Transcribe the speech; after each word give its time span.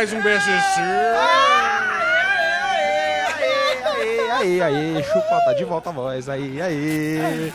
mais 0.00 0.14
um 0.14 0.22
BSC. 0.22 0.80
Aê, 4.32 4.62
aê, 4.62 4.62
aê, 4.62 5.02
chupa, 5.02 5.42
tá 5.44 5.52
de 5.52 5.62
volta 5.62 5.90
a 5.90 5.92
voz, 5.92 6.26
aí, 6.26 6.58
aí. 6.62 7.52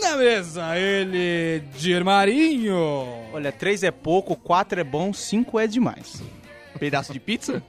Na 0.00 0.16
mesa, 0.16 0.74
ele, 0.78 1.62
Dir 1.76 2.02
Marinho. 2.02 3.28
Olha, 3.34 3.52
três 3.52 3.82
é 3.82 3.90
pouco, 3.90 4.34
quatro 4.36 4.80
é 4.80 4.84
bom, 4.84 5.12
cinco 5.12 5.60
é 5.60 5.66
demais. 5.66 6.22
Pedaço 6.78 7.12
de 7.12 7.20
pizza? 7.20 7.62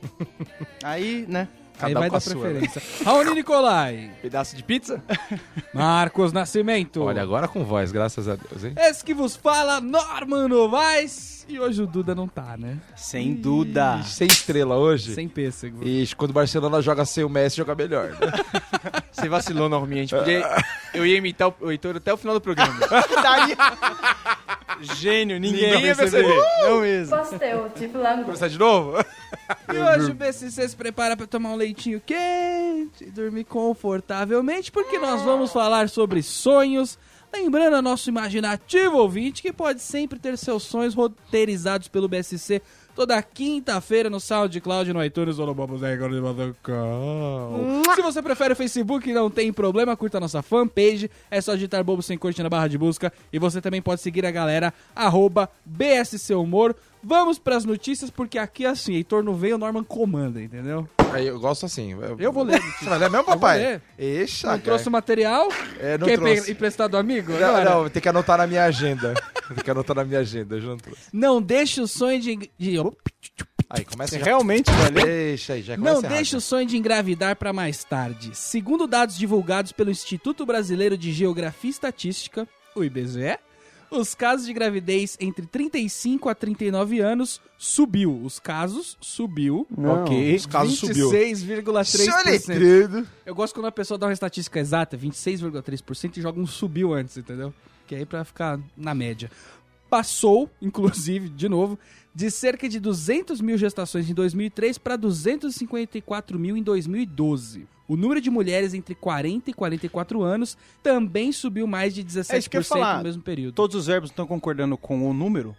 Aí, 0.81 1.25
né? 1.27 1.49
Aí 1.81 1.93
Cada 1.93 1.99
um 1.99 2.01
vai 2.01 2.09
com 2.09 2.15
a 2.15 2.19
dar 2.19 2.21
sua, 2.21 2.35
preferência. 2.41 2.81
Raoni 3.03 3.35
Nicolai. 3.35 4.11
Pedaço 4.21 4.55
de 4.55 4.63
pizza? 4.63 5.01
Marcos 5.73 6.31
Nascimento. 6.31 7.01
Olha, 7.03 7.21
agora 7.21 7.47
com 7.47 7.63
voz, 7.65 7.91
graças 7.91 8.27
a 8.27 8.35
Deus, 8.35 8.63
hein? 8.63 8.73
Esse 8.77 9.03
que 9.03 9.13
vos 9.13 9.35
fala, 9.35 9.81
Norman 9.81 10.47
Novaes. 10.47 11.45
E 11.49 11.59
hoje 11.59 11.81
o 11.81 11.87
Duda 11.87 12.13
não 12.15 12.27
tá, 12.27 12.55
né? 12.57 12.77
Sem 12.95 13.33
dúvida. 13.33 14.01
Sem 14.03 14.27
estrela 14.27 14.77
hoje. 14.77 15.13
Sem 15.13 15.27
pêssego. 15.27 15.85
Ixi, 15.85 16.15
quando 16.15 16.31
o 16.31 16.33
Barcelona 16.33 16.81
joga 16.81 17.03
sem 17.03 17.23
o 17.23 17.29
Messi, 17.29 17.57
joga 17.57 17.75
melhor. 17.75 18.11
né? 18.11 18.17
Você 19.11 19.27
vacilou, 19.27 19.67
Norminha. 19.67 20.03
A 20.03 20.05
gente 20.05 20.15
podia... 20.15 20.63
Eu 20.93 21.05
ia 21.05 21.17
imitar 21.17 21.49
o 21.49 21.55
o 21.61 21.71
Heitor 21.71 21.97
até 21.97 22.13
o 22.13 22.17
final 22.17 22.35
do 22.35 22.41
programa. 22.41 22.75
Gênio, 24.81 25.39
ninguém, 25.39 25.61
Ninguém 25.61 25.81
ia 25.81 25.87
ia 25.87 25.95
perceber. 25.95 26.27
perceber. 26.27 26.69
Não 26.69 26.81
mesmo. 26.81 27.15
Pastel 27.17 27.69
de 27.75 27.87
flango. 27.89 28.23
Começar 28.25 28.47
de 28.47 28.57
novo? 28.59 28.97
E 29.73 29.77
hoje 29.77 30.11
o 30.11 30.13
BCC 30.13 30.69
se 30.69 30.75
prepara 30.75 31.15
para 31.15 31.27
tomar 31.27 31.49
um 31.49 31.55
leitinho 31.55 32.01
quente 32.05 33.03
e 33.05 33.11
dormir 33.11 33.43
confortavelmente, 33.45 34.71
porque 34.71 34.97
nós 34.97 35.21
vamos 35.21 35.51
falar 35.51 35.89
sobre 35.89 36.21
sonhos. 36.23 36.97
Lembrando 37.33 37.75
a 37.77 37.81
nosso 37.81 38.09
imaginativo 38.09 38.97
ouvinte 38.97 39.41
que 39.41 39.53
pode 39.53 39.81
sempre 39.81 40.19
ter 40.19 40.37
seus 40.37 40.63
sonhos 40.63 40.93
roteirizados 40.93 41.87
pelo 41.87 42.09
BSC 42.09 42.61
toda 42.95 43.21
quinta-feira 43.21 44.09
no 44.09 44.19
SoundCloud, 44.19 44.93
no 44.93 45.03
iTunes 45.03 45.39
ou 45.39 45.47
no 45.47 45.53
Bobos 45.53 45.81
Se 47.95 48.01
você 48.01 48.21
prefere 48.21 48.53
o 48.53 48.55
Facebook, 48.55 49.11
não 49.11 49.29
tem 49.29 49.51
problema, 49.51 49.95
curta 49.97 50.17
a 50.17 50.21
nossa 50.21 50.41
fanpage. 50.41 51.09
É 51.29 51.41
só 51.41 51.53
digitar 51.53 51.83
Bobo 51.83 52.01
Sem 52.01 52.17
Corte 52.17 52.41
na 52.43 52.49
barra 52.49 52.67
de 52.67 52.77
busca. 52.77 53.11
E 53.31 53.39
você 53.39 53.61
também 53.61 53.81
pode 53.81 54.01
seguir 54.01 54.25
a 54.25 54.31
galera, 54.31 54.73
arroba 54.95 55.49
BSC 55.65 56.33
Humor. 56.35 56.75
Vamos 57.03 57.39
pras 57.39 57.65
notícias, 57.65 58.09
porque 58.09 58.37
aqui 58.37 58.65
assim, 58.65 58.93
Heitor 58.93 59.23
não 59.23 59.35
vem, 59.35 59.53
o 59.53 59.57
Norman 59.57 59.83
comanda, 59.83 60.41
entendeu? 60.41 60.87
Aí 61.13 61.27
eu 61.27 61.39
gosto 61.39 61.65
assim. 61.65 61.95
Eu 62.19 62.31
vou 62.31 62.43
ler. 62.43 62.61
Você 62.79 62.85
vai 62.85 62.97
ler 62.99 63.09
mesmo, 63.09 63.25
papai? 63.25 63.81
Eixa, 63.97 64.47
Não 64.47 64.53
cara. 64.53 64.63
trouxe 64.63 64.87
o 64.87 64.91
material? 64.91 65.49
É, 65.79 65.97
não 65.97 66.07
Quer 66.07 66.17
trouxe. 66.19 66.51
emprestar 66.51 66.87
do 66.89 66.97
amigo? 66.97 67.33
Não, 67.33 67.63
não, 67.63 67.89
tem 67.89 68.01
que 68.01 68.09
anotar 68.09 68.37
na 68.37 68.47
minha 68.47 68.63
agenda. 68.65 69.13
tem 69.53 69.63
que 69.63 69.71
anotar 69.71 69.95
na 69.95 70.03
minha 70.05 70.19
agenda, 70.19 70.55
eu 70.55 70.61
já 70.61 70.67
não 70.69 70.77
trouxe. 70.77 71.01
Não 71.11 71.41
deixe 71.41 71.81
o 71.81 71.87
sonho 71.87 72.19
de... 72.19 72.49
de- 72.57 72.77
Aí, 73.73 73.85
começa 73.85 74.19
já. 74.19 74.25
realmente 74.25 74.69
vai 74.69 74.89
ler? 74.91 75.05
Deixa 75.05 75.53
aí, 75.53 75.61
já 75.61 75.77
Não 75.77 76.01
deixe 76.01 76.35
o 76.35 76.41
sonho 76.41 76.65
de 76.67 76.75
engravidar 76.77 77.37
para 77.37 77.53
mais 77.53 77.83
tarde. 77.85 78.31
Segundo 78.33 78.85
dados 78.85 79.17
divulgados 79.17 79.71
pelo 79.71 79.89
Instituto 79.89 80.45
Brasileiro 80.45 80.97
de 80.97 81.13
Geografia 81.13 81.69
e 81.69 81.71
Estatística, 81.71 82.45
o 82.75 82.83
IBGE, 82.83 83.37
os 83.91 84.15
casos 84.15 84.45
de 84.45 84.53
gravidez 84.53 85.17
entre 85.19 85.45
35 85.45 86.29
a 86.29 86.35
39 86.35 86.99
anos 87.01 87.41
subiu. 87.57 88.19
Os 88.23 88.39
casos 88.39 88.97
subiu. 89.01 89.67
Ok. 89.77 90.35
Os 90.35 90.45
casos 90.45 90.79
subiu. 90.79 91.11
26,3%. 91.11 93.05
Eu 93.25 93.35
gosto 93.35 93.53
quando 93.53 93.67
a 93.67 93.71
pessoa 93.71 93.97
dá 93.97 94.07
uma 94.07 94.13
estatística 94.13 94.59
exata, 94.59 94.97
26,3%, 94.97 96.17
e 96.17 96.21
joga 96.21 96.39
um 96.39 96.47
subiu 96.47 96.93
antes, 96.93 97.17
entendeu? 97.17 97.53
Que 97.85 97.95
aí 97.95 98.05
pra 98.05 98.23
ficar 98.23 98.57
na 98.77 98.95
média. 98.95 99.29
Passou, 99.89 100.49
inclusive, 100.61 101.27
de 101.27 101.49
novo, 101.49 101.77
de 102.15 102.31
cerca 102.31 102.69
de 102.69 102.79
200 102.79 103.41
mil 103.41 103.57
gestações 103.57 104.09
em 104.09 104.13
2003 104.13 104.77
para 104.77 104.95
254 104.95 106.39
mil 106.39 106.55
em 106.55 106.63
2012. 106.63 107.67
O 107.91 107.97
número 107.97 108.21
de 108.21 108.29
mulheres 108.29 108.73
entre 108.73 108.95
40 108.95 109.51
e 109.51 109.53
44 109.53 110.21
anos 110.23 110.57
também 110.81 111.29
subiu 111.33 111.67
mais 111.67 111.93
de 111.93 112.01
17% 112.05 112.33
É 112.33 112.37
isso 112.37 112.49
que 112.49 112.55
eu 112.55 112.61
ia 112.61 112.65
falar. 112.65 112.97
no 112.99 113.03
mesmo 113.03 113.21
período. 113.21 113.53
Todos 113.53 113.75
os 113.75 113.87
verbos 113.87 114.11
estão 114.11 114.25
concordando 114.25 114.77
com 114.77 115.09
o 115.09 115.13
número? 115.13 115.53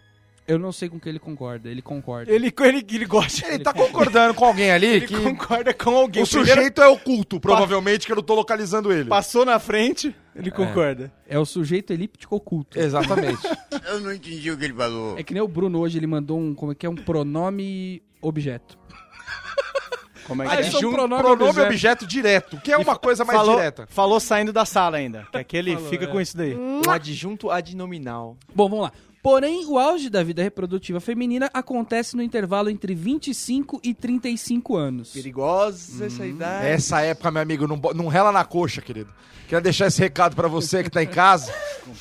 Eu 0.47 0.57
não 0.57 0.71
sei 0.71 0.89
com 0.89 0.99
que 0.99 1.07
ele 1.07 1.19
concorda, 1.19 1.69
ele 1.69 1.83
concorda. 1.83 2.31
Ele, 2.31 2.51
ele, 2.59 2.85
ele 2.91 3.05
gosta. 3.05 3.45
Ele 3.45 3.63
tá 3.63 3.71
concordando 3.71 4.33
com 4.33 4.45
alguém 4.45 4.71
ali 4.71 4.87
Ele 4.87 5.05
que 5.05 5.15
concorda 5.15 5.75
com 5.75 5.91
alguém. 5.95 6.23
o 6.23 6.25
sujeito 6.25 6.81
é 6.81 6.87
oculto, 6.87 7.39
provavelmente, 7.39 8.07
que 8.07 8.11
eu 8.11 8.15
não 8.15 8.23
tô 8.23 8.33
localizando 8.33 8.91
ele. 8.91 9.09
passou 9.09 9.45
na 9.45 9.59
frente, 9.59 10.15
ele 10.35 10.49
concorda. 10.49 11.13
É 11.27 11.37
o 11.37 11.45
sujeito 11.45 11.93
elíptico 11.93 12.35
oculto. 12.35 12.79
Exatamente. 12.79 13.43
Eu 13.89 13.99
não 13.99 14.11
entendi 14.11 14.49
o 14.49 14.57
que 14.57 14.65
ele 14.65 14.73
falou. 14.73 15.19
É 15.19 15.23
que 15.23 15.35
nem 15.35 15.43
o 15.43 15.47
Bruno 15.47 15.79
hoje, 15.79 15.99
ele 15.99 16.07
mandou 16.07 16.39
um, 16.39 16.55
como 16.55 16.71
é 16.71 16.75
que 16.75 16.85
é, 16.85 16.89
um 16.89 16.95
pronome 16.95 18.01
objeto. 18.21 18.75
Como 20.27 20.41
é 20.43 20.45
Ah, 20.47 20.49
que 20.49 20.55
eles 20.55 20.67
é? 20.67 20.71
são 20.71 20.79
Adjunto, 20.79 20.95
pronome 20.95 21.21
pronome, 21.21 21.49
objeto. 21.49 21.67
objeto. 21.67 22.07
direto, 22.07 22.57
que 22.61 22.71
é 22.71 22.77
uma 22.77 22.95
coisa 22.95 23.25
mais 23.25 23.37
falou, 23.39 23.55
direta. 23.55 23.87
falou 23.89 24.19
saindo 24.19 24.53
da 24.53 24.65
sala 24.65 24.97
ainda. 24.97 25.27
Que 25.31 25.37
aquele 25.37 25.73
Falou, 25.75 25.89
fica 25.89 26.05
é. 26.05 26.07
com 26.07 26.21
isso 26.21 26.35
daí. 26.37 26.55
Um 26.55 26.81
adjunto 26.89 27.49
adnominal. 27.51 28.37
Bom, 28.55 28.69
vamos 28.69 28.85
lá. 28.85 28.91
Porém, 29.21 29.65
o 29.67 29.79
auge 29.79 30.09
da 30.09 30.21
vida 30.21 30.43
reprodutiva 30.43 30.99
feminina 30.99 31.49
acontece 31.53 32.13
no 32.15 32.21
intervalo 32.21 32.69
entre 32.69 32.93
25 32.93 33.79
e 33.81 33.93
35 33.93 34.75
anos. 34.75 35.11
Perigosa 35.13 36.05
essa 36.05 36.25
idade. 36.25 36.67
Essa 36.67 37.01
época, 37.01 37.31
meu 37.31 37.41
amigo, 37.41 37.65
não, 37.65 37.77
não 37.95 38.07
rela 38.07 38.33
na 38.33 38.43
coxa, 38.43 38.81
querido. 38.81 39.09
Quero 39.47 39.61
deixar 39.61 39.87
esse 39.87 39.99
recado 40.01 40.35
pra 40.35 40.47
você 40.49 40.83
que 40.83 40.89
tá 40.89 41.01
em 41.03 41.07
casa. 41.07 41.53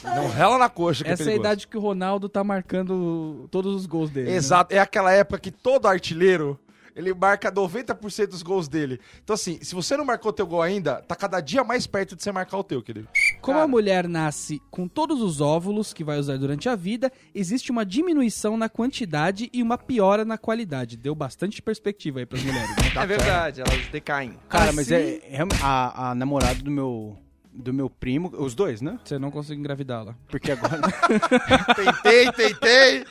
Não 0.02 0.28
rela 0.30 0.58
na 0.58 0.68
coxa, 0.68 1.04
que 1.04 1.10
Essa 1.10 1.22
é 1.22 1.24
a 1.24 1.26
perigoso. 1.26 1.46
idade 1.48 1.68
que 1.68 1.76
o 1.76 1.80
Ronaldo 1.80 2.28
tá 2.28 2.42
marcando 2.42 3.46
todos 3.50 3.74
os 3.74 3.86
gols 3.86 4.10
dele. 4.10 4.30
né? 4.30 4.36
Exato, 4.36 4.74
é 4.74 4.78
aquela 4.78 5.12
época 5.12 5.38
que 5.38 5.50
todo 5.50 5.86
artilheiro, 5.86 6.58
ele 6.94 7.12
marca 7.14 7.50
90% 7.50 8.26
dos 8.26 8.42
gols 8.42 8.68
dele. 8.68 9.00
Então 9.22 9.34
assim, 9.34 9.58
se 9.62 9.74
você 9.74 9.96
não 9.96 10.04
marcou 10.04 10.32
teu 10.32 10.46
gol 10.46 10.62
ainda, 10.62 11.02
tá 11.02 11.14
cada 11.16 11.40
dia 11.40 11.64
mais 11.64 11.86
perto 11.86 12.14
de 12.16 12.22
você 12.22 12.30
marcar 12.32 12.58
o 12.58 12.64
teu, 12.64 12.82
querido. 12.82 13.08
Como 13.40 13.58
a 13.58 13.66
mulher 13.66 14.08
nasce 14.08 14.60
com 14.70 14.86
todos 14.86 15.20
os 15.22 15.40
óvulos 15.40 15.92
que 15.92 16.04
vai 16.04 16.18
usar 16.18 16.36
durante 16.38 16.68
a 16.68 16.76
vida, 16.76 17.10
existe 17.34 17.70
uma 17.70 17.84
diminuição 17.84 18.56
na 18.56 18.68
quantidade 18.68 19.48
e 19.52 19.62
uma 19.62 19.76
piora 19.78 20.24
na 20.24 20.36
qualidade. 20.38 20.96
Deu 20.96 21.14
bastante 21.14 21.60
perspectiva 21.62 22.18
aí 22.20 22.26
pras 22.26 22.42
mulheres. 22.42 22.70
né? 22.70 22.76
É 23.02 23.06
verdade, 23.06 23.60
elas 23.60 23.86
decaem. 23.88 24.38
Cara, 24.48 24.72
mas 24.72 24.90
Assim- 24.92 24.94
é, 25.22 25.36
é 25.40 25.46
a, 25.62 26.10
a 26.10 26.14
namorada 26.14 26.62
do 26.62 26.70
meu 26.70 27.18
do 27.54 27.72
meu 27.72 27.90
primo, 27.90 28.30
os 28.38 28.54
dois, 28.54 28.80
né? 28.80 28.98
Você 29.04 29.18
não 29.18 29.30
consegue 29.30 29.60
engravidá-la. 29.60 30.14
Porque 30.28 30.52
agora 30.52 30.80
Tentei, 31.76 32.32
tentei. 32.32 33.04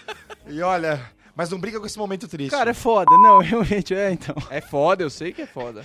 E 0.47 0.61
olha, 0.61 0.99
mas 1.41 1.49
não 1.49 1.59
briga 1.59 1.79
com 1.79 1.87
esse 1.87 1.97
momento 1.97 2.27
triste. 2.27 2.51
Cara, 2.51 2.69
é 2.69 2.73
foda. 2.73 3.09
Não, 3.17 3.39
realmente 3.41 3.95
é, 3.95 4.11
então. 4.11 4.35
É 4.51 4.61
foda, 4.61 5.01
eu 5.01 5.09
sei 5.09 5.33
que 5.33 5.41
é 5.41 5.47
foda. 5.47 5.83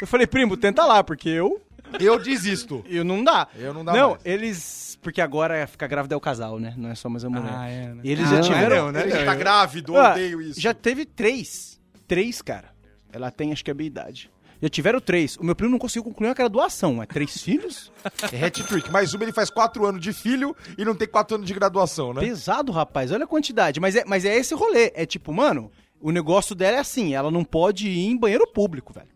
Eu 0.00 0.06
falei, 0.06 0.26
primo, 0.26 0.56
tenta 0.56 0.86
lá, 0.86 1.04
porque 1.04 1.28
eu 1.28 1.60
eu 2.00 2.18
desisto. 2.18 2.82
eu 2.88 3.04
não 3.04 3.22
dá. 3.22 3.46
Eu 3.54 3.74
não 3.74 3.84
dá 3.84 3.92
Não, 3.92 4.10
mais. 4.12 4.22
eles 4.24 4.98
porque 5.02 5.20
agora 5.20 5.66
ficar 5.66 5.86
grávida 5.86 6.14
é 6.14 6.16
o 6.16 6.20
casal, 6.20 6.58
né? 6.58 6.72
Não 6.78 6.88
é 6.88 6.94
só 6.94 7.10
mais 7.10 7.22
a 7.26 7.28
mulher. 7.28 7.52
Ah, 7.54 7.68
é, 7.68 7.88
né? 7.88 8.00
E 8.02 8.10
eles 8.10 8.26
Ah, 8.32 8.36
já 8.36 8.40
tiveram 8.40 8.76
não, 8.86 8.92
né? 8.92 9.02
Ele 9.02 9.22
tá 9.24 9.34
grávido, 9.34 9.96
Ah, 9.98 10.12
odeio 10.12 10.40
isso. 10.40 10.58
Já 10.58 10.72
teve 10.72 11.04
três. 11.04 11.78
Três, 12.08 12.40
cara. 12.40 12.70
Ela 13.12 13.30
tem, 13.30 13.52
acho 13.52 13.62
que 13.62 13.70
é 13.70 13.72
a 13.72 13.74
minha 13.74 13.86
idade. 13.86 14.30
Já 14.62 14.68
tiveram 14.68 15.00
três. 15.00 15.36
O 15.36 15.44
meu 15.44 15.54
primo 15.56 15.70
não 15.72 15.78
conseguiu 15.78 16.04
concluir 16.04 16.28
aquela 16.30 16.48
doação. 16.48 17.02
É 17.02 17.06
três 17.06 17.36
filhos? 17.42 17.90
É 18.32 18.44
hat-trick. 18.44 18.90
Mais 18.90 19.14
uma, 19.14 19.24
ele 19.24 19.32
faz 19.32 19.48
quatro 19.50 19.86
anos 19.86 20.00
de 20.02 20.12
filho 20.12 20.54
e 20.76 20.84
não 20.84 20.94
tem 20.94 21.08
quatro 21.08 21.36
anos 21.36 21.46
de 21.46 21.54
graduação, 21.54 22.12
né? 22.12 22.20
Pesado, 22.20 22.70
rapaz. 22.72 23.10
Olha 23.12 23.24
a 23.24 23.28
quantidade. 23.28 23.80
Mas 23.80 23.96
é, 23.96 24.04
mas 24.04 24.24
é 24.24 24.36
esse 24.36 24.54
rolê. 24.54 24.92
É 24.94 25.06
tipo, 25.06 25.32
mano, 25.32 25.70
o 26.00 26.10
negócio 26.10 26.54
dela 26.54 26.76
é 26.76 26.80
assim: 26.80 27.14
ela 27.14 27.30
não 27.30 27.44
pode 27.44 27.88
ir 27.88 28.06
em 28.06 28.16
banheiro 28.16 28.46
público, 28.52 28.92
velho. 28.92 29.08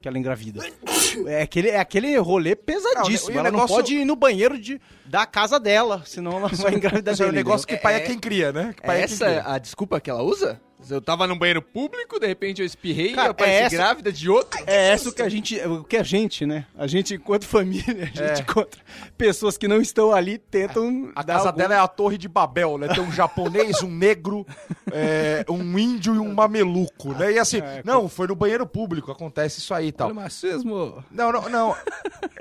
Que 0.00 0.08
ela 0.08 0.18
engravida. 0.18 0.60
É 1.26 1.42
aquele, 1.42 1.68
é 1.70 1.78
aquele 1.80 2.14
rolê 2.18 2.54
pesadíssimo. 2.54 3.30
Não, 3.30 3.36
o 3.36 3.40
ela 3.40 3.50
não 3.50 3.58
negócio- 3.60 3.76
pode 3.76 3.94
ir 3.96 4.04
no 4.04 4.14
banheiro 4.16 4.58
de, 4.58 4.78
da 5.06 5.24
casa 5.24 5.58
dela, 5.58 6.02
senão 6.04 6.32
ela 6.32 6.48
vai 6.48 6.74
engravidar 6.74 7.14
Isso 7.14 7.22
é 7.22 7.26
um 7.26 7.30
dele, 7.30 7.38
negócio 7.38 7.66
que 7.66 7.76
pai 7.78 7.94
é, 7.94 8.00
quem 8.00 8.18
cria, 8.18 8.52
né? 8.52 8.74
Que 8.76 8.82
pai 8.82 8.96
é 8.96 9.06
quem 9.06 9.14
Essa 9.14 9.24
cria. 9.24 9.36
é 9.38 9.42
a 9.46 9.56
desculpa 9.58 9.98
que 10.00 10.10
ela 10.10 10.22
usa? 10.22 10.60
Eu 10.90 11.00
tava 11.00 11.26
num 11.26 11.36
banheiro 11.38 11.62
público, 11.62 12.18
de 12.18 12.26
repente 12.26 12.60
eu 12.60 12.66
espirrei 12.66 13.12
Cara, 13.12 13.28
e 13.28 13.30
apareci 13.30 13.54
é 13.56 13.62
essa- 13.64 13.76
grávida 13.76 14.12
de 14.12 14.28
outro. 14.30 14.60
É 14.66 14.88
essa 14.90 15.12
que 15.12 15.22
a 15.22 15.28
gente, 15.28 15.58
o 15.60 15.84
que 15.84 15.96
a 15.96 16.02
gente, 16.02 16.44
né? 16.46 16.66
A 16.76 16.86
gente, 16.86 17.14
enquanto 17.14 17.44
família, 17.46 18.10
a 18.14 18.28
gente 18.28 18.42
encontra 18.42 18.80
pessoas 19.16 19.56
que 19.56 19.66
não 19.68 19.80
estão 19.80 20.12
ali, 20.12 20.38
tentam 20.38 21.10
A 21.14 21.22
dar 21.22 21.34
casa 21.34 21.48
algum- 21.48 21.58
dela 21.58 21.74
é 21.74 21.78
a 21.78 21.88
Torre 21.88 22.18
de 22.18 22.28
Babel, 22.28 22.78
né? 22.78 22.88
Tem 22.88 23.02
um 23.02 23.12
japonês, 23.12 23.82
um 23.82 23.90
negro, 23.90 24.46
é, 24.92 25.44
um 25.48 25.78
índio 25.78 26.14
e 26.14 26.18
um 26.18 26.32
mameluco, 26.34 27.12
né? 27.12 27.32
E 27.32 27.38
assim, 27.38 27.60
não, 27.84 28.08
foi 28.08 28.26
no 28.26 28.34
banheiro 28.34 28.66
público, 28.66 29.10
acontece 29.10 29.58
isso 29.60 29.72
aí 29.74 29.88
e 29.88 29.92
tal. 29.92 30.08
Olha 30.08 30.18
o 30.18 30.22
machismo. 30.22 31.04
Não, 31.10 31.32
não, 31.32 31.48
não. 31.48 31.76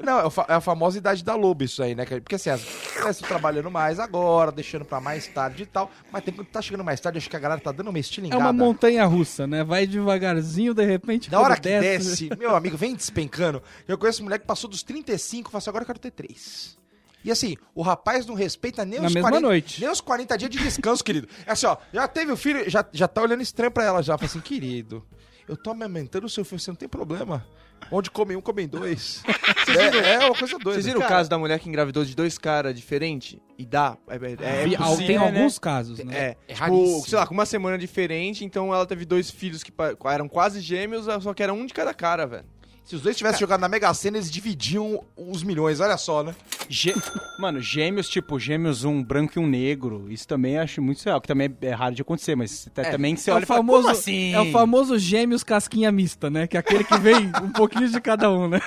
Não, 0.03 0.19
é 0.19 0.23
é 0.49 0.53
a 0.55 0.61
famosa 0.61 0.97
idade 0.97 1.23
da 1.23 1.35
loba 1.35 1.63
isso 1.63 1.81
aí, 1.81 1.95
né? 1.95 2.05
Porque 2.05 2.35
assim, 2.35 2.49
as 2.49 2.61
mulheres 2.95 3.15
estão 3.17 3.27
trabalhando 3.29 3.69
mais 3.71 3.99
agora, 3.99 4.51
deixando 4.51 4.83
pra 4.85 4.99
mais 4.99 5.27
tarde 5.27 5.63
e 5.63 5.65
tal. 5.65 5.89
Mas 6.11 6.23
tem 6.23 6.33
que 6.33 6.43
tá 6.45 6.61
chegando 6.61 6.83
mais 6.83 6.99
tarde, 6.99 7.17
acho 7.17 7.29
que 7.29 7.35
a 7.35 7.39
galera 7.39 7.61
tá 7.61 7.71
dando 7.71 7.89
uma 7.89 7.99
É 8.33 8.37
uma 8.37 8.53
montanha 8.53 9.05
russa, 9.05 9.45
né? 9.47 9.63
Vai 9.63 9.85
devagarzinho, 9.87 10.73
de 10.73 10.85
repente. 10.85 11.29
Da 11.29 11.39
hora 11.39 11.55
que 11.55 11.61
desce, 11.61 12.29
meu 12.37 12.55
amigo, 12.55 12.77
vem 12.77 12.95
despencando. 12.95 13.61
Eu 13.87 13.97
conheço 13.97 14.23
mulher 14.23 14.39
que 14.39 14.45
passou 14.45 14.69
dos 14.69 14.83
35 14.83 15.49
e 15.49 15.51
fala 15.51 15.59
assim, 15.59 15.69
agora 15.69 15.83
eu 15.83 15.87
quero 15.87 15.99
ter 15.99 16.11
três. 16.11 16.77
E 17.23 17.31
assim, 17.31 17.55
o 17.73 17.81
rapaz 17.81 18.25
não 18.25 18.35
respeita 18.35 18.83
nem 18.83 18.99
Na 18.99 19.07
os 19.07 19.13
mesma 19.13 19.29
40, 19.29 19.47
noite. 19.47 19.79
nem 19.81 19.89
os 19.89 20.01
40 20.01 20.37
dias 20.37 20.51
de 20.51 20.57
descanso, 20.59 21.03
querido. 21.03 21.27
É 21.45 21.51
assim, 21.53 21.65
ó, 21.65 21.77
já 21.93 22.07
teve 22.07 22.31
o 22.31 22.37
filho, 22.37 22.69
já, 22.69 22.85
já 22.91 23.07
tá 23.07 23.21
olhando 23.21 23.41
estranho 23.41 23.71
pra 23.71 23.85
ela 23.85 24.01
já. 24.03 24.17
Fala 24.17 24.29
assim, 24.29 24.41
querido, 24.41 25.05
eu 25.47 25.55
tô 25.55 25.69
amamentando 25.71 26.25
o 26.25 26.29
seu 26.29 26.43
filho, 26.43 26.59
você 26.59 26.69
não 26.71 26.75
tem 26.75 26.89
problema. 26.89 27.45
Onde 27.91 28.09
come 28.11 28.35
um, 28.35 28.41
comem 28.41 28.67
dois. 28.67 29.23
é, 29.67 30.13
é 30.15 30.19
uma 30.25 30.35
coisa 30.35 30.57
doida. 30.59 30.71
Vocês 30.73 30.85
viram 30.85 30.99
o 31.01 31.07
caso 31.07 31.29
da 31.29 31.37
mulher 31.37 31.59
que 31.59 31.69
engravidou 31.69 32.03
de 32.03 32.15
dois 32.15 32.37
caras 32.37 32.75
diferentes? 32.75 33.37
E 33.57 33.65
dá. 33.65 33.97
É, 34.07 34.15
é, 34.15 34.73
é 34.73 34.77
possível, 34.77 34.97
tem 35.07 35.17
né? 35.19 35.25
alguns 35.25 35.59
casos, 35.59 35.99
né? 35.99 36.15
É, 36.15 36.37
É 36.47 36.53
tipo, 36.53 36.59
raríssimo. 36.59 37.05
sei 37.07 37.17
lá, 37.17 37.27
com 37.27 37.33
uma 37.33 37.45
semana 37.45 37.77
diferente, 37.77 38.43
então 38.43 38.73
ela 38.73 38.85
teve 38.85 39.05
dois 39.05 39.29
filhos 39.29 39.63
que 39.63 39.71
pa- 39.71 39.95
eram 40.05 40.27
quase 40.27 40.59
gêmeos, 40.59 41.05
só 41.21 41.33
que 41.33 41.43
era 41.43 41.53
um 41.53 41.65
de 41.65 41.73
cada 41.73 41.93
cara, 41.93 42.25
velho. 42.25 42.45
Se 42.85 42.95
os 42.97 43.01
dois 43.01 43.15
tivessem 43.15 43.39
jogado 43.39 43.61
na 43.61 43.69
Mega 43.69 43.93
Sena, 43.93 44.17
eles 44.17 44.29
dividiam 44.29 45.01
os 45.15 45.41
milhões, 45.41 45.79
olha 45.79 45.97
só, 45.97 46.21
né? 46.21 46.35
Gê- 46.67 46.93
Mano, 47.39 47.61
gêmeos, 47.61 48.09
tipo, 48.09 48.37
gêmeos, 48.37 48.83
um 48.83 49.01
branco 49.01 49.33
e 49.37 49.39
um 49.41 49.47
negro. 49.47 50.11
Isso 50.11 50.27
também 50.27 50.57
acho 50.59 50.81
muito 50.81 51.01
real, 51.03 51.21
que 51.21 51.27
também 51.27 51.55
é 51.61 51.71
raro 51.71 51.95
de 51.95 52.01
acontecer, 52.01 52.35
mas 52.35 52.65
t- 52.65 52.69
também 52.91 53.15
você 53.15 53.31
É 53.31 53.33
olha 53.33 53.41
o, 53.41 53.43
e 53.43 53.47
fala, 53.47 53.59
famoso, 53.59 53.87
assim? 53.87 54.33
é 54.35 54.41
o 54.41 54.51
famoso 54.51 54.99
gêmeos 54.99 55.43
casquinha 55.43 55.91
mista, 55.93 56.29
né? 56.29 56.45
Que 56.45 56.57
é 56.57 56.59
aquele 56.59 56.83
que 56.83 56.97
vem 56.99 57.31
um 57.41 57.49
pouquinho 57.51 57.87
de 57.89 58.01
cada 58.01 58.29
um, 58.29 58.49
né? 58.49 58.59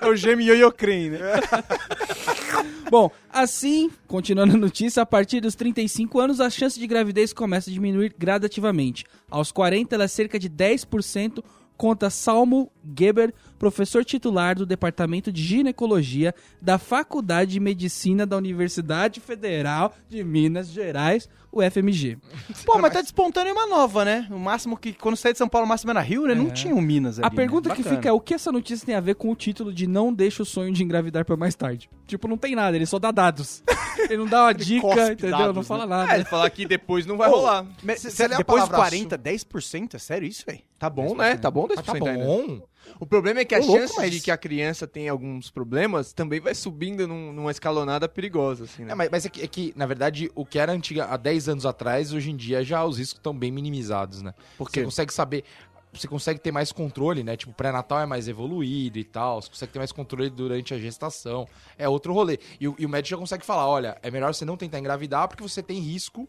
É 0.00 0.06
o 0.06 0.16
gêmeo 0.16 0.46
ioiocrem, 0.46 1.10
né? 1.10 1.18
Bom, 2.90 3.10
assim, 3.30 3.90
continuando 4.08 4.54
a 4.54 4.58
notícia, 4.58 5.02
a 5.02 5.06
partir 5.06 5.40
dos 5.40 5.54
35 5.54 6.18
anos, 6.18 6.40
a 6.40 6.50
chance 6.50 6.78
de 6.80 6.86
gravidez 6.86 7.32
começa 7.32 7.70
a 7.70 7.72
diminuir 7.72 8.14
gradativamente. 8.18 9.04
Aos 9.30 9.52
40, 9.52 9.94
ela 9.94 10.04
é 10.04 10.08
cerca 10.08 10.38
de 10.38 10.50
10%, 10.50 11.42
conta 11.76 12.10
Salmo 12.10 12.70
Geber, 12.98 13.34
professor 13.58 14.04
titular 14.04 14.54
do 14.56 14.64
Departamento 14.66 15.30
de 15.32 15.42
Ginecologia 15.42 16.34
da 16.60 16.78
Faculdade 16.78 17.52
de 17.52 17.60
Medicina 17.60 18.26
da 18.26 18.36
Universidade 18.36 19.20
Federal 19.20 19.94
de 20.08 20.22
Minas 20.24 20.68
Gerais, 20.70 21.28
o 21.52 21.60
FMG. 21.62 22.16
Pô, 22.64 22.78
mas 22.78 22.92
tá 22.92 23.00
despontando 23.00 23.48
em 23.48 23.52
uma 23.52 23.66
nova, 23.66 24.04
né? 24.04 24.26
O 24.30 24.38
máximo 24.38 24.76
que, 24.76 24.92
quando 24.92 25.16
sai 25.16 25.32
de 25.32 25.38
São 25.38 25.48
Paulo, 25.48 25.66
o 25.66 25.68
máximo 25.68 25.90
era 25.90 26.00
Rio, 26.00 26.26
né? 26.26 26.34
Não 26.34 26.50
tinha 26.50 26.74
um 26.74 26.80
Minas 26.80 27.18
ali. 27.18 27.26
A 27.26 27.30
pergunta 27.30 27.68
né? 27.70 27.74
que 27.74 27.82
fica 27.82 28.08
é 28.08 28.12
o 28.12 28.20
que 28.20 28.34
essa 28.34 28.52
notícia 28.52 28.86
tem 28.86 28.94
a 28.94 29.00
ver 29.00 29.14
com 29.16 29.30
o 29.30 29.34
título 29.36 29.72
de 29.72 29.86
não 29.86 30.12
deixa 30.12 30.42
o 30.42 30.46
sonho 30.46 30.72
de 30.72 30.82
engravidar 30.82 31.24
pra 31.24 31.36
mais 31.36 31.54
tarde. 31.54 31.90
Tipo, 32.06 32.28
não 32.28 32.36
tem 32.36 32.54
nada, 32.54 32.76
ele 32.76 32.86
só 32.86 32.98
dá 32.98 33.10
dados. 33.10 33.62
ele 33.98 34.16
não 34.18 34.26
dá 34.26 34.42
uma 34.44 34.54
dica, 34.54 35.12
entendeu? 35.12 35.38
dados, 35.38 35.56
não 35.56 35.62
fala 35.62 35.86
né? 35.86 35.96
nada. 35.96 36.12
É, 36.12 36.16
ele 36.16 36.24
falar 36.24 36.48
que 36.50 36.64
depois 36.66 37.04
não 37.06 37.16
vai 37.16 37.28
Ô, 37.28 37.36
rolar. 37.36 37.66
Me- 37.82 37.96
Cê- 37.96 38.10
cê- 38.10 38.16
cê 38.16 38.28
lê 38.28 38.34
a 38.34 38.38
depois 38.38 38.62
de 38.64 38.70
palavra 38.70 38.90
40, 38.90 39.18
10%? 39.18 39.94
É 39.94 39.98
sério 39.98 40.26
isso, 40.28 40.44
velho? 40.46 40.60
Tá 40.78 40.88
bom, 40.88 41.14
né? 41.14 41.36
Tá 41.36 41.50
bom 41.50 41.66
10% 41.68 41.78
Ah, 41.78 41.82
tá 41.82 41.94
bom. 41.98 42.62
O 42.98 43.06
problema 43.06 43.40
é 43.40 43.44
que 43.44 43.54
a 43.54 43.58
louco, 43.58 43.72
chance 43.78 43.94
mas- 43.96 44.10
de 44.10 44.20
que 44.20 44.30
a 44.30 44.36
criança 44.36 44.86
tenha 44.86 45.12
alguns 45.12 45.50
problemas 45.50 46.12
também 46.12 46.40
vai 46.40 46.54
subindo 46.54 47.06
num- 47.06 47.32
numa 47.32 47.50
escalonada 47.50 48.08
perigosa, 48.08 48.64
assim, 48.64 48.84
né? 48.84 48.92
É, 48.92 48.94
mas, 48.94 49.08
mas 49.10 49.26
é, 49.26 49.28
que, 49.28 49.42
é 49.42 49.46
que, 49.46 49.72
na 49.76 49.86
verdade, 49.86 50.30
o 50.34 50.44
que 50.44 50.58
era 50.58 50.72
antiga 50.72 51.04
há 51.06 51.16
10 51.16 51.48
anos 51.48 51.64
atrás, 51.66 52.12
hoje 52.12 52.30
em 52.30 52.36
dia 52.36 52.64
já 52.64 52.84
os 52.84 52.98
riscos 52.98 53.18
estão 53.18 53.36
bem 53.36 53.52
minimizados, 53.52 54.22
né? 54.22 54.34
Por 54.58 54.70
Você 54.70 54.82
consegue 54.84 55.12
saber. 55.14 55.44
Você 55.92 56.06
consegue 56.06 56.38
ter 56.38 56.52
mais 56.52 56.70
controle, 56.70 57.24
né? 57.24 57.36
Tipo, 57.36 57.50
o 57.50 57.54
pré-natal 57.54 57.98
é 57.98 58.06
mais 58.06 58.28
evoluído 58.28 58.96
e 58.96 59.02
tal. 59.02 59.42
Você 59.42 59.48
consegue 59.48 59.72
ter 59.72 59.80
mais 59.80 59.90
controle 59.90 60.30
durante 60.30 60.72
a 60.72 60.78
gestação. 60.78 61.48
É 61.76 61.88
outro 61.88 62.12
rolê. 62.12 62.38
E, 62.60 62.68
o- 62.68 62.76
e 62.78 62.86
o 62.86 62.88
médico 62.88 63.10
já 63.10 63.16
consegue 63.16 63.44
falar: 63.44 63.66
olha, 63.66 63.98
é 64.00 64.08
melhor 64.08 64.32
você 64.32 64.44
não 64.44 64.56
tentar 64.56 64.78
engravidar 64.78 65.26
porque 65.26 65.42
você 65.42 65.60
tem 65.60 65.80
risco. 65.80 66.28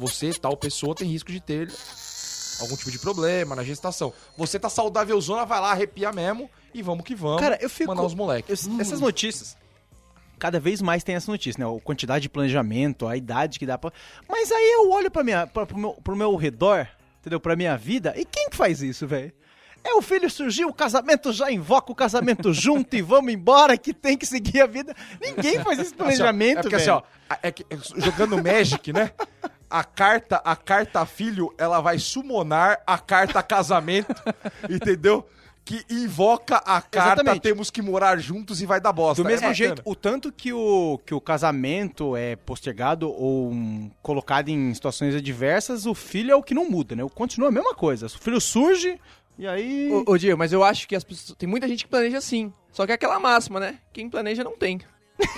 Você, 0.00 0.30
tal 0.32 0.56
pessoa, 0.56 0.96
tem 0.96 1.08
risco 1.08 1.30
de 1.30 1.40
ter 1.40 1.70
algum 2.60 2.76
tipo 2.76 2.90
de 2.90 2.98
problema 2.98 3.54
na 3.56 3.62
gestação. 3.64 4.12
Você 4.36 4.58
tá 4.58 4.68
saudávelzona, 4.68 5.44
vai 5.44 5.60
lá, 5.60 5.70
arrepia 5.72 6.12
mesmo 6.12 6.50
e 6.74 6.82
vamos 6.82 7.04
que 7.04 7.14
vamos. 7.14 7.40
Cara, 7.40 7.58
eu 7.60 7.68
fico- 7.70 7.90
Mandar 7.90 8.04
os 8.04 8.14
moleques. 8.14 8.66
Es- 8.66 8.80
Essas 8.80 9.00
notícias. 9.00 9.56
Cada 10.38 10.60
vez 10.60 10.80
mais 10.80 11.02
tem 11.02 11.16
essa 11.16 11.30
notícia, 11.30 11.64
né? 11.64 11.76
A 11.76 11.80
quantidade 11.80 12.22
de 12.22 12.28
planejamento, 12.28 13.08
a 13.08 13.16
idade 13.16 13.58
que 13.58 13.66
dá 13.66 13.76
pra. 13.76 13.92
Mas 14.28 14.52
aí 14.52 14.70
eu 14.74 14.90
olho 14.90 15.10
pra 15.10 15.24
minha, 15.24 15.46
pra, 15.48 15.66
pro, 15.66 15.76
meu, 15.76 15.92
pro 15.94 16.14
meu 16.14 16.36
redor, 16.36 16.86
entendeu? 17.20 17.40
Pra 17.40 17.56
minha 17.56 17.76
vida. 17.76 18.14
E 18.16 18.24
quem 18.24 18.48
que 18.48 18.56
faz 18.56 18.80
isso, 18.80 19.04
velho? 19.06 19.32
É 19.82 19.94
o 19.94 20.02
filho 20.02 20.28
surgiu, 20.30 20.68
o 20.68 20.74
casamento 20.74 21.32
já 21.32 21.50
invoca 21.50 21.90
o 21.90 21.94
casamento 21.94 22.52
junto 22.54 22.94
e 22.94 23.02
vamos 23.02 23.32
embora 23.32 23.76
que 23.78 23.92
tem 23.94 24.16
que 24.16 24.26
seguir 24.26 24.60
a 24.60 24.66
vida. 24.66 24.94
Ninguém 25.20 25.62
faz 25.62 25.78
esse 25.78 25.94
planejamento, 25.94 26.58
é 26.58 26.62
porque 26.62 26.76
velho. 26.76 26.94
assim, 26.96 27.04
ó, 27.30 27.36
é 27.42 27.50
que, 27.52 27.64
jogando 27.96 28.40
Magic, 28.42 28.92
né? 28.92 29.10
A 29.70 29.84
carta, 29.84 30.36
a 30.44 30.56
carta 30.56 31.04
filho, 31.04 31.52
ela 31.58 31.80
vai 31.80 31.98
summonar 31.98 32.80
a 32.86 32.98
carta 32.98 33.42
casamento, 33.42 34.14
entendeu? 34.68 35.26
Que 35.64 35.84
invoca 35.90 36.56
a 36.56 36.80
carta, 36.80 37.20
Exatamente. 37.20 37.42
temos 37.42 37.70
que 37.70 37.82
morar 37.82 38.18
juntos 38.18 38.62
e 38.62 38.66
vai 38.66 38.80
dar 38.80 38.90
bosta. 38.90 39.22
Do 39.22 39.28
É 39.28 39.32
mesmo 39.32 39.42
bacana. 39.42 39.54
jeito, 39.54 39.82
o 39.84 39.94
tanto 39.94 40.32
que 40.32 40.50
o, 40.50 40.98
que 41.04 41.12
o 41.14 41.20
casamento 41.20 42.16
é 42.16 42.36
postergado 42.36 43.10
ou 43.10 43.50
hum, 43.50 43.90
colocado 44.00 44.48
em 44.48 44.72
situações 44.72 45.14
adversas, 45.14 45.84
o 45.84 45.94
filho 45.94 46.32
é 46.32 46.34
o 46.34 46.42
que 46.42 46.54
não 46.54 46.70
muda, 46.70 46.96
né? 46.96 47.06
Continua 47.14 47.48
a 47.50 47.52
mesma 47.52 47.74
coisa. 47.74 48.06
O 48.06 48.08
filho 48.08 48.40
surge 48.40 48.98
e 49.38 49.46
aí. 49.46 49.90
Ô, 49.92 50.12
ô 50.12 50.16
Diego, 50.16 50.38
mas 50.38 50.54
eu 50.54 50.64
acho 50.64 50.88
que 50.88 50.96
as 50.96 51.04
pessoas. 51.04 51.36
Tem 51.36 51.46
muita 51.46 51.68
gente 51.68 51.84
que 51.84 51.90
planeja 51.90 52.16
assim. 52.16 52.50
Só 52.72 52.86
que 52.86 52.92
é 52.92 52.94
aquela 52.94 53.20
máxima, 53.20 53.60
né? 53.60 53.78
Quem 53.92 54.08
planeja 54.08 54.42
não 54.42 54.56
tem. 54.56 54.80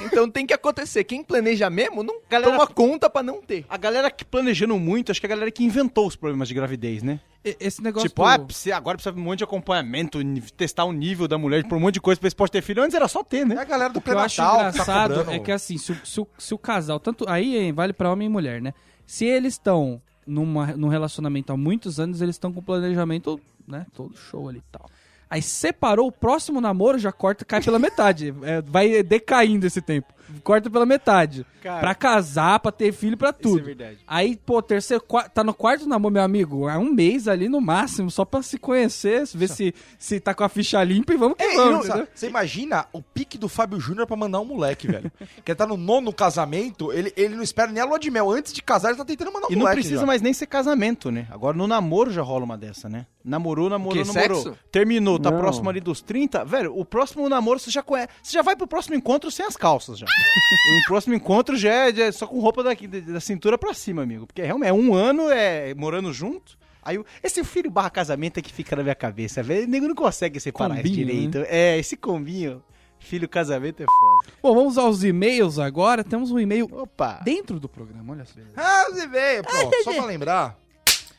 Então 0.04 0.30
tem 0.30 0.46
que 0.46 0.52
acontecer. 0.52 1.04
Quem 1.04 1.22
planeja 1.24 1.70
mesmo 1.70 2.02
não 2.02 2.20
Galera- 2.28 2.52
toma 2.52 2.66
conta 2.66 3.08
pra 3.08 3.22
não 3.22 3.40
ter. 3.40 3.64
A 3.68 3.76
galera 3.76 4.10
que 4.10 4.24
planejando 4.24 4.78
muito, 4.78 5.10
acho 5.10 5.20
que 5.20 5.26
é 5.26 5.28
a 5.28 5.30
galera 5.30 5.50
que 5.50 5.64
inventou 5.64 6.06
os 6.06 6.16
problemas 6.16 6.48
de 6.48 6.54
gravidez, 6.54 7.02
né? 7.02 7.20
Esse 7.42 7.82
negócio 7.82 8.08
tipo, 8.08 8.22
do- 8.22 8.28
ah, 8.28 8.38
precisa- 8.38 8.76
agora 8.76 8.96
precisa 8.98 9.14
de 9.14 9.20
um 9.20 9.24
monte 9.24 9.38
de 9.38 9.44
acompanhamento, 9.44 10.18
testar 10.56 10.84
o 10.84 10.92
nível 10.92 11.26
da 11.26 11.38
mulher, 11.38 11.66
por 11.66 11.76
um 11.76 11.80
monte 11.80 11.94
de 11.94 12.00
coisa 12.00 12.20
pra 12.20 12.26
esse 12.26 12.36
pode 12.36 12.52
ter 12.52 12.60
filho. 12.60 12.82
Antes 12.82 12.94
era 12.94 13.08
só 13.08 13.24
ter, 13.24 13.38
É 13.38 13.44
né? 13.46 13.56
a 13.58 13.64
galera 13.64 13.90
do 13.92 13.98
O 13.98 14.02
que 14.02 14.10
eu 14.10 14.18
acho 14.18 14.36
tá 14.36 14.54
engraçado 14.68 15.14
cobrando. 15.14 15.30
é 15.32 15.38
que 15.38 15.50
assim, 15.52 15.78
se, 15.78 15.92
o- 15.92 16.00
se 16.06 16.20
o, 16.20 16.28
se 16.36 16.52
o 16.54 16.58
casal, 16.58 17.00
tanto 17.00 17.24
aí 17.28 17.56
hein, 17.56 17.72
vale 17.72 17.94
pra 17.94 18.12
homem 18.12 18.26
e 18.26 18.30
mulher, 18.30 18.60
né? 18.60 18.74
Se 19.06 19.24
eles 19.24 19.54
estão 19.54 20.02
num 20.26 20.88
relacionamento 20.88 21.52
há 21.52 21.56
muitos 21.56 21.98
anos, 21.98 22.20
eles 22.20 22.34
estão 22.36 22.52
com 22.52 22.62
planejamento, 22.62 23.40
né? 23.66 23.86
Todo 23.94 24.14
show 24.16 24.48
ali 24.48 24.58
e 24.58 24.62
tal. 24.70 24.88
Aí 25.30 25.40
separou 25.40 26.08
o 26.08 26.12
próximo 26.12 26.60
namoro, 26.60 26.98
já 26.98 27.12
corta, 27.12 27.44
cai 27.44 27.62
pela 27.62 27.78
metade. 27.78 28.34
É, 28.42 28.60
vai 28.60 29.00
decaindo 29.04 29.64
esse 29.64 29.80
tempo. 29.80 30.12
Corta 30.42 30.70
pela 30.70 30.86
metade. 30.86 31.46
Cara. 31.62 31.80
pra 31.80 31.94
casar, 31.94 32.58
pra 32.58 32.72
ter 32.72 32.90
filho, 32.90 33.18
pra 33.18 33.34
tudo. 33.34 33.58
é 33.58 33.62
verdade. 33.62 33.98
Aí, 34.06 34.34
pô, 34.34 34.62
terceiro, 34.62 35.04
tá 35.34 35.44
no 35.44 35.52
quarto 35.52 35.86
namoro, 35.86 36.14
meu 36.14 36.22
amigo, 36.22 36.66
é 36.70 36.78
um 36.78 36.90
mês 36.90 37.28
ali 37.28 37.50
no 37.50 37.60
máximo, 37.60 38.10
só 38.10 38.24
pra 38.24 38.40
se 38.42 38.56
conhecer, 38.58 39.24
ver 39.34 39.46
se, 39.48 39.74
se 39.98 40.18
tá 40.20 40.32
com 40.32 40.42
a 40.42 40.48
ficha 40.48 40.82
limpa 40.82 41.12
e 41.12 41.18
vamos 41.18 41.36
que 41.36 41.42
É, 41.42 41.52
e 41.52 41.56
vamos. 41.58 41.86
não-? 41.86 42.06
Você 42.14 42.28
imagina 42.28 42.86
o 42.94 43.02
pique 43.02 43.36
do 43.36 43.46
Fábio 43.46 43.78
Júnior 43.78 44.06
pra 44.06 44.16
mandar 44.16 44.40
um 44.40 44.44
moleque, 44.46 44.86
velho. 44.86 45.12
que 45.44 45.50
ele 45.52 45.54
tá 45.56 45.66
no 45.66 45.76
nono 45.76 46.14
casamento, 46.14 46.90
ele, 46.94 47.12
ele 47.14 47.36
não 47.36 47.42
espera 47.42 47.70
nem 47.70 47.82
a 47.82 47.84
lua 47.84 47.98
de 47.98 48.10
mel. 48.10 48.30
Antes 48.30 48.54
de 48.54 48.62
casar, 48.62 48.88
ele 48.88 48.96
tá 48.98 49.04
tentando 49.04 49.30
mandar 49.30 49.48
um 49.48 49.52
E 49.52 49.54
não 49.54 49.60
moleque. 49.60 49.80
precisa 49.80 50.00
já. 50.00 50.06
mais 50.06 50.22
nem 50.22 50.32
ser 50.32 50.46
casamento, 50.46 51.10
né? 51.10 51.26
Agora 51.30 51.54
no 51.54 51.66
namoro 51.66 52.10
já 52.10 52.22
rola 52.22 52.46
uma 52.46 52.56
dessa, 52.56 52.88
né? 52.88 53.04
Namorou, 53.22 53.68
namorou, 53.68 54.02
namorou. 54.02 54.42
Sexo? 54.42 54.58
Terminou, 54.72 55.18
tá 55.18 55.30
Não. 55.30 55.38
próximo 55.38 55.68
ali 55.68 55.78
dos 55.78 56.00
30. 56.00 56.42
Velho, 56.46 56.74
o 56.74 56.86
próximo 56.86 57.28
namoro 57.28 57.58
você 57.58 57.70
já 57.70 57.82
conhece. 57.82 58.08
Você 58.22 58.32
já 58.32 58.40
vai 58.40 58.56
pro 58.56 58.66
próximo 58.66 58.94
encontro 58.96 59.30
sem 59.30 59.44
as 59.44 59.58
calças 59.58 59.98
já. 59.98 60.06
O 60.80 60.84
próximo 60.86 61.14
encontro 61.14 61.56
já 61.56 61.72
é, 61.72 61.94
já 61.94 62.04
é 62.04 62.12
só 62.12 62.26
com 62.26 62.40
roupa 62.40 62.62
daqui, 62.62 62.86
da, 62.86 63.00
da 63.14 63.20
cintura 63.20 63.56
pra 63.58 63.74
cima, 63.74 64.02
amigo. 64.02 64.26
Porque 64.26 64.42
realmente 64.42 64.68
é 64.68 64.72
um 64.72 64.94
ano 64.94 65.30
é 65.30 65.74
morando 65.74 66.12
junto. 66.12 66.58
Aí 66.82 66.98
esse 67.22 67.44
filho 67.44 67.70
barra 67.70 67.90
casamento 67.90 68.38
é 68.38 68.42
que 68.42 68.52
fica 68.52 68.74
na 68.74 68.82
minha 68.82 68.94
cabeça, 68.94 69.42
velho. 69.42 69.66
O 69.66 69.68
nego 69.68 69.86
não 69.86 69.94
consegue 69.94 70.40
separar 70.40 70.74
isso 70.74 70.88
Combinho, 70.88 71.06
direito. 71.06 71.38
É, 71.48 71.78
esse 71.78 71.96
combinho. 71.96 72.62
Filho 72.98 73.28
casamento 73.28 73.82
é 73.82 73.86
foda. 73.86 74.34
Bom, 74.42 74.54
vamos 74.54 74.76
aos 74.76 75.02
e-mails 75.02 75.58
agora. 75.58 76.04
Temos 76.04 76.30
um 76.30 76.38
e-mail 76.38 76.68
Opa. 76.70 77.20
dentro 77.24 77.58
do 77.58 77.68
programa, 77.68 78.12
olha 78.12 78.24
só. 78.26 78.38
Ah, 78.56 78.84
você 78.90 79.06
veio, 79.06 79.42
pronto. 79.42 79.84
Só 79.84 79.92
pra 79.94 80.04
lembrar. 80.04 80.58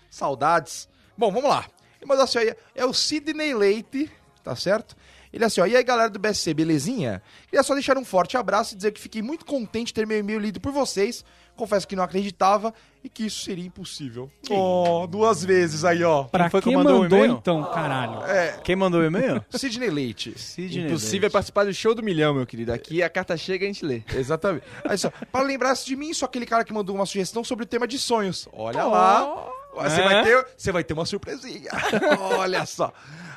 Saudades. 0.09 0.87
Bom, 1.17 1.31
vamos 1.31 1.49
lá. 1.49 1.65
Mandou 2.05 2.23
assim, 2.23 2.39
ó, 2.39 2.55
é 2.75 2.85
o 2.85 2.93
Sidney 2.93 3.53
Leite, 3.53 4.11
tá 4.43 4.55
certo? 4.55 4.95
Ele 5.33 5.45
assim, 5.45 5.61
ó, 5.61 5.65
e 5.65 5.75
aí 5.77 5.83
galera 5.83 6.09
do 6.09 6.19
BSC, 6.19 6.53
belezinha? 6.53 7.21
Queria 7.47 7.63
só 7.63 7.73
deixar 7.73 7.97
um 7.97 8.03
forte 8.05 8.35
abraço 8.35 8.73
e 8.73 8.77
dizer 8.77 8.91
que 8.91 8.99
fiquei 8.99 9.21
muito 9.21 9.45
contente 9.45 9.87
de 9.87 9.93
ter 9.93 10.05
meu 10.05 10.17
e-mail 10.17 10.39
lido 10.39 10.59
por 10.59 10.71
vocês. 10.73 11.23
Confesso 11.55 11.87
que 11.87 11.95
não 11.95 12.03
acreditava 12.03 12.73
e 13.03 13.09
que 13.09 13.25
isso 13.25 13.43
seria 13.43 13.65
impossível. 13.65 14.31
Oh, 14.49 15.05
duas 15.07 15.43
vezes 15.43 15.83
aí, 15.85 16.03
ó. 16.03 16.23
Pra 16.23 16.49
foi 16.49 16.59
que 16.61 16.69
quem 16.69 16.75
mandou 16.77 16.99
o 16.99 17.03
mandou, 17.03 17.17
e-mail? 17.19 17.33
então, 17.39 17.63
caralho? 17.71 18.19
Quem 18.63 18.75
mandou 18.75 19.01
o 19.01 19.05
e-mail? 19.05 19.43
Sidney 19.51 19.89
Leite. 19.89 20.37
Sidney 20.39 20.85
Impossível 20.87 21.19
é 21.19 21.21
Leite. 21.23 21.33
participar 21.33 21.65
do 21.65 21.73
show 21.73 21.93
do 21.93 22.01
milhão, 22.01 22.33
meu 22.33 22.45
querido. 22.45 22.73
Aqui 22.73 23.03
a 23.03 23.09
carta 23.09 23.37
chega 23.37 23.65
e 23.65 23.69
a 23.69 23.71
gente 23.71 23.85
lê. 23.85 24.01
Exatamente. 24.15 24.65
Aí 24.83 24.97
só, 24.97 25.11
para 25.31 25.45
lembrar-se 25.45 25.85
de 25.85 25.95
mim, 25.95 26.13
sou 26.13 26.25
aquele 26.25 26.45
cara 26.45 26.63
que 26.63 26.73
mandou 26.73 26.95
uma 26.95 27.05
sugestão 27.05 27.43
sobre 27.43 27.63
o 27.63 27.67
tema 27.67 27.87
de 27.87 27.99
sonhos. 27.99 28.47
Olha 28.53 28.83
lá. 28.85 29.49
Você, 29.75 30.01
É? 30.01 30.03
vai 30.03 30.23
ter, 30.23 30.47
você 30.57 30.71
vai 30.71 30.83
ter 30.83 30.93
uma 30.93 31.05
surpresinha. 31.05 31.69
Olha 32.37 32.65
só. 32.65 32.91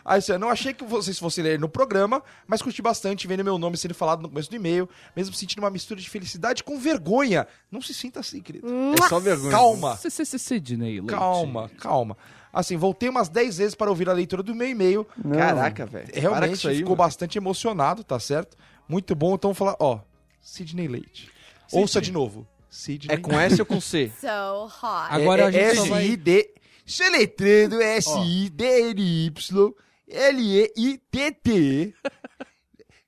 Aí 0.04 0.18
assim, 0.18 0.32
eu 0.32 0.38
não 0.38 0.50
achei 0.50 0.74
que 0.74 0.84
vocês 0.84 1.18
fossem 1.18 1.42
ler 1.42 1.58
no 1.58 1.68
programa, 1.68 2.22
mas 2.46 2.60
curti 2.60 2.82
bastante 2.82 3.26
vendo 3.26 3.42
meu 3.42 3.56
nome 3.56 3.76
sendo 3.76 3.94
falado 3.94 4.20
no 4.20 4.28
começo 4.28 4.50
do 4.50 4.56
e-mail, 4.56 4.88
mesmo 5.16 5.34
sentindo 5.34 5.60
uma 5.60 5.70
mistura 5.70 6.00
de 6.00 6.10
felicidade 6.10 6.62
com 6.62 6.78
vergonha. 6.78 7.46
Não 7.70 7.80
se 7.80 7.94
sinta 7.94 8.20
assim, 8.20 8.42
querido. 8.42 8.66
É 8.68 9.08
só 9.08 9.18
vergonha. 9.18 9.50
Calma. 9.50 9.96
CCC 9.96 10.38
Sidney 10.38 11.00
Leite. 11.00 11.06
Calma, 11.06 11.70
calma. 11.80 12.16
Assim, 12.52 12.76
voltei 12.76 13.08
umas 13.08 13.28
10 13.28 13.58
vezes 13.58 13.74
para 13.74 13.90
ouvir 13.90 14.08
a 14.08 14.12
leitura 14.12 14.42
do 14.42 14.54
meu 14.54 14.68
e-mail. 14.68 15.06
Caraca, 15.32 15.86
velho. 15.86 16.08
Realmente 16.14 16.52
isso 16.54 16.68
aí, 16.68 16.76
ficou 16.76 16.90
mano. 16.90 16.98
bastante 16.98 17.38
emocionado, 17.38 18.04
tá 18.04 18.20
certo? 18.20 18.56
Muito 18.88 19.14
bom. 19.14 19.34
Então, 19.34 19.52
vou 19.52 19.54
falar, 19.54 19.76
ó. 19.80 20.00
Sidney 20.40 20.86
Leite. 20.86 21.30
Ouça 21.72 22.00
de 22.00 22.12
novo. 22.12 22.46
Sidney 22.70 23.16
É 23.16 23.18
com 23.18 23.32
S 23.38 23.60
ou 23.60 23.66
com 23.66 23.80
C? 23.80 24.12
So 24.20 24.66
hot. 24.66 25.08
Agora 25.10 25.42
é, 25.42 25.46
a 25.46 25.50
gente 25.50 25.64
é 25.64 25.74
só 25.74 25.84
vai... 25.86 26.04
S-I-D... 26.04 26.54
Soletrando 26.86 27.80
S-I-D-N-Y-L-E-I-T-T. 30.08 31.94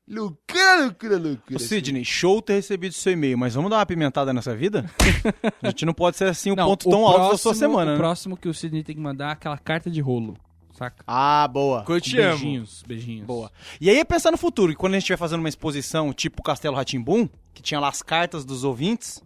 Loucura, 0.09 0.81
loucura, 0.85 1.17
loucura. 1.19 1.57
Ô, 1.57 1.59
Sidney, 1.59 2.05
show 2.05 2.41
ter 2.41 2.55
recebido 2.55 2.93
seu 2.95 3.13
e-mail, 3.13 3.37
mas 3.37 3.55
vamos 3.55 3.71
dar 3.71 3.77
uma 3.77 3.83
apimentada 3.83 4.33
nessa 4.33 4.55
vida? 4.55 4.89
A 5.63 5.69
gente 5.69 5.85
não 5.85 5.93
pode 5.93 6.17
ser 6.17 6.25
assim 6.25 6.51
o 6.53 6.57
Não, 6.57 6.67
ponto 6.67 6.89
o 6.89 6.91
tão 6.91 7.01
alto 7.07 7.13
da 7.13 7.19
próximo- 7.29 7.39
sua 7.39 7.55
semana, 7.55 7.91
O 7.91 7.95
né? 7.95 7.99
próximo 7.99 8.37
que 8.37 8.49
o 8.49 8.55
Sidney 8.55 8.83
tem 8.85 8.95
que 8.95 9.01
mandar 9.03 9.31
é 9.31 9.33
aquela 9.33 9.59
carta 9.59 9.91
de 9.91 10.01
rolo, 10.01 10.37
saca? 10.73 11.03
Ah, 11.07 11.49
boa. 11.49 11.85
Eu 11.89 12.01
te 12.01 12.19
amo. 12.21 12.31
beijinhos, 12.39 12.85
beijinhos. 12.87 13.27
Boa. 13.27 13.51
E 13.81 13.91
aí 13.91 13.99
é 13.99 14.05
pensar 14.05 14.31
no 14.31 14.39
futuro, 14.39 14.73
que 14.73 14.79
quando 14.79 14.93
a 14.93 14.97
gente 14.97 15.03
estiver 15.03 15.17
fazendo 15.19 15.41
uma 15.41 15.49
exposição 15.49 16.13
tipo 16.13 16.43
Castelo 16.43 16.77
Ratimbum, 16.77 17.29
que 17.53 17.63
tinha 17.63 17.81
lá 17.81 17.89
as 17.89 18.01
cartas 18.03 18.45
dos 18.45 18.63
ouvintes, 18.65 19.23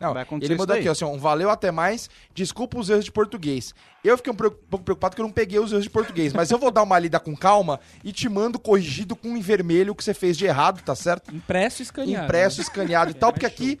Não, 0.00 0.14
Vai 0.14 0.22
acontecer 0.22 0.52
ele 0.52 0.58
mandou 0.58 0.76
aqui, 0.76 0.88
assim, 0.88 1.04
um 1.04 1.18
valeu 1.18 1.50
até 1.50 1.70
mais, 1.70 2.08
desculpa 2.34 2.78
os 2.78 2.90
erros 2.90 3.04
de 3.04 3.12
português. 3.12 3.74
Eu 4.04 4.16
fiquei 4.16 4.32
um 4.32 4.36
pouco 4.36 4.84
preocupado 4.84 5.14
que 5.14 5.20
eu 5.20 5.26
não 5.26 5.32
peguei 5.32 5.58
os 5.58 5.72
erros 5.72 5.84
de 5.84 5.90
português, 5.90 6.32
mas 6.32 6.50
eu 6.50 6.58
vou 6.58 6.70
dar 6.70 6.82
uma 6.82 6.98
lida 6.98 7.18
com 7.18 7.36
calma 7.36 7.80
e 8.04 8.12
te 8.12 8.28
mando 8.28 8.58
corrigido 8.58 9.16
com 9.16 9.36
em 9.36 9.40
vermelho 9.40 9.92
o 9.92 9.94
que 9.94 10.04
você 10.04 10.14
fez 10.14 10.36
de 10.36 10.46
errado, 10.46 10.82
tá 10.82 10.94
certo? 10.94 11.34
Impresso 11.34 11.82
escaneado. 11.82 12.24
Impresso, 12.24 12.58
né? 12.58 12.62
escaneado 12.62 13.10
e 13.10 13.14
tal, 13.14 13.32
porque 13.32 13.46
aqui 13.46 13.80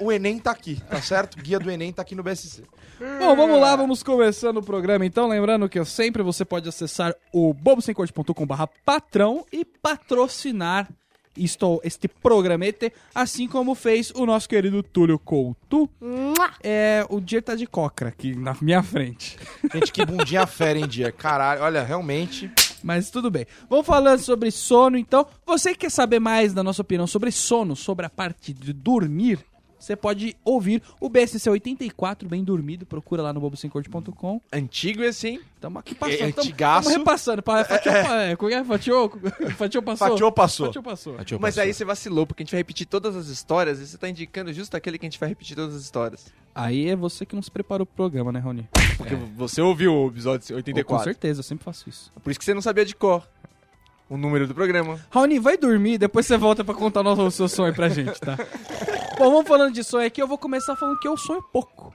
o, 0.00 0.12
Enem 0.12 0.38
tá 0.38 0.50
aqui, 0.50 0.80
tá 0.88 1.00
certo? 1.00 1.36
Guia 1.40 1.58
do 1.58 1.70
Enem 1.70 1.92
tá 1.92 2.02
aqui 2.02 2.14
no 2.14 2.22
BSC. 2.22 2.62
Bom, 3.18 3.36
vamos 3.36 3.60
lá, 3.60 3.76
vamos 3.76 4.02
começando 4.02 4.58
o 4.58 4.62
programa 4.62 5.04
então. 5.04 5.28
Lembrando 5.28 5.68
que 5.68 5.84
sempre 5.84 6.22
você 6.22 6.44
pode 6.44 6.68
acessar 6.68 7.14
o 7.32 7.52
bobosemcorte.com.br 7.52 8.64
patrão 8.84 9.44
e 9.52 9.64
patrocinar 9.64 10.88
isto, 11.36 11.80
este 11.84 12.08
programete, 12.08 12.92
assim 13.14 13.46
como 13.46 13.74
fez 13.74 14.10
o 14.14 14.24
nosso 14.26 14.48
querido 14.48 14.82
Túlio 14.82 15.18
Couto. 15.18 15.88
É, 16.62 17.04
o 17.08 17.20
dia 17.20 17.42
tá 17.42 17.54
de 17.54 17.66
cocra 17.66 18.08
aqui 18.08 18.34
na 18.34 18.56
minha 18.60 18.82
frente. 18.82 19.38
Gente, 19.72 19.92
que 19.92 20.04
bundinha 20.04 20.46
fera, 20.48 20.78
hein, 20.78 20.86
dia? 20.86 21.12
Caralho, 21.12 21.62
olha, 21.62 21.82
realmente... 21.82 22.50
Mas 22.82 23.10
tudo 23.10 23.30
bem. 23.30 23.46
Vamos 23.68 23.84
falando 23.84 24.20
sobre 24.20 24.50
sono, 24.52 24.96
então. 24.96 25.26
Você 25.44 25.72
que 25.72 25.78
quer 25.78 25.90
saber 25.90 26.20
mais 26.20 26.52
da 26.52 26.62
nossa 26.62 26.82
opinião 26.82 27.06
sobre 27.06 27.32
sono, 27.32 27.74
sobre 27.74 28.06
a 28.06 28.10
parte 28.10 28.52
de 28.52 28.72
dormir, 28.72 29.40
você 29.86 29.94
pode 29.94 30.36
ouvir 30.44 30.82
o 31.00 31.08
BSC 31.08 31.48
84, 31.48 32.28
bem 32.28 32.42
dormido. 32.42 32.84
Procura 32.84 33.22
lá 33.22 33.32
no 33.32 33.38
bobosemcorte.com. 33.40 34.40
Antigo 34.52 35.02
e 35.02 35.06
assim. 35.06 35.38
Tamo 35.60 35.78
aqui 35.78 35.94
passando. 35.94 36.20
É, 36.20 36.24
antigaço. 36.24 36.88
tamo 36.88 36.98
repassando. 36.98 37.42
Pa, 37.42 37.64
fatiou, 37.64 37.94
é, 37.94 38.34
como 38.36 38.52
é? 38.52 38.64
Fatiou? 38.64 39.12
Fatiou 39.56 39.82
passou? 39.82 40.08
Fatiou, 40.08 40.32
passou. 40.32 40.66
Fatiou 40.66 40.82
passou. 40.82 41.16
Mas 41.40 41.56
aí 41.56 41.72
você 41.72 41.84
vacilou, 41.84 42.26
porque 42.26 42.42
a 42.42 42.44
gente 42.44 42.52
vai 42.52 42.58
repetir 42.58 42.86
todas 42.86 43.14
as 43.14 43.28
histórias 43.28 43.78
e 43.78 43.86
você 43.86 43.96
tá 43.96 44.08
indicando 44.08 44.52
justo 44.52 44.76
aquele 44.76 44.98
que 44.98 45.06
a 45.06 45.08
gente 45.08 45.20
vai 45.20 45.28
repetir 45.28 45.54
todas 45.56 45.76
as 45.76 45.82
histórias. 45.82 46.26
Aí 46.52 46.88
é 46.88 46.96
você 46.96 47.24
que 47.24 47.34
não 47.36 47.42
se 47.42 47.50
preparou 47.50 47.86
pro 47.86 47.94
programa, 47.94 48.32
né, 48.32 48.40
Rony? 48.40 48.68
Porque 48.96 49.14
você 49.36 49.60
ouviu 49.62 49.94
o 49.94 50.08
episódio 50.08 50.48
Com 50.48 50.54
84. 50.56 51.04
certeza, 51.04 51.38
eu 51.40 51.44
sempre 51.44 51.64
faço 51.64 51.88
isso. 51.88 52.12
Por 52.24 52.30
isso 52.30 52.40
que 52.40 52.44
você 52.44 52.54
não 52.54 52.62
sabia 52.62 52.84
de 52.84 52.94
cor 52.96 53.26
o 54.08 54.16
número 54.16 54.46
do 54.46 54.54
programa. 54.54 55.00
Raoni, 55.10 55.38
vai 55.38 55.56
dormir, 55.56 55.98
depois 55.98 56.26
você 56.26 56.36
volta 56.36 56.64
pra 56.64 56.74
contar 56.74 57.00
o 57.00 57.02
nosso- 57.02 57.22
o 57.22 57.30
seu 57.30 57.48
sonho 57.48 57.74
pra 57.74 57.88
gente, 57.88 58.20
tá? 58.20 58.36
Bom, 59.18 59.30
vamos 59.30 59.48
falando 59.48 59.72
de 59.72 59.82
sonho 59.82 60.06
aqui, 60.06 60.20
eu 60.20 60.28
vou 60.28 60.36
começar 60.38 60.76
falando 60.76 60.98
que 60.98 61.08
eu 61.08 61.16
sonho 61.16 61.42
pouco. 61.42 61.92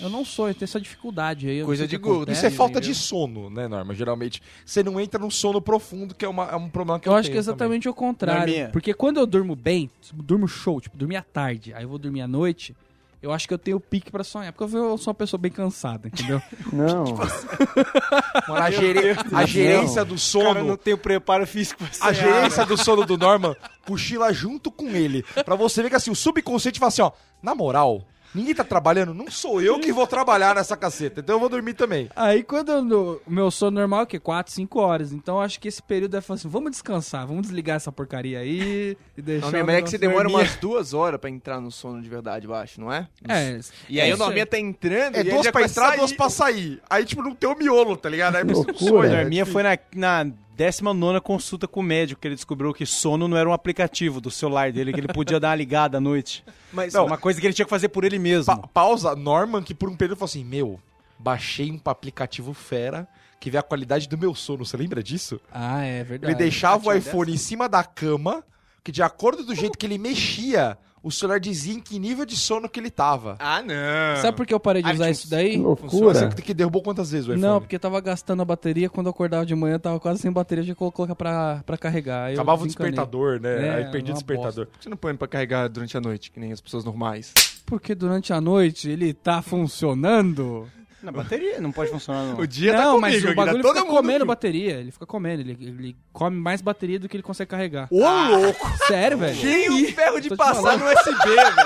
Eu 0.00 0.08
não 0.08 0.24
sonho, 0.24 0.50
eu 0.50 0.54
tenho 0.54 0.64
essa 0.64 0.80
dificuldade 0.80 1.48
aí. 1.48 1.62
Coisa 1.64 1.86
de 1.86 1.96
gordo. 1.96 2.30
Isso 2.32 2.44
é 2.46 2.50
falta 2.50 2.78
entendeu? 2.78 2.92
de 2.94 2.98
sono, 2.98 3.50
né, 3.50 3.68
Norma? 3.68 3.94
Geralmente, 3.94 4.42
você 4.64 4.82
não 4.82 4.98
entra 5.00 5.20
num 5.20 5.30
sono 5.30 5.60
profundo, 5.60 6.14
que 6.14 6.24
é, 6.24 6.28
uma- 6.28 6.46
é 6.50 6.56
um 6.56 6.68
problema 6.68 6.98
que 7.00 7.08
eu, 7.08 7.12
Eu 7.12 7.16
acho 7.18 7.30
que 7.30 7.36
é 7.36 7.40
tenho 7.40 7.44
também. 7.44 7.76
exatamente 7.76 7.88
o 7.88 7.94
contrário. 7.94 8.40
Norminha. 8.40 8.68
Porque 8.72 8.94
quando 8.94 9.18
eu 9.18 9.26
durmo 9.26 9.54
bem, 9.56 9.90
tipo, 10.00 10.22
durmo 10.22 10.46
show, 10.48 10.80
tipo, 10.80 10.96
dormir 10.96 11.16
à 11.16 11.22
tarde, 11.22 11.72
aí 11.74 11.82
eu 11.84 11.88
vou 11.88 11.98
dormir 11.98 12.20
à 12.22 12.28
noite, 12.28 12.74
eu 13.22 13.32
acho 13.32 13.46
que 13.48 13.54
eu 13.54 13.58
tenho 13.58 13.78
pique 13.80 14.10
pra 14.10 14.24
sonhar. 14.24 14.52
Porque 14.52 14.76
eu 14.76 14.98
sou 14.98 15.10
uma 15.12 15.14
pessoa 15.14 15.40
bem 15.40 15.50
cansada, 15.50 16.08
entendeu? 16.08 16.42
Não. 16.72 17.04
Mano, 17.04 17.22
a, 18.62 18.70
gere- 18.70 19.16
a 19.32 19.46
gerência 19.46 20.04
do 20.04 20.14
o 20.14 20.18
cara 20.18 20.20
sono... 20.54 20.64
não 20.64 20.76
tem 20.76 20.92
o 20.94 20.98
preparo 20.98 21.46
físico 21.46 21.84
pra 21.84 21.88
A 22.08 22.12
sonhar, 22.14 22.14
né? 22.30 22.34
gerência 22.36 22.66
do 22.66 22.76
sono 22.76 23.06
do 23.06 23.16
Norman 23.16 23.54
cochila 23.86 24.32
junto 24.32 24.70
com 24.70 24.88
ele. 24.88 25.22
Pra 25.44 25.54
você 25.54 25.82
ver 25.82 25.90
que 25.90 25.96
assim, 25.96 26.10
o 26.10 26.16
subconsciente 26.16 26.78
fala 26.78 26.88
assim, 26.88 27.02
ó, 27.02 27.12
na 27.42 27.54
moral, 27.54 28.04
ninguém 28.34 28.54
tá 28.54 28.64
trabalhando, 28.64 29.12
não 29.14 29.30
sou 29.30 29.60
eu 29.60 29.78
que 29.78 29.92
vou 29.92 30.06
trabalhar 30.06 30.54
nessa 30.54 30.76
caceta, 30.76 31.20
então 31.20 31.36
eu 31.36 31.40
vou 31.40 31.48
dormir 31.48 31.74
também. 31.74 32.08
Aí 32.16 32.42
quando 32.42 32.70
eu, 32.72 33.22
o 33.26 33.30
meu 33.30 33.50
sono 33.50 33.78
normal 33.78 34.00
é 34.00 34.02
o 34.04 34.06
quê? 34.06 34.18
4, 34.18 34.52
5 34.52 34.80
horas. 34.80 35.12
Então 35.12 35.36
eu 35.36 35.40
acho 35.42 35.58
que 35.60 35.68
esse 35.68 35.82
período 35.82 36.16
é 36.16 36.20
falar 36.20 36.36
assim, 36.38 36.48
vamos 36.48 36.70
descansar, 36.70 37.26
vamos 37.26 37.42
desligar 37.42 37.76
essa 37.76 37.92
porcaria 37.92 38.38
aí 38.38 38.96
e 39.16 39.22
deixar... 39.22 39.50
Não, 39.50 39.66
mas 39.66 39.76
é 39.76 39.82
que 39.82 39.90
você 39.90 39.98
demora 39.98 40.28
dormir. 40.28 40.44
umas 40.44 40.56
duas 40.56 40.94
horas 40.94 41.20
pra 41.20 41.30
entrar 41.30 41.60
no 41.60 41.70
sono 41.70 42.00
de 42.02 42.08
verdade, 42.08 42.46
eu 42.46 42.54
acho, 42.54 42.80
não 42.80 42.92
é? 42.92 43.08
É, 43.28 43.58
E 43.88 44.00
aí 44.00 44.10
é 44.10 44.14
o 44.14 44.16
Norminha 44.18 44.46
tá 44.46 44.58
entrando 44.58 45.16
É 45.16 45.20
e 45.20 45.24
duas 45.24 45.50
pra 45.50 45.62
entrar, 45.62 45.88
sair. 45.88 45.98
duas 45.98 46.12
pra 46.12 46.28
sair. 46.30 46.80
Aí, 46.88 47.04
tipo, 47.04 47.22
não 47.22 47.34
tem 47.34 47.48
o 47.50 47.56
miolo, 47.56 47.96
tá 47.96 48.08
ligado? 48.08 48.36
Aí 48.36 48.44
você 48.44 48.52
não 48.52 48.62
Loucura. 48.78 49.08
sonha. 49.08 49.22
A 49.22 49.24
minha 49.24 49.44
foi 49.46 49.62
na, 49.62 49.78
na 49.94 50.32
19 50.64 51.20
consulta 51.20 51.66
com 51.66 51.80
o 51.80 51.82
médico 51.82 52.20
que 52.20 52.28
ele 52.28 52.34
descobriu 52.34 52.72
que 52.72 52.86
sono 52.86 53.26
não 53.26 53.36
era 53.36 53.48
um 53.48 53.52
aplicativo 53.52 54.20
do 54.20 54.30
celular 54.30 54.70
dele, 54.72 54.92
que 54.92 55.00
ele 55.00 55.08
podia 55.08 55.40
dar 55.40 55.48
uma 55.48 55.54
ligada 55.56 55.98
à 55.98 56.00
noite. 56.00 56.44
Mas, 56.72 56.94
Não, 56.94 57.06
uma 57.06 57.18
coisa 57.18 57.40
que 57.40 57.46
ele 57.46 57.54
tinha 57.54 57.64
que 57.66 57.70
fazer 57.70 57.88
por 57.88 58.04
ele 58.04 58.18
mesmo. 58.18 58.46
Pa- 58.60 58.68
pausa, 58.68 59.14
Norman, 59.16 59.62
que 59.62 59.74
por 59.74 59.88
um 59.88 59.96
período 59.96 60.18
falou 60.18 60.26
assim, 60.30 60.44
meu, 60.44 60.78
baixei 61.18 61.70
um 61.70 61.80
aplicativo 61.84 62.52
fera 62.54 63.06
que 63.40 63.50
vê 63.50 63.58
a 63.58 63.62
qualidade 63.62 64.08
do 64.08 64.16
meu 64.16 64.34
sono, 64.36 64.64
você 64.64 64.76
lembra 64.76 65.02
disso? 65.02 65.40
Ah, 65.50 65.82
é 65.84 66.04
verdade. 66.04 66.32
Ele 66.32 66.38
deixava 66.38 66.88
o 66.88 66.92
iPhone 66.92 67.32
em 67.32 67.36
cima 67.36 67.68
da 67.68 67.82
cama, 67.82 68.44
que 68.84 68.92
de 68.92 69.02
acordo 69.02 69.42
do 69.44 69.52
jeito 69.54 69.76
que 69.76 69.84
ele 69.84 69.98
mexia, 69.98 70.78
o 71.02 71.10
celular 71.10 71.40
dizia 71.40 71.74
em 71.74 71.80
que 71.80 71.98
nível 71.98 72.24
de 72.24 72.36
sono 72.36 72.68
que 72.68 72.78
ele 72.78 72.90
tava. 72.90 73.36
Ah, 73.40 73.62
não. 73.62 74.22
Sabe 74.22 74.36
por 74.36 74.46
que 74.46 74.54
eu 74.54 74.60
parei 74.60 74.82
de 74.82 74.92
usar 74.92 75.10
isso 75.10 75.28
daí? 75.28 75.52
Que 75.52 75.58
loucura. 75.58 76.30
Você 76.30 76.42
que 76.42 76.54
derrubou 76.54 76.82
quantas 76.82 77.10
vezes 77.10 77.26
o 77.26 77.32
iPhone? 77.32 77.42
Não, 77.42 77.60
porque 77.60 77.78
tava 77.78 78.00
gastando 78.00 78.42
a 78.42 78.44
bateria, 78.44 78.88
quando 78.88 79.06
eu 79.06 79.10
acordava 79.10 79.44
de 79.44 79.54
manhã, 79.54 79.78
tava 79.78 79.98
quase 79.98 80.20
sem 80.20 80.30
bateria, 80.30 80.64
que 80.64 80.74
colocar 80.74 81.14
pra, 81.14 81.62
pra 81.66 81.76
carregar. 81.76 82.26
Aí 82.26 82.34
Acabava 82.34 82.62
o 82.62 82.66
despertador, 82.66 83.40
né? 83.40 83.66
É, 83.66 83.74
Aí 83.74 83.90
perdia 83.90 84.12
o 84.12 84.14
despertador. 84.14 84.68
Você 84.80 84.88
não 84.88 84.96
põe 84.96 85.16
pra 85.16 85.26
carregar 85.26 85.68
durante 85.68 85.96
a 85.96 86.00
noite, 86.00 86.30
que 86.30 86.38
nem 86.38 86.52
as 86.52 86.60
pessoas 86.60 86.84
normais. 86.84 87.32
Porque 87.66 87.94
durante 87.94 88.32
a 88.32 88.40
noite 88.40 88.88
ele 88.88 89.12
tá 89.12 89.42
funcionando. 89.42 90.68
Na 91.02 91.10
bateria, 91.10 91.60
não 91.60 91.72
pode 91.72 91.90
funcionar 91.90 92.22
não. 92.24 92.38
O 92.38 92.46
dia 92.46 92.72
não, 92.72 92.78
tá 93.00 93.06
comigo, 93.06 93.24
mas 93.26 93.32
o 93.32 93.34
bagulho 93.34 93.62
tá 93.62 93.68
fica 93.74 93.84
comendo 93.86 94.24
bateria. 94.24 94.74
Ele 94.74 94.90
fica 94.92 95.04
comendo, 95.04 95.40
ele, 95.42 95.56
ele 95.60 95.96
come 96.12 96.36
mais 96.38 96.60
bateria 96.62 96.98
do 97.00 97.08
que 97.08 97.16
ele 97.16 97.22
consegue 97.22 97.50
carregar. 97.50 97.88
Ô, 97.90 97.98
louco! 97.98 98.70
Sério, 98.86 99.18
velho? 99.18 99.40
Tem 99.40 99.68
um 99.70 99.88
ferro 99.92 100.20
de 100.20 100.34
passar 100.36 100.78
no 100.78 100.84
USB, 100.86 101.28
velho. 101.28 101.56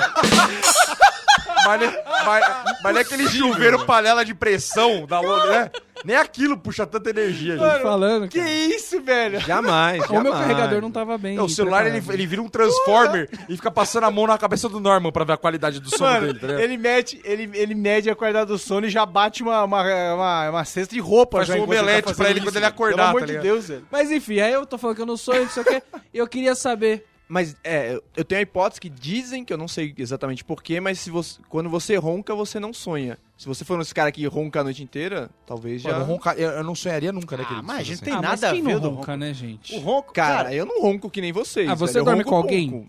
Mas, 1.67 1.81
não 1.81 1.87
é- 1.89 2.05
mas, 2.25 2.45
mas 2.83 2.93
não 2.95 2.99
é 2.99 3.03
aquele 3.03 3.29
chuveiro 3.29 3.85
panela 3.85 4.25
de 4.25 4.35
pressão 4.35 5.05
da 5.07 5.21
lona, 5.21 5.47
né? 5.47 5.71
Nem 6.05 6.17
aquilo 6.17 6.57
puxa 6.59 6.87
tanta 6.87 7.11
energia, 7.11 7.57
gente. 7.57 7.77
te 7.77 7.83
falando, 7.83 8.29
Que 8.29 8.39
cara. 8.39 8.51
isso, 8.51 9.01
velho? 9.01 9.41
Jamais, 9.41 10.05
O 10.11 10.21
meu 10.21 10.33
carregador 10.33 10.81
não 10.81 10.91
tava 10.91 11.17
bem. 11.19 11.37
Não, 11.37 11.45
o 11.47 11.49
celular 11.49 11.87
ele, 11.87 12.03
ele 12.11 12.27
vira 12.27 12.43
um 12.43 12.49
transformer 12.49 13.29
e 13.49 13.57
fica 13.57 13.71
passando 13.71 14.05
a 14.05 14.11
mão 14.11 14.27
na 14.27 14.37
cabeça 14.39 14.69
do 14.69 14.79
Norman 14.79 15.11
pra 15.11 15.25
ver 15.25 15.33
a 15.33 15.37
qualidade 15.37 15.81
do 15.81 15.91
sono 15.91 16.11
Mano, 16.11 16.27
dele, 16.27 16.39
tá 16.39 16.47
ligado? 16.49 16.63
ele 16.63 16.77
mede, 16.77 17.21
ele, 17.25 17.51
ele 17.55 17.75
mede 17.75 18.11
a 18.11 18.15
qualidade 18.15 18.47
do 18.49 18.59
sono 18.59 18.87
e 18.87 18.91
já 18.91 19.05
bate 19.07 19.43
uma, 19.43 19.65
uma, 19.65 19.83
uma, 20.15 20.51
uma 20.51 20.65
cesta 20.65 20.95
de 20.95 21.01
roupa. 21.01 21.39
Faz 21.39 21.49
já 21.49 21.55
um 21.55 21.57
enquanto 21.59 21.77
tá 21.77 21.83
omelete 21.83 22.03
fazendo 22.05 22.17
pra 22.19 22.31
ele 22.31 22.39
isso, 22.39 22.47
quando 22.49 22.57
ele 22.57 22.67
acordar, 22.67 22.97
Pelo 22.97 23.09
amor 23.09 23.21
tá 23.21 23.27
de 23.27 23.33
ligado? 23.33 23.45
Deus, 23.45 23.69
velho. 23.69 23.87
Mas 23.91 24.11
enfim, 24.11 24.41
aí 24.41 24.53
eu 24.53 24.67
tô 24.67 24.79
falando 24.79 24.97
que 24.97 25.03
eu 25.03 25.07
não 25.07 25.17
sou, 25.17 25.35
não 25.35 25.49
sei 25.49 25.63
o 25.63 25.67
quê. 25.67 25.83
E 26.13 26.19
eu 26.19 26.27
queria 26.29 26.55
saber. 26.55 27.05
Mas 27.29 27.57
é, 27.65 27.99
eu 28.17 28.25
tenho 28.25 28.39
a 28.39 28.43
hipótese 28.43 28.81
que 28.81 28.89
dizem, 28.89 29.45
que 29.45 29.53
eu 29.53 29.59
não 29.59 29.67
sei 29.67 29.93
exatamente 29.99 30.45
porquê, 30.45 30.79
mas 30.81 31.01
se 31.01 31.11
você, 31.11 31.41
quando 31.49 31.69
você 31.69 31.97
ronca, 31.97 32.35
você 32.35 32.61
não 32.61 32.73
sonha. 32.73 33.19
Se 33.37 33.47
você 33.47 33.65
for 33.65 33.75
um 33.75 33.81
desse 33.81 33.93
cara 33.95 34.13
que 34.13 34.25
ronca 34.27 34.61
a 34.61 34.65
noite 34.65 34.83
inteira, 34.83 35.29
talvez 35.45 35.83
Pô, 35.83 35.89
já. 35.89 35.95
eu, 35.97 35.99
não 36.01 36.07
ronca- 36.07 36.35
eu- 36.35 36.51
eu 36.51 36.63
não 36.65 36.75
sonharia 36.75 37.13
nunca, 37.13 37.37
né, 37.37 37.45
Ah, 37.49 37.63
mas 37.63 37.79
a 37.79 37.83
gente 37.83 37.95
assim. 37.97 38.05
tem 38.05 38.15
ah, 38.15 38.23
mas 38.23 38.41
nada 38.41 38.51
a 38.51 38.53
ver 38.55 38.63
não 38.63 38.81
do 38.81 38.91
ronca, 38.91 39.17
né, 39.17 39.35
gente? 39.35 39.75
O 39.75 39.79
ronco, 39.79 40.13
Cara, 40.13 40.37
cara, 40.45 40.55
eu 40.55 40.65
não 40.65 40.81
ronco 40.81 41.11
que 41.11 41.21
nem 41.21 41.33
vocês. 41.33 41.69
Ah, 41.69 41.75
você 41.75 41.95
velho. 41.95 42.05
Dorme 42.05 42.25
com 42.25 42.37
alguém? 42.37 42.89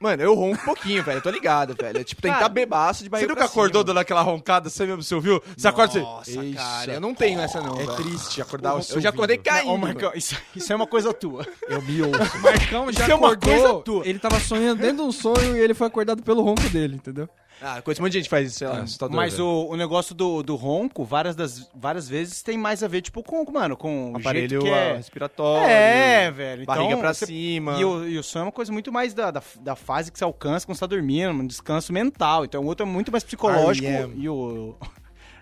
Mano, 0.00 0.22
eu 0.22 0.32
ronco 0.32 0.62
um 0.62 0.64
pouquinho, 0.64 1.02
velho. 1.02 1.18
Eu 1.18 1.22
tô 1.22 1.28
ligado, 1.30 1.74
velho. 1.74 1.98
É 1.98 2.04
tipo, 2.04 2.22
tem 2.22 2.30
que 2.30 2.36
Cara, 2.36 2.46
estar 2.46 2.54
bebaço 2.54 2.98
de 3.02 3.06
Você 3.06 3.10
barriga 3.10 3.28
nunca 3.30 3.40
pra 3.42 3.50
acordou 3.50 3.82
dando 3.82 3.98
aquela 3.98 4.22
roncada, 4.22 4.70
você 4.70 4.86
mesmo, 4.86 5.02
você 5.02 5.12
ouviu? 5.14 5.42
Você 5.56 5.66
acorda 5.66 5.98
Nossa, 6.00 6.30
assim... 6.30 6.52
cara, 6.54 6.92
eu 6.94 7.00
não 7.00 7.12
tenho 7.14 7.40
essa 7.40 7.60
não, 7.60 7.74
É 7.74 7.84
velho. 7.84 7.96
triste 7.96 8.40
acordar 8.40 8.76
o 8.76 8.80
Eu 8.90 9.00
já 9.00 9.08
acordei 9.08 9.38
caindo. 9.38 9.72
ô, 9.72 9.76
Marcão, 9.76 10.12
isso, 10.14 10.36
isso 10.54 10.72
é 10.72 10.76
uma 10.76 10.86
coisa 10.86 11.12
tua. 11.12 11.44
Eu 11.68 11.82
me 11.82 12.00
ouço. 12.02 12.38
Marcão 12.40 12.92
já 12.92 13.02
Isso 13.02 13.10
é 13.10 13.14
uma 13.16 13.32
acordou, 13.32 13.50
coisa 13.60 13.74
tua. 13.82 14.06
ele 14.08 14.18
tava 14.20 14.38
sonhando 14.38 14.80
dentro 14.80 14.96
de 14.98 15.02
um 15.02 15.12
sonho 15.12 15.56
e 15.56 15.60
ele 15.60 15.74
foi 15.74 15.88
acordado 15.88 16.22
pelo 16.22 16.42
ronco 16.42 16.68
dele, 16.68 16.94
entendeu? 16.94 17.28
Ah, 17.60 17.82
coisa, 17.82 18.00
um 18.00 18.04
monte 18.04 18.12
de 18.12 18.18
gente 18.18 18.28
faz 18.30 18.48
isso, 18.48 18.58
sei 18.58 18.68
lá. 18.68 18.84
É, 18.84 19.08
Mas 19.10 19.38
o, 19.38 19.66
o 19.70 19.76
negócio 19.76 20.14
do, 20.14 20.42
do 20.42 20.54
ronco, 20.54 21.04
várias, 21.04 21.34
das, 21.34 21.68
várias 21.74 22.08
vezes 22.08 22.42
tem 22.42 22.56
mais 22.56 22.82
a 22.82 22.88
ver, 22.88 23.02
tipo, 23.02 23.22
com, 23.22 23.50
mano, 23.50 23.76
com 23.76 24.12
o 24.12 24.16
Aparelho 24.16 24.48
jeito 24.48 24.64
que 24.64 24.70
ah, 24.70 24.76
é... 24.76 24.96
respiratório. 24.96 25.68
É, 25.68 26.30
velho. 26.30 26.62
Então, 26.62 26.74
Barriga 26.74 26.96
pra 26.96 27.12
você- 27.12 27.26
cima. 27.26 27.78
E 27.78 27.84
o, 27.84 28.08
e 28.08 28.18
o 28.18 28.22
sonho 28.22 28.42
é 28.42 28.46
uma 28.46 28.52
coisa 28.52 28.72
muito 28.72 28.92
mais 28.92 29.12
da, 29.12 29.30
da, 29.30 29.42
da 29.60 29.74
fase 29.76 30.12
que 30.12 30.18
você 30.18 30.24
alcança 30.24 30.66
quando 30.66 30.76
você 30.76 30.80
tá 30.80 30.86
dormindo, 30.86 31.30
um 31.30 31.46
descanso 31.46 31.92
mental. 31.92 32.44
Então 32.44 32.62
o 32.62 32.66
outro 32.66 32.86
é 32.86 32.88
muito 32.88 33.10
mais 33.10 33.24
psicológico. 33.24 33.86
R.E.M.. 33.86 34.14
E 34.16 34.28
o. 34.28 34.76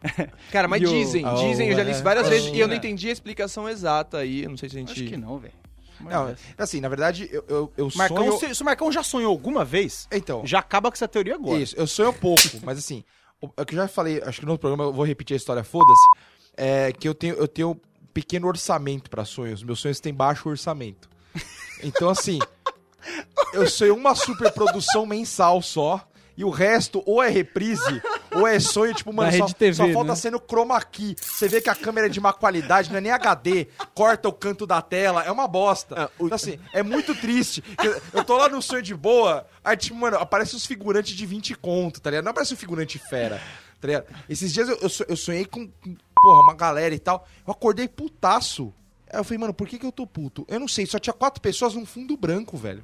Cara, 0.52 0.68
mas 0.68 0.80
dizem, 0.80 1.24
Oh, 1.26 1.34
dizem, 1.34 1.68
eu 1.68 1.76
já 1.76 1.82
li 1.82 1.90
isso 1.90 2.02
várias 2.02 2.26
é. 2.26 2.30
vezes 2.30 2.52
e 2.52 2.58
eu 2.58 2.68
não 2.68 2.74
entendi 2.74 3.08
a 3.08 3.12
explicação 3.12 3.68
exata 3.68 4.18
aí. 4.18 4.44
Eu 4.44 4.50
não 4.50 4.56
sei 4.56 4.68
se 4.68 4.76
a 4.76 4.78
gente. 4.80 4.92
Acho 4.92 5.04
que 5.04 5.16
não, 5.16 5.38
velho. 5.38 5.54
Não, 6.00 6.34
assim, 6.58 6.80
na 6.80 6.88
verdade, 6.88 7.28
eu, 7.32 7.44
eu, 7.48 7.72
eu 7.76 7.88
Marcão, 7.94 8.26
sonho... 8.26 8.38
se, 8.38 8.54
se 8.54 8.62
o 8.62 8.64
Marcão 8.64 8.90
já 8.92 9.02
sonhou 9.02 9.30
alguma 9.30 9.64
vez, 9.64 10.08
Então, 10.12 10.44
já 10.46 10.58
acaba 10.58 10.90
com 10.90 10.94
essa 10.94 11.08
teoria 11.08 11.34
agora. 11.34 11.58
Isso, 11.58 11.74
eu 11.76 11.86
sonho 11.86 12.12
pouco, 12.12 12.42
mas 12.62 12.78
assim, 12.78 13.04
o 13.40 13.48
é 13.56 13.64
que 13.64 13.74
eu 13.74 13.78
já 13.78 13.88
falei, 13.88 14.22
acho 14.22 14.40
que 14.40 14.46
no 14.46 14.52
outro 14.52 14.62
programa 14.62 14.84
eu 14.84 14.92
vou 14.92 15.04
repetir 15.04 15.34
a 15.34 15.36
história, 15.36 15.64
foda-se, 15.64 16.08
é 16.56 16.92
que 16.92 17.08
eu 17.08 17.14
tenho, 17.14 17.34
eu 17.34 17.48
tenho 17.48 17.70
um 17.70 17.80
pequeno 18.12 18.46
orçamento 18.48 19.10
pra 19.10 19.24
sonhos. 19.24 19.62
Meus 19.62 19.78
sonhos 19.78 20.00
têm 20.00 20.14
baixo 20.14 20.48
orçamento. 20.48 21.08
Então, 21.82 22.08
assim, 22.08 22.38
eu 23.52 23.68
sonho 23.68 23.94
uma 23.94 24.14
superprodução 24.14 25.04
mensal 25.04 25.60
só. 25.60 26.08
E 26.36 26.44
o 26.44 26.50
resto, 26.50 27.02
ou 27.06 27.22
é 27.22 27.28
reprise, 27.30 28.02
ou 28.30 28.46
é 28.46 28.60
sonho, 28.60 28.92
tipo, 28.94 29.10
mano, 29.12 29.30
só, 29.38 29.46
TV, 29.46 29.74
só 29.74 29.88
falta 29.92 30.10
né? 30.10 30.16
sendo 30.16 30.38
chroma 30.38 30.78
key. 30.82 31.16
Você 31.18 31.48
vê 31.48 31.62
que 31.62 31.70
a 31.70 31.74
câmera 31.74 32.08
é 32.08 32.10
de 32.10 32.20
má 32.20 32.32
qualidade, 32.32 32.90
não 32.90 32.98
é 32.98 33.00
nem 33.00 33.10
HD, 33.12 33.68
corta 33.94 34.28
o 34.28 34.32
canto 34.32 34.66
da 34.66 34.82
tela, 34.82 35.22
é 35.24 35.30
uma 35.30 35.48
bosta. 35.48 35.94
Ah, 36.04 36.10
o- 36.18 36.26
Então, 36.26 36.36
assim, 36.36 36.58
é 36.74 36.82
muito 36.82 37.14
triste. 37.14 37.64
Eu, 37.82 38.00
eu 38.12 38.24
tô 38.24 38.36
lá 38.36 38.48
no 38.50 38.60
sonho 38.60 38.82
de 38.82 38.94
boa, 38.94 39.46
aí, 39.64 39.76
tipo, 39.78 39.96
mano, 39.96 40.18
aparece 40.18 40.54
os 40.54 40.66
figurantes 40.66 41.14
de 41.16 41.24
20 41.24 41.54
conto, 41.54 42.00
tá 42.00 42.10
ligado? 42.10 42.24
Não 42.24 42.32
aparece 42.32 42.52
um 42.52 42.56
figurante 42.58 42.98
fera, 42.98 43.40
tá 43.80 43.86
ligado? 43.88 44.04
Esses 44.28 44.52
dias 44.52 44.68
eu, 44.68 44.76
eu, 44.82 44.88
so- 44.90 45.06
eu 45.08 45.16
sonhei 45.16 45.46
com, 45.46 45.66
com, 45.66 45.96
porra, 46.22 46.42
uma 46.42 46.54
galera 46.54 46.94
e 46.94 46.98
tal. 46.98 47.26
Eu 47.46 47.52
acordei 47.52 47.88
putaço. 47.88 48.74
Aí 49.10 49.18
eu 49.20 49.24
falei, 49.24 49.38
mano, 49.38 49.54
por 49.54 49.66
que, 49.68 49.78
que 49.78 49.86
eu 49.86 49.92
tô 49.92 50.06
puto? 50.06 50.44
Eu 50.48 50.60
não 50.60 50.68
sei, 50.68 50.84
só 50.84 50.98
tinha 50.98 51.14
quatro 51.14 51.40
pessoas 51.40 51.72
num 51.74 51.86
fundo 51.86 52.14
branco, 52.16 52.56
velho. 52.58 52.82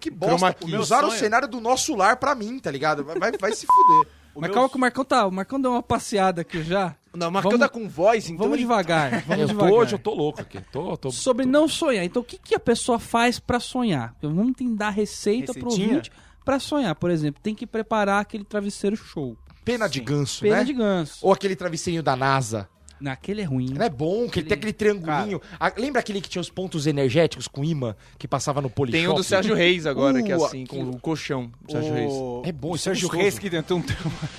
Que 0.00 0.10
bosta. 0.10 0.56
Usaram 0.78 1.08
o 1.08 1.12
cenário 1.12 1.48
do 1.48 1.60
nosso 1.60 1.94
lar 1.94 2.16
pra 2.16 2.34
mim, 2.34 2.58
tá 2.58 2.70
ligado? 2.70 3.04
Vai, 3.04 3.18
vai, 3.32 3.52
se 3.52 3.66
fuder. 3.66 4.12
Mas 4.40 4.52
calma 4.52 4.68
que 4.68 4.76
o 4.76 4.80
Marcão 4.80 5.04
tá. 5.04 5.26
O 5.26 5.32
Marcão 5.32 5.60
deu 5.60 5.72
uma 5.72 5.82
passeada 5.82 6.42
aqui 6.42 6.62
já. 6.62 6.94
Não, 7.12 7.28
o 7.28 7.32
Marcão 7.32 7.50
Vamos- 7.50 7.66
tá 7.66 7.72
com 7.72 7.88
voz, 7.88 8.26
então 8.26 8.38
Vamos 8.44 8.54
ele- 8.54 8.62
devagar. 8.62 9.22
Vamos 9.22 9.40
eu 9.42 9.46
devagar. 9.48 9.70
tô, 9.72 9.76
hoje 9.78 9.94
eu 9.94 9.98
tô 9.98 10.14
louco 10.14 10.40
aqui. 10.40 10.60
Tô, 10.70 10.96
tô, 10.96 11.10
Sobre 11.10 11.44
não 11.44 11.66
sonhar. 11.66 12.04
Então, 12.04 12.22
o 12.22 12.24
que, 12.24 12.38
que 12.38 12.54
a 12.54 12.60
pessoa 12.60 13.00
faz 13.00 13.40
pra 13.40 13.58
sonhar? 13.58 14.14
Vamos 14.22 14.52
tentar 14.56 14.90
receita 14.90 15.52
pro 15.52 15.64
Receitinha? 15.64 15.88
ouvinte 15.88 16.12
pra 16.44 16.60
sonhar. 16.60 16.94
Por 16.94 17.10
exemplo, 17.10 17.40
tem 17.42 17.52
que 17.54 17.66
preparar 17.66 18.20
aquele 18.20 18.44
travesseiro 18.44 18.96
show. 18.96 19.36
Pena 19.64 19.88
de 19.88 19.98
ganso, 20.00 20.42
Pena 20.42 20.58
né? 20.58 20.64
de 20.64 20.72
ganso. 20.72 21.18
Ou 21.20 21.32
aquele 21.32 21.56
travesseirinho 21.56 22.02
da 22.02 22.14
NASA. 22.14 22.68
Naquele 23.00 23.42
é 23.42 23.44
ruim. 23.44 23.70
Não 23.74 23.84
é 23.84 23.88
bom, 23.88 24.28
que 24.28 24.40
ele 24.40 24.48
tem 24.48 24.56
aquele 24.56 24.72
triangulinho. 24.72 25.40
Ah, 25.58 25.72
lembra 25.76 26.00
aquele 26.00 26.20
que 26.20 26.28
tinha 26.28 26.40
os 26.42 26.50
pontos 26.50 26.86
energéticos 26.86 27.46
com 27.46 27.64
imã 27.64 27.94
que 28.18 28.26
passava 28.26 28.60
no 28.60 28.68
Polishop? 28.68 28.98
Tem 29.02 29.08
um 29.08 29.14
do 29.14 29.22
Sérgio 29.22 29.54
Reis 29.54 29.86
agora, 29.86 30.22
que 30.22 30.32
é 30.32 30.36
Uh, 30.36 30.44
assim, 30.44 30.66
com 30.66 30.82
o 30.82 30.98
colchão 31.00 31.50
do 31.62 31.72
Sérgio 31.72 31.94
Reis. 31.94 32.12
É 32.44 32.52
bom, 32.52 32.72
o 32.72 32.74
é 32.74 32.78
Sérgio 32.78 33.08
gostoso. 33.08 33.22
Reis 33.22 33.38
que 33.38 33.48
tentou 33.48 33.78
um... 33.78 33.84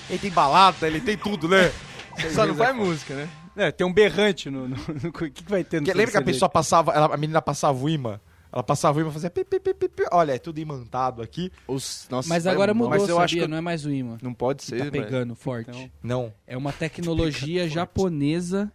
Ele 0.08 0.18
tem 0.18 0.30
balada, 0.30 0.86
ele 0.86 1.00
tem 1.00 1.16
tudo, 1.16 1.48
né? 1.48 1.72
Só 2.34 2.44
não 2.46 2.54
faz 2.54 2.76
música, 2.76 3.14
né? 3.14 3.28
É, 3.56 3.70
tem 3.70 3.86
um 3.86 3.92
berrante 3.92 4.48
no... 4.50 4.64
O 5.08 5.12
que, 5.12 5.30
que 5.30 5.50
vai 5.50 5.64
ter 5.64 5.80
no 5.80 5.86
Que- 5.86 5.92
lembra 5.92 6.12
que 6.12 6.18
a 6.18 6.22
pessoa 6.22 6.48
passava, 6.48 6.92
ela- 6.92 7.14
a 7.14 7.16
menina 7.16 7.40
passava 7.42 7.78
o 7.82 7.88
imã? 7.88 8.20
Ela 8.52 8.62
passava 8.62 8.98
o 8.98 9.00
imã 9.00 9.10
e 9.10 9.12
fazia 9.12 9.30
pi, 9.30 9.44
pi, 9.44 9.60
pi, 9.60 9.74
pi, 9.74 9.88
pi. 9.88 10.02
Olha, 10.10 10.32
é 10.32 10.38
tudo 10.38 10.58
imantado 10.58 11.22
aqui. 11.22 11.52
Os, 11.68 12.06
nossa, 12.10 12.28
Mas 12.28 12.46
agora 12.46 12.74
mal. 12.74 12.88
mudou, 12.88 13.00
Mas 13.00 13.08
eu 13.08 13.16
sabia? 13.16 13.24
acho 13.24 13.36
que 13.36 13.46
Não 13.46 13.56
é 13.56 13.60
mais 13.60 13.84
o 13.84 13.90
imã. 13.92 14.18
não 14.22 14.34
pode 14.34 14.62
ser, 14.64 14.84
Tá 14.84 14.90
pegando 14.90 15.34
forte. 15.34 15.70
Então, 15.70 15.90
Não. 16.02 16.32
É 16.46 16.56
uma 16.56 16.72
tecnologia 16.72 17.68
japonesa. 17.68 18.70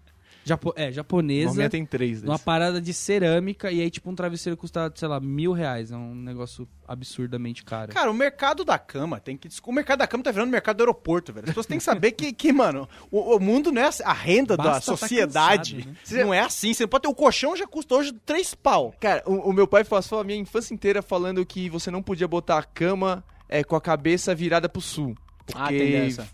Japo, 0.48 0.72
é, 0.75 0.92
japonesa. 0.92 1.46
Normalmente 1.46 1.72
tem 1.72 1.86
três 1.86 2.22
Numa 2.22 2.34
desses. 2.34 2.46
parada 2.46 2.80
de 2.80 2.94
cerâmica. 2.94 3.72
E 3.72 3.82
aí, 3.82 3.90
tipo, 3.90 4.12
um 4.12 4.16
travesseiro 4.16 4.56
custa, 4.56 4.94
sei 4.94 5.08
lá, 5.08 5.20
mil 5.20 5.52
reais. 5.52 5.92
É 5.92 5.98
um 5.98 6.14
negócio 6.14 6.68
absurdamente 6.88 7.64
caro. 7.64 7.92
Cara, 7.92 8.12
o 8.12 8.14
mercado 8.14 8.64
da 8.64 8.78
cama 8.78 9.20
tem 9.20 9.36
que. 9.36 9.50
O 9.66 9.72
mercado 9.72 10.00
da 10.00 10.08
cama 10.08 10.24
tá 10.24 10.32
virando 10.32 10.52
mercado 10.52 10.77
do 10.77 10.81
aeroporto, 10.81 11.34
velho. 11.34 11.46
As 11.46 11.50
pessoas 11.50 11.66
têm 11.66 11.79
que 11.79 11.84
saber 11.84 12.12
que, 12.12 12.31
que 12.31 12.53
mano, 12.53 12.88
o, 13.10 13.36
o 13.36 13.40
mundo 13.40 13.72
não 13.72 13.81
é 13.81 13.86
assim. 13.86 14.03
A 14.03 14.14
renda 14.14 14.55
da 14.55 14.64
Basta 14.66 14.92
tá 14.92 14.98
sociedade 14.98 15.77
cansado, 15.84 16.20
não 16.24 16.31
é 16.31 16.42
assim. 16.42 16.75
Você 16.75 16.86
pode 16.86 17.01
ter. 17.01 17.08
O 17.08 17.16
colchão 17.16 17.55
já 17.55 17.66
custa 17.66 17.96
hoje 17.96 18.14
três 18.24 18.53
pau. 18.53 18.94
Cara, 19.00 19.24
o, 19.25 19.50
o 19.50 19.53
meu 19.53 19.68
pai 19.68 19.84
passou 19.84 20.20
a 20.20 20.24
minha 20.24 20.38
infância 20.38 20.75
inteira 20.75 21.01
falando 21.01 21.44
que 21.44 21.70
você 21.72 21.90
não 21.90 22.03
podia 22.03 22.27
botar 22.27 22.60
a 22.60 22.64
cama 22.64 23.24
é, 23.50 23.64
com 23.64 23.75
a 23.75 23.81
cabeça 23.81 24.36
virada 24.36 24.70
pro 24.70 24.79
sul. 24.79 25.16
Ah, 25.55 25.70
tem 25.70 25.92
dessa. 25.92 26.27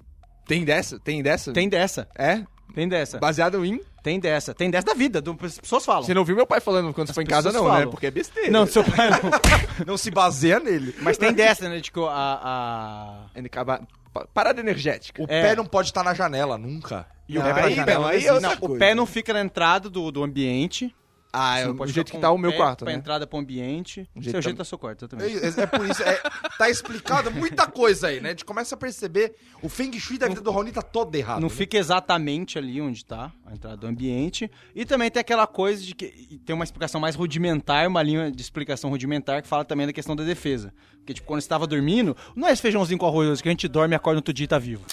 Tem 0.46 0.66
dessa? 0.66 1.00
Tem 1.00 1.24
dessa? 1.24 1.54
Tem 1.54 1.70
dessa. 1.70 2.08
É? 2.18 2.44
Tem 2.74 2.90
dessa. 2.90 3.20
Baseado 3.20 3.64
em... 3.66 3.80
Tem 4.04 4.20
dessa. 4.20 4.54
Tem 4.54 4.70
dessa 4.72 4.86
da 4.88 4.94
vida. 4.94 5.22
do- 5.22 5.38
As 5.44 5.60
pessoas 5.60 5.86
falam. 5.86 6.04
Você 6.04 6.14
não 6.14 6.22
ouviu 6.22 6.36
meu 6.36 6.48
pai 6.48 6.60
falando 6.60 6.94
quando 6.94 7.08
você 7.08 7.14
foi 7.14 7.24
em 7.24 7.28
casa, 7.28 7.50
pessoas 7.50 7.64
não, 7.64 7.70
né? 7.72 7.78
falam. 7.80 7.92
Porque 7.92 8.08
é 8.08 8.12
besteira. 8.12 8.50
Não, 8.52 8.66
seu 8.66 8.84
pai 8.84 9.10
não. 9.10 9.20
Não 9.86 9.98
se 9.98 10.10
baseia 10.12 10.60
nele. 10.60 10.96
Mas 11.02 11.18
tem 11.18 11.32
dessa, 11.34 11.68
né? 11.70 11.80
Tipo, 11.82 12.06
a. 12.08 12.40
a... 12.44 13.26
Ele 13.36 13.48
acaba- 13.48 13.82
pa- 14.14 14.28
Parada 14.34 14.60
energética. 14.60 15.22
O 15.22 15.26
É. 15.26 15.42
pé 15.42 15.56
não 15.56 15.66
pode 15.66 15.90
estar 15.90 16.04
na 16.04 16.14
janela, 16.14 16.58
nunca. 16.58 17.06
E 17.30 17.38
o 17.38 17.44
Não, 17.44 17.54
pé, 17.54 17.62
aí, 17.62 17.80
aí 17.80 17.86
não 17.86 18.10
é 18.10 18.16
existe. 18.16 18.32
outra 18.32 18.50
Não, 18.50 18.56
O 18.56 18.60
coisa. 18.60 18.80
pé 18.80 18.96
não 18.96 19.06
fica 19.06 19.34
na 19.34 19.42
entrada 19.42 19.90
do, 19.90 20.12
do 20.12 20.24
ambiente. 20.24 20.94
Ah, 21.34 21.56
Você 21.56 21.62
é 21.62 21.66
não 21.66 21.72
o 21.72 21.76
pode 21.78 21.94
jeito 21.94 22.12
que 22.12 22.18
tá 22.18 22.30
o 22.32 22.38
meu 22.38 22.52
quarto, 22.54 22.84
Pra 22.84 22.92
né? 22.92 23.00
entrada 23.00 23.26
pro 23.26 23.40
ambiente. 23.40 24.02
O 24.14 24.22
Seu 24.22 24.34
jeito 24.34 24.42
jeito 24.44 24.58
tá- 24.58 24.64
sua 24.66 24.78
quarto, 24.78 25.04
É, 25.18 25.26
exatamente. 25.32 25.60
é 25.62 25.66
por 25.68 25.90
isso, 25.90 26.04
é, 26.04 26.22
tá 26.58 26.70
explicado 26.70 27.32
muita 27.32 27.66
coisa 27.68 28.08
aí, 28.08 28.20
né? 28.20 28.30
A 28.30 28.32
gente 28.32 28.44
começa 28.44 28.76
a 28.76 28.78
perceber 28.78 29.34
o 29.62 29.70
Feng 29.70 29.98
Shui 29.98 30.18
da 30.18 30.28
vida 30.28 30.42
do 30.42 30.52
Raoni 30.52 30.72
tá 30.74 30.82
todo 30.82 31.16
errado. 31.16 31.40
Não 31.40 31.48
né? 31.48 31.54
fica 31.56 31.78
exatamente 31.78 32.58
ali 32.58 32.82
onde 32.82 33.06
tá 33.06 33.32
a 33.46 33.54
entrada 33.54 33.78
do 33.78 33.88
ambiente. 33.88 34.52
E 34.76 34.84
também 34.86 35.10
tem 35.10 35.22
aquela 35.22 35.48
coisa 35.48 35.82
de 35.82 35.96
que 35.96 36.40
tem 36.46 36.54
uma 36.54 36.66
explicação 36.66 37.00
mais 37.00 37.16
rudimentar, 37.16 37.88
uma 37.88 38.04
linha 38.04 38.30
de 38.30 38.42
explicação 38.42 38.90
rudimentar 38.90 39.42
que 39.42 39.48
fala 39.48 39.64
também 39.64 39.88
da 39.88 39.94
questão 39.94 40.16
da 40.16 40.24
defesa. 40.24 40.74
Porque, 40.98 41.14
tipo, 41.14 41.26
quando 41.28 41.42
você 41.42 41.48
tava 41.48 41.66
dormindo, 41.66 42.16
não 42.36 42.48
é 42.48 42.52
esse 42.52 42.62
feijãozinho 42.62 43.00
com 43.00 43.06
arroz 43.08 43.42
que 43.42 43.48
a 43.48 43.52
gente 43.52 43.68
dorme 43.68 43.94
e 43.94 43.98
acorda 43.98 44.16
no 44.16 44.20
outro 44.20 44.34
dia 44.34 44.44
e 44.44 44.48
tá 44.48 44.60
vivo. 44.60 44.84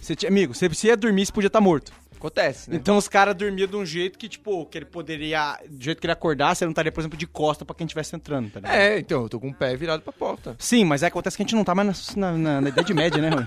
Você 0.00 0.14
tinha, 0.16 0.30
amigo, 0.30 0.54
você, 0.54 0.72
se 0.72 0.86
ia 0.86 0.96
dormir, 0.96 1.26
você 1.26 1.32
podia 1.32 1.48
estar 1.48 1.60
morto. 1.60 1.92
Acontece, 2.18 2.68
né? 2.70 2.76
Então 2.76 2.96
os 2.96 3.08
caras 3.08 3.34
dormiam 3.34 3.66
de 3.68 3.76
um 3.76 3.86
jeito 3.86 4.18
que, 4.18 4.28
tipo, 4.28 4.66
que 4.66 4.76
ele 4.78 4.84
poderia. 4.84 5.58
Do 5.68 5.82
jeito 5.82 6.00
que 6.00 6.06
ele 6.06 6.12
acordasse, 6.12 6.62
ele 6.64 6.68
não 6.68 6.72
estaria, 6.72 6.92
por 6.92 7.00
exemplo, 7.00 7.16
de 7.16 7.26
costa 7.26 7.64
pra 7.64 7.74
quem 7.74 7.84
estivesse 7.86 8.14
entrando, 8.14 8.50
tá 8.50 8.60
ligado? 8.60 8.74
É, 8.74 8.98
então, 8.98 9.22
eu 9.22 9.28
tô 9.28 9.38
com 9.40 9.48
o 9.48 9.54
pé 9.54 9.74
virado 9.76 10.02
pra 10.02 10.12
porta. 10.12 10.56
Sim, 10.58 10.84
mas 10.84 11.02
é 11.02 11.06
acontece 11.06 11.36
que 11.36 11.42
a 11.42 11.44
gente 11.44 11.54
não 11.54 11.64
tá 11.64 11.74
mais 11.74 12.14
na, 12.16 12.32
na, 12.32 12.60
na 12.60 12.68
Idade 12.68 12.92
Média, 12.92 13.22
né, 13.22 13.30
mano? 13.30 13.46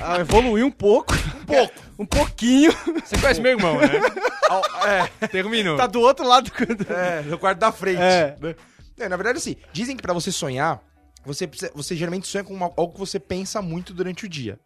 Ah, 0.00 0.20
evoluiu 0.20 0.66
um 0.66 0.70
pouco. 0.70 1.12
Um 1.14 1.44
pouco. 1.44 1.74
Um 1.98 2.06
pouquinho. 2.06 2.70
Você 3.04 3.18
conhece 3.18 3.40
meu 3.40 3.50
irmão, 3.58 3.76
né? 3.80 3.88
é, 5.20 5.26
terminou. 5.26 5.76
Tá 5.76 5.88
do 5.88 6.00
outro 6.00 6.24
lado 6.24 6.48
do... 6.48 6.92
É, 6.92 7.22
no 7.22 7.36
quarto 7.36 7.58
da 7.58 7.72
frente. 7.72 8.00
É. 8.00 8.36
né? 8.40 8.54
É, 9.00 9.08
na 9.08 9.16
verdade, 9.16 9.38
assim, 9.38 9.56
dizem 9.72 9.96
que 9.96 10.02
pra 10.02 10.12
você 10.14 10.30
sonhar, 10.30 10.80
você, 11.26 11.50
você 11.74 11.96
geralmente 11.96 12.28
sonha 12.28 12.44
com 12.44 12.54
uma- 12.54 12.70
algo 12.76 12.92
que 12.92 13.00
você 13.00 13.18
pensa 13.18 13.60
muito 13.60 13.92
durante 13.92 14.24
o 14.24 14.28
dia. 14.28 14.60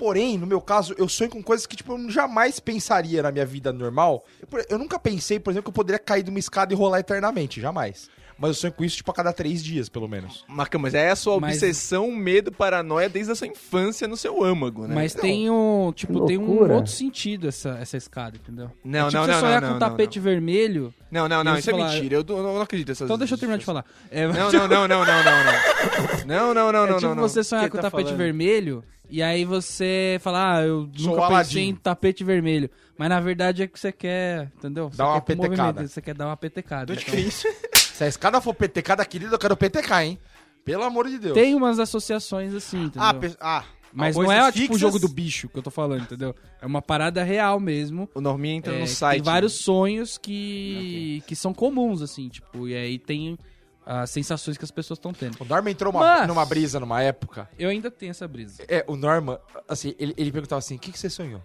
Porém, 0.00 0.38
no 0.38 0.46
meu 0.46 0.62
caso, 0.62 0.94
eu 0.96 1.06
sonho 1.10 1.28
com 1.28 1.42
coisas 1.42 1.66
que, 1.66 1.76
tipo, 1.76 1.92
eu 1.92 2.08
jamais 2.08 2.58
pensaria 2.58 3.22
na 3.22 3.30
minha 3.30 3.44
vida 3.44 3.70
normal. 3.70 4.24
Eu, 4.40 4.64
eu 4.70 4.78
nunca 4.78 4.98
pensei, 4.98 5.38
por 5.38 5.50
exemplo, 5.50 5.64
que 5.64 5.68
eu 5.68 5.74
poderia 5.74 5.98
cair 5.98 6.22
de 6.22 6.30
uma 6.30 6.38
escada 6.38 6.72
e 6.72 6.76
rolar 6.76 7.00
eternamente, 7.00 7.60
jamais. 7.60 8.08
Mas 8.40 8.48
eu 8.48 8.54
sonho 8.54 8.72
com 8.72 8.82
isso, 8.82 8.96
tipo, 8.96 9.10
a 9.10 9.14
cada 9.14 9.32
três 9.34 9.62
dias, 9.62 9.88
pelo 9.90 10.08
menos. 10.08 10.44
Marcão, 10.48 10.80
mas 10.80 10.94
é 10.94 11.10
a 11.10 11.16
sua 11.16 11.38
Mas- 11.38 11.56
obsessão, 11.56 12.10
medo, 12.10 12.50
paranoia 12.50 13.06
desde 13.08 13.32
a 13.32 13.34
sua 13.34 13.46
infância 13.46 14.08
no 14.08 14.16
seu 14.16 14.42
âmago, 14.42 14.86
né? 14.86 14.94
Mas 14.94 15.12
tem 15.12 15.50
um, 15.50 15.92
tipo, 15.94 16.24
tem 16.24 16.38
um 16.38 16.72
outro 16.72 16.90
sentido 16.90 17.48
essa, 17.48 17.76
essa 17.80 17.98
escada, 17.98 18.38
entendeu? 18.38 18.70
Não, 18.82 19.08
é 19.08 19.10
tipo 19.10 19.16
não, 19.18 19.24
você 19.26 19.32
não, 19.32 19.40
sonhar 19.40 19.60
não, 19.60 19.68
com 19.68 19.74
um 19.76 19.78
não, 19.78 19.88
tapete 19.88 20.18
vermelho. 20.18 20.94
Não, 21.10 21.28
não, 21.28 21.44
não, 21.44 21.58
isso 21.58 21.68
é 21.68 21.72
falar- 21.74 21.92
mentira. 21.92 22.14
Eu, 22.16 22.24
não 22.24 22.60
acredito 22.62 22.88
nessas 22.88 23.04
Então 23.04 23.18
deixa 23.18 23.34
eu 23.34 23.38
terminar 23.38 23.58
de 23.58 23.64
falar. 23.66 23.84
É, 24.10 24.26
Não, 24.26 24.50
não, 24.50 24.68
não, 24.68 24.88
não, 24.88 25.04
não, 25.04 25.04
não, 25.04 25.44
não. 25.44 26.26
Não, 26.26 26.54
não, 26.54 26.72
não, 26.72 26.84
é 26.84 26.90
não, 26.90 26.96
tipo 26.96 27.08
não, 27.08 27.14
não. 27.16 27.22
você 27.28 27.44
sonhar 27.44 27.64
Quem 27.64 27.70
com 27.72 27.78
o 27.78 27.80
tá 27.82 27.90
tapete 27.90 28.04
falando? 28.06 28.16
vermelho 28.18 28.82
e 29.10 29.22
aí 29.22 29.44
você 29.44 30.18
fala, 30.22 30.56
ah, 30.58 30.62
eu 30.62 30.88
Sou 30.96 31.10
nunca 31.16 31.26
o 31.26 31.36
pensei 31.36 31.64
em 31.64 31.74
tapete 31.74 32.24
vermelho. 32.24 32.70
Mas 32.96 33.08
na 33.08 33.20
verdade 33.20 33.62
é 33.62 33.66
que 33.66 33.78
você 33.78 33.90
quer, 33.92 34.50
entendeu? 34.56 34.88
Você 34.90 34.96
Dar 34.98 35.08
uma 35.08 35.20
quer 35.20 35.34
petecada. 35.36 35.62
movimento, 35.72 35.88
Você 35.90 36.00
quer 36.00 36.14
dar 36.14 36.26
uma 36.26 36.36
petecada. 36.36 36.92
Então. 36.92 37.04
que 37.04 37.16
é 37.16 37.20
isso? 37.20 37.46
Se 38.00 38.04
a 38.04 38.08
escada 38.08 38.40
for 38.40 38.54
PTK, 38.54 39.04
querida, 39.04 39.34
eu 39.34 39.38
quero 39.38 39.54
PTK, 39.54 39.92
hein? 40.02 40.18
Pelo 40.64 40.84
amor 40.84 41.06
de 41.06 41.18
Deus. 41.18 41.34
Tem 41.34 41.54
umas 41.54 41.78
associações 41.78 42.54
assim, 42.54 42.84
entendeu? 42.84 43.02
Ah, 43.06 43.12
pe- 43.12 43.36
ah, 43.38 43.62
Mas 43.92 44.16
não 44.16 44.32
é 44.32 44.50
tipo 44.50 44.74
o 44.74 44.78
jogo 44.78 44.98
do 44.98 45.06
bicho 45.06 45.50
que 45.50 45.58
eu 45.58 45.62
tô 45.62 45.70
falando, 45.70 46.04
entendeu? 46.04 46.34
É 46.62 46.64
uma 46.64 46.80
parada 46.80 47.22
real 47.22 47.60
mesmo. 47.60 48.08
O 48.14 48.20
Norminha 48.22 48.54
entra 48.54 48.74
É, 48.74 48.80
no 48.80 48.86
site. 48.86 49.16
Tem 49.22 49.22
vários 49.22 49.52
sonhos 49.52 50.16
que, 50.16 51.22
que 51.26 51.36
são 51.36 51.52
comuns, 51.52 52.00
assim, 52.00 52.30
tipo, 52.30 52.66
e 52.66 52.74
aí 52.74 52.98
tem 52.98 53.36
as 53.84 54.08
sensações 54.08 54.56
que 54.56 54.64
as 54.64 54.70
pessoas 54.70 54.96
estão 54.98 55.12
tendo. 55.12 55.36
O 55.38 55.44
Norman 55.44 55.70
entrou 55.70 55.92
uma- 55.92 56.00
Mas- 56.00 56.26
numa 56.26 56.46
brisa 56.46 56.80
numa 56.80 57.02
época. 57.02 57.50
Eu 57.58 57.68
ainda 57.68 57.90
tenho 57.90 58.12
essa 58.12 58.26
brisa. 58.26 58.62
É, 58.66 58.82
o 58.88 58.96
Norman, 58.96 59.38
assim, 59.68 59.94
ele, 59.98 60.14
ele 60.16 60.32
perguntava 60.32 60.58
assim: 60.60 60.76
o 60.76 60.78
que, 60.78 60.90
que 60.90 60.98
você 60.98 61.10
sonhou? 61.10 61.42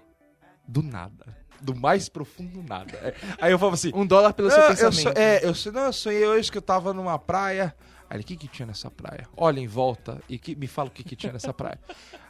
Do 0.66 0.82
nada. 0.82 1.36
Do 1.62 1.76
mais 1.76 2.10
profundo 2.10 2.64
nada. 2.68 2.94
É, 2.98 3.14
Aí 3.42 3.52
eu 3.52 3.60
falava 3.60 3.76
assim: 3.76 3.92
Um 3.94 4.06
dólar 4.06 4.34
pelo 4.34 4.50
seu 4.52 4.60
"Ah, 4.62 4.66
eu 4.66 4.70
pensamento. 4.70 5.02
so- 5.02 5.10
é, 5.20 5.40
eu, 5.46 5.54
so- 5.56 5.72
não, 5.72 5.86
eu 5.86 5.94
sonhei 5.94 6.26
hoje 6.28 6.52
que 6.52 6.58
eu 6.58 6.62
tava 6.62 6.94
numa 6.94 7.18
praia. 7.18 7.76
Aí 8.10 8.18
ele, 8.18 8.24
o 8.24 8.26
que 8.28 8.36
que 8.36 8.48
tinha 8.48 8.66
nessa 8.68 8.92
praia? 8.92 9.28
Olha 9.36 9.60
em 9.60 9.66
volta 9.68 10.22
e 10.30 10.38
que, 10.38 10.56
me 10.56 10.68
fala 10.68 10.90
o 10.90 10.92
que 10.92 11.04
que 11.04 11.16
tinha 11.16 11.34
nessa 11.34 11.52
praia. 11.54 11.80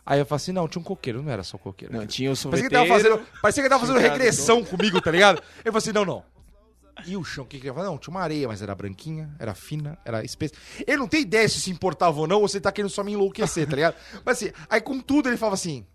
Aí 0.05 0.19
eu 0.19 0.25
falei 0.25 0.38
assim, 0.38 0.51
não, 0.53 0.67
tinha 0.69 0.79
um 0.79 0.83
coqueiro, 0.83 1.21
não 1.21 1.29
era 1.31 1.43
só 1.43 1.57
coqueiro. 1.57 1.93
Não, 1.93 2.05
tinha 2.07 2.31
o 2.31 2.35
parecia 2.35 2.69
que 2.69 2.75
ele 2.75 2.88
tava 2.88 2.88
fazendo, 2.88 3.27
parecia 3.41 3.61
que 3.63 3.67
ele 3.67 3.69
tava 3.69 3.85
fazendo 3.85 3.99
regressão 3.99 4.63
comigo, 4.63 5.01
tá 5.01 5.11
ligado? 5.11 5.41
Eu 5.65 5.73
falei 5.73 5.77
assim, 5.79 5.91
não, 5.91 6.05
não. 6.05 6.23
E 7.05 7.17
o 7.17 7.23
chão, 7.25 7.43
o 7.43 7.47
que 7.47 7.59
que 7.59 7.67
ele 7.67 7.73
falou? 7.73 7.91
Não, 7.91 7.97
tinha 7.97 8.11
uma 8.11 8.21
areia, 8.21 8.47
mas 8.47 8.61
era 8.61 8.73
branquinha, 8.73 9.29
era 9.38 9.53
fina, 9.53 9.97
era 10.05 10.23
espessa. 10.23 10.53
Ele 10.88 10.95
não 10.97 11.09
tem 11.09 11.21
ideia 11.23 11.49
se 11.49 11.59
se 11.59 11.69
importava 11.71 12.17
ou 12.21 12.25
não, 12.27 12.39
ou 12.39 12.47
se 12.47 12.55
ele 12.55 12.61
tá 12.63 12.71
querendo 12.71 12.89
só 12.89 13.03
me 13.03 13.11
enlouquecer, 13.11 13.67
tá 13.67 13.75
ligado? 13.75 13.95
Mas 14.23 14.38
assim, 14.38 14.51
aí 14.69 14.79
com 14.79 15.01
tudo 15.01 15.27
ele 15.27 15.35
falava 15.35 15.55
assim, 15.55 15.85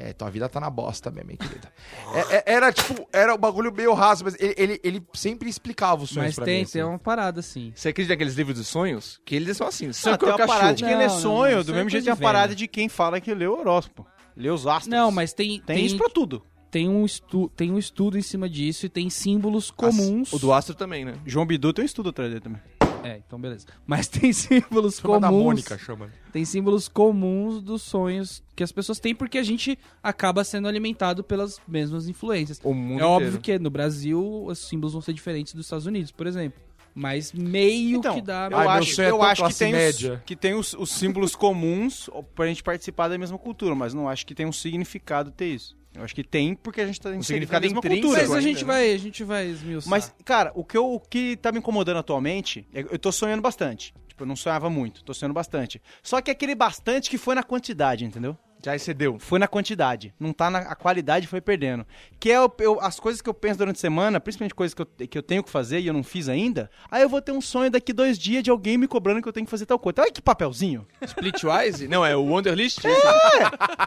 É, 0.00 0.12
tua 0.12 0.30
vida 0.30 0.48
tá 0.48 0.60
na 0.60 0.70
bosta 0.70 1.10
mesmo, 1.10 1.32
hein, 1.32 1.36
querida. 1.36 1.72
É, 2.14 2.36
é, 2.36 2.54
era 2.54 2.72
tipo, 2.72 3.08
era 3.12 3.34
um 3.34 3.36
bagulho 3.38 3.72
meio 3.74 3.92
raso, 3.94 4.22
mas 4.24 4.36
ele, 4.38 4.54
ele, 4.56 4.80
ele 4.84 5.02
sempre 5.12 5.48
explicava 5.50 6.04
os 6.04 6.10
sonhos 6.10 6.26
Mas 6.28 6.34
pra 6.36 6.44
tem, 6.44 6.58
mim. 6.58 6.62
assim. 6.62 6.72
tem 6.74 6.82
uma 6.84 6.98
parada 7.00 7.40
assim. 7.40 7.72
Você 7.74 7.88
acredita 7.88 8.14
naqueles 8.14 8.34
livros 8.34 8.56
dos 8.56 8.68
sonhos? 8.68 9.20
Que 9.24 9.34
eles 9.34 9.56
são 9.56 9.66
assim. 9.66 9.86
Não, 9.86 9.92
Sonho 9.92 10.16
tem 10.16 10.28
uma 10.28 10.46
parada 10.46 10.74
de 10.74 10.84
quem 10.84 10.92
Não, 10.92 11.00
lê 11.00 11.08
sonho, 11.08 11.56
não, 11.56 11.64
do 11.64 11.72
é 11.72 11.74
mesmo 11.74 11.90
jeito 11.90 12.04
tem 12.04 12.12
a 12.12 12.16
de 12.16 12.22
parada 12.22 12.54
de 12.54 12.68
quem 12.68 12.88
fala 12.88 13.20
que 13.20 13.34
lê 13.34 13.46
o 13.48 13.58
horóscopo. 13.58 14.06
Lê 14.36 14.48
os 14.50 14.68
astros. 14.68 14.86
Não, 14.86 15.10
mas 15.10 15.32
tem. 15.32 15.60
Tem, 15.60 15.84
isso 15.84 15.96
pra 15.96 16.08
tudo. 16.08 16.44
tem 16.70 16.88
um, 16.88 17.04
estu 17.04 17.48
tem 17.56 17.72
um 17.72 17.78
estudo 17.78 18.16
em 18.16 18.22
cima 18.22 18.48
disso 18.48 18.86
e 18.86 18.88
tem 18.88 19.10
símbolos 19.10 19.68
comuns. 19.72 20.32
O 20.32 20.38
do 20.38 20.52
astro 20.52 20.76
também, 20.76 21.04
né? 21.04 21.14
João 21.26 21.44
Bidu 21.44 21.72
tem 21.72 21.82
um 21.82 21.86
estudo 21.86 22.10
atrás 22.10 22.30
dele 22.30 22.40
também. 22.40 22.60
É, 23.04 23.20
então 23.26 23.38
beleza. 23.40 23.66
Mas 23.86 24.06
tem 24.08 24.32
símbolos 24.32 24.96
da 24.96 25.02
comuns. 25.02 25.30
Mônica, 25.44 25.78
chama. 25.78 26.10
Tem 26.32 26.44
símbolos 26.44 26.88
comuns 26.88 27.62
dos 27.62 27.82
sonhos 27.82 28.42
que 28.56 28.62
as 28.62 28.72
pessoas 28.72 28.98
têm 28.98 29.14
porque 29.14 29.38
a 29.38 29.42
gente 29.42 29.78
acaba 30.02 30.44
sendo 30.44 30.68
alimentado 30.68 31.22
pelas 31.24 31.60
mesmas 31.66 32.08
influências. 32.08 32.60
O 32.62 32.74
mundo 32.74 33.00
é 33.00 33.04
óbvio 33.04 33.28
inteiro. 33.38 33.42
que 33.42 33.58
no 33.58 33.70
Brasil 33.70 34.44
os 34.46 34.58
símbolos 34.58 34.92
vão 34.92 35.02
ser 35.02 35.12
diferentes 35.12 35.54
dos 35.54 35.66
Estados 35.66 35.86
Unidos, 35.86 36.10
por 36.10 36.26
exemplo. 36.26 36.60
Mas 36.94 37.32
meio 37.32 37.98
Então, 37.98 38.14
que 38.16 38.20
dá. 38.22 38.48
Eu 38.50 38.58
Ai, 38.58 38.66
acho, 38.78 39.00
é 39.00 39.10
eu 39.10 39.22
acho 39.22 39.46
que 39.46 39.54
tem, 39.54 39.68
os, 39.72 39.78
média. 39.78 40.22
que 40.26 40.34
tem 40.34 40.54
os, 40.54 40.74
os 40.74 40.90
símbolos 40.90 41.36
comuns 41.36 42.10
pra 42.34 42.46
gente 42.46 42.62
participar 42.62 43.06
da 43.08 43.16
mesma 43.16 43.38
cultura, 43.38 43.74
mas 43.74 43.94
não 43.94 44.08
acho 44.08 44.26
que 44.26 44.34
tem 44.34 44.46
um 44.46 44.52
significado 44.52 45.30
ter 45.30 45.46
isso. 45.54 45.76
Eu 45.98 46.04
acho 46.04 46.14
que 46.14 46.24
tem 46.24 46.54
porque 46.54 46.80
a 46.80 46.86
gente 46.86 47.00
tá 47.00 47.10
significado 47.22 47.66
intrínseco 47.66 47.88
cultura. 47.88 48.20
Mas 48.20 48.32
a 48.32 48.40
gente 48.40 48.64
né? 48.64 48.72
vai, 48.72 48.92
a 48.92 48.98
gente 48.98 49.24
vai 49.24 49.46
esmiuçar. 49.46 49.90
Mas, 49.90 50.14
cara, 50.24 50.52
o 50.54 50.64
que, 50.64 50.76
eu, 50.76 50.94
o 50.94 51.00
que 51.00 51.36
tá 51.36 51.52
me 51.52 51.58
incomodando 51.58 51.98
atualmente, 51.98 52.66
é, 52.72 52.80
eu 52.80 52.98
tô 52.98 53.10
sonhando 53.10 53.42
bastante. 53.42 53.92
Tipo, 54.06 54.22
eu 54.22 54.26
não 54.26 54.36
sonhava 54.36 54.70
muito, 54.70 55.04
tô 55.04 55.12
sonhando 55.12 55.34
bastante. 55.34 55.80
Só 56.02 56.20
que 56.20 56.30
aquele 56.30 56.54
bastante 56.54 57.10
que 57.10 57.18
foi 57.18 57.34
na 57.34 57.42
quantidade, 57.42 58.04
entendeu? 58.04 58.36
Já 58.64 58.74
excedeu. 58.74 59.18
Foi 59.20 59.38
na 59.38 59.46
quantidade, 59.46 60.12
não 60.18 60.32
tá 60.32 60.50
na 60.50 60.58
a 60.58 60.74
qualidade 60.74 61.28
foi 61.28 61.40
perdendo. 61.40 61.86
Que 62.18 62.32
é 62.32 62.40
o- 62.42 62.50
eu- 62.58 62.80
as 62.80 62.98
coisas 62.98 63.22
que 63.22 63.28
eu 63.28 63.34
penso 63.34 63.58
durante 63.58 63.76
a 63.76 63.80
semana, 63.80 64.18
principalmente 64.18 64.54
coisas 64.54 64.74
que 64.74 64.82
eu, 64.82 64.86
que 65.08 65.16
eu 65.16 65.22
tenho 65.22 65.44
que 65.44 65.50
fazer 65.50 65.78
e 65.78 65.86
eu 65.86 65.94
não 65.94 66.02
fiz 66.02 66.28
ainda. 66.28 66.68
Aí 66.90 67.02
eu 67.02 67.08
vou 67.08 67.22
ter 67.22 67.30
um 67.30 67.40
sonho 67.40 67.70
daqui 67.70 67.92
dois 67.92 68.18
dias 68.18 68.42
de 68.42 68.50
alguém 68.50 68.76
me 68.76 68.88
cobrando 68.88 69.22
que 69.22 69.28
eu 69.28 69.32
tenho 69.32 69.46
que 69.46 69.50
fazer 69.50 69.64
tal 69.64 69.78
coisa. 69.78 70.02
Olha 70.02 70.10
que 70.10 70.20
papelzinho. 70.20 70.84
Splitwise? 71.06 71.86
Não, 71.86 72.04
é 72.04 72.16
o 72.16 72.22
Wonderlist? 72.24 72.80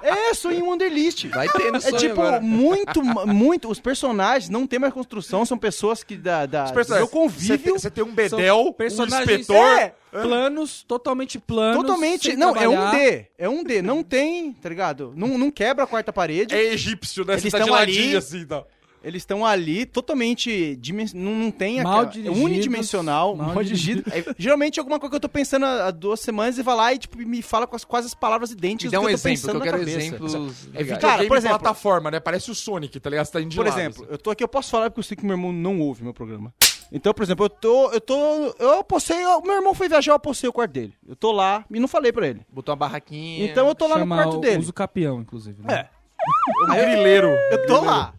É, 0.02 0.34
sonho 0.34 0.60
em 0.60 0.62
Wonderlist. 0.64 1.26
Vai 1.28 1.50
ter 1.50 1.72
no 1.72 1.78
É 1.78 1.82
sonho 1.82 1.98
tipo, 1.98 2.22
agora. 2.22 2.40
muito, 2.42 3.04
muito. 3.04 3.70
Os 3.70 3.80
personagens 3.80 4.50
não 4.50 4.66
tem 4.66 4.80
mais 4.80 4.94
construção, 4.94 5.46
são 5.46 5.58
pessoas 5.58 6.04
que 6.04 6.16
da, 6.16 6.46
da, 6.46 6.64
Os 6.66 6.72
do 6.72 6.76
personagens, 6.76 7.12
meu 7.12 7.22
convívio. 7.22 7.74
Você 7.80 7.90
tem, 7.92 8.04
tem 8.06 8.12
um 8.12 8.16
bedel, 8.16 8.76
um 8.80 9.04
inspetor. 9.06 9.56
É, 9.80 9.94
planos, 10.12 10.84
totalmente 10.88 11.40
planos. 11.40 11.82
totalmente. 11.82 12.36
Não, 12.36 12.56
é 12.56 12.68
um 12.68 12.72
trabalhar. 12.74 12.92
D. 13.12 13.26
É 13.38 13.50
um 13.50 13.64
D. 13.64 13.82
Não 13.82 14.04
tem, 14.04 14.54
tá 14.54 14.70
ligado? 14.70 15.14
Não, 15.16 15.38
não 15.38 15.50
quebra 15.52 15.84
a 15.84 15.88
quarta 15.88 16.12
parede. 16.14 16.54
É 16.54 16.74
egípcio, 16.74 17.24
né? 17.26 17.34
Eles 17.34 17.44
Você 17.44 17.52
tá 17.52 17.60
estão 17.60 17.74
de 17.74 17.80
ladinho 17.80 18.08
ali. 18.10 18.16
assim, 18.18 18.46
tá? 18.46 18.64
Eles 19.04 19.24
estão 19.24 19.44
ali 19.44 19.84
totalmente. 19.84 20.76
dimen- 20.76 21.08
Não, 21.16 21.34
não 21.34 21.50
tem 21.50 21.82
Mal 21.82 22.02
aquela- 22.02 22.08
é 22.08 22.12
dirigidos, 22.12 22.40
unidimensional, 22.44 23.36
mal 23.36 23.48
mal, 23.56 23.64
dirigido. 23.64 24.04
É, 24.14 24.24
geralmente 24.38 24.78
é 24.78 24.80
alguma 24.80 25.00
coisa 25.00 25.10
que 25.10 25.16
eu 25.16 25.20
tô 25.22 25.28
pensando 25.28 25.66
há 25.66 25.90
duas 25.90 26.20
semanas 26.20 26.60
e 26.60 26.62
vai 26.62 26.76
lá 26.76 26.94
e 26.94 27.00
tipo, 27.00 27.18
me 27.18 27.42
fala 27.42 27.66
com 27.66 27.76
as, 27.76 27.84
quase 27.84 28.06
as 28.06 28.14
palavras 28.14 28.52
Me 28.52 28.58
idênticas 28.58 28.92
dá 28.92 29.00
do 29.00 29.04
um 29.04 29.08
que 29.08 29.14
eu 29.16 29.20
tô 29.20 29.28
exemplo, 29.28 29.36
que 29.36 29.42
pensando 29.42 29.56
eu 29.56 29.60
na 29.60 29.66
quero 29.66 29.78
cabeça. 29.80 29.98
exemplos. 29.98 30.68
É 30.76 30.84
Cara, 30.98 31.26
por 31.26 31.36
exemplo- 31.36 31.58
plataforma, 31.58 32.12
né? 32.12 32.20
Parece 32.20 32.52
o 32.52 32.56
Sonic, 32.56 33.00
tá 33.00 33.10
ligado? 33.10 33.26
Você 33.26 33.32
tá 33.32 33.42
indo 33.42 33.50
de 33.50 33.56
Por 33.56 33.66
lado, 33.66 33.80
exemplo, 33.80 34.04
assim. 34.04 34.12
eu 34.12 34.18
tô 34.20 34.30
aqui, 34.30 34.44
eu 34.44 34.48
posso 34.48 34.70
falar 34.70 34.92
porque 34.92 35.00
eu 35.00 35.04
sei 35.04 35.18
que 35.18 35.26
meu 35.26 35.34
irmão 35.34 35.52
não 35.52 35.80
ouve 35.80 36.04
meu 36.04 36.14
programa. 36.14 36.54
Então, 36.92 37.14
por 37.14 37.24
exemplo, 37.24 37.46
eu 37.46 37.50
tô. 37.50 37.92
Eu 37.92 38.02
tô. 38.02 38.16
Eu 38.60 38.84
postei. 38.84 39.18
Meu 39.44 39.56
irmão 39.56 39.74
foi 39.74 39.88
viajar, 39.88 40.12
eu 40.14 40.20
postei 40.20 40.50
o 40.50 40.54
quarto 40.54 40.72
dele. 40.74 40.94
Eu 41.08 41.16
tô 41.16 41.32
lá 41.32 41.64
e 41.72 41.80
não 41.80 41.88
falei 41.88 42.12
pra 42.12 42.28
ele. 42.28 42.46
Botou 42.52 42.74
uma 42.74 42.78
barraquinha. 42.78 43.46
Então 43.46 43.68
eu 43.68 43.76
tô 43.76 43.88
lá 43.88 43.98
no 43.98 44.08
quarto 44.08 44.38
o- 44.38 44.42
dele. 44.42 44.60
Uso 44.60 44.74
capião, 44.74 45.22
inclusive. 45.22 45.62
Né? 45.64 45.74
É. 45.74 45.90
Um 46.64 46.76
grileiro. 46.76 47.30
Eu 47.52 47.66
tô 47.66 47.82
lá. 47.82 48.14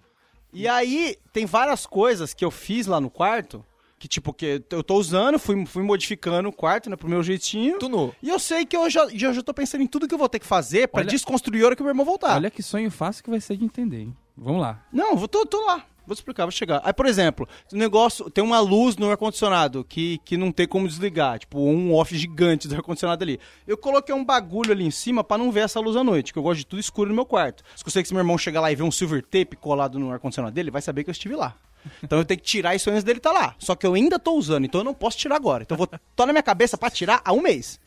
E 0.52 0.66
aí, 0.66 1.16
tem 1.32 1.46
várias 1.46 1.87
coisas 1.87 2.35
que 2.35 2.44
eu 2.44 2.50
fiz 2.50 2.87
lá 2.87 3.00
no 3.00 3.08
quarto, 3.08 3.64
que 3.98 4.08
tipo, 4.08 4.32
que 4.35 4.62
eu 4.70 4.82
tô 4.82 4.96
usando, 4.96 5.38
fui, 5.38 5.64
fui 5.64 5.82
modificando 5.82 6.48
o 6.48 6.52
quarto, 6.52 6.90
né, 6.90 6.96
pro 6.96 7.08
meu 7.08 7.22
jeitinho. 7.22 7.78
Tunou. 7.78 8.14
E 8.22 8.28
eu 8.28 8.38
sei 8.38 8.66
que 8.66 8.76
eu 8.76 8.90
já, 8.90 9.06
já, 9.14 9.32
já 9.32 9.42
tô 9.42 9.54
pensando 9.54 9.82
em 9.82 9.87
tudo 9.87 10.06
que 10.08 10.12
eu 10.14 10.18
vou 10.18 10.28
ter 10.28 10.38
que 10.40 10.46
fazer 10.46 10.88
pra 10.88 11.00
Olha- 11.02 11.08
desconstruir 11.11 11.62
a 11.62 11.66
hora 11.66 11.76
que 11.76 11.80
o 11.82 11.85
meu 11.85 11.92
irmão 11.92 12.04
voltar. 12.04 12.35
Olha 12.35 12.50
que 12.50 12.62
sonho 12.62 12.90
fácil 12.90 13.22
que 13.24 13.30
vai 13.30 13.40
ser 13.40 13.56
de 13.56 13.64
entender, 13.64 14.00
hein? 14.00 14.16
Vamos 14.37 14.61
lá. 14.61 14.82
Não, 14.92 15.16
vou, 15.16 15.28
tô, 15.28 15.46
tô 15.46 15.64
lá. 15.64 15.85
Vou 16.07 16.15
explicar, 16.15 16.45
vou 16.45 16.53
chegar. 16.53 16.81
Aí, 16.85 16.93
por 16.93 17.07
exemplo, 17.07 17.49
o 17.73 17.77
negócio 17.77 18.29
tem 18.29 18.43
uma 18.43 18.59
luz 18.59 18.97
no 18.97 19.11
ar-condicionado 19.11 19.85
que, 19.85 20.19
que 20.25 20.37
não 20.37 20.51
tem 20.51 20.67
como 20.67 20.88
desligar, 20.88 21.38
tipo 21.38 21.61
um 21.61 21.95
off 21.95 22.17
gigante 22.17 22.67
do 22.67 22.75
ar-condicionado 22.75 23.23
ali. 23.23 23.38
Eu 23.67 23.77
coloquei 23.77 24.15
um 24.15 24.25
bagulho 24.25 24.73
ali 24.73 24.85
em 24.85 24.91
cima 24.91 25.23
pra 25.23 25.38
não 25.38 25.53
ver 25.53 25.61
essa 25.61 25.79
luz 25.81 25.97
à 25.97 26.03
noite, 26.03 26.33
que 26.33 26.38
eu 26.38 26.43
gosto 26.43 26.59
de 26.59 26.67
tudo 26.67 26.81
escuro 26.81 27.09
no 27.09 27.15
meu 27.15 27.25
quarto. 27.25 27.62
Se 27.77 27.83
eu 27.85 28.03
que 28.03 28.09
se 28.09 28.15
meu 28.15 28.21
irmão 28.21 28.37
chegar 28.37 28.61
lá 28.61 28.73
e 28.73 28.75
ver 28.75 28.83
um 28.83 28.91
silver 28.91 29.23
tape 29.23 29.57
colado 29.57 29.99
no 29.99 30.11
ar-condicionado 30.11 30.55
dele, 30.55 30.71
vai 30.71 30.83
saber 30.83 31.05
que 31.05 31.11
eu 31.11 31.12
estive 31.12 31.37
lá. 31.37 31.55
Então 32.03 32.19
eu 32.19 32.25
tenho 32.25 32.38
que 32.41 32.47
tirar 32.47 32.75
isso 32.75 32.91
antes 32.91 33.05
dele 33.05 33.21
tá 33.21 33.33
lá. 33.33 33.55
Só 33.59 33.75
que 33.75 33.87
eu 33.87 33.95
ainda 33.95 34.19
tô 34.19 34.33
usando, 34.33 34.65
então 34.65 34.81
eu 34.81 34.85
não 34.85 34.95
posso 34.95 35.19
tirar 35.19 35.37
agora. 35.37 35.62
Então 35.62 35.75
eu 35.75 35.79
vou 35.79 35.88
tô 36.17 36.27
na 36.27 36.33
minha 36.33 36.43
cabeça 36.43 36.77
pra 36.77 36.91
tirar 36.91 37.21
há 37.25 37.33
um 37.33 37.41
mês. 37.41 37.81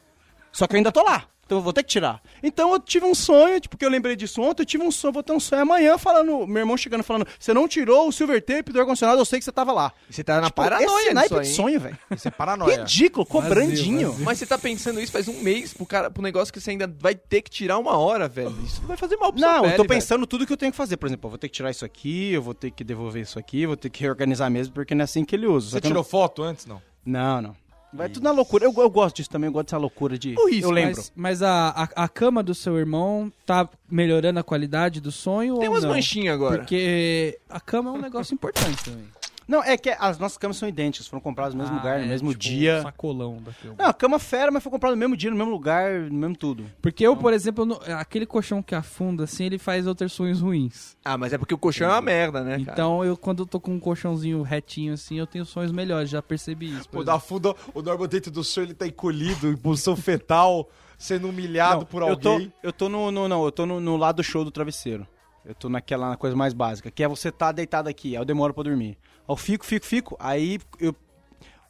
Só 0.52 0.68
que 0.68 0.76
eu 0.76 0.78
ainda 0.78 0.92
tô 0.92 1.04
lá. 1.04 1.28
Então 1.46 1.60
eu 1.60 1.62
vou 1.62 1.72
ter 1.72 1.84
que 1.84 1.90
tirar. 1.90 2.22
Então 2.42 2.74
eu 2.74 2.80
tive 2.80 3.06
um 3.06 3.14
sonho, 3.14 3.60
tipo, 3.60 3.78
que 3.78 3.86
eu 3.86 3.90
lembrei 3.90 4.16
disso 4.16 4.42
ontem, 4.42 4.64
eu 4.64 4.66
tive 4.66 4.84
um 4.84 4.92
sonho, 4.92 5.14
vou 5.14 5.22
ter 5.22 5.32
um 5.32 5.40
sonho 5.40 5.62
amanhã 5.62 5.96
falando, 5.98 6.48
meu 6.48 6.58
irmão 6.62 6.76
chegando 6.76 7.04
falando, 7.04 7.28
você 7.40 7.54
não 7.54 7.68
tirou 7.68 8.08
o 8.08 8.12
silver 8.12 8.42
tape 8.44 8.72
do 8.72 8.80
ar-condicionado, 8.80 9.20
eu 9.22 9.26
sei 9.26 9.38
que 9.40 9.46
você 9.46 9.52
tava 9.52 9.72
lá. 9.72 9.94
Você 10.10 10.24
tá 10.24 10.42
na 10.42 10.48
Tipo, 10.48 10.56
paranoia 10.64 11.14
naipe 11.14 11.36
aí, 11.36 11.42
de 11.42 11.48
sonho, 11.50 11.80
velho. 11.80 11.98
Isso 12.12 12.28
é 12.28 12.32
paranoia. 12.32 12.78
Ridículo, 12.80 13.26
cobrandinho. 13.26 14.10
vazio. 14.12 14.26
Mas 14.26 14.40
você 14.40 14.46
tá 14.48 14.58
pensando 14.58 15.00
isso 15.00 15.12
faz 15.12 15.28
um 15.28 15.40
mês 15.42 15.74
pro, 15.74 15.86
cara, 15.86 16.10
pro 16.10 16.24
negócio 16.24 16.52
que 16.54 16.60
você 16.60 16.72
ainda 16.72 16.88
vai 17.00 17.14
ter 17.14 17.42
que 17.44 17.50
tirar 17.52 17.78
uma 17.78 17.96
hora, 17.98 18.28
velho. 18.28 18.56
Isso 18.66 18.82
vai 18.82 18.98
fazer 18.98 19.16
mal 19.18 19.32
pro 19.32 19.40
sua 19.40 19.48
Não, 19.48 19.56
eu 19.58 19.62
pele, 19.64 19.76
tô 19.76 19.84
velho. 19.84 19.90
pensando 19.90 20.26
tudo 20.26 20.48
que 20.48 20.54
eu 20.54 20.58
tenho 20.58 20.72
que 20.72 20.78
fazer. 20.78 20.98
Por 20.98 21.06
exemplo, 21.08 21.28
eu 21.28 21.30
vou 21.30 21.38
ter 21.38 21.48
que 21.48 21.54
tirar 21.56 21.70
isso 21.70 21.86
aqui, 21.86 22.34
eu 22.34 22.42
vou 22.42 22.54
ter 22.56 22.72
que 22.72 22.84
devolver 22.84 23.22
isso 23.22 23.38
aqui, 23.38 23.68
vou 23.68 23.78
ter 23.78 23.90
que 23.92 24.02
reorganizar 24.02 24.50
mesmo, 24.50 24.74
porque 24.74 24.96
não 24.96 25.02
é 25.02 25.06
assim 25.06 25.24
que 25.24 25.36
ele 25.36 25.46
usa. 25.46 25.70
Você 25.72 25.78
eu 25.78 25.82
tirou 25.82 26.04
foto 26.04 26.42
antes, 26.42 26.66
não? 26.66 26.82
Não, 27.06 27.40
não. 27.42 27.56
Vai 27.96 28.10
tudo 28.10 28.24
na 28.24 28.32
loucura. 28.32 28.66
Eu, 28.66 28.74
eu 28.78 28.90
gosto 28.90 29.16
disso 29.18 29.30
também, 29.30 29.48
eu 29.48 29.54
gosto 29.54 29.68
dessa 29.68 29.78
loucura 29.78 30.18
de. 30.18 30.36
O 30.38 30.50
risco, 30.50 30.68
eu 30.68 30.72
lembro. 30.72 30.98
Mas, 30.98 31.12
mas 31.16 31.42
a, 31.42 31.70
a, 31.70 32.04
a 32.04 32.08
cama 32.10 32.44
do 32.44 32.54
seu 32.54 32.78
irmão 32.78 33.32
tá 33.46 33.68
melhorando 33.90 34.40
a 34.40 34.44
qualidade 34.44 35.00
do 35.00 35.12
sonho 35.12 35.58
Tem 35.58 35.68
ou 35.68 35.74
umas 35.74 35.84
não? 35.84 35.92
manchinhas 35.92 36.36
agora. 36.36 36.60
Porque 36.60 37.40
a 37.50 37.60
cama 37.60 37.92
é 37.92 37.94
um 37.94 38.02
negócio 38.02 38.34
importante 38.34 38.84
também. 38.84 39.06
Não, 39.48 39.64
é 39.64 39.78
que 39.78 39.90
as 39.90 40.18
nossas 40.18 40.38
camas 40.38 40.58
são 40.58 40.68
idênticas, 40.68 41.08
foram 41.08 41.22
compradas 41.22 41.54
no 41.54 41.60
mesmo 41.62 41.76
Ah, 41.76 41.78
lugar, 41.80 42.00
no 42.00 42.06
é, 42.06 42.08
mesmo 42.08 42.30
tipo, 42.32 42.42
dia. 42.44 42.80
um 42.80 42.82
sacolão 42.82 43.38
da 43.38 43.52
cama. 43.54 43.76
Não, 43.78 43.86
a 43.88 43.94
cama 43.94 44.18
fera, 44.20 44.52
mas 44.52 44.64
foi 44.64 44.72
comprada 44.72 44.96
no 44.96 45.00
mesmo 45.00 45.16
dia, 45.16 45.30
no 45.30 45.38
mesmo 45.38 45.52
lugar, 45.52 45.92
no 46.10 46.14
mesmo 46.18 46.36
tudo. 46.36 46.66
Porque 46.82 47.06
eu, 47.06 47.16
por 47.16 47.32
exemplo, 47.34 47.66
não- 47.66 47.80
aquele 48.00 48.26
colchão 48.26 48.62
que 48.64 48.74
afunda, 48.74 49.26
assim, 49.26 49.46
ele 49.46 49.58
faz 49.60 49.86
outros 49.88 50.14
sonhos 50.14 50.42
ruins. 50.42 50.98
Ah, 51.06 51.18
mas 51.18 51.32
é 51.34 51.38
porque 51.38 51.54
o 51.54 51.58
colchão 51.58 51.88
é 51.88 51.92
uma 51.94 52.02
merda, 52.02 52.44
né, 52.44 52.52
cara? 52.60 52.72
Então, 52.72 53.06
eu, 53.06 53.16
quando 53.16 53.44
eu 53.44 53.46
tô 53.46 53.60
com 53.60 53.72
um 53.72 53.80
colchãozinho 53.80 54.42
retinho, 54.42 54.94
assim, 54.94 55.20
eu 55.20 55.28
tenho 55.28 55.46
sonhos 55.46 55.72
melhores, 55.72 56.10
já 56.10 56.22
percebi 56.22 56.76
isso. 56.78 56.90
por 56.90 57.02
O 57.02 57.04
da 57.04 57.20
funda, 57.20 57.54
o 57.74 57.82
Norman 57.82 58.08
dentro 58.08 58.32
do 58.32 58.44
sonho, 58.44 58.66
ele 58.66 58.74
tá 58.74 58.88
encolhido, 58.88 59.48
em 59.50 59.56
posição 59.58 59.96
fetal, 59.96 60.68
sendo 60.98 61.30
humilhado 61.30 61.82
Não, 61.82 61.86
por 61.86 62.02
eu 62.02 62.16
tô, 62.18 62.30
alguém. 62.32 62.54
eu 62.64 62.74
tô 62.74 62.90
no, 62.90 63.12
no- 63.12 63.28
não, 63.28 63.44
eu 63.46 63.52
tô 63.52 63.66
no, 63.66 63.80
no 63.80 63.96
lado 63.98 64.24
show 64.24 64.44
do 64.44 64.50
travesseiro. 64.50 65.06
Eu 65.44 65.54
tô 65.54 65.70
naquela 65.70 66.10
na 66.10 66.18
coisa 66.18 66.36
mais 66.36 66.54
básica, 66.56 66.90
que 66.90 67.04
é 67.04 67.08
você 67.08 67.32
tá 67.32 67.52
deitado 67.52 67.88
aqui, 67.88 68.16
aí 68.16 68.22
eu 68.22 68.26
demoro 68.26 68.52
pra 68.52 68.64
dormir. 68.64 68.98
Eu 69.28 69.36
fico, 69.36 69.66
fico, 69.66 69.86
fico, 69.86 70.16
aí 70.20 70.60
eu 70.80 70.96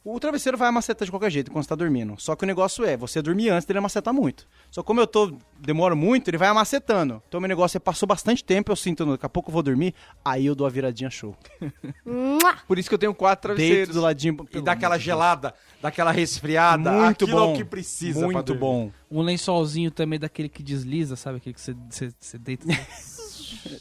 o 0.08 0.20
travesseiro 0.20 0.56
vai 0.56 0.68
amacetar 0.68 1.04
de 1.04 1.10
qualquer 1.10 1.30
jeito 1.32 1.50
quando 1.50 1.64
você 1.64 1.68
tá 1.68 1.74
dormindo. 1.74 2.14
Só 2.18 2.36
que 2.36 2.44
o 2.44 2.46
negócio 2.46 2.84
é, 2.84 2.96
você 2.96 3.20
dormir 3.20 3.48
antes 3.48 3.66
dele 3.66 3.80
amacetar 3.80 4.14
muito. 4.14 4.46
Só 4.70 4.80
que 4.80 4.86
como 4.86 5.00
eu 5.00 5.06
tô, 5.06 5.32
demoro 5.58 5.96
muito, 5.96 6.30
ele 6.30 6.38
vai 6.38 6.46
amacetando. 6.46 7.20
Então 7.26 7.40
meu 7.40 7.48
negócio 7.48 7.76
é, 7.76 7.80
passou 7.80 8.06
bastante 8.06 8.44
tempo, 8.44 8.70
eu 8.70 8.76
sinto, 8.76 9.04
daqui 9.04 9.26
a 9.26 9.28
pouco 9.28 9.50
eu 9.50 9.52
vou 9.52 9.64
dormir, 9.64 9.94
aí 10.24 10.46
eu 10.46 10.54
dou 10.54 10.64
a 10.64 10.70
viradinha 10.70 11.10
show. 11.10 11.36
Por 12.68 12.78
isso 12.78 12.88
que 12.88 12.94
eu 12.94 12.98
tenho 12.98 13.12
quatro 13.12 13.56
Deito 13.56 13.58
travesseiros. 13.58 13.94
do 13.96 14.00
ladinho. 14.00 14.36
E 14.52 14.60
dá 14.60 14.72
aquela 14.72 14.96
gelada, 14.96 15.52
dá 15.82 15.88
aquela 15.88 16.12
resfriada. 16.12 16.92
Muito 16.92 17.24
aquilo 17.24 17.40
bom. 17.40 17.50
é 17.50 17.54
o 17.54 17.56
que 17.56 17.64
precisa 17.64 18.20
pra 18.20 18.28
Muito 18.28 18.54
bom. 18.54 18.92
Um 19.10 19.22
lençolzinho 19.22 19.90
também 19.90 20.20
daquele 20.20 20.48
que 20.48 20.62
desliza, 20.62 21.16
sabe? 21.16 21.38
Aquele 21.38 21.54
que 21.54 21.60
você, 21.60 21.74
você, 21.90 22.12
você 22.20 22.38
deita. 22.38 22.64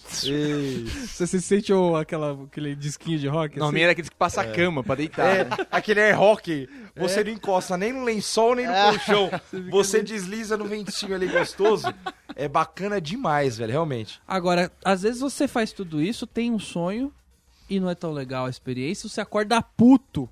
você 0.07 1.27
se 1.27 1.41
sente 1.41 1.73
o, 1.73 1.95
aquela, 1.95 2.43
aquele 2.43 2.75
disquinho 2.75 3.19
de 3.19 3.27
rock? 3.27 3.57
Não, 3.57 3.67
assim? 3.67 3.73
minha 3.73 3.85
era 3.85 3.91
aqueles 3.91 4.09
que 4.09 4.15
passa 4.15 4.41
a 4.41 4.51
cama 4.51 4.83
pra 4.83 4.95
deitar. 4.95 5.35
É, 5.35 5.47
aquele 5.71 6.01
air 6.01 6.19
hockey, 6.19 6.69
você 6.95 7.23
não 7.23 7.31
encosta 7.31 7.77
nem 7.77 7.93
no 7.93 8.03
lençol, 8.03 8.55
nem 8.55 8.67
no 8.67 8.73
colchão. 8.73 9.29
Você 9.69 10.01
desliza 10.01 10.57
no 10.57 10.65
ventinho 10.65 11.15
ali 11.15 11.27
gostoso. 11.27 11.87
É 12.35 12.47
bacana 12.47 12.99
demais, 12.99 13.57
velho, 13.57 13.71
realmente. 13.71 14.21
Agora, 14.27 14.71
às 14.83 15.01
vezes 15.01 15.21
você 15.21 15.47
faz 15.47 15.71
tudo 15.71 16.01
isso, 16.01 16.27
tem 16.27 16.51
um 16.51 16.59
sonho 16.59 17.11
e 17.69 17.79
não 17.79 17.89
é 17.89 17.95
tão 17.95 18.11
legal 18.11 18.45
a 18.45 18.49
experiência, 18.49 19.09
você 19.09 19.21
acorda 19.21 19.61
puto. 19.61 20.29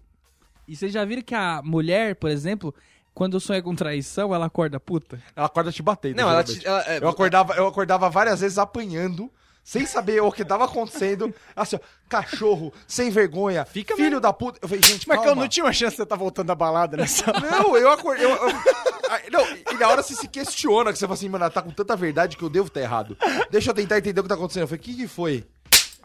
E 0.68 0.76
vocês 0.76 0.94
já 0.94 1.04
viram 1.04 1.22
que 1.22 1.36
a 1.36 1.62
mulher, 1.64 2.16
por 2.16 2.30
exemplo, 2.30 2.74
quando 3.14 3.40
sonha 3.40 3.62
com 3.62 3.76
traição, 3.76 4.34
ela 4.34 4.46
acorda 4.48 4.80
puta? 4.80 5.22
Ela 5.36 5.46
acorda 5.48 5.72
te 5.72 5.82
batendo. 5.84 6.16
Não, 6.18 6.30
ela, 6.30 6.44
te- 6.44 6.66
ela- 6.66 6.84
é, 6.88 6.98
Eu 6.98 7.08
acordava, 7.10 7.54
eu 7.56 7.68
acordava 7.68 8.10
várias 8.10 8.40
vezes 8.42 8.58
apanhando, 8.58 9.32
sem 9.64 9.86
saber 9.86 10.22
o 10.22 10.32
que 10.32 10.44
tava 10.44 10.66
acontecendo. 10.66 11.34
Assim, 11.56 11.76
ó, 11.78 11.80
cachorro, 12.10 12.74
sem 12.88 13.10
vergonha, 13.10 13.64
Fica 13.66 13.96
filho 13.96 14.08
mesmo. 14.10 14.20
da 14.22 14.34
puta. 14.34 14.60
Eu 14.62 14.68
falei, 14.68 14.84
gente, 14.84 15.08
Marcão, 15.08 15.26
calma. 15.28 15.42
não 15.44 15.48
tinha 15.48 15.64
uma 15.66 15.72
chance 15.74 15.92
de 15.92 15.98
você 15.98 16.04
estar 16.04 16.16
voltando 16.16 16.48
da 16.48 16.56
balada 16.56 16.98
nessa 16.98 17.32
Não, 17.32 17.78
eu 17.78 17.90
acordei. 17.92 18.26
Eu, 18.26 18.30
eu- 18.32 18.54
não, 19.32 19.46
e 19.56 19.64
e 19.80 19.84
a 19.84 19.90
hora 19.90 20.02
você 20.04 20.16
se 20.16 20.28
questiona, 20.28 20.92
que 20.92 20.98
você 20.98 21.06
fala 21.06 21.14
assim, 21.14 21.30
mano, 21.30 21.44
ela 21.44 21.52
tá 21.54 21.62
com 21.62 21.72
tanta 21.72 21.96
verdade 21.96 22.36
que 22.36 22.44
eu 22.44 22.50
devo 22.50 22.68
estar 22.68 22.82
errado. 22.82 23.16
Deixa 23.52 23.70
eu 23.70 23.74
tentar 23.76 23.98
entender 24.00 24.20
o 24.20 24.24
que 24.24 24.30
tá 24.30 24.36
acontecendo. 24.36 24.64
Eu 24.64 24.68
falei, 24.68 24.80
o 24.80 24.84
que 24.84 24.96
que 24.96 25.08
foi? 25.08 25.46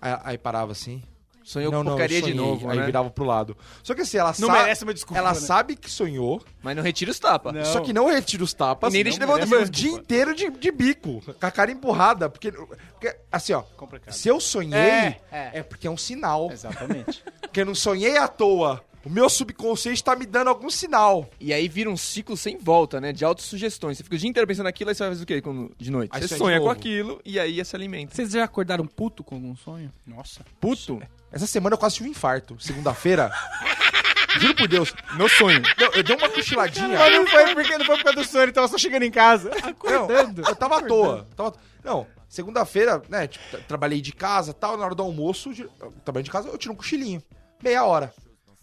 Aí, 0.00 0.18
aí 0.24 0.38
parava 0.38 0.72
assim. 0.72 1.02
Sonhou 1.48 1.72
não, 1.72 1.82
com 1.82 1.88
porcaria 1.92 2.20
de 2.20 2.34
novo, 2.34 2.68
Aí 2.68 2.78
né? 2.78 2.84
virava 2.84 3.08
pro 3.08 3.24
lado. 3.24 3.56
Só 3.82 3.94
que 3.94 4.02
assim, 4.02 4.18
ela 4.18 4.34
Não 4.38 4.48
sabe. 4.48 4.58
merece 4.58 4.84
uma 4.84 4.92
desculpa, 4.92 5.18
Ela 5.18 5.30
né? 5.32 5.34
sabe 5.40 5.76
que 5.76 5.90
sonhou, 5.90 6.42
Mas 6.62 6.76
não 6.76 6.82
retira 6.82 7.10
os 7.10 7.18
tapas. 7.18 7.54
Não. 7.54 7.64
só 7.64 7.80
que 7.80 7.90
não 7.90 8.04
retira 8.06 8.44
os 8.44 8.52
tapas. 8.52 8.92
E 8.92 9.02
nem 9.02 9.04
deixa 9.04 9.26
merece 9.26 9.54
o 9.54 9.70
dia 9.70 9.90
inteiro 9.92 10.34
de, 10.34 10.50
de 10.50 10.70
bico, 10.70 11.22
com 11.22 11.46
a 11.46 11.50
cara 11.50 11.70
empurrada. 11.70 12.28
Porque, 12.28 12.52
porque, 12.52 13.16
assim, 13.32 13.54
ó, 13.54 13.62
Complicado. 13.78 14.12
se 14.12 14.28
eu 14.28 14.38
sonhei, 14.38 14.78
É, 14.78 15.20
é, 15.32 15.50
é. 15.54 15.62
porque 15.62 15.86
é 15.86 15.90
um 15.90 15.96
sinal. 15.96 16.50
Exatamente. 16.52 17.24
Porque 17.48 17.62
eu 17.62 17.64
não 17.66 17.74
sonhei 17.74 18.18
à 18.18 18.28
toa. 18.28 18.84
O 19.04 19.10
meu 19.10 19.28
subconsciente 19.30 20.02
tá 20.02 20.14
me 20.16 20.26
dando 20.26 20.48
algum 20.48 20.68
sinal. 20.68 21.28
E 21.40 21.52
aí 21.52 21.68
vira 21.68 21.88
um 21.88 21.96
ciclo 21.96 22.36
sem 22.36 22.58
volta, 22.58 23.00
né? 23.00 23.12
De 23.12 23.24
autossugestões. 23.24 23.96
Você 23.96 24.04
fica 24.04 24.16
o 24.16 24.18
dia 24.18 24.28
inteiro 24.28 24.46
pensando 24.46 24.64
naquilo, 24.64 24.90
aí 24.90 24.94
você 24.94 25.02
vai 25.04 25.10
fazer 25.12 25.22
o 25.22 25.26
quê 25.26 25.40
quando- 25.40 25.72
de 25.78 25.90
noite? 25.90 26.10
Aí 26.12 26.20
você 26.26 26.36
sonha 26.36 26.60
com 26.60 26.68
aquilo 26.70 27.20
e 27.24 27.38
aí 27.38 27.64
se 27.64 27.74
alimenta. 27.76 28.14
Vocês 28.14 28.30
já 28.32 28.44
acordaram 28.44 28.86
puto 28.86 29.22
com 29.24 29.36
algum 29.36 29.56
sonho? 29.56 29.92
Nossa. 30.06 30.44
Puto? 30.60 31.00
Essa 31.32 31.46
semana 31.46 31.74
eu 31.74 31.78
quase 31.78 31.94
tive 31.96 32.08
um 32.08 32.12
infarto. 32.12 32.56
Segunda-feira. 32.60 33.30
Juro 34.40 34.54
por 34.54 34.68
Deus. 34.68 34.94
Meu 35.16 35.28
sonho. 35.28 35.62
Não, 35.78 35.92
eu 35.94 36.02
dei 36.02 36.14
uma 36.16 36.28
cochiladinha. 36.28 36.98
Mas 36.98 37.12
não 37.14 37.26
foi 37.26 37.54
porque 37.54 37.78
não 37.78 37.86
foi 37.86 37.96
por 37.96 38.04
causa 38.04 38.18
do 38.20 38.24
sonho, 38.24 38.42
ele 38.44 38.52
tava 38.52 38.68
só 38.68 38.76
chegando 38.78 39.02
em 39.04 39.10
casa. 39.10 39.50
Não, 39.84 40.08
eu 40.48 40.56
tava 40.56 40.78
à 40.78 40.82
toa. 40.82 41.26
Tava... 41.34 41.54
Não, 41.82 42.06
segunda-feira, 42.28 43.02
né? 43.08 43.26
Tipo, 43.26 43.44
tra- 43.50 43.60
trabalhei 43.60 44.00
de 44.00 44.12
casa 44.12 44.52
tal. 44.52 44.76
Na 44.76 44.84
hora 44.84 44.94
do 44.94 45.02
almoço, 45.02 45.50
eu 45.80 45.92
trabalhei 46.04 46.24
de 46.24 46.30
casa, 46.30 46.48
eu 46.48 46.58
tiro 46.58 46.74
um 46.74 46.76
cochilinho. 46.76 47.22
Meia 47.62 47.84
hora. 47.84 48.12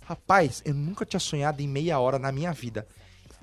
Rapaz, 0.05 0.61
eu 0.63 0.73
nunca 0.73 1.05
tinha 1.05 1.19
sonhado 1.19 1.61
em 1.61 1.67
meia 1.67 1.99
hora 1.99 2.17
na 2.19 2.31
minha 2.31 2.51
vida. 2.53 2.87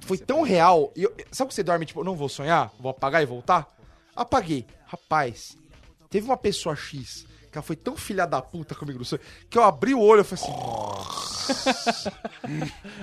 Foi 0.00 0.16
tão 0.18 0.42
real. 0.42 0.92
E 0.96 1.02
eu- 1.02 1.14
sabe 1.30 1.48
que 1.48 1.54
você 1.54 1.62
dorme, 1.62 1.84
tipo, 1.86 2.02
não 2.04 2.16
vou 2.16 2.28
sonhar? 2.28 2.72
Vou 2.80 2.90
apagar 2.90 3.22
e 3.22 3.26
voltar? 3.26 3.68
Apaguei. 4.16 4.66
Rapaz, 4.86 5.56
teve 6.10 6.26
uma 6.26 6.36
pessoa 6.36 6.74
X 6.76 7.26
que 7.50 7.58
ela 7.58 7.62
foi 7.62 7.76
tão 7.76 7.96
filha 7.96 8.24
da 8.26 8.40
puta 8.40 8.74
comigo 8.74 8.98
no 8.98 9.04
sonho 9.04 9.20
que 9.50 9.58
eu 9.58 9.62
abri 9.62 9.92
o 9.94 10.00
olho 10.00 10.22
e 10.22 10.24
falei 10.24 10.42
assim. 10.44 12.12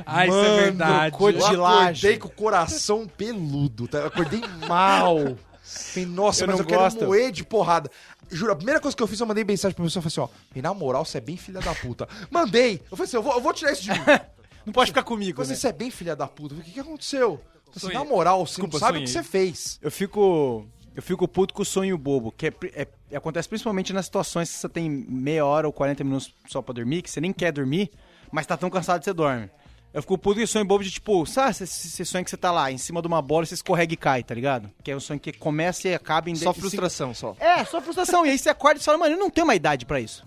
Ah, 0.05 0.25
isso 0.25 0.37
é 0.37 0.41
Mano, 0.41 0.55
verdade. 0.61 1.15
Eu 1.53 1.65
acordei 1.65 2.17
com 2.17 2.27
o 2.27 2.31
coração 2.31 3.07
peludo, 3.07 3.87
tá? 3.87 3.99
Eu 3.99 4.07
acordei 4.07 4.41
mal. 4.67 5.17
Falei, 5.61 6.05
nossa, 6.09 6.43
Eu 6.43 6.47
mas 6.47 6.55
não 6.55 6.63
eu 6.63 6.67
quero 6.67 6.81
gosto. 6.81 7.05
moer 7.05 7.31
de 7.31 7.43
porrada. 7.43 7.91
Juro, 8.31 8.51
a 8.51 8.55
primeira 8.55 8.79
coisa 8.79 8.95
que 8.95 9.01
eu 9.01 9.07
fiz, 9.07 9.19
eu 9.19 9.25
mandei 9.25 9.43
mensagem 9.43 9.75
pra 9.75 9.83
pessoa, 9.83 10.03
eu 10.03 10.09
falei 10.09 10.25
assim, 10.25 10.33
ó, 10.53 10.55
e 10.57 10.61
na 10.61 10.73
moral, 10.73 11.03
você 11.05 11.17
é 11.17 11.21
bem 11.21 11.35
filha 11.37 11.59
da 11.61 11.73
puta. 11.75 12.07
Mandei! 12.29 12.81
Eu 12.91 12.95
falei 12.97 13.05
assim, 13.05 13.15
eu 13.17 13.23
vou, 13.23 13.33
eu 13.33 13.41
vou 13.41 13.53
tirar 13.53 13.71
isso 13.71 13.83
de 13.83 13.91
mim. 13.91 13.99
Não 14.65 14.73
pode 14.73 14.91
ficar 14.91 15.03
comigo, 15.03 15.39
né? 15.39 15.43
assim, 15.45 15.55
você 15.55 15.67
é 15.69 15.71
bem 15.71 15.89
filha 15.89 16.15
da 16.15 16.27
puta. 16.27 16.53
O 16.53 16.61
que, 16.61 16.71
que 16.71 16.79
aconteceu? 16.79 17.41
Assim, 17.75 17.93
na 17.93 18.03
moral, 18.03 18.45
você 18.45 18.53
Desculpa, 18.61 18.73
não 18.73 18.79
sabe 18.79 18.91
o 18.91 18.95
sonhei. 19.01 19.05
que 19.05 19.11
você 19.11 19.23
fez. 19.23 19.79
Eu 19.81 19.89
fico. 19.91 20.67
Eu 20.95 21.01
fico 21.03 21.27
puto 21.27 21.53
com 21.53 21.61
o 21.61 21.65
sonho 21.65 21.97
bobo, 21.97 22.31
que 22.31 22.47
é, 22.47 22.51
pri- 22.51 22.73
é- 22.75 23.15
acontece 23.15 23.47
principalmente 23.47 23.93
nas 23.93 24.05
situações 24.05 24.49
que 24.51 24.57
você 24.57 24.67
tem 24.67 24.89
meia 24.89 25.45
hora 25.45 25.65
ou 25.67 25.71
40 25.71 26.03
minutos 26.03 26.33
só 26.47 26.61
pra 26.61 26.73
dormir, 26.73 27.01
que 27.03 27.09
você 27.09 27.21
nem 27.21 27.31
quer 27.31 27.51
dormir, 27.53 27.89
mas 28.31 28.45
tá 28.45 28.57
tão 28.57 28.69
cansado 28.69 28.99
que 28.99 29.05
você 29.05 29.13
dorme. 29.13 29.49
Eu 29.91 30.01
fico 30.03 30.17
puto 30.17 30.39
com 30.39 30.45
sonho 30.45 30.65
bobo 30.65 30.83
de 30.83 30.91
tipo, 30.91 31.25
sabe, 31.25 31.53
você 31.53 32.05
sonha 32.05 32.23
que 32.23 32.29
você 32.29 32.37
tá 32.37 32.51
lá 32.51 32.71
em 32.71 32.77
cima 32.77 33.01
de 33.01 33.07
uma 33.07 33.21
bola 33.21 33.43
e 33.43 33.47
você 33.47 33.55
escorrega 33.55 33.93
e 33.93 33.97
cai, 33.97 34.23
tá 34.23 34.35
ligado? 34.35 34.69
Que 34.83 34.91
é 34.91 34.95
um 34.95 34.99
sonho 34.99 35.19
que 35.19 35.33
começa 35.33 35.87
e 35.87 35.95
acaba 35.95 36.29
em 36.29 36.35
Só 36.35 36.53
frustração, 36.53 37.13
só. 37.13 37.35
É, 37.39 37.65
só 37.65 37.81
frustração. 37.81 38.23
e 38.25 38.29
aí 38.29 38.37
você 38.37 38.49
acorda 38.49 38.79
e 38.79 38.83
fala, 38.83 38.99
mano, 38.99 39.15
eu 39.15 39.19
não 39.19 39.31
tenho 39.31 39.45
uma 39.45 39.55
idade 39.55 39.85
pra 39.87 39.99
isso. 39.99 40.23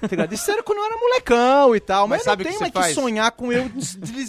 Tá 0.00 0.52
era 0.52 0.62
quando 0.62 0.78
eu 0.78 0.84
era 0.84 0.96
molecão 0.96 1.74
e 1.76 1.80
tal, 1.80 2.06
mas, 2.08 2.18
Mas 2.18 2.24
sabe 2.24 2.44
não 2.44 2.50
que 2.52 2.58
tenho 2.58 2.72
você 2.72 2.78
mais 2.78 2.88
que 2.94 3.00
sonhar 3.00 3.30
com 3.32 3.52
eu 3.52 3.70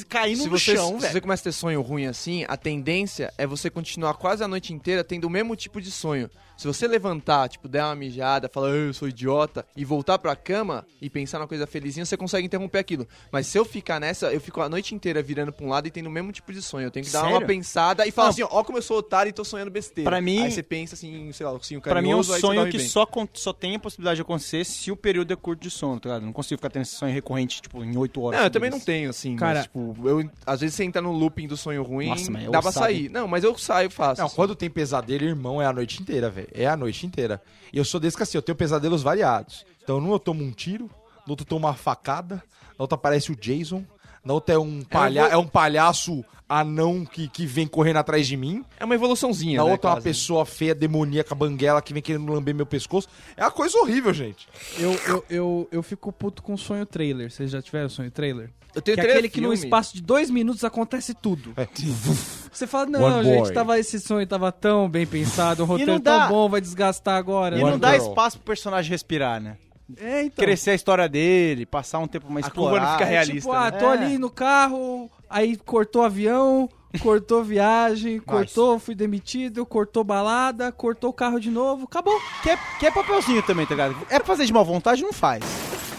caindo 0.10 0.38
Se 0.44 0.50
no 0.50 0.58
você, 0.58 0.76
chão, 0.76 0.96
se 0.96 1.00
velho. 1.02 1.14
você 1.14 1.22
começa 1.22 1.42
a 1.42 1.46
ter 1.46 1.52
sonho 1.52 1.82
ruim 1.82 2.06
assim, 2.06 2.46
a 2.48 2.58
tendência 2.58 3.34
é 3.38 3.46
você 3.48 3.70
continuar 3.70 4.14
quase 4.16 4.44
a 4.44 4.48
noite 4.48 4.74
inteira 4.74 5.04
tendo 5.04 5.26
o 5.26 5.30
mesmo 5.30 5.56
tipo 5.56 5.82
de 5.82 5.92
sonho. 5.92 6.30
Se 6.58 6.66
você 6.68 6.88
levantar, 6.88 7.50
tipo, 7.50 7.68
der 7.68 7.84
uma 7.84 7.96
mijada, 7.98 8.48
falar, 8.48 8.70
"Ah, 8.70 8.76
eu 8.76 8.94
sou 8.94 9.10
idiota, 9.10 9.66
e 9.76 9.84
voltar 9.84 10.18
pra 10.18 10.38
cama 10.38 10.86
e 11.02 11.10
pensar 11.10 11.38
numa 11.38 11.50
coisa 11.50 11.68
felizinha, 11.68 12.06
você 12.06 12.16
consegue 12.16 12.46
interromper 12.48 12.78
aquilo. 12.80 13.06
Mas 13.30 13.48
se 13.48 13.58
eu 13.58 13.66
ficar 13.66 14.00
nessa, 14.00 14.32
eu 14.32 14.40
fico 14.40 14.62
a 14.62 14.70
noite 14.70 14.96
inteira 14.96 15.22
virando 15.22 15.52
pra 15.52 15.66
um 15.66 15.70
lado 15.70 15.86
e 15.88 15.92
tendo 15.92 16.08
o 16.08 16.10
mesmo 16.10 16.32
tipo 16.32 16.54
de 16.54 16.62
sonho. 16.62 16.88
Eu 16.88 16.92
tenho 16.92 17.06
que 17.06 17.12
dar 17.12 17.24
Sério? 17.24 17.36
uma 17.36 17.46
pensada 17.46 18.08
e 18.08 18.12
falar 18.12 18.28
Não. 18.28 18.32
assim, 18.32 18.44
ó, 18.44 18.64
como 18.64 18.78
eu 18.78 18.82
sou 18.82 19.00
otário 19.00 19.30
e 19.30 19.34
tô 19.34 19.44
sonhando 19.44 19.70
besteira. 19.70 20.10
Pra 20.10 20.22
mim- 20.22 20.44
Aí 20.44 20.52
você 20.52 20.64
pensa 20.64 20.96
assim, 20.96 21.30
sei 21.34 21.46
lá, 21.46 21.52
o 21.52 21.62
sonho 21.62 21.82
Pra 21.82 22.02
mim 22.02 22.12
é 22.12 22.16
um 22.16 22.20
carinhoso, 22.24 22.40
sonho 22.40 22.66
que 22.72 22.78
bem. 22.78 22.88
só, 22.88 23.06
só 23.34 23.52
tem 23.52 23.76
a 23.76 23.80
possibilidade 23.80 24.16
de 24.16 24.22
acontecer 24.22 24.64
se 24.66 24.90
o 24.92 24.96
período 24.96 25.34
é 25.34 25.36
curto 25.46 25.62
de 25.62 25.70
sono, 25.70 26.00
tá 26.00 26.10
ligado? 26.10 26.26
Não 26.26 26.34
consigo 26.34 26.58
ficar 26.58 26.72
tendo 26.72 26.82
esse 26.82 26.96
sonho 26.96 27.14
recorrente, 27.14 27.62
tipo, 27.62 27.84
em 27.84 27.96
8 27.96 28.20
horas. 28.20 28.40
Não, 28.40 28.48
eu 28.48 28.50
também 28.50 28.72
não 28.72 28.80
tenho, 28.80 29.12
assim. 29.12 29.36
Cara- 29.36 29.60
mas, 29.60 29.64
tipo, 29.66 29.96
eu, 30.04 30.28
às 30.44 30.62
vezes 30.62 30.76
você 30.76 30.84
entra 30.84 31.04
no 31.04 31.12
looping 31.12 31.46
do 31.46 31.56
sonho 31.56 31.84
ruim, 31.84 32.10
Nossa, 32.10 32.32
mas 32.32 32.44
dá 32.46 32.50
pra 32.50 32.70
ousado, 32.70 32.86
sair. 32.86 33.10
Não, 33.10 33.28
mas 33.28 33.44
eu 33.44 33.56
saio 33.56 33.92
fácil. 33.92 34.22
Não, 34.24 34.26
assim. 34.26 34.36
quando 34.36 34.56
tem 34.56 34.72
pesadelo, 34.72 35.24
irmão, 35.24 35.62
é 35.62 35.68
a 35.68 35.72
noite 35.72 36.02
inteira, 36.02 36.32
velho. 36.32 36.48
É 36.52 36.66
a 36.66 36.76
noite 36.76 37.06
inteira. 37.06 37.40
E 37.72 37.78
eu 37.78 37.86
sou 37.86 38.00
desse 38.00 38.18
que 38.18 38.24
assim, 38.24 38.40
eu 38.40 38.42
tenho 38.42 38.56
pesadelos 38.56 39.04
variados. 39.04 39.68
Então, 39.84 40.02
num 40.02 40.12
eu 40.12 40.20
tomo 40.20 40.44
um 40.44 40.52
tiro, 40.52 40.90
no 41.28 41.32
outro 41.34 41.44
eu 41.44 41.48
tomo 41.50 41.68
uma 41.68 41.76
facada, 41.76 42.38
na 42.78 42.84
outra 42.84 42.96
aparece 42.96 43.32
o 43.32 43.36
Jason, 43.36 43.86
na 44.26 44.34
outra 44.34 44.56
é 44.56 44.58
um, 44.60 44.82
palha 44.82 45.22
é 45.28 45.38
um 45.38 45.48
palhaço 45.48 46.26
anão 46.48 47.06
que, 47.06 47.28
que 47.28 47.46
vem 47.46 47.68
correndo 47.68 47.98
atrás 47.98 48.28
de 48.28 48.36
mim. 48.38 48.64
É 48.80 48.86
uma 48.86 48.96
evoluçãozinha, 48.96 49.58
Na 49.60 49.66
né, 49.66 49.72
outra, 49.72 49.90
uma 49.90 49.96
quase. 49.96 50.04
pessoa 50.04 50.46
feia, 50.46 50.76
demoníaca, 50.76 51.34
banguela, 51.34 51.82
que 51.82 51.94
vem 51.94 52.02
querendo 52.02 52.32
lamber 52.32 52.54
meu 52.54 52.66
pescoço. 52.66 53.08
É 53.36 53.44
uma 53.44 53.52
coisa 53.52 53.78
horrível, 53.80 54.14
gente. 54.14 54.48
Eu, 54.78 54.92
eu, 55.08 55.26
eu, 55.30 55.68
eu 55.72 55.84
fico 55.84 56.12
puto 56.12 56.44
com 56.44 56.56
sonho 56.58 56.86
trailer. 56.86 57.32
Vocês 57.32 57.50
já 57.50 57.62
tiveram 57.62 57.90
sonho 57.90 58.12
trailer? 58.12 58.52
Eu 58.76 58.82
tenho 58.82 58.98
que 58.98 59.02
é 59.06 59.10
aquele 59.10 59.30
que 59.30 59.40
num 59.40 59.52
filme. 59.52 59.64
espaço 59.66 59.96
de 59.96 60.02
dois 60.02 60.30
minutos 60.30 60.64
acontece 60.64 61.14
tudo. 61.14 61.54
É. 61.56 61.66
Você 62.52 62.68
fala, 62.68 62.86
não, 62.88 63.04
One 63.04 63.24
gente, 63.24 63.44
boy. 63.44 63.54
tava, 63.54 63.80
esse 63.80 64.00
sonho 64.00 64.28
tava 64.28 64.52
tão 64.52 64.90
bem 64.90 65.06
pensado, 65.06 65.64
um 65.64 65.66
roteiro 65.66 65.94
não 65.94 66.00
dá. 66.00 66.28
tão 66.28 66.30
bom, 66.30 66.50
vai 66.50 66.62
desgastar 66.62 67.16
agora. 67.18 67.58
E 67.58 67.62
não 67.62 67.80
dá 67.80 67.96
espaço 67.96 68.38
pro 68.38 68.48
personagem 68.48 68.90
respirar, 68.92 69.42
né? 69.42 69.58
É, 69.98 70.24
então. 70.24 70.44
Crescer 70.44 70.72
a 70.72 70.76
história 70.76 71.08
dele, 71.08 71.66
passar 71.66 72.00
um 72.00 72.08
tempo 72.08 72.32
mais 72.32 72.46
A 72.48 72.50
curva 72.50 72.80
não 72.80 72.92
fica 72.94 73.06
É 73.06 73.10
realista, 73.10 73.36
tipo, 73.42 73.52
ah, 73.52 73.70
né? 73.72 73.78
tô 73.78 73.86
É. 73.86 73.92
ali 73.92 74.18
no 74.18 74.30
carro, 74.32 75.12
aí 75.30 75.56
cortou 75.58 76.02
avião, 76.04 76.68
cortou 77.02 77.44
viagem, 77.46 78.20
cortou, 78.20 78.80
fui 78.80 78.96
demitido, 78.96 79.64
cortou 79.66 80.04
balada, 80.04 80.72
cortou 80.72 81.12
o 81.12 81.14
carro 81.14 81.40
de 81.40 81.52
novo, 81.52 81.84
acabou. 81.86 82.20
Quer, 82.42 82.58
quer 82.80 82.92
papelzinho 82.92 83.44
também, 83.44 83.66
tá 83.68 83.76
ligado? 83.76 83.96
É 84.10 84.18
pra 84.18 84.26
fazer 84.26 84.46
de 84.46 84.54
má 84.54 84.64
vontade, 84.64 85.04
não 85.04 85.14
faz. 85.14 85.44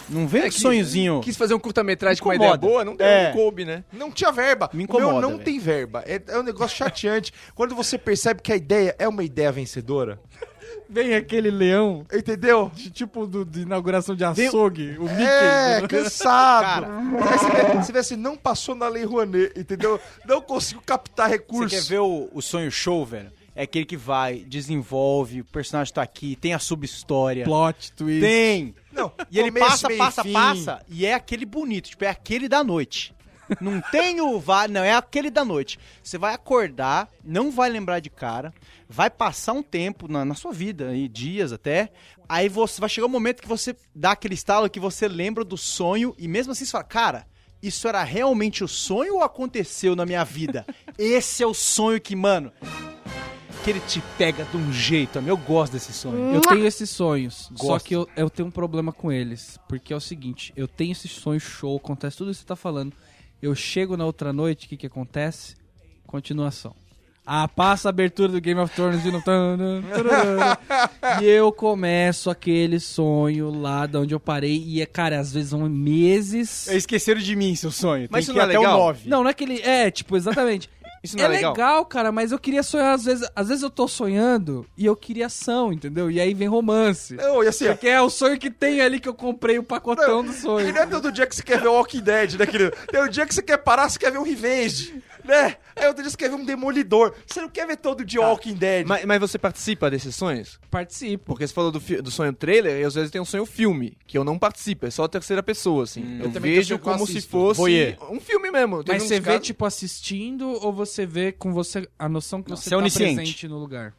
Não 0.09 0.27
vem 0.27 0.43
É 0.43 0.45
que- 0.49 0.61
sonhozinho. 0.61 1.21
Quis 1.21 1.37
fazer 1.37 1.55
um 1.55 1.59
curta-metragem 1.59 2.23
com 2.23 2.29
uma 2.29 2.37
Incomoda. 2.37 2.57
ideia 2.59 2.71
boa, 2.73 2.85
não 2.85 2.95
deu, 2.97 3.07
É. 3.07 3.27
não 3.29 3.33
coube, 3.33 3.65
né? 3.65 3.85
Não 3.93 4.11
tinha 4.11 4.31
verba. 4.31 4.71
Me 4.73 4.85
o 4.85 4.87
meu 4.89 4.99
incomoda, 5.01 5.21
não 5.21 5.31
velho. 5.33 5.45
tem 5.45 5.59
verba. 5.59 6.03
É, 6.07 6.23
é 6.29 6.39
um 6.39 6.45
negócio 6.45 6.77
chateante. 6.77 7.33
Quando 7.57 7.75
você 7.75 7.99
percebe 7.99 8.41
que 8.41 8.53
a 8.53 8.57
ideia 8.57 8.95
é 9.01 9.09
uma 9.09 9.25
ideia 9.25 9.51
vencedora. 9.51 10.21
Vem 10.89 11.15
aquele 11.15 11.51
leão, 11.51 12.07
Entendeu? 12.13 12.71
de- 12.75 12.91
tipo 12.91 13.27
do, 13.27 13.45
de 13.45 13.63
inauguração 13.63 14.15
de 14.15 14.25
açougue, 14.25 14.97
o 14.99 15.03
Mickey. 15.05 15.23
É, 15.25 15.87
cansado. 15.89 16.87
Aí 16.87 17.39
você, 17.39 17.51
vê, 17.51 17.75
você 17.83 17.93
vê 17.93 17.99
assim, 17.99 18.17
não 18.17 18.37
passou 18.37 18.75
na 18.75 18.89
Lei 18.89 19.05
Rouanet, 19.05 19.53
entendeu? 19.59 20.01
Não 20.27 20.41
conseguiu 20.41 20.83
captar 20.87 21.29
Você 21.29 21.35
recursos. 21.37 21.73
quer 21.89 21.89
ver 21.95 22.01
o, 22.01 22.29
o 22.33 22.41
sonho 22.41 22.71
show, 22.71 23.05
velho? 23.05 23.31
É 23.55 23.63
aquele 23.63 23.87
que 23.87 23.97
vai, 23.97 24.45
desenvolve, 24.47 25.41
o 25.41 25.45
personagem 25.47 25.93
tá 25.93 26.03
aqui, 26.03 26.37
tem 26.37 26.53
a 26.53 26.59
sub-história. 26.59 27.45
Plot 27.45 27.91
twist. 27.93 28.21
Tem. 28.21 28.75
Não, 28.93 29.11
E 29.31 29.39
ele 29.41 29.51
começo, 29.51 29.67
passa, 29.71 29.89
meio, 29.89 29.99
passa, 29.99 30.23
fim. 30.23 30.33
passa, 30.33 30.83
e 30.89 31.07
é 31.07 31.15
aquele 31.15 31.45
bonito, 31.47 31.89
tipo, 31.91 32.05
é 32.05 32.09
aquele 32.09 32.49
da 32.49 32.63
noite. 32.63 33.15
Não 33.61 33.81
tem 33.93 34.21
o 34.21 34.39
vá, 34.41 34.67
não, 34.67 34.83
é 34.83 34.93
aquele 34.95 35.31
da 35.31 35.45
noite. 35.45 35.79
Você 36.03 36.19
vai 36.19 36.35
acordar, 36.35 37.09
não 37.25 37.51
vai 37.51 37.71
lembrar 37.71 38.01
de 38.01 38.11
cara, 38.11 38.53
vai 38.89 39.11
passar 39.11 39.53
um 39.53 39.63
tempo 39.63 40.11
na, 40.11 40.25
na 40.25 40.35
sua 40.35 40.53
vida, 40.53 40.89
aí, 40.89 41.09
dias 41.09 41.53
até, 41.53 41.91
aí 42.29 42.49
você 42.49 42.81
vai 42.81 42.89
chegar 42.89 43.07
um 43.07 43.11
momento 43.11 43.43
que 43.43 43.49
você 43.49 43.77
dá 43.95 44.13
aquele 44.13 44.35
estalo 44.35 44.71
que 44.71 44.81
você 44.81 45.09
lembra 45.09 45.45
do 45.45 45.57
sonho, 45.57 46.15
e 46.19 46.29
mesmo 46.29 46.53
assim 46.53 46.65
você 46.65 46.73
fala, 46.73 46.85
cara, 46.85 47.27
isso 47.63 47.89
era 47.89 48.03
realmente 48.05 48.63
o 48.63 48.69
sonho 48.69 49.15
ou 49.17 49.23
aconteceu 49.23 49.97
na 49.97 50.07
minha 50.07 50.25
vida? 50.25 50.65
Esse 50.99 51.43
é 51.43 51.47
o 51.47 51.55
sonho 51.55 52.01
que, 52.01 52.15
mano, 52.15 52.53
que 53.65 53.71
ele 53.71 53.81
te 53.81 54.01
pega 54.17 54.45
de 54.45 54.57
um 54.57 54.73
jeito, 54.73 55.19
amigo. 55.19 55.33
eu 55.33 55.37
gosto 55.37 55.73
desse 55.73 55.93
sonho. 55.93 56.35
Eu 56.35 56.41
tenho 56.41 56.65
esses 56.65 56.89
sonhos, 56.89 57.51
só 57.57 57.67
Gosto. 57.67 57.87
que 57.87 57.97
eu, 57.97 58.09
eu 58.17 58.31
tenho 58.31 58.49
um 58.49 58.53
problema 58.53 58.93
com 58.93 59.11
eles. 59.11 59.59
Porque 59.69 59.93
é 59.93 59.97
o 59.97 60.01
seguinte, 60.01 60.53
eu 60.57 60.69
tenho 60.69 60.93
esse 60.93 61.09
sonho 61.09 61.41
show, 61.41 61.77
acontece 61.77 62.17
tudo 62.17 62.31
isso 62.31 62.41
que 62.41 62.45
você 62.45 62.49
tá 62.49 62.55
falando. 62.55 62.95
Eu 63.43 63.55
chego 63.55 63.97
na 63.97 64.05
outra 64.07 64.33
noite, 64.33 64.67
o 64.67 64.69
que 64.69 64.77
que 64.77 64.87
acontece? 64.87 65.57
Continuação. 66.07 66.77
Ah, 67.29 67.49
passa 67.49 67.89
a 67.89 67.91
abertura 67.91 68.29
do 68.29 68.41
Game 68.41 68.61
of 68.61 68.73
Thrones. 68.73 69.03
Tanã, 69.25 69.83
tarará. 69.83 70.59
E 71.21 71.25
eu 71.25 71.51
começo 71.51 72.31
aquele 72.31 72.79
sonho 72.79 73.51
lá 73.51 73.85
de 73.85 73.97
onde 73.97 74.15
eu 74.15 74.21
parei. 74.21 74.63
E, 74.65 74.81
é, 74.81 74.87
cara, 74.87 75.19
às 75.19 75.33
vezes 75.33 75.51
são 75.51 75.69
meses. 75.69 76.69
Esqueceram 76.69 77.21
de 77.21 77.35
mim, 77.35 77.57
seu 77.57 77.73
sonho. 77.73 78.09
Mas 78.11 78.27
Tem 78.27 78.33
isso 78.33 78.33
que 78.33 78.39
não 78.39 78.45
é 78.45 78.49
até 78.49 78.59
legal? 78.59 78.75
o 78.77 78.87
9. 78.87 79.09
Não, 79.09 79.23
não 79.23 79.29
é 79.29 79.31
aquele. 79.33 79.61
É, 79.63 79.91
tipo, 79.91 80.17
exatamente. 80.17 80.71
Isso 81.05 81.17
não 81.17 81.25
é 81.25 81.27
é 81.27 81.31
legal? 81.31 81.53
legal, 81.53 81.85
cara, 81.85 82.11
mas 82.11 82.33
eu 82.33 82.39
queria 82.39 82.65
sonhar 82.65 82.93
às 82.93 83.05
vezes. 83.05 83.29
Às 83.37 83.49
vezes 83.49 83.63
eu 83.63 83.71
tô 83.71 83.87
sonhando 83.87 84.67
e 84.77 84.87
eu 84.87 84.97
queria 84.97 85.27
ação, 85.27 85.73
entendeu? 85.73 86.11
E 86.11 86.21
aí 86.21 86.35
vem 86.35 86.49
romance. 86.49 87.15
Não, 87.15 87.45
e 87.45 87.47
assim, 87.47 87.67
Porque 87.67 87.87
é 87.87 88.01
o 88.01 88.11
sonho 88.11 88.37
que 88.39 88.51
tem 88.51 88.81
ali 88.81 88.99
que 88.99 89.09
eu 89.09 89.15
comprei 89.15 89.57
o 89.57 89.63
pacotão 89.63 90.25
do 90.25 90.33
sonho. 90.33 90.69
E 90.69 90.73
não 90.73 90.81
é 90.83 90.87
todo 90.87 91.13
dia 91.13 91.25
que 91.27 91.37
você 91.37 91.45
quer 91.45 91.61
ver 91.61 91.69
o 91.69 91.75
Walking 91.75 92.01
Dead, 92.01 92.35
né, 92.35 92.47
querido? 92.47 92.73
Tem 92.91 93.01
o 93.01 93.09
dia 93.09 93.25
que 93.25 93.33
você 93.33 93.43
quer 93.43 93.59
parar, 93.59 93.89
você 93.89 93.99
quer 94.01 94.11
ver 94.11 94.19
um 94.19 94.25
Revenge. 94.25 95.01
Né? 95.27 95.57
Aí 95.75 95.87
outro 95.87 96.03
dia 96.03 96.11
você 96.11 96.17
quer 96.17 96.29
ver 96.31 96.37
um 96.37 96.45
demolidor. 96.45 97.15
Você 97.27 97.41
não 97.41 97.49
quer 97.49 97.67
ver 97.67 97.77
todo 97.77 98.05
de 98.05 98.19
Walking 98.19 98.55
Dead. 98.55 98.87
Mas, 98.87 99.05
mas 99.05 99.21
você 99.21 99.39
participa 99.39 99.91
desses 99.91 100.15
sonhos? 100.15 100.59
Participo. 100.71 101.25
Porque 101.27 101.47
você 101.47 101.53
falou 101.53 101.71
do, 101.71 101.79
do 101.81 102.11
sonho 102.11 102.33
trailer, 102.33 102.81
e 102.81 102.85
às 102.85 102.95
vezes 102.95 103.11
tem 103.11 103.21
um 103.21 103.25
sonho 103.25 103.45
filme, 103.45 103.97
que 104.07 104.17
eu 104.17 104.25
não 104.25 104.39
participo, 104.39 104.87
é 104.87 104.91
só 104.91 105.05
a 105.05 105.09
terceira 105.09 105.43
pessoa, 105.43 105.85
assim. 105.85 106.19
eu 106.19 106.27
Eu 106.27 106.31
tenho 106.31 106.41
vejo 106.43 106.75
eu 106.75 106.79
como 106.79 107.07
se 107.07 107.21
fosse 107.21 107.59
Voyeur. 107.59 107.97
um 108.11 108.21
filme 108.21 108.51
mesmo. 108.51 108.83
Mas 108.87 109.03
você 109.03 109.21
vê, 109.21 109.39
tipo, 109.39 109.65
assistindo 109.65 110.49
ou 110.49 110.73
você 110.73 111.05
vê 111.05 111.33
com 111.33 111.53
você 111.53 111.89
a 111.99 112.09
noção 112.09 112.43
que 112.43 112.51
Não, 112.51 112.57
você 112.57 112.65
você 112.65 112.69
é 112.69 112.71
tá 112.71 112.79
onisciente. 112.79 113.15
presente 113.17 113.49
no 113.49 113.59
lugar? 113.59 113.95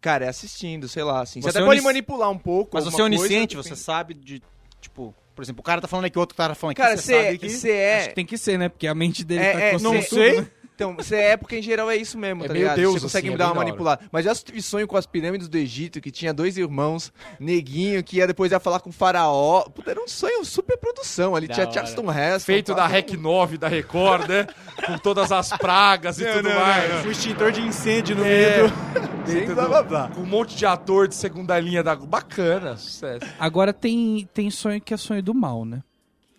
Cara, 0.00 0.24
é 0.24 0.28
assistindo, 0.28 0.88
sei 0.88 1.04
lá, 1.04 1.20
assim. 1.22 1.40
Você, 1.40 1.52
Você 1.52 1.58
até 1.58 1.64
é 1.64 1.68
pode 1.68 1.80
manipular 1.80 2.28
um 2.30 2.38
pouco. 2.38 2.70
Mas 2.74 2.84
você 2.84 2.96
é 2.96 2.98
coisa, 2.98 3.04
onisciente, 3.04 3.56
enfim. 3.56 3.68
você 3.68 3.76
sabe 3.76 4.14
de. 4.14 4.42
Tipo, 4.80 5.14
por 5.32 5.42
exemplo, 5.42 5.60
o 5.60 5.62
cara 5.62 5.80
tá 5.80 5.86
falando 5.86 6.06
aqui, 6.06 6.18
o 6.18 6.20
outro 6.20 6.36
cara 6.36 6.56
falando 6.56 6.72
aqui. 6.72 6.82
Cara, 6.82 6.96
você 6.96 7.12
sabe 7.14 7.30
você 7.34 7.38
que. 7.38 7.48
você 7.50 7.70
é... 7.70 7.98
Acho 7.98 8.08
que 8.08 8.14
tem 8.16 8.26
que 8.26 8.36
ser, 8.36 8.58
né? 8.58 8.68
Porque 8.68 8.88
a 8.88 8.94
mente 8.96 9.22
dele 9.24 9.42
É, 9.44 9.52
tá 9.52 9.60
é, 9.60 9.78
não 9.78 10.02
sei. 10.02 10.44
Então, 10.74 10.96
você 10.96 11.16
é 11.16 11.36
porque 11.36 11.56
em 11.58 11.62
geral 11.62 11.90
é 11.90 11.96
isso 11.96 12.18
mesmo, 12.18 12.44
É 12.44 12.46
tá 12.48 12.52
meio 12.54 12.62
ligado? 12.64 12.76
Deus, 12.78 12.94
você 12.94 13.00
consegue 13.02 13.28
assim, 13.28 13.28
me 13.28 13.34
é 13.34 13.38
dar 13.38 13.44
bem 13.46 13.52
uma 13.52 13.64
manipulada. 13.64 14.02
Mas 14.10 14.24
já 14.24 14.34
tive 14.34 14.60
sonho 14.62 14.86
com 14.88 14.96
as 14.96 15.06
pirâmides 15.06 15.48
do 15.48 15.56
Egito, 15.56 16.00
que 16.00 16.10
tinha 16.10 16.32
dois 16.32 16.56
irmãos, 16.56 17.12
neguinho, 17.38 18.02
que 18.02 18.16
ia 18.16 18.26
depois 18.26 18.50
ia 18.52 18.58
falar 18.58 18.80
com 18.80 18.90
o 18.90 18.92
faraó. 18.92 19.62
Puta, 19.64 19.90
era 19.90 20.00
um 20.02 20.08
sonho 20.08 20.44
super 20.44 20.76
produção. 20.78 21.36
Ali 21.36 21.46
Da 21.46 21.54
tinha 21.54 21.66
hora. 21.66 21.74
Charleston 21.74 22.10
Heston. 22.10 22.46
Feito 22.46 22.74
da 22.74 22.86
Rec 22.86 23.10
9 23.12 23.58
da 23.58 23.68
Record, 23.68 24.28
né? 24.28 24.46
Com 24.86 24.98
todas 24.98 25.30
as 25.30 25.50
pragas 25.50 26.18
e 26.18 26.24
tudo 26.24 26.48
mais. 26.48 27.04
O 27.06 27.10
extintor 27.10 27.52
de 27.52 27.60
incêndio 27.60 28.16
no 28.16 28.24
É. 28.24 28.56
meio 28.62 28.68
do. 28.68 28.92
Blá, 29.54 29.68
blá, 29.68 29.82
blá. 29.84 30.08
Com 30.08 30.22
um 30.22 30.26
monte 30.26 30.56
de 30.56 30.66
ator 30.66 31.06
de 31.06 31.14
segunda 31.14 31.58
linha 31.60 31.82
da. 31.82 31.94
Bacana, 31.94 32.76
sucesso. 32.76 33.24
Agora 33.38 33.72
tem, 33.72 34.28
tem 34.34 34.50
sonho 34.50 34.80
que 34.80 34.92
é 34.92 34.96
sonho 34.96 35.22
do 35.22 35.32
mal, 35.32 35.64
né? 35.64 35.80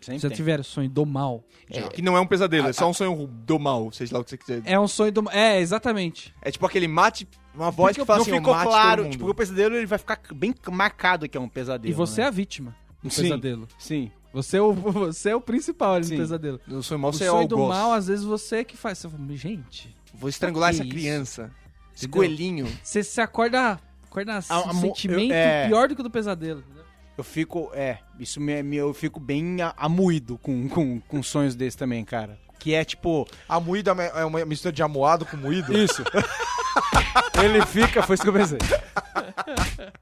Sempre 0.04 0.20
Já 0.20 0.28
tem. 0.30 0.36
tiveram 0.36 0.64
sonho 0.64 0.90
do 0.90 1.06
mal? 1.06 1.44
Que 1.94 2.02
não 2.02 2.16
é 2.18 2.20
um 2.22 2.28
pesadelo, 2.28 2.68
é 2.68 2.74
só 2.74 2.90
um 2.90 2.94
sonho 2.94 3.28
do 3.28 3.58
mal, 3.60 3.92
seja 3.92 4.14
lá 4.16 4.20
o 4.22 4.24
que 4.24 4.30
você 4.32 4.38
quiser. 4.38 4.62
É 4.66 4.80
um 4.80 4.88
sonho 4.88 5.12
do 5.12 5.24
mal. 5.24 5.34
É, 5.34 5.60
exatamente. 5.60 6.34
É 6.42 6.52
tipo 6.52 6.66
aquele 6.66 6.88
mate, 6.88 7.28
uma 7.56 7.72
voz 7.72 7.92
Porque 7.96 8.02
que 8.02 8.06
fala 8.06 8.18
não 8.20 8.24
assim, 8.24 8.32
eu 8.32 8.38
ficou 8.38 8.54
mate 8.54 8.68
claro. 8.68 8.96
todo 8.98 9.04
mundo. 9.06 9.12
Tipo, 9.14 9.30
o 9.30 9.34
pesadelo 9.34 9.76
ele 9.76 9.86
vai 9.86 9.98
ficar 9.98 10.20
bem 10.34 10.54
marcado 10.72 11.28
que 11.28 11.38
é 11.38 11.42
um 11.42 11.50
pesadelo. 11.50 11.92
E 11.92 11.94
você 11.96 12.22
é 12.22 12.24
né? 12.26 12.28
a 12.28 12.32
vítima 12.32 12.76
do 13.02 13.10
Sim. 13.10 13.24
pesadelo. 13.24 13.68
Sim. 13.78 14.12
Você 14.34 14.58
é 14.58 14.62
o, 14.62 14.74
você 14.74 15.30
é 15.30 15.36
o 15.36 15.42
principal 15.42 15.94
ali 15.94 16.06
Sim. 16.06 16.14
no 16.16 16.20
pesadelo. 16.22 16.60
Sonho 16.82 17.00
mal 17.00 17.10
O 17.12 17.14
você 17.14 17.24
é 17.26 17.30
sonho 17.30 17.46
o 17.46 17.48
do 17.48 17.56
algoz. 17.56 17.78
mal, 17.78 17.94
às 17.94 18.08
vezes 18.08 18.26
você 18.26 18.58
é 18.58 18.64
que 18.64 18.76
faz. 18.76 18.98
Você 18.98 19.10
fala, 19.10 19.24
gente, 19.36 19.96
Vou 20.14 20.30
estrangular 20.30 20.70
essa 20.72 20.84
isso? 20.84 20.92
criança. 20.92 21.52
Esse 21.96 22.08
coelhinho. 22.08 22.68
você 22.84 23.04
se 23.04 23.22
acorda, 23.22 23.80
acorda 24.04 24.40
A- 24.50 24.60
um 24.66 24.70
a 24.70 24.74
sentimento 24.74 25.32
eu- 25.32 25.38
é. 25.38 25.68
pior 25.68 25.88
do 25.88 25.96
que 25.96 26.02
o 26.02 26.04
do 26.04 26.10
pesadelo. 26.10 26.64
Eu 27.18 27.24
fico. 27.24 27.70
É, 27.74 28.00
isso 28.20 28.40
me, 28.42 28.62
me- 28.64 28.78
eu 28.78 28.94
fico 28.94 29.20
bem 29.20 29.58
amuído 29.78 30.38
com, 30.40 30.68
com, 30.68 31.00
com 31.02 31.22
sonhos 31.24 31.56
desses 31.56 31.76
também, 31.76 32.04
cara. 32.04 32.40
Que 32.60 32.74
é 32.74 32.84
tipo. 32.84 33.28
A 33.48 33.60
moída 33.60 33.92
é 34.16 34.26
uma 34.26 34.44
mistura 34.46 34.72
de 34.72 34.82
amoado 34.82 35.26
com 35.26 35.38
moído. 35.38 35.78
Isso. 35.78 36.04
ele 37.44 37.66
fica. 37.66 38.02
Foi 38.04 38.16
isso 38.16 38.24
que 38.24 38.30
eu 38.30 38.34
pensei. 38.34 38.58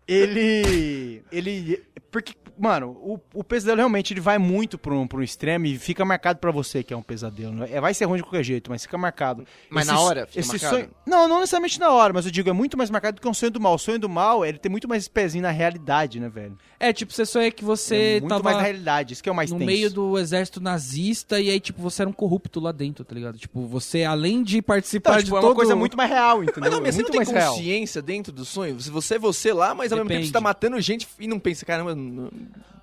Ele. 0.08 1.24
Ele. 1.32 1.84
Porque, 2.12 2.34
mano, 2.60 2.90
o, 3.02 3.20
o 3.34 3.44
pesadelo 3.44 3.78
realmente 3.78 4.14
ele 4.14 4.20
vai 4.20 4.38
muito 4.38 4.78
pra 4.78 4.94
um, 4.94 5.08
pra 5.08 5.18
um 5.20 5.24
extremo 5.24 5.66
e 5.66 5.78
fica 5.78 6.04
marcado 6.04 6.40
pra 6.40 6.52
você 6.52 6.84
que 6.84 6.94
é 6.94 6.98
um 6.98 7.02
pesadelo. 7.02 7.54
né? 7.54 7.70
É, 7.72 7.80
vai 7.80 7.94
ser 7.94 8.04
ruim 8.04 8.18
de 8.18 8.24
qualquer 8.24 8.44
jeito, 8.44 8.70
mas 8.70 8.82
fica 8.84 8.98
marcado. 8.98 9.46
Mas 9.70 9.88
na 9.88 9.98
hora 10.00 10.28
fica 10.28 10.40
esse 10.42 10.50
marcado? 10.52 10.76
sonho. 10.76 10.90
Não, 11.08 11.28
não 11.28 11.40
necessariamente 11.40 11.80
na 11.80 11.90
hora, 11.92 12.12
mas 12.14 12.26
eu 12.26 12.32
digo, 12.32 12.50
é 12.50 12.54
muito 12.54 12.78
mais 12.78 12.90
marcado 12.90 13.16
do 13.16 13.22
que 13.22 13.28
um 13.30 13.34
sonho 13.34 13.52
do 13.52 13.62
mal. 13.62 13.76
O 13.76 13.80
sonho 13.80 13.98
do 13.98 14.10
mal, 14.10 14.46
ele 14.46 14.58
tem 14.58 14.70
muito 14.70 14.90
mais 14.90 15.08
pezinho 15.08 15.42
na 15.44 15.52
realidade, 15.52 16.20
né, 16.20 16.28
velho? 16.28 16.58
É, 16.78 16.92
tipo, 16.92 17.14
você 17.14 17.26
sonha 17.26 17.50
que 17.50 17.64
é 17.64 17.66
você 17.66 18.18
muito 18.20 18.28
tava 18.30 18.44
mais 18.44 18.58
na 18.58 18.64
realidade, 18.64 19.14
isso 19.14 19.24
que 19.24 19.30
é 19.30 19.32
o 19.32 19.36
mais 19.36 19.50
no 19.50 19.58
tenso. 19.58 19.66
meio 19.68 19.90
do 19.90 20.20
exército 20.20 20.60
nazista 20.60 21.40
e 21.40 21.50
aí, 21.50 21.60
tipo, 21.60 21.82
você 21.82 22.02
era 22.02 22.10
um 22.10 22.14
corrupto 22.14 22.60
lá 22.60 22.72
dentro, 22.74 23.06
tá 23.06 23.16
ligado? 23.16 23.38
Tipo, 23.38 23.66
você, 23.68 24.04
além 24.04 24.44
de 24.44 24.62
participar 24.62 25.12
Então, 25.12 25.20
de 25.20 25.26
tipo, 25.26 25.38
é 25.38 25.42
todo... 25.42 25.50
uma 25.52 25.56
coisa 25.56 25.76
muito 25.76 25.96
mais 25.96 26.10
real, 26.10 26.44
entendeu? 26.44 26.62
Mas 26.64 26.72
não, 26.72 26.86
É 26.86 26.92
você 26.92 27.02
não 27.04 27.10
tem 27.10 27.18
mais 27.20 27.30
real. 27.30 27.54
consciência 27.54 28.02
dentro 28.02 28.34
do 28.34 28.44
sonho? 28.44 28.80
Se 28.82 28.90
você 28.90 29.16
é 29.16 29.20
você 29.20 29.54
lá, 29.54 29.74
mas 29.74 29.92
ao 29.94 29.98
mesmo 30.00 30.10
tempo 30.10 30.18
Depende. 30.18 30.28
você 30.28 30.34
tá 30.34 30.42
matando 30.42 30.82
gente 30.82 31.08
e 31.20 31.28
não 31.28 31.40
pensa, 31.40 31.66
caramba, 31.66 31.96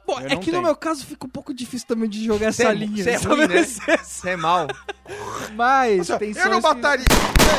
Eu 0.09 0.17
é 0.21 0.29
que 0.31 0.47
no 0.47 0.53
tenho. 0.53 0.63
meu 0.63 0.75
caso 0.77 1.05
fica 1.05 1.27
um 1.27 1.31
pouco 1.31 1.53
difícil 1.53 1.87
também 1.87 2.09
de 2.09 2.25
jogar 2.25 2.51
você 2.53 2.63
essa 2.63 2.73
é, 2.73 2.75
linha. 2.75 3.05
você 3.05 3.11
é 3.11 3.19
sabe? 3.19 3.35
ruim, 3.35 3.47
né? 3.49 3.63
Você 4.03 4.31
é 4.31 4.37
mal. 4.37 4.67
Mas 5.55 5.99
Nossa, 6.09 6.19
tem 6.19 6.31
eu 6.33 6.49
não 6.51 6.61
que- 6.63 6.67
mataria. 6.69 7.05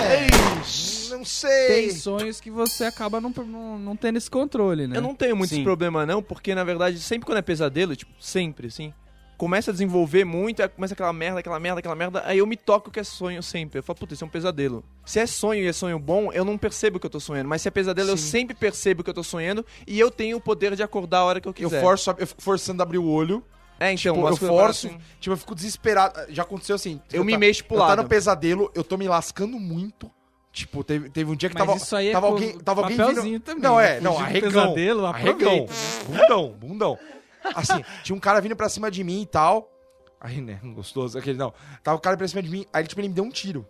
É, 0.10 1.12
não 1.16 1.24
sei. 1.26 1.68
Tem 1.68 1.92
sonhos 1.92 2.40
que 2.42 2.50
você 2.50 2.86
acaba 2.86 3.22
não, 3.22 3.30
não, 3.30 3.78
não 3.80 3.96
tendo 3.96 4.18
esse 4.18 4.30
controle, 4.30 4.88
né? 4.88 4.98
Eu 4.98 5.02
não 5.02 5.14
tenho 5.16 5.36
muito 5.36 5.50
Sim. 5.52 5.58
esse 5.58 5.64
problema, 5.64 6.06
não, 6.06 6.22
porque 6.24 6.54
na 6.56 6.64
verdade, 6.64 7.00
sempre 7.00 7.26
quando 7.26 7.38
é 7.38 7.42
pesadelo, 7.42 7.96
tipo, 7.96 8.12
sempre, 8.20 8.68
assim, 8.68 8.94
começa 9.40 9.72
a 9.72 9.74
desenvolver 9.74 10.26
muito, 10.26 10.62
aí 10.62 10.68
começa 10.68 10.94
aquela 10.94 11.14
merda, 11.14 11.40
aquela 11.40 11.58
merda, 11.60 11.80
aquela 11.80 11.96
merda, 11.96 12.22
aí 12.26 12.38
eu 12.40 12.46
me 12.46 12.58
toco 12.58 12.92
que 12.92 13.00
é 13.00 13.04
sonho 13.06 13.42
sempre. 13.42 13.80
Eu 13.80 13.84
falo, 13.84 13.98
puta, 13.98 14.14
isso 14.14 14.24
é 14.24 14.28
um 14.28 14.30
pesadelo. 14.30 14.84
Se 15.06 15.18
é 15.20 15.26
sonho 15.26 15.64
e 15.64 15.68
é 15.68 15.72
sonho 15.74 15.98
bom, 15.98 16.30
eu 16.34 16.44
não 16.44 16.58
percebo 16.58 17.00
que 17.00 17.06
eu 17.06 17.10
tô 17.10 17.22
sonhando. 17.22 17.48
Mas 17.48 17.62
se 17.62 17.68
é 17.70 17.72
pesadelo, 17.72 18.10
eu 18.10 18.18
Sim. 18.18 18.30
sempre 18.30 18.54
percebo 18.56 19.02
que 19.02 19.10
eu 19.10 19.14
tô 19.14 19.24
sonhando 19.24 19.66
e 19.88 19.98
eu 19.98 20.12
tenho 20.12 20.36
o 20.36 20.42
poder 20.42 20.76
de 20.76 20.84
acordar 20.84 21.20
a 21.20 21.24
hora 21.24 21.40
que 21.42 21.48
eu 21.48 21.52
Eu 21.52 21.54
quiser. 21.70 21.82
forço, 21.82 22.14
eu 22.20 22.28
fico 22.28 22.42
forçando 22.42 22.82
a 22.82 22.86
abrir 22.86 22.98
o 22.98 23.08
olho. 23.08 23.42
É, 23.80 23.94
então, 23.94 24.14
Tipo, 24.14 24.28
eu 24.28 24.36
forço. 24.36 24.90
parecem- 24.90 25.02
Tipo, 25.22 25.34
eu 25.34 25.38
fico 25.38 25.56
desesperado. 25.56 26.20
Já 26.28 26.44
aconteceu 26.44 26.76
assim. 26.76 27.00
Eu 27.14 27.24
me 27.24 27.32
tá- 27.32 27.38
mexo 27.40 27.64
pro 27.64 27.78
eu 27.78 27.80
tá 27.80 27.88
lado. 27.88 28.04
no 28.04 28.10
pesadelo, 28.10 28.70
eu 28.76 28.84
tô 28.84 28.98
me 28.98 29.08
lascando 29.08 29.58
muito. 29.58 30.12
Tipo, 30.52 30.84
teve, 30.84 31.10
teve 31.10 31.32
um 31.32 31.36
dia 31.36 31.48
que 31.48 31.56
Mas 31.56 31.66
tava. 31.66 31.78
isso 31.78 31.96
aí 31.96 32.10
é 32.10 32.12
tava 32.12 32.28
alguém, 32.28 32.60
tava 32.60 32.82
alguém 32.82 32.98
vindo... 32.98 33.40
também, 33.40 33.62
Não, 33.64 33.78
né? 33.78 33.98
é, 33.98 34.02
não, 34.02 34.16
Fugir 34.16 34.26
do 34.26 34.30
arregão. 34.38 34.52
pesadelo, 34.74 35.06
arregão. 35.06 35.68
Bundão, 36.08 36.52
bundão. 36.60 37.00
Assim, 37.56 37.84
tinha 38.04 38.16
um 38.16 38.20
cara 38.20 38.42
vindo 38.42 38.56
pra 38.56 38.70
cima 38.70 38.90
de 38.92 39.04
mim 39.04 39.22
e 39.22 39.26
tal. 39.26 39.72
Aí, 40.20 40.42
né, 40.42 40.60
gostoso, 40.76 41.18
aquele 41.18 41.38
não. 41.38 41.54
Tava 41.82 41.98
o 41.98 42.02
cara 42.02 42.18
pra 42.18 42.28
cima 42.28 42.44
de 42.44 42.50
mim, 42.50 42.66
aí, 42.74 42.86
tipo, 42.86 43.00
ele 43.00 43.08
me 43.08 43.14
deu 43.14 43.24
um 43.24 43.30
tiro. 43.30 43.66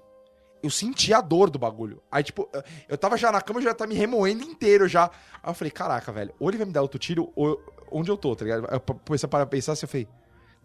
Eu 0.62 0.70
senti 0.70 1.14
a 1.14 1.22
dor 1.22 1.50
do 1.50 1.58
bagulho. 1.58 2.02
Aí, 2.12 2.24
tipo, 2.24 2.50
eu 2.88 2.98
tava 2.98 3.16
já 3.16 3.32
na 3.32 3.42
cama, 3.42 3.62
já 3.62 3.74
tá 3.74 3.88
me 3.88 3.96
remoendo 3.96 4.44
inteiro 4.44 4.88
já. 4.88 5.06
Aí 5.44 5.50
eu 5.50 5.54
falei, 5.54 5.72
caraca, 5.72 6.12
velho, 6.12 6.34
ou 6.40 6.50
ele 6.50 6.58
vai 6.58 6.66
me 6.66 6.74
dar 6.74 6.82
outro 6.82 7.00
tiro, 7.00 7.32
ou 7.36 7.62
onde 7.92 8.10
eu 8.12 8.18
tô, 8.18 8.36
tá 8.36 8.44
ligado? 8.44 8.68
Eu 8.72 8.80
comecei 8.80 9.26
a 9.26 9.30
parar 9.30 9.46
pra 9.46 9.52
pensar 9.52 9.74
assim, 9.74 9.86
eu 9.86 9.90
falei, 9.90 10.08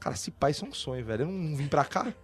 cara, 0.04 0.14
esse 0.14 0.30
pai 0.30 0.50
isso 0.50 0.66
é 0.66 0.68
um 0.68 0.72
sonho, 0.72 1.02
velho. 1.02 1.22
Eu 1.22 1.28
não 1.28 1.56
vim 1.56 1.66
pra 1.66 1.84
cá. 1.84 2.06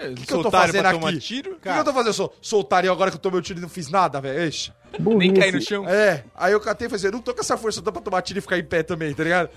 O 0.00 0.14
que, 0.14 0.24
que 0.24 0.32
eu 0.32 0.42
tô 0.42 0.50
fazendo 0.50 0.86
aqui? 0.86 1.18
tiro? 1.18 1.52
O 1.56 1.60
que, 1.60 1.68
eu 1.68 1.84
tô 1.84 1.92
fazendo? 1.92 2.06
Eu 2.06 2.12
sou, 2.14 2.34
sou 2.40 2.60
otário 2.60 2.90
agora 2.90 3.10
que 3.10 3.18
eu 3.18 3.20
tomei 3.20 3.38
o 3.38 3.42
tiro 3.42 3.58
e 3.58 3.62
não 3.62 3.68
fiz 3.68 3.90
nada, 3.90 4.18
velho. 4.18 4.40
Eixa. 4.40 4.74
Nem 4.98 5.34
cair 5.34 5.52
no 5.52 5.60
chão. 5.60 5.86
É, 5.86 6.24
aí 6.34 6.52
eu 6.54 6.60
catei 6.60 6.86
e 6.86 6.88
falei 6.88 6.96
assim, 6.96 7.08
eu 7.08 7.12
não 7.12 7.20
tô 7.20 7.34
com 7.34 7.40
essa 7.40 7.54
força 7.58 7.82
toda 7.82 7.92
pra 7.92 8.00
tomar 8.00 8.22
tiro 8.22 8.38
e 8.38 8.40
ficar 8.40 8.58
em 8.58 8.64
pé 8.64 8.82
também, 8.82 9.12
tá 9.12 9.22
ligado? 9.22 9.50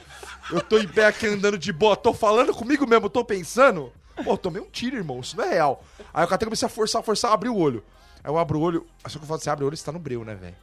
Eu 0.52 0.60
tô 0.60 0.78
em 0.78 0.88
pé 0.88 1.06
aqui 1.06 1.28
andando 1.28 1.58
de 1.58 1.72
boa, 1.72 1.96
tô 1.96 2.14
falando 2.14 2.54
comigo 2.54 2.86
mesmo, 2.86 3.10
tô 3.10 3.24
pensando. 3.24 3.94
Pô, 4.22 4.34
eu 4.34 4.38
tomei 4.38 4.62
um 4.62 4.70
tiro, 4.70 4.98
irmão, 4.98 5.22
isso 5.22 5.38
não 5.38 5.46
é 5.46 5.54
real. 5.54 5.82
Aí 6.14 6.26
eu 6.26 6.28
catei 6.28 6.46
e 6.46 6.48
comecei 6.48 6.66
a 6.66 6.70
forçar, 6.70 7.02
forçar, 7.02 7.32
abrir 7.32 7.48
o 7.48 7.56
olho. 7.56 7.82
Aí 8.22 8.30
eu 8.30 8.38
abro 8.38 8.60
o 8.60 8.62
olho, 8.62 8.86
só 9.08 9.18
que 9.18 9.24
eu 9.24 9.28
falo 9.28 9.40
assim, 9.40 9.50
abre 9.50 9.64
o 9.64 9.68
olho, 9.68 9.78
você 9.78 9.86
tá 9.86 9.94
no 9.94 10.00
breu, 10.00 10.26
né, 10.26 10.36
velho? 10.36 10.56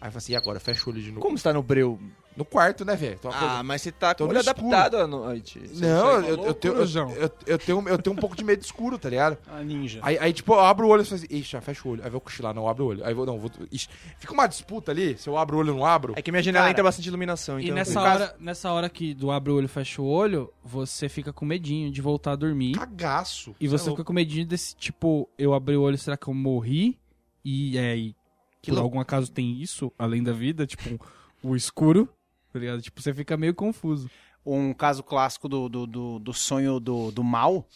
Aí 0.00 0.08
eu 0.08 0.12
falei 0.12 0.16
assim, 0.16 0.32
e 0.32 0.36
agora? 0.36 0.58
Fecha 0.58 0.82
o 0.86 0.92
olho 0.92 1.02
de 1.02 1.10
novo. 1.10 1.20
Como 1.20 1.36
você 1.36 1.44
tá 1.44 1.52
no 1.52 1.62
breu? 1.62 2.00
No 2.38 2.44
quarto, 2.44 2.84
né, 2.84 2.94
velho? 2.94 3.14
Acordando. 3.16 3.44
Ah, 3.46 3.62
mas 3.64 3.82
você 3.82 3.90
tá 3.90 4.14
Tô 4.14 4.24
com 4.24 4.30
o 4.30 4.32
no 4.32 4.38
olho 4.38 4.48
escuro. 4.48 4.66
adaptado 4.74 4.96
à 4.96 5.06
noite. 5.08 5.58
Você 5.66 5.84
Não, 5.84 6.14
consegue- 6.22 6.28
eu, 6.28 6.44
eu, 6.46 6.54
tenho, 6.54 6.74
eu, 6.74 6.84
eu, 6.84 7.30
eu 7.46 7.58
tenho, 7.58 7.88
eu 7.88 7.98
tenho 7.98 8.14
um 8.16 8.18
pouco 8.18 8.36
de 8.36 8.44
medo 8.44 8.62
escuro, 8.62 8.96
tá 8.96 9.08
ligado? 9.10 9.36
A 9.50 9.58
ninja. 9.64 9.98
Aí, 10.02 10.16
aí, 10.20 10.32
tipo, 10.32 10.52
eu 10.54 10.60
abro 10.60 10.86
o 10.86 10.90
olho 10.90 11.02
e 11.02 11.04
falo 11.04 11.16
assim, 11.20 11.26
ixi, 11.36 11.50
já 11.50 11.60
fecha 11.60 11.86
o 11.86 11.90
olho. 11.90 12.00
Aí 12.02 12.06
eu 12.06 12.12
vou 12.12 12.20
cochilar, 12.20 12.54
não, 12.54 12.68
abre 12.68 12.82
o 12.82 12.86
olho. 12.86 13.04
Aí 13.04 13.10
eu 13.10 13.16
vou, 13.16 13.26
não, 13.26 13.40
vou. 13.40 13.50
Ixi. 13.72 13.88
Fica 14.20 14.32
uma 14.32 14.46
disputa 14.46 14.92
ali, 14.92 15.18
se 15.18 15.28
eu 15.28 15.36
abro 15.36 15.56
o 15.56 15.60
olho 15.60 15.72
ou 15.72 15.78
não 15.80 15.84
abro. 15.84 16.12
É 16.16 16.22
que 16.22 16.30
minha 16.30 16.42
janela 16.42 16.66
Cara, 16.66 16.74
tem 16.76 16.84
bastante 16.84 17.08
iluminação, 17.08 17.58
E 17.58 17.64
então... 17.64 17.74
nessa 17.74 17.98
no 17.98 18.06
caso- 18.06 18.22
hora, 18.22 18.36
nessa 18.38 18.70
hora 18.72 18.88
que 18.88 19.12
do 19.14 19.32
abre 19.32 19.50
o 19.52 19.56
olho 19.56 19.64
e 19.64 19.68
fecha 19.68 20.00
o 20.00 20.06
olho, 20.06 20.52
você 20.64 21.08
fica 21.08 21.32
com 21.32 21.44
medinho 21.44 21.90
de 21.90 22.00
voltar 22.00 22.32
a 22.32 22.36
dormir. 22.36 22.72
Cagaço. 22.76 23.52
E 23.60 23.66
é 23.66 23.68
você 23.68 23.86
louco. 23.86 23.96
fica 23.96 24.04
com 24.06 24.12
medinho 24.12 24.46
desse 24.46 24.76
tipo, 24.76 25.28
eu 25.36 25.52
abri 25.54 25.76
o 25.76 25.82
olho, 25.82 25.98
será 25.98 26.16
que 26.16 26.28
eu 26.28 26.34
morri? 26.34 26.96
E 27.44 27.76
é, 27.76 27.96
e 27.96 28.14
Que 28.62 28.70
por 28.70 28.74
louco. 28.74 28.84
algum 28.86 29.00
acaso 29.00 29.30
tem 29.32 29.60
isso, 29.60 29.90
além 29.98 30.22
da 30.22 30.32
vida, 30.32 30.66
tipo, 30.66 31.00
o 31.42 31.54
escuro, 31.56 32.08
tá 32.52 32.58
ligado? 32.58 32.80
Tipo, 32.82 33.00
você 33.00 33.12
fica 33.14 33.36
meio 33.36 33.54
confuso. 33.54 34.10
Um 34.44 34.72
caso 34.72 35.02
clássico 35.02 35.48
do, 35.48 35.68
do, 35.68 35.86
do, 35.86 36.18
do 36.18 36.32
sonho 36.32 36.80
do, 36.80 37.10
do 37.10 37.22
mal 37.22 37.66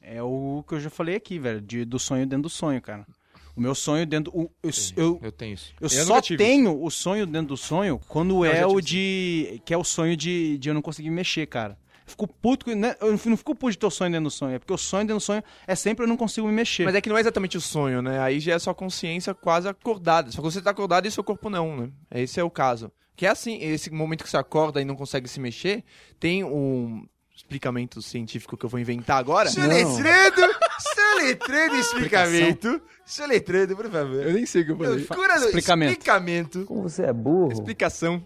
é 0.00 0.22
o 0.22 0.64
que 0.66 0.74
eu 0.74 0.80
já 0.80 0.90
falei 0.90 1.16
aqui, 1.16 1.38
velho. 1.38 1.60
De, 1.60 1.84
do 1.84 1.98
sonho 1.98 2.26
dentro 2.26 2.44
do 2.44 2.48
sonho, 2.48 2.80
cara. 2.80 3.06
O 3.54 3.60
meu 3.60 3.74
sonho 3.74 4.04
dentro. 4.06 4.30
O, 4.36 4.50
eu, 4.62 4.70
eu, 4.96 5.20
Eu 5.22 5.32
tenho 5.32 5.54
isso. 5.54 5.72
eu 5.80 5.84
Eu 5.84 5.88
só 5.88 6.20
tenho 6.20 6.82
o 6.82 6.90
sonho 6.90 7.26
dentro 7.26 7.48
do 7.48 7.56
sonho 7.56 8.00
quando 8.08 8.44
é 8.44 8.66
o 8.66 8.78
isso. 8.78 8.82
de. 8.88 9.62
Que 9.64 9.72
é 9.72 9.78
o 9.78 9.84
sonho 9.84 10.16
de, 10.16 10.58
de 10.58 10.68
eu 10.68 10.74
não 10.74 10.82
conseguir 10.82 11.10
mexer, 11.10 11.46
cara. 11.46 11.78
Eu 12.04 12.10
fico 12.10 12.28
puto. 12.28 12.74
né, 12.74 12.94
Eu 13.00 13.10
não 13.10 13.18
fico 13.18 13.54
puto 13.54 13.72
de 13.72 13.78
ter 13.78 13.86
o 13.86 13.90
sonho 13.90 14.10
dentro 14.10 14.24
do 14.24 14.30
sonho. 14.30 14.54
É 14.54 14.58
porque 14.58 14.72
o 14.72 14.76
sonho 14.78 15.04
dentro 15.04 15.16
do 15.16 15.20
sonho 15.22 15.42
é 15.66 15.74
sempre 15.74 16.04
eu 16.04 16.08
não 16.08 16.16
consigo 16.16 16.46
me 16.46 16.52
mexer. 16.52 16.84
Mas 16.84 16.94
é 16.94 17.00
que 17.00 17.08
não 17.08 17.16
é 17.16 17.20
exatamente 17.20 17.56
o 17.56 17.60
sonho, 17.60 18.02
né? 18.02 18.20
Aí 18.20 18.40
já 18.40 18.54
é 18.54 18.58
sua 18.58 18.74
consciência 18.74 19.32
quase 19.34 19.68
acordada. 19.68 20.30
Só 20.30 20.42
que 20.42 20.50
você 20.50 20.60
tá 20.60 20.70
acordado 20.70 21.06
e 21.06 21.10
seu 21.10 21.24
corpo 21.24 21.48
não, 21.48 21.76
né? 21.76 21.90
Esse 22.10 22.38
é 22.38 22.44
o 22.44 22.50
caso. 22.50 22.92
Que 23.16 23.26
é 23.26 23.30
assim, 23.30 23.58
esse 23.62 23.90
momento 23.90 24.22
que 24.22 24.30
você 24.30 24.36
acorda 24.36 24.80
e 24.80 24.84
não 24.84 24.94
consegue 24.94 25.26
se 25.26 25.40
mexer, 25.40 25.82
tem 26.20 26.44
um 26.44 27.06
explicamento 27.34 28.00
científico 28.02 28.56
que 28.56 28.64
eu 28.64 28.68
vou 28.68 28.78
inventar 28.80 29.18
agora. 29.18 29.48
Soletrando, 29.48 30.54
soletrando 30.94 31.76
explicamento. 31.76 32.82
Soletrando, 33.04 33.76
por 33.76 33.90
favor. 33.90 34.22
Eu 34.26 34.32
nem 34.32 34.46
sei 34.46 34.62
o 34.62 34.64
que 34.66 34.72
eu 34.72 34.76
falei. 34.78 35.04
Cura 35.04 35.38
do 35.40 35.46
Explicamento. 35.46 35.92
explicamento. 35.92 36.64
Como 36.66 36.82
você 36.82 37.04
é 37.04 37.12
burro. 37.12 37.52
Explicação. 37.52 38.22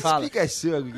Fala. 0.00 0.24
Explicação. 0.24 0.92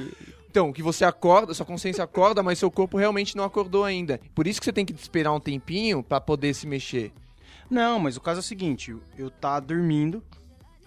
Então, 0.51 0.73
que 0.73 0.83
você 0.83 1.05
acorda, 1.05 1.53
sua 1.53 1.67
consciência 1.67 2.03
acorda, 2.03 2.43
mas 2.43 2.59
seu 2.59 2.71
corpo 2.71 2.97
realmente 2.97 3.37
não 3.37 3.45
acordou 3.45 3.85
ainda. 3.85 4.19
Por 4.35 4.47
isso 4.47 4.59
que 4.61 4.65
você 4.65 4.73
tem 4.73 4.87
que 4.87 4.93
esperar 4.95 5.33
um 5.33 5.41
tempinho 5.41 6.03
pra 6.03 6.21
poder 6.21 6.55
se 6.55 6.67
mexer. 6.67 7.13
Não, 7.71 7.99
mas 7.99 8.17
o 8.17 8.21
caso 8.21 8.39
é 8.39 8.43
o 8.43 8.45
seguinte, 8.45 8.91
eu- 8.93 9.03
eu 9.19 9.31
tá 9.31 9.61
dormindo, 9.61 10.23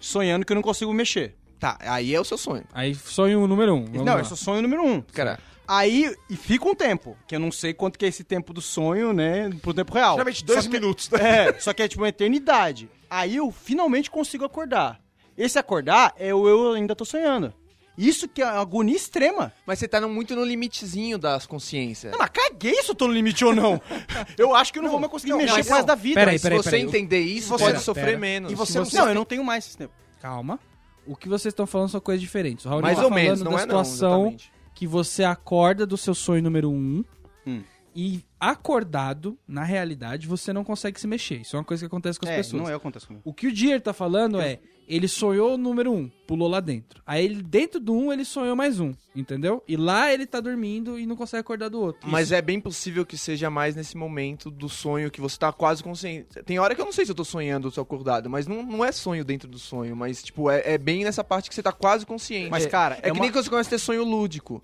sonhando 0.00 0.44
que 0.44 0.52
eu 0.52 0.56
não 0.56 0.62
consigo 0.62 0.92
mexer. 0.92 1.36
Tá, 1.60 1.76
aí 1.80 2.14
é 2.14 2.20
o 2.20 2.24
seu 2.24 2.38
sonho. 2.38 2.64
Aí 2.72 2.94
sonho 2.94 3.46
número 3.46 3.74
um. 3.74 3.84
Vamos 3.84 4.04
não, 4.04 4.14
lá. 4.14 4.18
é 4.20 4.22
o 4.22 4.36
sonho 4.36 4.62
número 4.62 4.82
um. 4.84 5.00
Cara, 5.02 5.38
Aí, 5.68 6.12
e 6.28 6.34
fica 6.34 6.68
um 6.68 6.74
tempo, 6.74 7.16
que 7.28 7.36
eu 7.36 7.38
não 7.38 7.52
sei 7.52 7.72
quanto 7.72 7.96
que 7.96 8.04
é 8.04 8.08
esse 8.08 8.24
tempo 8.24 8.52
do 8.52 8.60
sonho, 8.60 9.12
né, 9.12 9.48
pro 9.62 9.72
tempo 9.72 9.94
real. 9.94 10.14
Geralmente 10.14 10.44
dois 10.44 10.64
Só 10.64 10.68
que- 10.68 10.80
minutos, 10.80 11.08
né? 11.10 11.46
É, 11.50 11.52
só 11.60 11.72
que 11.72 11.80
é 11.80 11.86
tipo 11.86 12.02
uma 12.02 12.08
eternidade. 12.08 12.90
Aí 13.08 13.36
eu 13.36 13.52
finalmente 13.52 14.10
consigo 14.10 14.44
acordar. 14.44 14.98
Esse 15.38 15.60
acordar 15.60 16.12
é 16.18 16.34
o 16.34 16.48
eu 16.48 16.72
ainda 16.72 16.96
tô 16.96 17.04
sonhando. 17.04 17.54
Isso 17.96 18.26
que 18.26 18.42
é 18.42 18.46
uma 18.46 18.60
agonia 18.60 18.96
extrema. 18.96 19.52
mas 19.64 19.78
você 19.78 19.86
tá 19.86 20.00
no- 20.00 20.08
muito 20.08 20.34
no 20.34 20.44
limitezinho 20.44 21.16
das 21.18 21.46
consciências. 21.46 22.10
Não, 22.10 22.18
mas 22.18 22.30
caguei 22.30 22.82
se 22.82 22.90
eu 22.90 22.94
tô 22.96 23.06
no 23.06 23.12
limite 23.12 23.44
ou 23.44 23.54
não. 23.54 23.80
Eu 24.36 24.56
acho 24.56 24.72
que 24.72 24.78
eu 24.80 24.82
não, 24.82 24.90
vou 24.90 24.98
mais 24.98 25.12
conseguir 25.12 25.34
mexer 25.34 25.52
mas 25.52 25.66
pro 25.66 25.74
resto 25.76 25.86
não. 25.86 25.86
da 25.86 25.94
vida. 25.94 26.14
Peraí, 26.20 26.34
Mas- 26.34 26.40
Se 26.40 26.42
peraí, 26.48 26.58
você 26.58 26.70
peraí. 26.70 26.82
entender 26.82 27.20
isso, 27.20 27.46
você- 27.48 27.58
pode 27.64 27.72
Pera, 27.74 27.84
sofrer 27.84 28.04
pera. 28.06 28.18
menos. 28.18 28.50
E 28.50 28.54
você 28.56 28.76
não 28.78 28.84
você- 28.84 28.96
Não, 28.98 29.08
eu 29.08 29.14
não 29.14 29.24
tenho 29.24 29.44
mais 29.44 29.66
esse 29.68 29.76
tempo. 29.76 29.92
Calma. 30.20 30.58
O 31.06 31.16
que 31.16 31.28
vocês 31.28 31.52
estão 31.52 31.66
falando 31.66 31.88
são 31.88 32.00
coisas 32.00 32.20
diferentes. 32.20 32.64
O 32.64 32.68
Raul 32.68 32.82
Mais 32.82 32.98
tá 32.98 33.04
ou 33.04 33.10
menos, 33.10 33.40
não 33.42 33.52
da 33.52 33.62
é 33.62 33.66
não, 33.66 33.84
situação 33.84 34.18
exatamente. 34.28 34.52
que 34.74 34.86
você 34.86 35.24
acorda 35.24 35.86
do 35.86 35.96
seu 35.96 36.14
sonho 36.14 36.42
número 36.42 36.70
um 36.70 37.04
Hum. 37.46 37.62
e 37.96 38.22
acordado, 38.38 39.38
na 39.48 39.64
realidade, 39.64 40.26
você 40.26 40.52
não 40.52 40.62
consegue 40.62 41.00
se 41.00 41.06
mexer. 41.06 41.40
Isso 41.40 41.56
é 41.56 41.58
uma 41.58 41.64
coisa 41.64 41.82
que 41.82 41.86
acontece 41.86 42.18
com 42.20 42.26
as 42.26 42.32
É, 42.32 42.36
pessoas. 42.36 42.62
não 42.62 42.68
é 42.68 42.76
o 42.76 42.78
que 42.78 42.82
acontece 42.86 43.06
comigo. 43.06 43.22
O 43.24 43.32
que 43.34 43.46
o 43.46 43.52
Dier 43.52 43.80
tá 43.80 43.92
falando 43.92 44.40
é, 44.40 44.60
ele 44.96 45.06
sonhou 45.08 45.54
o 45.54 45.58
número 45.58 45.92
um, 45.92 46.08
pulou 46.26 46.48
lá 46.48 46.60
dentro. 46.60 47.02
Aí 47.06 47.24
ele, 47.24 47.42
dentro 47.42 47.78
do 47.80 47.92
um, 47.92 48.12
ele 48.12 48.24
sonhou 48.24 48.54
mais 48.56 48.80
um, 48.80 48.92
entendeu? 49.14 49.62
E 49.68 49.76
lá 49.76 50.12
ele 50.12 50.26
tá 50.26 50.40
dormindo 50.40 50.98
e 50.98 51.06
não 51.06 51.16
consegue 51.16 51.40
acordar 51.40 51.68
do 51.68 51.80
outro. 51.80 52.08
Mas 52.10 52.32
é 52.32 52.42
bem 52.42 52.60
possível 52.60 53.04
que 53.06 53.16
seja 53.16 53.48
mais 53.50 53.76
nesse 53.76 53.96
momento 53.96 54.50
do 54.50 54.68
sonho 54.68 55.10
que 55.10 55.20
você 55.20 55.38
tá 55.38 55.52
quase 55.52 55.82
consciente. 55.82 56.42
Tem 56.44 56.58
hora 56.58 56.74
que 56.74 56.80
eu 56.80 56.84
não 56.84 56.92
sei 56.92 57.04
se 57.04 57.10
eu 57.12 57.14
tô 57.16 57.24
sonhando 57.24 57.66
ou 57.66 57.70
se 57.70 57.78
eu 57.78 57.84
tô 57.84 57.94
acordado, 57.94 58.28
mas 58.30 58.46
não, 58.46 58.62
não 58.62 58.84
é 58.84 58.92
sonho 58.92 59.24
dentro 59.24 59.48
do 59.48 59.58
sonho, 59.58 59.94
mas, 59.96 60.22
tipo, 60.22 60.50
é, 60.50 60.62
é 60.64 60.78
bem 60.78 61.04
nessa 61.04 61.22
parte 61.24 61.48
que 61.48 61.54
você 61.54 61.62
tá 61.62 61.72
quase 61.72 62.04
consciente. 62.06 62.50
Mas, 62.50 62.66
cara, 62.66 62.96
é, 62.96 62.98
é 62.98 63.02
que 63.02 63.10
uma- 63.12 63.20
nem 63.22 63.30
quando 63.32 63.44
você 63.44 63.50
começa 63.50 63.68
a 63.68 63.70
ter 63.70 63.78
sonho 63.78 64.04
lúdico. 64.04 64.62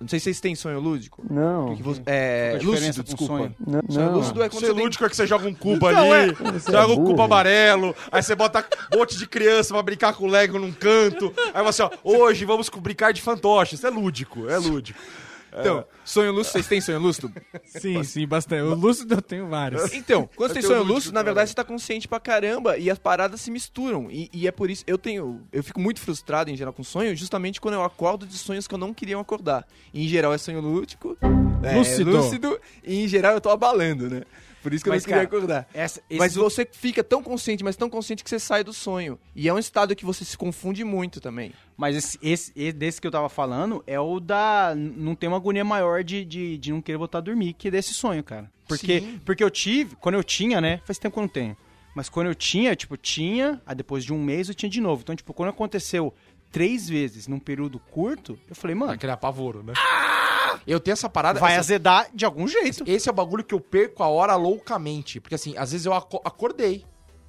Não 0.00 0.08
sei 0.08 0.18
se 0.18 0.24
vocês 0.24 0.40
têm 0.40 0.54
sonho 0.54 0.80
lúdico. 0.80 1.22
Não. 1.30 1.76
Que 1.76 1.82
você- 1.82 2.00
é, 2.06 2.56
diferença 2.56 2.86
lúcido, 2.86 3.04
desculpa. 3.04 3.36
sonho? 3.36 3.54
Não, 3.66 3.80
Sonho 3.90 4.06
não. 4.06 4.14
lúcido 4.14 4.42
é 4.42 4.48
quando 4.48 4.60
Ser 4.60 4.66
você 4.68 4.74
tem... 4.74 4.82
lúdico 4.84 5.04
é 5.04 5.08
que 5.10 5.16
você 5.16 5.26
joga 5.26 5.46
um 5.46 5.54
cubo 5.54 5.90
Não, 5.92 6.12
ali, 6.12 6.32
Você 6.32 6.72
joga 6.72 6.92
é 6.92 6.96
um 6.96 7.04
cubo 7.04 7.22
amarelo, 7.22 7.94
aí 8.10 8.22
você 8.22 8.34
bota 8.34 8.64
um 8.94 8.98
monte 8.98 9.18
de 9.18 9.26
criança 9.26 9.74
pra 9.74 9.82
brincar 9.82 10.14
com 10.14 10.26
Lego 10.26 10.58
num 10.58 10.72
canto. 10.72 11.32
Aí 11.52 11.62
você, 11.62 11.82
ó, 11.82 11.90
hoje 12.02 12.46
vamos 12.46 12.70
brincar 12.70 13.12
de 13.12 13.20
fantoche. 13.20 13.74
Isso 13.74 13.86
é 13.86 13.90
lúdico, 13.90 14.48
é 14.48 14.56
lúdico. 14.56 14.98
Então, 15.52 15.84
sonho 16.04 16.32
lúcido, 16.32 16.52
vocês 16.52 16.66
têm 16.66 16.80
sonho 16.80 16.98
lúcido? 16.98 17.32
Sim, 17.64 18.02
sim, 18.04 18.26
bastante. 18.26 18.62
O 18.62 18.74
Lúcido 18.74 19.14
eu 19.14 19.22
tenho 19.22 19.48
vários. 19.48 19.92
Então, 19.92 20.28
quando 20.36 20.50
você 20.50 20.60
tem 20.60 20.62
sonho 20.62 20.82
lúcido, 20.82 21.14
na 21.14 21.22
verdade 21.22 21.50
você 21.50 21.56
tá 21.56 21.64
consciente 21.64 22.06
pra 22.08 22.20
caramba 22.20 22.76
e 22.78 22.90
as 22.90 22.98
paradas 22.98 23.40
se 23.40 23.50
misturam. 23.50 24.10
E, 24.10 24.28
e 24.32 24.46
é 24.46 24.52
por 24.52 24.70
isso, 24.70 24.84
eu 24.86 24.98
tenho. 24.98 25.42
Eu 25.52 25.62
fico 25.62 25.80
muito 25.80 26.00
frustrado 26.00 26.50
em 26.50 26.56
geral 26.56 26.72
com 26.72 26.82
sonho, 26.82 27.14
justamente 27.16 27.60
quando 27.60 27.74
eu 27.74 27.84
acordo 27.84 28.26
de 28.26 28.36
sonhos 28.36 28.66
que 28.66 28.74
eu 28.74 28.78
não 28.78 28.92
queria 28.94 29.18
acordar. 29.18 29.66
E, 29.92 30.04
em 30.04 30.08
geral 30.08 30.32
é 30.32 30.38
sonho 30.38 30.60
lúdico, 30.60 31.16
é, 31.62 31.76
Lúcido. 31.76 32.10
lúcido, 32.10 32.60
e 32.84 33.04
em 33.04 33.08
geral 33.08 33.34
eu 33.34 33.40
tô 33.40 33.50
abalando, 33.50 34.08
né? 34.08 34.22
Por 34.62 34.74
isso 34.74 34.84
que 34.84 34.90
eu 34.90 34.94
Mas, 34.94 35.02
não 35.04 35.08
queria 35.08 35.26
cara, 35.26 35.36
acordar. 35.36 35.68
Essa, 35.72 36.00
esse 36.10 36.18
Mas 36.18 36.34
você 36.34 36.68
fica 36.70 37.02
tão 37.02 37.22
consciente, 37.22 37.64
mas 37.64 37.76
tão 37.76 37.88
consciente 37.88 38.22
que 38.22 38.28
você 38.30 38.38
sai 38.38 38.62
do 38.62 38.72
sonho. 38.72 39.18
E 39.34 39.48
é 39.48 39.54
um 39.54 39.58
estado 39.58 39.96
que 39.96 40.04
você 40.04 40.24
se 40.24 40.36
confunde 40.36 40.84
muito 40.84 41.20
também. 41.20 41.52
Mas 41.76 41.96
esse, 41.96 42.18
esse, 42.22 42.52
esse- 42.54 42.72
desse 42.72 43.00
que 43.00 43.06
eu 43.06 43.10
tava 43.10 43.28
falando 43.28 43.82
é 43.86 43.98
o 43.98 44.20
da. 44.20 44.74
Não 44.76 45.14
tem 45.14 45.28
uma 45.28 45.36
agonia 45.38 45.64
maior 45.64 46.04
de, 46.04 46.24
de, 46.24 46.58
de 46.58 46.72
não 46.72 46.80
querer 46.82 46.98
voltar 46.98 47.18
a 47.18 47.22
dormir 47.22 47.54
que 47.54 47.70
desse 47.70 47.94
sonho, 47.94 48.22
cara. 48.22 48.50
Porque, 48.68 49.02
porque 49.24 49.42
eu 49.42 49.50
tive, 49.50 49.96
quando 49.96 50.14
eu 50.14 50.22
tinha, 50.22 50.60
né? 50.60 50.80
Faz 50.84 50.98
tempo 50.98 51.14
que 51.14 51.18
eu 51.18 51.22
não 51.22 51.28
tenho. 51.28 51.56
Mas 51.94 52.08
quando 52.08 52.28
eu 52.28 52.34
tinha, 52.34 52.76
tipo, 52.76 52.96
tinha, 52.96 53.60
aí 53.66 53.74
depois 53.74 54.04
de 54.04 54.12
um 54.12 54.22
mês 54.22 54.48
eu 54.48 54.54
tinha 54.54 54.70
de 54.70 54.80
novo. 54.80 55.02
Então, 55.02 55.16
tipo, 55.16 55.34
quando 55.34 55.48
aconteceu 55.48 56.14
três 56.52 56.88
vezes 56.88 57.26
num 57.26 57.38
período 57.40 57.78
curto, 57.78 58.38
eu 58.48 58.54
falei, 58.54 58.76
mano, 58.76 58.92
Aquele 58.92 59.10
apavoro, 59.12 59.62
né? 59.62 59.72
Eu 60.66 60.78
tenho 60.80 60.92
essa 60.92 61.08
parada. 61.08 61.38
vai 61.40 61.52
essa- 61.52 61.60
azedar 61.60 62.08
de 62.14 62.24
algum 62.24 62.46
jeito. 62.48 62.84
Esse 62.86 63.08
é 63.08 63.12
o 63.12 63.14
bagulho 63.14 63.44
que 63.44 63.54
eu 63.54 63.60
perco 63.60 64.02
a 64.02 64.08
hora 64.08 64.34
loucamente. 64.36 65.20
Porque 65.20 65.34
assim, 65.34 65.56
às 65.56 65.72
vezes 65.72 65.86
eu 65.86 65.92
aco- 65.94 66.20
acordei, 66.24 66.84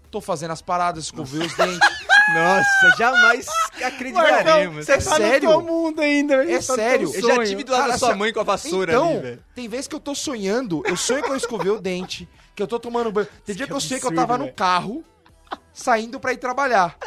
tô 0.10 0.20
fazendo 0.22 0.52
as 0.52 0.62
paradas, 0.62 1.06
escovei 1.06 1.46
os 1.46 1.54
dentes. 1.56 1.80
Nossa, 2.34 2.98
jamais 2.98 3.46
acreditaremos. 3.84 4.86
você 4.86 4.98
tá 4.98 5.04
no 5.04 5.10
no 5.20 5.26
sério? 5.32 5.50
teu 5.50 5.62
mundo 5.62 6.00
ainda. 6.02 6.36
É 6.44 6.48
tá 6.48 6.54
no 6.56 6.62
sério. 6.62 7.12
Eu 7.14 7.22
já 7.22 7.44
tive 7.44 7.64
do 7.64 7.72
lado 7.72 7.82
Cara, 7.82 7.94
da 7.94 7.98
sua 7.98 8.10
assim, 8.10 8.20
mãe 8.20 8.32
com 8.34 8.40
a 8.40 8.44
vassoura 8.44 8.92
então, 8.92 9.10
ali, 9.10 9.20
velho. 9.20 9.44
tem 9.56 9.68
vezes 9.68 9.88
que 9.88 9.96
eu 9.96 10.00
tô 10.00 10.14
sonhando, 10.16 10.82
eu 10.86 10.96
sonho 10.96 11.24
que 11.24 11.30
eu 11.30 11.36
escovei 11.36 11.72
o 11.72 11.80
dente, 11.80 12.28
que 12.56 12.62
eu 12.62 12.68
tô 12.68 12.80
tomando 12.80 13.12
banho. 13.12 13.28
Tem 13.46 13.56
dia 13.56 13.66
que 13.68 13.74
eu 13.74 13.80
sonhei 13.80 14.00
que 14.00 14.08
eu 14.08 14.14
tava 14.16 14.38
no 14.38 14.46
velho. 14.46 14.56
carro, 14.56 15.04
saindo 15.74 16.20
pra 16.20 16.34
ir 16.34 16.38
trabalhar. 16.38 16.98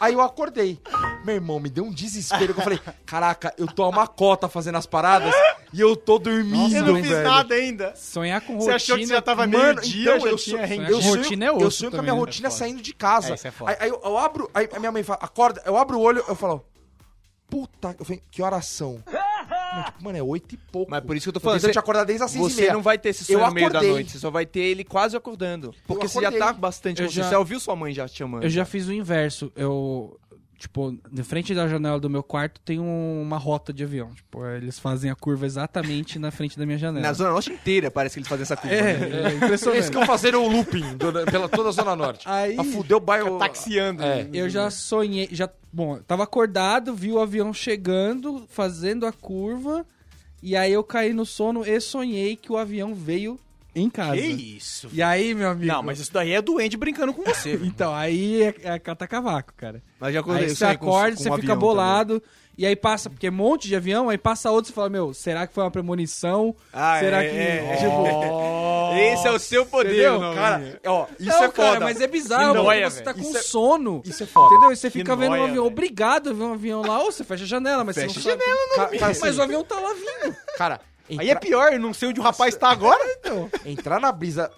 Aí 0.00 0.14
eu 0.14 0.20
acordei. 0.20 0.80
Meu 1.24 1.34
irmão, 1.36 1.60
me 1.60 1.68
deu 1.70 1.84
um 1.84 1.92
desespero 1.92 2.52
que 2.54 2.60
eu 2.60 2.64
falei, 2.64 2.80
caraca, 3.06 3.54
eu 3.58 3.66
tô 3.66 3.82
a 3.84 3.88
uma 3.88 4.06
cota 4.06 4.48
fazendo 4.48 4.76
as 4.76 4.86
paradas 4.86 5.34
e 5.72 5.80
eu 5.80 5.94
tô 5.96 6.18
dormindo, 6.18 6.74
Eu 6.76 6.82
não 6.86 6.96
fiz 6.96 7.08
velho. 7.08 7.28
nada 7.28 7.54
ainda. 7.54 7.94
Sonhar 7.96 8.40
com 8.40 8.54
Você 8.58 8.72
rotina... 8.72 8.76
achou 8.76 8.96
que 8.98 9.06
você 9.06 9.14
já 9.14 9.22
tava 9.22 9.46
Mano, 9.46 9.58
meio-dia, 9.80 10.02
então, 10.16 10.20
já 10.20 10.26
eu 10.28 10.36
tinha 10.36 10.58
sou- 10.58 10.66
rendido? 10.66 10.90
eu 10.92 11.02
sonho, 11.02 11.16
Rotina 11.16 11.44
é 11.44 11.48
eu 11.48 11.56
osso 11.56 11.70
sonho 11.78 11.90
com 11.90 11.98
a 11.98 12.02
minha 12.02 12.14
né? 12.14 12.18
rotina 12.20 12.48
É 12.48 12.50
saindo 12.50 12.82
de 12.82 12.94
casa. 12.94 13.34
É, 13.34 13.48
é 13.48 13.52
aí, 13.66 13.76
aí 13.80 13.88
eu, 13.90 14.00
eu 14.04 14.18
abro, 14.18 14.50
aí 14.54 14.68
a 14.74 14.78
minha 14.80 14.92
mãe 14.92 15.02
fala, 15.02 15.18
acorda, 15.22 15.62
eu 15.64 15.76
abro 15.76 15.98
o 15.98 16.00
olho, 16.02 16.24
eu 16.26 16.34
falo, 16.34 16.64
puta, 17.48 17.94
eu 17.98 18.04
falei, 18.04 18.22
que 18.30 18.42
horas 18.42 18.66
Mano, 19.74 19.84
tipo, 19.86 20.04
Mano, 20.04 20.18
é 20.18 20.22
oito 20.22 20.54
e 20.54 20.58
pouco. 20.58 20.90
Mas 20.90 21.02
por 21.04 21.16
isso 21.16 21.24
que 21.24 21.28
eu 21.28 21.32
tô 21.32 21.40
falando, 21.40 21.60
você, 21.60 21.70
te 21.72 21.78
acordar 21.78 22.04
desde 22.04 22.24
as 22.24 22.30
seis 22.30 22.44
e 22.46 22.50
você 22.50 22.60
meia. 22.62 22.72
não 22.72 22.82
vai 22.82 22.98
ter 22.98 23.08
esse 23.10 23.24
sonho 23.24 23.40
Eu 23.40 23.46
no 23.46 23.52
meio 23.52 23.70
da 23.70 23.78
acordei. 23.78 23.90
noite, 23.92 24.12
você 24.12 24.18
só 24.18 24.30
vai 24.30 24.46
ter 24.46 24.60
ele 24.60 24.84
quase 24.84 25.16
acordando. 25.16 25.74
Porque 25.86 26.08
você 26.08 26.20
já 26.20 26.30
tá 26.32 26.52
bastante 26.52 27.00
Eu 27.00 27.06
consciente. 27.06 27.24
já- 27.24 27.30
Você 27.30 27.36
ouviu 27.36 27.58
sua 27.60 27.74
mãe 27.76 27.92
já 27.92 28.08
te 28.08 28.16
chamando. 28.18 28.44
Eu 28.44 28.50
já 28.50 28.64
fiz 28.64 28.86
o 28.88 28.92
inverso. 28.92 29.52
Eu, 29.56 30.18
tipo, 30.58 30.96
na 31.10 31.24
frente 31.24 31.54
da 31.54 31.66
janela 31.68 31.98
do 32.00 32.08
meu 32.10 32.22
quarto 32.22 32.60
tem 32.60 32.78
um- 32.80 33.22
uma 33.22 33.36
rota 33.38 33.72
de 33.72 33.84
avião. 33.84 34.12
Tipo, 34.14 34.44
eles 34.46 34.78
fazem 34.78 35.10
a 35.10 35.14
curva 35.14 35.46
exatamente 35.46 36.18
na 36.18 36.30
frente 36.30 36.58
da 36.58 36.64
minha 36.66 36.78
janela. 36.78 37.06
Na 37.06 37.12
Zona 37.12 37.30
Norte 37.30 37.52
inteira 37.52 37.90
parece 37.90 38.14
que 38.14 38.20
eles 38.20 38.28
fazem 38.28 38.42
essa 38.42 38.56
curva. 38.56 38.74
né? 38.76 38.82
É, 38.82 39.32
é 39.32 39.34
impressionante. 39.34 39.76
Eles 39.78 39.86
ficam 39.86 40.06
fazendo 40.06 40.40
o 40.40 40.48
looping 40.48 40.96
do- 40.96 41.12
pela 41.30 41.48
toda 41.48 41.68
a 41.68 41.72
Zona 41.72 41.94
Norte. 41.96 42.28
Aí- 42.28 42.54
Pra 42.54 42.64
fuder 42.64 42.96
o 42.96 43.00
bairro. 43.00 43.38
Taxiando. 43.38 44.02
É. 44.02 44.28
Eu 44.32 44.48
já 44.48 44.70
sonhei, 44.70 45.28
já, 45.32 45.48
bom, 45.72 45.98
tava 46.06 46.24
acordado, 46.24 46.94
vi 46.94 47.10
o 47.12 47.18
avião 47.20 47.52
chegando, 47.52 48.46
fazendo 48.48 49.06
a 49.06 49.12
curva, 49.12 49.84
e 50.42 50.56
aí 50.56 50.72
eu 50.72 50.84
caí 50.84 51.12
no 51.12 51.26
sono 51.26 51.64
e 51.66 51.80
sonhei 51.80 52.36
que 52.36 52.52
o 52.52 52.56
avião 52.56 52.94
veio 52.94 53.38
em 53.74 53.90
casa. 53.90 54.16
Que 54.16 54.26
isso? 54.56 54.88
E 54.92 55.02
aí, 55.02 55.34
meu 55.34 55.50
amigo? 55.50 55.72
Não, 55.72 55.82
mas 55.82 55.98
isso 55.98 56.12
daí 56.12 56.32
é 56.32 56.40
doente 56.42 56.76
brincando 56.76 57.12
com 57.12 57.22
você. 57.24 57.58
Então, 57.64 57.94
aí 57.94 58.42
é, 58.42 58.54
é 58.64 58.78
cata-cavaco, 58.78 59.52
cara. 59.56 59.82
Mas 59.98 60.14
já 60.14 60.20
Aí 60.26 60.48
você 60.50 60.64
acorda, 60.64 61.16
com 61.16 61.22
você 61.22 61.30
um 61.30 61.36
fica 61.36 61.56
bolado, 61.56 62.22
e 62.56 62.64
aí 62.66 62.76
passa, 62.76 63.08
porque 63.10 63.26
é 63.26 63.30
um 63.30 63.34
monte 63.34 63.66
de 63.66 63.74
avião, 63.74 64.08
aí 64.08 64.18
passa 64.18 64.50
outro 64.50 64.66
e 64.66 64.68
você 64.68 64.74
fala, 64.74 64.88
meu, 64.88 65.12
será 65.14 65.46
que 65.46 65.54
foi 65.54 65.64
uma 65.64 65.70
premonição? 65.70 66.54
Ah, 66.72 66.98
será 67.00 67.24
é, 67.24 67.28
que... 67.28 67.36
é, 67.36 67.76
tipo, 67.82 68.04
também. 68.04 69.12
Esse 69.12 69.26
é 69.26 69.30
o 69.32 69.38
seu 69.40 69.66
poder, 69.66 70.10
não, 70.12 70.34
Cara, 70.34 70.80
ó, 70.86 71.06
isso 71.18 71.28
não, 71.30 71.44
é 71.44 71.48
cara, 71.48 71.72
foda. 71.72 71.80
mas 71.80 72.00
é 72.00 72.06
bizarro, 72.06 72.52
porque 72.52 72.62
nóia, 72.62 72.90
você 72.90 73.02
tá 73.02 73.12
com 73.12 73.20
Isso 73.20 73.36
é- 73.38 73.42
sono. 73.42 74.02
Isso 74.04 74.22
é 74.22 74.26
foda. 74.26 74.54
Entendeu? 74.54 74.72
E 74.72 74.76
você 74.76 74.88
Que 74.90 74.98
fica 74.98 75.16
vendo 75.16 75.30
um 75.32 75.34
avião, 75.34 75.46
velho. 75.48 75.64
obrigado 75.66 76.30
a 76.30 76.32
ver 76.32 76.42
um 76.44 76.52
avião 76.52 76.82
lá, 76.82 77.00
ou 77.00 77.10
você 77.10 77.24
fecha 77.24 77.42
a 77.42 77.46
janela, 77.46 77.82
mas 77.82 77.96
Fecha 77.96 78.20
você 78.20 78.36
não 78.36 78.38
sabe. 78.38 78.44
Ca- 78.76 78.98
cara, 78.98 79.10
assim, 79.12 79.20
Mas 79.22 79.38
o 79.38 79.42
avião 79.42 79.64
tá 79.64 79.80
lá 79.80 79.92
vindo. 79.94 80.36
cara, 80.56 80.80
Aí 81.08 81.16
entra- 81.16 81.32
é 81.32 81.34
pior, 81.36 81.72
eu 81.72 81.80
não 81.80 81.92
sei 81.94 82.08
onde 82.08 82.20
o 82.20 82.22
rapaz 82.22 82.54
tá 82.56 82.70
agora. 82.70 83.02
entrar 83.64 84.00
na 84.00 84.10
brisa. 84.12 84.50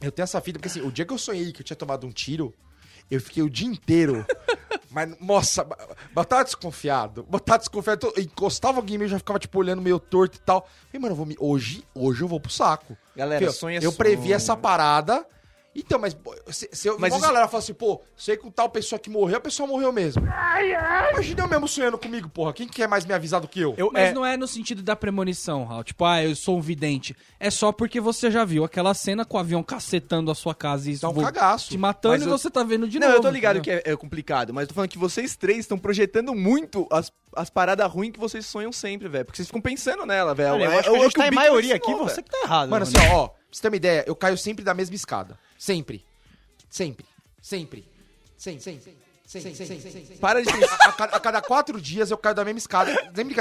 Eu 0.00 0.10
tenho 0.10 0.24
essa 0.24 0.40
fita, 0.40 0.58
porque 0.58 0.68
assim, 0.68 0.86
o 0.86 0.90
dia 0.92 1.04
que 1.04 1.12
eu 1.12 1.18
sonhei 1.18 1.52
que 1.52 1.60
eu 1.60 1.64
tinha 1.64 1.76
tomado 1.76 2.06
um 2.06 2.10
tiro, 2.10 2.52
eu 3.10 3.20
fiquei 3.20 3.42
o 3.42 3.50
dia 3.50 3.68
inteiro. 3.68 4.24
Mas, 4.90 5.18
nossa, 5.20 5.66
eu 6.14 6.24
tava 6.24 6.44
desconfiado. 6.44 7.26
Eu 7.32 7.40
tava 7.40 7.58
desconfiado. 7.60 8.12
Eu 8.14 8.22
encostava 8.22 8.76
alguém 8.78 8.98
meio, 8.98 9.08
já 9.08 9.16
ficava, 9.18 9.38
tipo, 9.38 9.58
olhando 9.58 9.80
meio 9.80 9.98
torto 9.98 10.36
e 10.36 10.40
tal. 10.40 10.68
Falei, 10.88 11.00
mano, 11.00 11.12
eu 11.12 11.16
vou 11.16 11.24
me... 11.24 11.34
hoje, 11.40 11.82
hoje 11.94 12.22
eu 12.22 12.28
vou 12.28 12.38
pro 12.38 12.52
saco. 12.52 12.94
Galera, 13.16 13.38
Filho, 13.38 13.52
sonho 13.52 13.74
é 13.74 13.78
Eu 13.78 13.82
sonho. 13.84 13.96
previ 13.96 14.32
essa 14.34 14.54
parada. 14.54 15.24
Então, 15.74 15.98
mas 15.98 16.14
se, 16.50 16.68
se 16.72 16.86
eu, 16.88 16.98
Mas 16.98 17.08
igual 17.08 17.18
isso- 17.20 17.24
a 17.24 17.28
galera 17.32 17.48
fala 17.48 17.62
assim, 17.62 17.72
pô, 17.74 18.02
sei 18.16 18.36
com 18.36 18.50
tal 18.50 18.68
pessoa 18.68 18.98
que 18.98 19.08
morreu, 19.08 19.38
a 19.38 19.40
pessoa 19.40 19.66
morreu 19.66 19.90
mesmo. 19.92 20.22
Imagina 21.12 21.42
eu 21.44 21.48
mesmo 21.48 21.68
sonhando 21.68 21.98
comigo, 21.98 22.28
porra. 22.28 22.52
Quem 22.52 22.68
quer 22.68 22.88
mais 22.88 23.04
me 23.04 23.14
avisar 23.14 23.40
do 23.40 23.48
que 23.48 23.60
eu? 23.60 23.74
Eu, 23.76 23.90
Mas 23.92 24.10
é, 24.10 24.12
não 24.12 24.24
é 24.24 24.36
no 24.36 24.46
sentido 24.46 24.82
da 24.82 24.94
premonição, 24.94 25.64
Raul. 25.64 25.84
Tipo, 25.84 26.04
ah, 26.04 26.22
eu 26.22 26.34
sou 26.36 26.58
um 26.58 26.60
vidente. 26.60 27.16
É 27.40 27.50
só 27.50 27.72
porque 27.72 28.00
você 28.00 28.30
já 28.30 28.44
viu 28.44 28.64
aquela 28.64 28.92
cena 28.94 29.24
com 29.24 29.36
o 29.36 29.40
avião 29.40 29.62
cacetando 29.62 30.30
a 30.30 30.34
sua 30.34 30.54
casa 30.54 30.90
e 30.90 30.96
Dá 30.96 31.08
um 31.08 31.12
vo- 31.14 31.22
cagaço. 31.22 31.70
te 31.70 31.78
matando 31.78 32.14
Mas 32.14 32.22
e 32.22 32.26
eu- 32.26 32.30
você 32.38 32.50
tá 32.50 32.62
vendo 32.62 32.88
de 32.88 32.98
não, 32.98 33.06
novo. 33.08 33.18
eu 33.18 33.22
tô 33.22 33.30
ligado 33.30 33.58
entendeu? 33.58 33.82
que 33.82 33.88
é, 33.88 33.92
é 33.92 33.96
complicado, 33.96 34.52
mas 34.52 34.62
eu 34.64 34.68
tô 34.68 34.74
falando 34.74 34.90
que 34.90 34.98
vocês 34.98 35.36
três 35.36 35.60
estão 35.60 35.78
projetando 35.78 36.34
muito 36.34 36.86
as, 36.90 37.10
as 37.34 37.48
paradas 37.50 37.90
ruins 37.90 38.12
que 38.12 38.20
vocês 38.20 38.44
sonham 38.46 38.72
sempre, 38.72 39.08
velho. 39.08 39.24
Porque 39.24 39.36
vocês 39.36 39.48
ficam 39.48 39.60
pensando 39.60 40.04
nela, 40.06 40.34
velho. 40.34 40.56
eu 40.56 40.70
É- 40.70 40.78
acho 40.78 40.90
que 40.90 40.96
é 40.96 40.98
a 40.98 41.02
gente 41.04 41.12
tá 41.14 41.28
em 41.28 41.30
maioria 41.30 41.76
aqui, 41.76 41.94
você 41.94 42.22
que 42.22 42.30
tá 42.30 42.38
errado. 42.44 42.68
Mano, 42.68 42.82
assim, 42.82 42.94
ó, 43.10 43.16
ó, 43.24 43.28
pra 43.28 43.36
você 43.50 43.62
ter 43.62 43.68
uma 43.68 43.76
ideia, 43.76 44.04
eu 44.06 44.14
caio 44.14 44.36
sempre 44.36 44.64
da 44.64 44.74
mesma 44.74 44.94
escada. 44.94 45.38
Sempre. 45.62 46.04
Sempre. 46.68 47.06
Sempre. 47.40 47.84
Sempre, 48.36 48.60
sempre, 48.60 48.80
sempre. 48.82 49.02
Sim, 49.24 49.40
sim, 49.54 49.80
sim, 49.80 50.04
sim. 50.06 50.16
Para 50.16 50.42
de 50.42 50.48
A, 50.50 50.74
a 50.88 50.92
cada- 50.92 51.16
a 51.16 51.20
cada 51.20 51.40
quatro 51.40 51.80
dias 51.80 52.10
eu 52.10 52.18
caio 52.18 52.34
da 52.34 52.44
mesma 52.44 52.58
escada. 52.58 52.90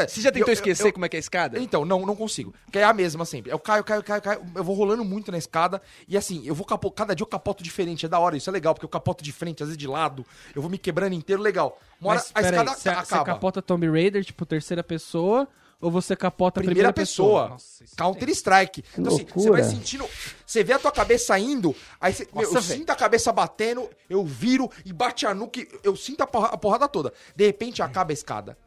Você 0.07 0.21
já 0.21 0.31
tentou 0.31 0.47
Eu- 0.47 0.51
eu- 0.51 0.53
esquecer 0.53 0.89
eu- 0.89 0.93
como 0.93 1.03
é 1.05 1.09
que 1.09 1.17
é 1.17 1.19
a 1.19 1.19
escada? 1.19 1.57
Então, 1.59 1.83
não, 1.83 2.05
não 2.05 2.15
consigo. 2.15 2.53
Porque 2.65 2.77
é 2.77 2.83
a 2.83 2.93
mesma 2.93 3.25
sempre. 3.25 3.51
Eu 3.51 3.57
caio, 3.57 3.83
caio, 3.83 4.03
caio, 4.03 4.21
caio. 4.21 4.41
Eu 4.53 4.63
vou 4.63 4.75
rolando 4.75 5.03
muito 5.03 5.31
na 5.31 5.37
escada. 5.39 5.81
E 6.07 6.15
assim, 6.15 6.45
eu 6.45 6.53
vou 6.53 6.63
capo... 6.63 6.91
cada 6.91 7.15
dia 7.15 7.23
eu 7.23 7.27
capoto 7.27 7.63
diferente. 7.63 8.05
É 8.05 8.09
da 8.09 8.19
hora, 8.19 8.37
isso 8.37 8.47
é 8.51 8.53
legal, 8.53 8.75
porque 8.75 8.85
eu 8.85 8.89
capoto 8.89 9.23
de 9.23 9.31
frente, 9.31 9.63
às 9.63 9.69
vezes 9.69 9.77
de 9.77 9.87
lado. 9.87 10.23
Eu 10.55 10.61
vou 10.61 10.69
me 10.69 10.77
quebrando 10.77 11.13
inteiro, 11.13 11.41
legal. 11.41 11.81
Uma 11.99 12.11
hora 12.11 12.19
Mas, 12.19 12.45
a 12.45 12.47
escada 12.47 12.71
você, 12.73 12.81
você 12.83 12.89
acaba. 12.89 13.25
capota 13.25 13.61
Tomb 13.63 13.89
Raider, 13.89 14.23
tipo, 14.23 14.45
terceira 14.45 14.83
pessoa, 14.83 15.47
ou 15.81 15.89
você 15.91 16.15
capota 16.15 16.59
a 16.59 16.63
Primeira, 16.63 16.93
primeira, 16.93 16.93
pessoa. 16.93 17.49
Nossa, 17.49 17.83
Counter 17.97 18.29
Strike. 18.29 18.83
Então, 18.97 19.13
assim, 19.15 19.25
você 19.33 19.49
vai 19.49 19.63
sentindo. 19.63 20.07
Você 20.45 20.63
vê 20.63 20.73
a 20.73 20.79
tua 20.79 20.91
cabeça 20.91 21.37
indo, 21.39 21.75
aí 21.99 22.13
você, 22.13 22.27
meu, 22.33 22.43
eu 22.43 22.51
velho. 22.51 22.63
sinto 22.63 22.89
a 22.91 22.95
cabeça 22.95 23.31
batendo, 23.33 23.89
eu 24.09 24.23
viro 24.23 24.69
e 24.85 24.93
bate 24.93 25.25
a 25.25 25.33
nuca, 25.33 25.59
eu 25.83 25.95
sinto 25.95 26.21
a 26.21 26.27
porra- 26.27 26.49
a 26.49 26.57
porrada 26.57 26.87
toda. 26.87 27.11
De 27.35 27.45
repente 27.45 27.81
acaba 27.81 28.11
a 28.11 28.13
escada. 28.13 28.57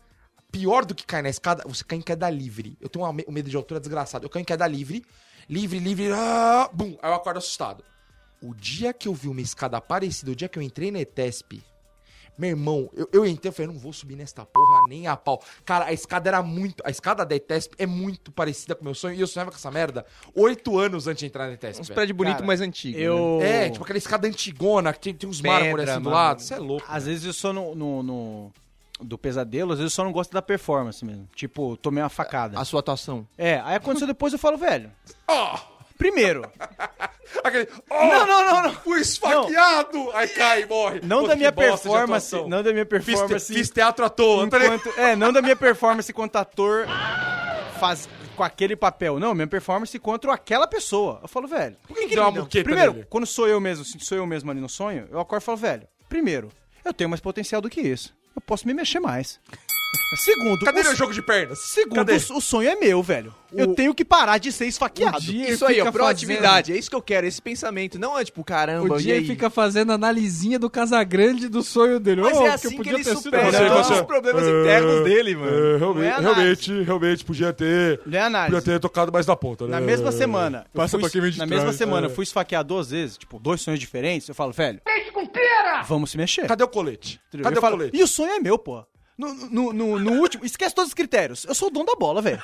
Pior 0.51 0.85
do 0.85 0.95
que 0.95 1.05
cair 1.05 1.23
na 1.23 1.29
escada, 1.29 1.65
você 1.67 1.83
cai 1.83 1.99
em 1.99 2.03
queda 2.03 2.29
livre. 2.31 2.77
Eu 2.81 2.89
tenho 2.89 3.05
um 3.07 3.33
medo 3.33 3.51
de 3.51 3.57
altura 3.57 3.81
desgraçado. 3.81 4.25
Eu 4.27 4.31
caio 4.31 4.43
em 4.43 4.47
queda 4.47 4.67
livre, 4.67 5.05
livre, 5.49 5.79
livre, 5.79 6.11
ah, 6.13 6.69
bum, 6.73 6.97
aí 7.03 7.11
eu 7.11 7.15
acordo 7.15 7.39
assustado. 7.39 7.85
O 8.41 8.55
dia 8.55 8.93
que 8.93 9.09
eu 9.09 9.15
vi 9.15 9.29
uma 9.29 9.41
escada 9.41 9.81
parecida, 9.81 10.31
o 10.31 10.37
dia 10.37 10.49
que 10.49 10.59
eu 10.59 10.63
entrei 10.63 10.91
na 10.91 11.01
ETESP, 11.01 11.63
meu 12.37 12.51
irmão, 12.51 12.91
eu, 12.95 13.09
eu 13.13 13.27
entrei 13.27 13.51
e 13.51 13.55
falei, 13.55 13.73
não 13.73 13.79
vou 13.79 13.93
subir 13.93 14.17
nesta 14.17 14.45
porra 14.45 14.83
nem 14.89 15.07
a 15.07 15.17
pau. 15.17 15.43
Cara, 15.65 15.87
a 15.87 15.93
escada 15.93 16.29
era 16.29 16.43
muito. 16.43 16.83
A 16.87 16.91
escada 16.91 17.25
da 17.25 17.35
ETESP 17.37 17.75
é 17.79 17.87
muito 17.87 18.33
parecida 18.33 18.75
com 18.75 18.83
o 18.83 18.85
meu 18.85 18.95
sonho. 18.95 19.15
E 19.15 19.21
eu 19.21 19.27
sonhava 19.27 19.51
com 19.51 19.57
essa 19.57 19.71
merda 19.71 20.05
oito 20.35 20.79
anos 20.79 21.07
antes 21.07 21.21
de 21.21 21.27
entrar 21.27 21.47
na 21.47 21.53
ETESP. 21.55 21.81
Uns 21.83 21.91
prédios 21.91 22.17
bonitos, 22.17 22.37
Cara, 22.39 22.47
mais 22.47 22.61
antigos. 22.61 23.01
né? 23.01 23.07
Eu. 23.07 23.39
É, 23.43 23.71
tipo 23.71 23.85
aquela 23.85 23.99
escada 23.99 24.27
antigona, 24.27 24.93
que 24.93 25.01
tem, 25.01 25.15
tem 25.15 25.29
uns 25.29 25.41
mármores 25.41 25.89
assim 25.89 25.99
do 26.01 26.05
mano. 26.05 26.17
lado. 26.17 26.41
Você 26.43 26.55
é 26.55 26.59
louco. 26.59 26.87
Às 26.89 27.07
vezes 27.07 27.25
eu 27.25 27.33
só 27.33 27.53
no, 27.53 27.75
no, 27.75 28.03
no- 28.03 28.53
do 29.01 29.19
pesadelo, 29.19 29.73
às 29.73 29.79
vezes 29.79 29.93
eu 29.93 29.97
só 29.97 30.05
não 30.05 30.13
gosto 30.13 30.33
da 30.33 30.41
performance 30.43 31.05
mesmo. 31.05 31.29
Tipo, 31.35 31.77
tomei 31.77 32.03
uma 32.03 32.09
facada. 32.09 32.59
A 32.59 32.65
sua 32.65 32.81
atuação. 32.81 33.27
É, 33.37 33.61
aí 33.65 33.75
aconteceu 33.77 34.07
depois 34.07 34.33
eu 34.33 34.39
falo, 34.39 34.57
velho. 34.57 34.91
Ó! 35.29 35.59
Primeiro, 35.99 36.51
Aquele. 37.45 37.69
ó, 37.91 38.05
Não, 38.07 38.27
não, 38.27 38.45
não, 38.45 38.63
não. 38.65 38.75
Fui 38.75 39.01
esfaqueado! 39.01 40.11
Aí 40.13 40.29
cai 40.29 40.63
e 40.63 40.67
morre. 40.67 41.01
não 41.03 41.19
Puta, 41.21 41.29
da 41.31 41.37
minha 41.37 41.53
performance, 41.53 42.35
não 42.49 42.63
da 42.63 42.73
minha 42.73 42.85
Fiz, 42.85 43.05
te- 43.05 43.07
performance 43.07 43.55
fiz 43.55 43.71
teatro 43.71 44.05
à 44.05 44.09
toa, 44.11 44.49
tá 44.49 44.59
enquanto, 44.65 44.89
é, 44.99 45.17
não 45.17 45.33
da 45.33 45.41
minha 45.41 45.57
performance 45.57 46.11
enquanto 46.11 46.37
ator 46.37 46.87
faz 47.79 48.09
com 48.37 48.43
aquele 48.43 48.75
papel. 48.77 49.19
Não, 49.21 49.35
minha 49.35 49.47
performance 49.47 49.97
contra 49.99 50.33
aquela 50.33 50.67
pessoa. 50.67 51.21
Eu 51.23 51.29
falo, 51.29 51.47
velho. 51.47 51.77
Por 51.87 51.97
que, 51.97 52.09
que 52.09 52.15
deu 52.15 52.25
uma 52.29 52.47
Primeiro, 52.47 52.93
nele? 52.95 53.07
quando 53.09 53.27
sou 53.27 53.47
eu 53.49 53.61
mesmo, 53.61 53.85
sou 53.85 54.19
eu 54.19 54.27
mesmo 54.27 54.51
ali 54.51 54.61
no 54.61 54.69
sonho, 54.69 55.07
eu 55.11 55.21
acordo 55.21 55.43
e 55.43 55.45
falo, 55.47 55.59
velho, 55.59 55.87
primeiro, 56.09 56.51
eu 56.85 56.93
tenho 56.93 57.09
mais 57.11 57.21
potencial 57.21 57.61
do 57.61 57.71
que 57.71 57.81
isso. 57.81 58.13
Eu 58.35 58.43
posso 58.43 58.67
me 58.67 58.75
mexer 58.75 58.99
mais. 59.01 59.39
Segundo, 60.17 60.65
Cadê 60.65 60.81
o, 60.81 60.85
meu 60.85 60.97
jogo 60.97 61.13
de 61.13 61.21
pernas? 61.23 61.59
segundo 61.59 61.97
Cadê? 61.97 62.13
o, 62.13 62.37
o 62.37 62.41
sonho 62.41 62.69
é 62.69 62.77
meu, 62.77 63.03
velho. 63.03 63.35
Eu 63.53 63.73
tenho 63.75 63.95
que 63.95 64.05
parar 64.05 64.39
de 64.39 64.51
ser 64.51 64.67
esfaqueado. 64.67 65.19
O 65.19 65.21
Isso 65.33 65.65
aí, 65.65 65.81
ó, 65.81 65.91
proatividade. 65.93 66.73
É 66.73 66.77
isso 66.77 66.91
que 66.91 66.97
eu 66.97 67.03
quero, 67.03 67.25
esse 67.25 67.41
pensamento. 67.41 68.01
Não 68.01 68.19
é 68.19 68.25
tipo, 68.25 68.43
caramba, 68.43 68.95
O 68.95 68.99
dia 68.99 69.15
aí? 69.15 69.25
fica 69.25 69.49
fazendo 69.49 69.93
a 69.93 69.95
analisinha 69.95 70.59
do 70.59 70.69
Casagrande 70.69 71.49
do 71.49 71.63
sonho 71.63 72.01
dele. 72.01 72.21
Mas 72.23 72.37
Oh, 72.37 72.41
é 72.41 72.43
que 72.43 72.49
assim 72.49 72.67
eu 72.67 72.71
que 72.71 72.77
podia 72.79 72.95
ele 72.95 73.05
supera 73.05 73.69
todos 73.69 73.91
os 73.91 74.01
problemas 74.03 74.43
internos 74.43 75.05
dele, 75.05 75.37
mano. 75.37 75.51
É, 75.57 75.61
Não 75.61 75.63
é 75.63 75.79
realmente, 75.79 76.23
realmente, 76.23 76.83
realmente 76.83 77.25
podia 77.25 77.53
ter. 77.53 78.01
É. 78.11 78.45
Podia 78.47 78.63
ter 78.63 78.81
tocado 78.81 79.13
mais 79.13 79.25
na 79.27 79.37
ponta, 79.37 79.67
né? 79.67 79.71
Na 79.73 79.81
mesma 79.81 80.11
semana, 80.11 80.67
Passa 80.75 80.99
fui- 80.99 81.09
pra 81.09 81.11
quem 81.11 81.31
de 81.31 81.39
na 81.39 81.47
trás. 81.47 81.63
mesma 81.63 81.73
semana, 81.73 82.09
É. 82.09 82.11
eu 82.11 82.15
fui 82.15 82.25
esfaquear 82.25 82.65
duas 82.65 82.91
vezes, 82.91 83.17
tipo, 83.17 83.39
dois 83.39 83.61
sonhos 83.61 83.79
diferentes. 83.79 84.29
Eu 84.29 84.35
falo, 84.35 84.53
velho, 84.53 84.81
vamos 85.87 86.11
se 86.11 86.17
mexer. 86.17 86.47
Cadê 86.49 86.65
o 86.65 86.69
colete? 86.69 87.21
Cadê 87.43 87.59
o 87.59 87.61
colete? 87.63 87.97
E 87.97 88.03
o 88.03 88.09
sonho 88.09 88.33
é 88.33 88.41
meu, 88.41 88.59
pô. 88.59 88.85
No, 89.17 89.33
no, 89.33 89.73
no, 89.73 89.99
no 89.99 90.13
último, 90.21 90.45
esquece 90.45 90.75
todos 90.75 90.89
os 90.89 90.95
critérios. 90.95 91.45
Eu 91.45 91.55
sou 91.55 91.69
o 91.69 91.71
dono 91.71 91.87
da 91.87 91.95
bola, 91.95 92.21
velho. 92.21 92.43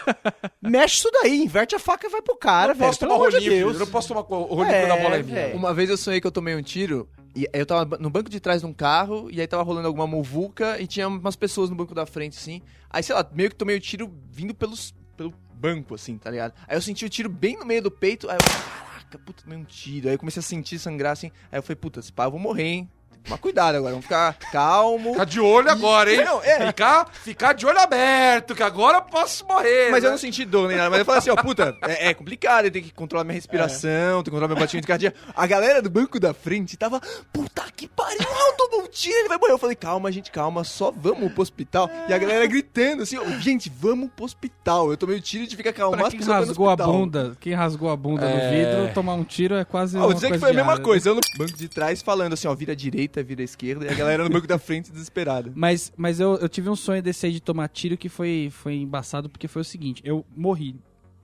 Mexe 0.63 0.97
isso 0.97 1.11
daí, 1.13 1.43
inverte 1.43 1.75
a 1.75 1.79
faca 1.79 2.07
e 2.07 2.11
vai 2.11 2.23
pro 2.23 2.37
cara, 2.37 2.73
velho. 2.73 2.89
posso 2.89 3.01
Pelo 3.01 3.13
tomar 3.13 3.27
amor 3.27 3.41
de. 3.41 3.49
Deus. 3.49 3.75
Eu 3.75 3.81
não 3.81 3.87
posso 3.89 4.09
tomar 4.09 4.21
o 4.21 4.55
rolinho 4.55 4.75
É, 4.75 4.87
quando 4.87 4.93
a 4.93 5.03
bola 5.03 5.17
é 5.17 5.23
minha. 5.23 5.57
Uma 5.57 5.75
vez 5.75 5.91
eu 5.91 5.97
sonhei 5.97 6.21
que 6.21 6.27
eu 6.27 6.31
tomei 6.33 6.55
um 6.55 6.63
tiro 6.63 7.09
e 7.35 7.47
eu 7.53 7.67
tava 7.67 7.99
no 7.99 8.09
banco 8.09 8.31
de 8.31 8.39
trás 8.39 8.61
de 8.61 8.67
um 8.67 8.73
carro 8.73 9.29
e 9.31 9.41
aí 9.41 9.47
tava 9.47 9.63
rolando 9.63 9.89
alguma 9.89 10.07
muvuca 10.07 10.81
e 10.81 10.87
tinha 10.87 11.09
umas 11.09 11.35
pessoas 11.37 11.71
no 11.71 11.77
banco 11.77 11.95
da 11.95 12.07
frente, 12.07 12.39
assim. 12.39 12.63
Aí, 12.89 13.03
sei 13.03 13.15
lá, 13.15 13.29
meio 13.33 13.51
que 13.51 13.57
tomei 13.57 13.77
o 13.77 13.81
tiro 13.81 14.13
vindo 14.31 14.55
pelos, 14.55 14.95
pelo 15.17 15.35
banco, 15.55 15.95
assim, 15.95 16.17
tá 16.19 16.31
ligado? 16.31 16.55
Aí 16.69 16.77
eu 16.77 16.83
senti 16.83 17.05
o 17.05 17.09
tiro 17.09 17.29
bem 17.29 17.57
no 17.59 17.67
meio 17.67 17.83
do 17.83 17.91
peito, 17.91 18.29
aí 18.31 18.37
eu, 18.37 18.47
caraca, 18.47 19.19
puta, 19.19 19.43
tomei 19.43 19.59
um 19.59 19.65
tiro. 19.65 20.09
Aí 20.09 20.15
eu 20.15 20.19
comecei 20.19 20.41
a 20.41 20.43
sentir 20.43 20.79
sangrar, 20.79 21.13
assim. 21.13 21.33
Aí 21.51 21.59
eu 21.59 21.63
falei, 21.63 21.77
puta, 21.77 22.01
se 22.01 22.13
pá, 22.13 22.25
eu 22.25 22.31
vou 22.31 22.41
morrer, 22.41 22.65
hein? 22.65 22.91
Tomar 23.25 23.39
cuidado 23.39 23.77
agora, 23.77 23.91
vamos 23.91 24.05
ficar 24.05 24.33
calmo. 24.51 25.13
Ficar 25.13 25.25
de 25.25 25.41
olho 25.41 25.71
agora, 25.71 26.13
hein? 26.13 26.25
Não, 26.25 26.43
é. 26.43 26.67
Ficar, 26.67 27.09
ficar 27.13 27.53
de 27.53 27.67
olho 27.67 27.79
aberto, 27.79 28.55
que 28.55 28.63
agora 28.63 28.99
eu 28.99 29.03
posso 29.03 29.47
morrer. 29.47 29.91
Mas 29.91 30.03
né? 30.03 30.09
eu 30.09 30.13
não 30.13 30.19
senti 30.19 30.45
dor 30.45 30.69
nem 30.69 30.77
nada. 30.77 30.91
Mas 30.91 31.01
eu 31.01 31.05
falei 31.05 31.19
assim, 31.19 31.31
ó, 31.31 31.37
puta, 31.37 31.77
é, 31.83 32.09
é 32.09 32.15
complicado, 32.15 32.65
eu 32.67 32.71
tenho 32.71 32.85
que 32.85 32.93
controlar 32.93 33.25
minha 33.25 33.35
respiração, 33.35 34.23
tenho 34.23 34.25
que 34.25 34.31
controlar 34.31 34.49
meu 34.49 34.57
batimento 34.57 34.87
cardíaco. 34.87 35.17
A 35.35 35.47
galera 35.47 35.83
do 35.83 35.91
banco 35.91 36.19
da 36.19 36.33
frente 36.35 36.77
tava, 36.77 37.01
puta 37.33 37.65
que 37.77 37.87
pariu, 37.89 38.27
tomou 38.57 38.83
um 38.83 38.89
tiro, 38.89 39.17
ele 39.19 39.29
vai 39.29 39.39
morrer. 39.39 39.53
Eu 39.53 39.59
falei, 39.59 39.77
calma, 39.77 40.11
gente, 40.11 40.31
calma, 40.31 40.65
só 40.65 40.91
vamos 40.91 41.33
pro 41.33 41.43
hospital. 41.43 41.91
E 42.09 42.13
a 42.13 42.19
galera 42.19 42.47
gritando 42.47 43.03
assim, 43.03 43.17
ó, 43.17 43.25
gente, 43.39 43.71
vamos 43.75 44.11
pro 44.15 44.25
hospital. 44.25 44.91
Eu 44.91 44.97
tomei 44.97 45.17
o 45.17 45.21
tiro 45.21 45.47
de 45.47 45.57
ficar 45.57 45.73
calmo, 45.73 45.97
Pra 45.97 46.11
quem 46.11 46.21
rasgou 46.21 46.69
a 46.69 46.77
bunda, 46.77 47.37
quem 47.41 47.53
rasgou 47.55 47.91
a 47.91 47.97
bunda 47.97 48.25
É. 48.25 48.35
no 48.35 48.51
vidro, 48.57 48.95
tomar 48.95 49.15
um 49.15 49.25
tiro 49.25 49.55
é 49.55 49.65
quase 49.65 49.97
Ah, 49.97 50.01
vou 50.01 50.15
dizer 50.15 50.33
que 50.33 50.39
foi 50.39 50.51
a 50.51 50.55
mesma 50.55 50.77
né? 50.77 50.83
coisa. 50.83 51.11
Eu 51.11 51.15
no 51.15 51.21
banco 51.39 51.57
de 51.57 51.69
trás 51.69 52.03
falando 52.03 52.33
assim, 52.33 52.49
ó, 52.49 52.55
vira 52.55 52.75
direita, 53.11 53.23
vira 53.23 53.43
esquerda, 53.43 53.85
e 53.85 53.89
a 53.89 53.95
galera 53.95 54.25
no 54.25 54.31
banco 54.31 54.47
da 54.47 54.59
frente 54.59 54.91
desesperada. 54.91 55.53
Mas, 55.55 55.93
mas 55.97 56.21
eu, 56.21 56.37
eu 56.37 56.49
tive 56.49 56.69
um 56.71 56.77
sonho 56.77 57.03
desse 57.03 57.27
aí 57.27 57.33
de 57.33 57.41
tomar 57.41 57.69
tiro 57.69 57.97
que 57.97 58.09
foi, 58.09 58.49
foi 58.53 58.75
embaçado 58.75 59.29
porque 59.29 59.49
foi 59.49 59.63
o 59.63 59.65
seguinte, 59.65 60.01
eu 60.05 60.25
morri. 60.37 60.77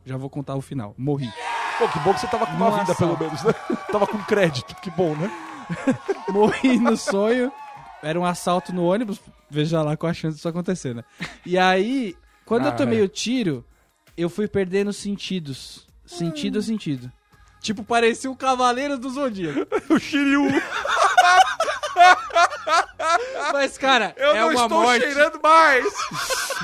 Já 0.05 0.17
vou 0.17 0.29
contar 0.31 0.55
o 0.55 0.61
final. 0.61 0.95
Morri. 0.99 1.29
Pô, 1.79 1.89
que 1.89 1.99
bom 2.01 2.15
que 2.15 2.21
você 2.21 2.27
tava 2.29 2.47
com 2.47 2.53
uma 2.53 2.71
Nossa. 2.71 2.85
vida, 2.85 2.95
pelo 2.95 3.19
menos, 3.19 3.43
né? 3.43 3.53
Tava 3.91 4.07
com 4.07 4.19
crédito, 4.19 4.75
que 4.77 4.91
bom, 4.91 5.15
né? 5.17 5.31
Morri 6.31 6.79
no 6.79 6.97
sonho. 6.97 7.51
Era 8.03 8.19
um 8.19 8.25
assalto 8.25 8.73
no 8.73 8.85
ônibus. 8.85 9.21
Veja 9.51 9.83
lá 9.83 9.97
qual 9.97 10.11
a 10.11 10.15
chance 10.15 10.37
disso 10.37 10.49
acontecer, 10.49 10.95
né? 10.95 11.03
E 11.45 11.59
aí, 11.59 12.15
quando 12.45 12.67
Ah, 12.67 12.69
eu 12.69 12.77
tomei 12.77 13.01
é. 13.01 13.03
o 13.03 13.09
tiro, 13.09 13.65
eu 14.17 14.31
fui 14.31 14.47
perdendo 14.47 14.93
sentidos. 14.93 15.87
Sentido 16.05 16.61
a 16.61 16.63
sentido. 16.63 17.11
Tipo, 17.61 17.83
parecia 17.83 18.31
o 18.31 18.37
Cavaleiro 18.37 18.97
do 18.97 19.11
Zodíaco. 19.11 19.67
O 19.93 19.99
Shiryu. 19.99 20.47
Mas, 23.53 23.77
cara, 23.79 24.15
Eu 24.17 24.31
é 24.35 24.41
não 24.41 24.49
uma 24.51 24.63
estou 24.63 24.83
morte. 24.83 25.03
cheirando 25.03 25.41
mais. 25.43 25.85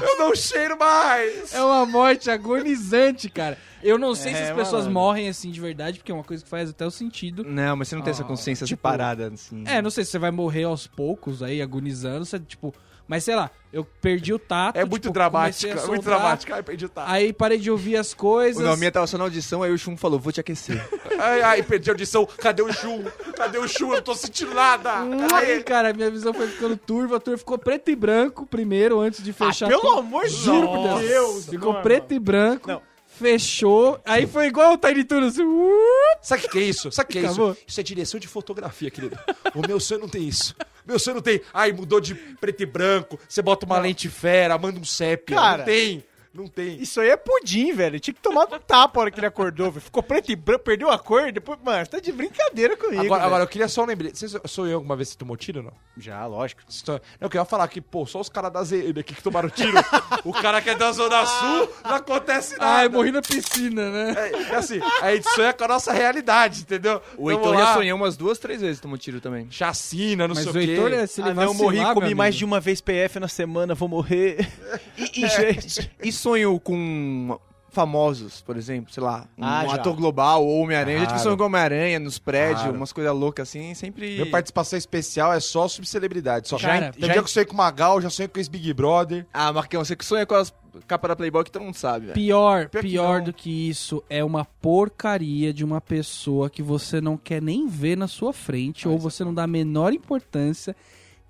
Eu 0.00 0.18
não 0.18 0.34
cheiro 0.34 0.78
mais. 0.78 1.52
É 1.54 1.62
uma 1.62 1.84
morte 1.86 2.30
agonizante, 2.30 3.28
cara. 3.28 3.58
Eu 3.82 3.98
não 3.98 4.14
sei 4.14 4.32
se 4.34 4.40
É, 4.40 4.50
as 4.50 4.56
pessoas 4.56 4.84
mano. 4.84 4.94
morrem 4.94 5.28
assim 5.28 5.50
de 5.50 5.60
verdade, 5.60 5.98
porque 5.98 6.12
é 6.12 6.14
uma 6.14 6.22
coisa 6.24 6.42
que 6.42 6.48
faz 6.48 6.70
até 6.70 6.86
o 6.86 6.90
sentido. 6.90 7.44
Não, 7.44 7.76
mas 7.76 7.88
você 7.88 7.96
não 7.96 8.02
tem 8.02 8.12
essa 8.12 8.22
Ah, 8.22 8.26
consciência 8.26 8.64
tipo, 8.66 8.78
separada, 8.78 9.28
assim. 9.34 9.64
É, 9.66 9.82
não 9.82 9.90
sei 9.90 10.04
se 10.04 10.12
você 10.12 10.18
vai 10.18 10.30
morrer 10.30 10.64
aos 10.64 10.86
poucos 10.86 11.42
aí, 11.42 11.60
agonizando, 11.60 12.24
você, 12.24 12.38
tipo... 12.38 12.72
Mas 13.12 13.24
sei 13.24 13.36
lá, 13.36 13.50
eu 13.70 13.84
perdi 14.00 14.32
o 14.32 14.38
tato. 14.38 14.78
É 14.78 14.86
muito 14.86 15.02
tipo, 15.02 15.12
dramático, 15.12 15.68
comecei 15.68 15.68
a 15.68 15.72
é 15.72 15.86
muito 15.86 16.02
soltar, 16.02 16.18
dramático. 16.18 16.54
Ai, 16.54 16.62
perdi 16.62 16.86
o 16.86 16.88
tato. 16.88 17.10
Aí 17.10 17.30
parei 17.30 17.58
de 17.58 17.70
ouvir 17.70 17.98
as 17.98 18.14
coisas. 18.14 18.64
Não, 18.64 18.72
a 18.72 18.76
minha 18.78 18.90
tava 18.90 19.06
só 19.06 19.18
na 19.18 19.24
audição, 19.24 19.62
aí 19.62 19.70
o 19.70 19.76
Shun 19.76 19.98
falou, 19.98 20.18
vou 20.18 20.32
te 20.32 20.40
aquecer. 20.40 20.82
Ai, 21.20 21.42
ai, 21.42 21.62
perdi 21.62 21.90
a 21.90 21.92
audição. 21.92 22.24
Cadê 22.24 22.62
o 22.62 22.72
Chu? 22.72 23.04
Cadê 23.36 23.58
o 23.58 23.68
Chu? 23.68 23.90
Eu 23.90 23.96
não 23.96 24.02
tô 24.02 24.14
sentindo 24.14 24.54
nada. 24.54 24.90
Cadê 25.28 25.34
Aí, 25.34 25.50
ele? 25.52 25.62
cara, 25.62 25.92
minha 25.92 26.10
visão 26.10 26.32
foi 26.32 26.48
ficando 26.48 26.74
turva. 26.76 27.18
A 27.18 27.20
turva 27.20 27.38
ficou 27.38 27.58
preto 27.58 27.90
e 27.90 27.94
branco 27.94 28.46
primeiro, 28.46 28.98
antes 28.98 29.22
de 29.22 29.32
fechar. 29.32 29.68
pelo 29.68 29.82
tudo. 29.82 29.98
amor 29.98 30.24
de 30.24 30.34
Juro 30.34 30.68
por 30.68 30.98
Deus. 30.98 31.00
Deus. 31.02 31.46
Ficou 31.48 31.74
Não, 31.74 31.82
preto 31.82 32.14
e 32.14 32.18
branco. 32.18 32.66
Não. 32.66 32.82
Fechou. 33.22 34.00
Aí 34.04 34.26
foi 34.26 34.46
igual 34.46 34.74
o 34.74 34.78
Tiny 34.78 35.04
Toon, 35.04 35.20
assim. 35.26 35.42
uh, 35.44 35.72
Sabe 36.20 36.44
o 36.46 36.48
que 36.50 36.58
é 36.58 36.62
isso? 36.62 36.90
Sabe 36.90 37.08
o 37.08 37.12
que 37.12 37.18
é 37.18 37.22
isso? 37.22 37.30
Acabou. 37.32 37.56
Isso 37.66 37.80
é 37.80 37.82
direção 37.82 38.18
de 38.20 38.26
fotografia, 38.28 38.90
querido. 38.90 39.18
O 39.54 39.66
meu 39.66 39.78
sonho 39.78 40.00
não 40.00 40.08
tem 40.08 40.26
isso. 40.26 40.54
Meu 40.84 40.98
sonho 40.98 41.14
não 41.16 41.22
tem. 41.22 41.40
Ai, 41.54 41.72
mudou 41.72 42.00
de 42.00 42.14
preto 42.14 42.62
e 42.62 42.66
branco. 42.66 43.18
Você 43.28 43.40
bota 43.40 43.64
uma 43.64 43.78
lente 43.78 44.08
fera, 44.08 44.58
manda 44.58 44.78
um 44.80 44.84
sépia. 44.84 45.36
Cara. 45.36 45.58
não 45.58 45.64
tem. 45.64 46.04
Não 46.34 46.46
tem. 46.46 46.80
Isso 46.80 46.98
aí 47.00 47.10
é 47.10 47.16
pudim, 47.16 47.72
velho. 47.74 48.00
Tinha 48.00 48.14
que 48.14 48.20
tomar 48.20 48.44
um 48.44 48.58
tapa 48.58 48.98
a 48.98 49.02
hora 49.02 49.10
que 49.10 49.20
ele 49.20 49.26
acordou, 49.26 49.70
velho. 49.70 49.82
Ficou 49.82 50.02
preto 50.02 50.32
e 50.32 50.36
branco, 50.36 50.64
perdeu 50.64 50.90
a 50.90 50.98
cor, 50.98 51.30
depois, 51.30 51.58
mano, 51.62 51.84
você 51.84 51.90
tá 51.90 52.00
de 52.00 52.10
brincadeira 52.10 52.74
comigo. 52.76 53.02
Agora, 53.04 53.24
agora, 53.24 53.44
eu 53.44 53.48
queria 53.48 53.68
só 53.68 53.84
lembrete. 53.84 54.18
Você 54.18 54.40
sonhou 54.46 54.76
alguma 54.76 54.96
vez 54.96 55.08
que 55.08 55.12
você 55.12 55.18
tomou 55.18 55.36
tiro 55.36 55.58
ou 55.58 55.66
não? 55.66 55.72
Já, 55.98 56.24
lógico. 56.24 56.62
Não, 56.88 57.00
eu 57.20 57.28
queria 57.28 57.44
falar 57.44 57.68
que, 57.68 57.82
pô, 57.82 58.06
só 58.06 58.18
os 58.20 58.30
caras 58.30 58.50
da 58.50 58.64
ZN 58.64 58.98
aqui 58.98 59.14
que 59.14 59.22
tomaram 59.22 59.50
tiro. 59.50 59.72
o 60.24 60.32
cara 60.32 60.62
que 60.62 60.70
é 60.70 60.74
da 60.74 60.90
Zona 60.92 61.26
Sul, 61.26 61.68
não 61.84 61.96
acontece 61.96 62.52
nada. 62.56 62.78
Ai, 62.78 62.88
morri 62.88 63.12
na 63.12 63.20
piscina, 63.20 63.90
né? 63.90 64.14
É, 64.16 64.42
é 64.52 64.56
assim, 64.56 64.80
a 65.02 65.14
gente 65.14 65.28
sonha 65.30 65.52
com 65.52 65.64
a 65.64 65.68
nossa 65.68 65.92
realidade, 65.92 66.62
entendeu? 66.62 67.02
O 67.18 67.30
Heitor 67.30 67.52
lá, 67.52 67.60
já 67.60 67.74
sonhou 67.74 67.96
umas 67.98 68.16
duas, 68.16 68.38
três 68.38 68.62
vezes, 68.62 68.80
tomou 68.80 68.96
tiro 68.96 69.20
também. 69.20 69.48
Chacina, 69.50 70.26
não 70.26 70.34
Mas 70.34 70.44
sei 70.44 70.52
o 70.52 70.56
o 70.56 70.58
quê. 70.66 70.70
Heitor, 70.70 70.92
é, 70.94 71.06
se 71.06 71.20
ele 71.20 71.30
Ah, 71.30 71.34
não, 71.34 71.42
eu 71.42 71.48
vacilar, 71.52 71.72
morri, 71.74 71.94
comi 71.94 72.06
amigo. 72.06 72.18
mais 72.18 72.34
de 72.34 72.44
uma 72.46 72.58
vez 72.58 72.80
PF 72.80 73.20
na 73.20 73.28
semana, 73.28 73.74
vou 73.74 73.88
morrer. 73.88 74.48
E, 74.96 75.24
e, 75.24 75.28
gente, 75.28 75.90
e 76.02 76.12
sonho 76.22 76.60
com 76.60 77.38
famosos, 77.70 78.42
por 78.42 78.58
exemplo, 78.58 78.92
sei 78.92 79.02
lá, 79.02 79.26
um 79.38 79.42
Ah, 79.44 79.64
já. 79.66 79.74
ator 79.76 79.96
global 79.96 80.44
ou 80.44 80.60
Homem-Aranha. 80.62 80.98
Já 80.98 81.04
tive 81.06 81.14
Claro. 81.14 81.22
sonho 81.22 81.36
com 81.38 81.44
Homem-Aranha 81.44 81.98
nos 81.98 82.18
prédios, 82.18 82.60
Claro. 82.60 82.76
umas 82.76 82.92
coisas 82.92 83.14
loucas 83.16 83.48
assim, 83.48 83.72
sempre. 83.72 84.10
Minha 84.16 84.30
participação 84.30 84.78
especial 84.78 85.32
é 85.32 85.40
só 85.40 85.66
subcelebridade. 85.66 86.48
Só 86.48 86.58
Cara, 86.58 86.92
Tem 86.92 87.00
já- 87.00 87.06
dia 87.06 87.14
que 87.14 87.18
eu 87.20 87.26
sonhei 87.28 87.46
com 87.46 87.56
Magal, 87.56 87.98
já 88.02 88.10
sonhei 88.10 88.28
com 88.28 88.38
esse 88.38 88.50
Big 88.50 88.74
Brother. 88.74 89.26
Ah, 89.32 89.50
Marcão, 89.54 89.82
você 89.82 89.96
que 89.96 90.04
sonha 90.04 90.26
com 90.26 90.34
as 90.34 90.52
capas 90.86 91.08
da 91.08 91.16
Playboy 91.16 91.42
que 91.44 91.50
todo 91.50 91.62
mundo 91.62 91.74
sabe, 91.74 92.06
velho. 92.08 92.14
Pior, 92.14 92.68
Pior 92.68 92.82
que 92.82 92.88
pior 92.88 93.18
não. 93.20 93.24
do 93.24 93.32
que 93.32 93.70
isso 93.70 94.04
é 94.10 94.22
uma 94.22 94.44
porcaria 94.44 95.50
de 95.50 95.64
uma 95.64 95.80
pessoa 95.80 96.50
que 96.50 96.62
você 96.62 97.00
não 97.00 97.16
quer 97.16 97.40
nem 97.40 97.66
ver 97.68 97.96
na 97.96 98.06
sua 98.06 98.34
frente 98.34 98.86
ou 98.86 98.98
você 98.98 99.24
não 99.24 99.32
dá 99.32 99.44
a 99.44 99.46
menor 99.46 99.94
importância 99.94 100.76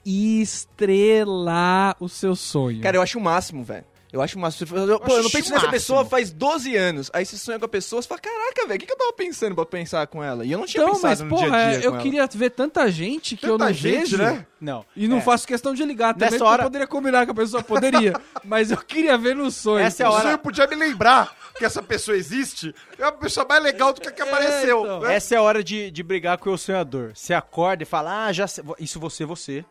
e 0.05 0.43
estrelar 0.43 1.97
o 2.01 2.09
seu 2.09 2.35
sonho. 2.35 2.81
Cara, 2.81 2.97
eu 2.97 3.03
acho 3.03 3.17
o 3.19 3.23
máximo, 3.23 3.63
velho. 3.63 3.85
Eu 4.13 4.21
acho 4.21 4.37
o 4.39 4.41
fala, 4.67 4.99
Pô, 5.01 5.17
eu 5.17 5.23
não 5.23 5.31
penso 5.31 5.51
o 5.51 5.55
nessa 5.55 5.69
pessoa 5.71 6.05
faz 6.05 6.31
12 6.31 6.77
anos. 6.77 7.11
Aí 7.15 7.25
você 7.25 7.39
sonha 7.39 7.59
com 7.59 7.65
a 7.65 7.69
pessoa, 7.69 8.03
você 8.03 8.07
fala, 8.09 8.21
caraca, 8.21 8.67
velho, 8.67 8.77
o 8.77 8.79
que, 8.81 8.87
que 8.87 8.93
eu 8.93 8.99
tava 8.99 9.13
pensando 9.15 9.55
pra 9.55 9.65
pensar 9.65 10.07
com 10.07 10.23
ela? 10.23 10.45
E 10.45 10.53
eu 10.53 10.59
não 10.59 10.67
tinha 10.67 10.83
então, 10.83 10.95
pensado 10.95 11.11
mas 11.11 11.21
no 11.21 11.29
porra, 11.31 11.49
dia 11.49 11.57
a 11.57 11.71
dia 11.71 11.79
eu 11.79 11.91
com 11.93 11.97
ela. 11.97 12.03
queria 12.03 12.27
ver 12.27 12.51
tanta 12.51 12.91
gente 12.91 13.37
que 13.39 13.47
eu 13.47 13.53
Tanta 13.57 13.65
não 13.67 13.73
gente, 13.73 14.11
vejo, 14.11 14.19
né? 14.19 14.47
Não. 14.61 14.85
E 14.95 15.09
não 15.09 15.17
É. 15.17 15.21
faço 15.23 15.47
questão 15.47 15.73
de 15.73 15.83
ligar 15.85 16.13
também, 16.13 16.31
Nessa 16.31 16.45
hora- 16.45 16.63
eu 16.63 16.67
poderia 16.67 16.87
combinar 16.87 17.25
com 17.25 17.33
a 17.33 17.35
pessoa, 17.35 17.63
poderia. 17.63 18.13
mas 18.45 18.71
eu 18.71 18.77
queria 18.77 19.17
ver 19.17 19.35
no 19.35 19.51
sonho. 19.51 19.83
Essa 19.85 20.03
é 20.03 20.07
a 20.07 20.11
O 20.11 20.13
hora- 20.13 20.23
sonho 20.25 20.39
podia 20.39 20.67
me 20.67 20.77
lembrar 20.77 21.35
que 21.57 21.65
essa 21.65 21.83
pessoa 21.83 22.15
existe. 22.17 22.75
É 22.99 23.05
a 23.05 23.13
pessoa 23.13 23.47
mais 23.49 23.63
legal 23.63 23.95
do 23.95 24.01
que 24.03 24.09
a 24.09 24.13
que 24.13 24.21
apareceu. 24.23 24.83
então. 24.83 25.01
né? 25.01 25.15
Essa 25.15 25.37
é 25.37 25.39
a 25.39 25.43
hora 25.43 25.65
de, 25.65 25.91
de 25.91 26.03
brigar 26.03 26.37
com 26.37 26.51
o 26.51 26.59
sonhador. 26.59 27.13
Você 27.15 27.33
acorda 27.33 27.83
e 27.83 27.87
fala, 27.87 28.27
ah, 28.27 28.33
já 28.33 28.47
sei. 28.47 28.63
Isso 28.79 29.01
você, 29.01 29.25
você. 29.25 29.65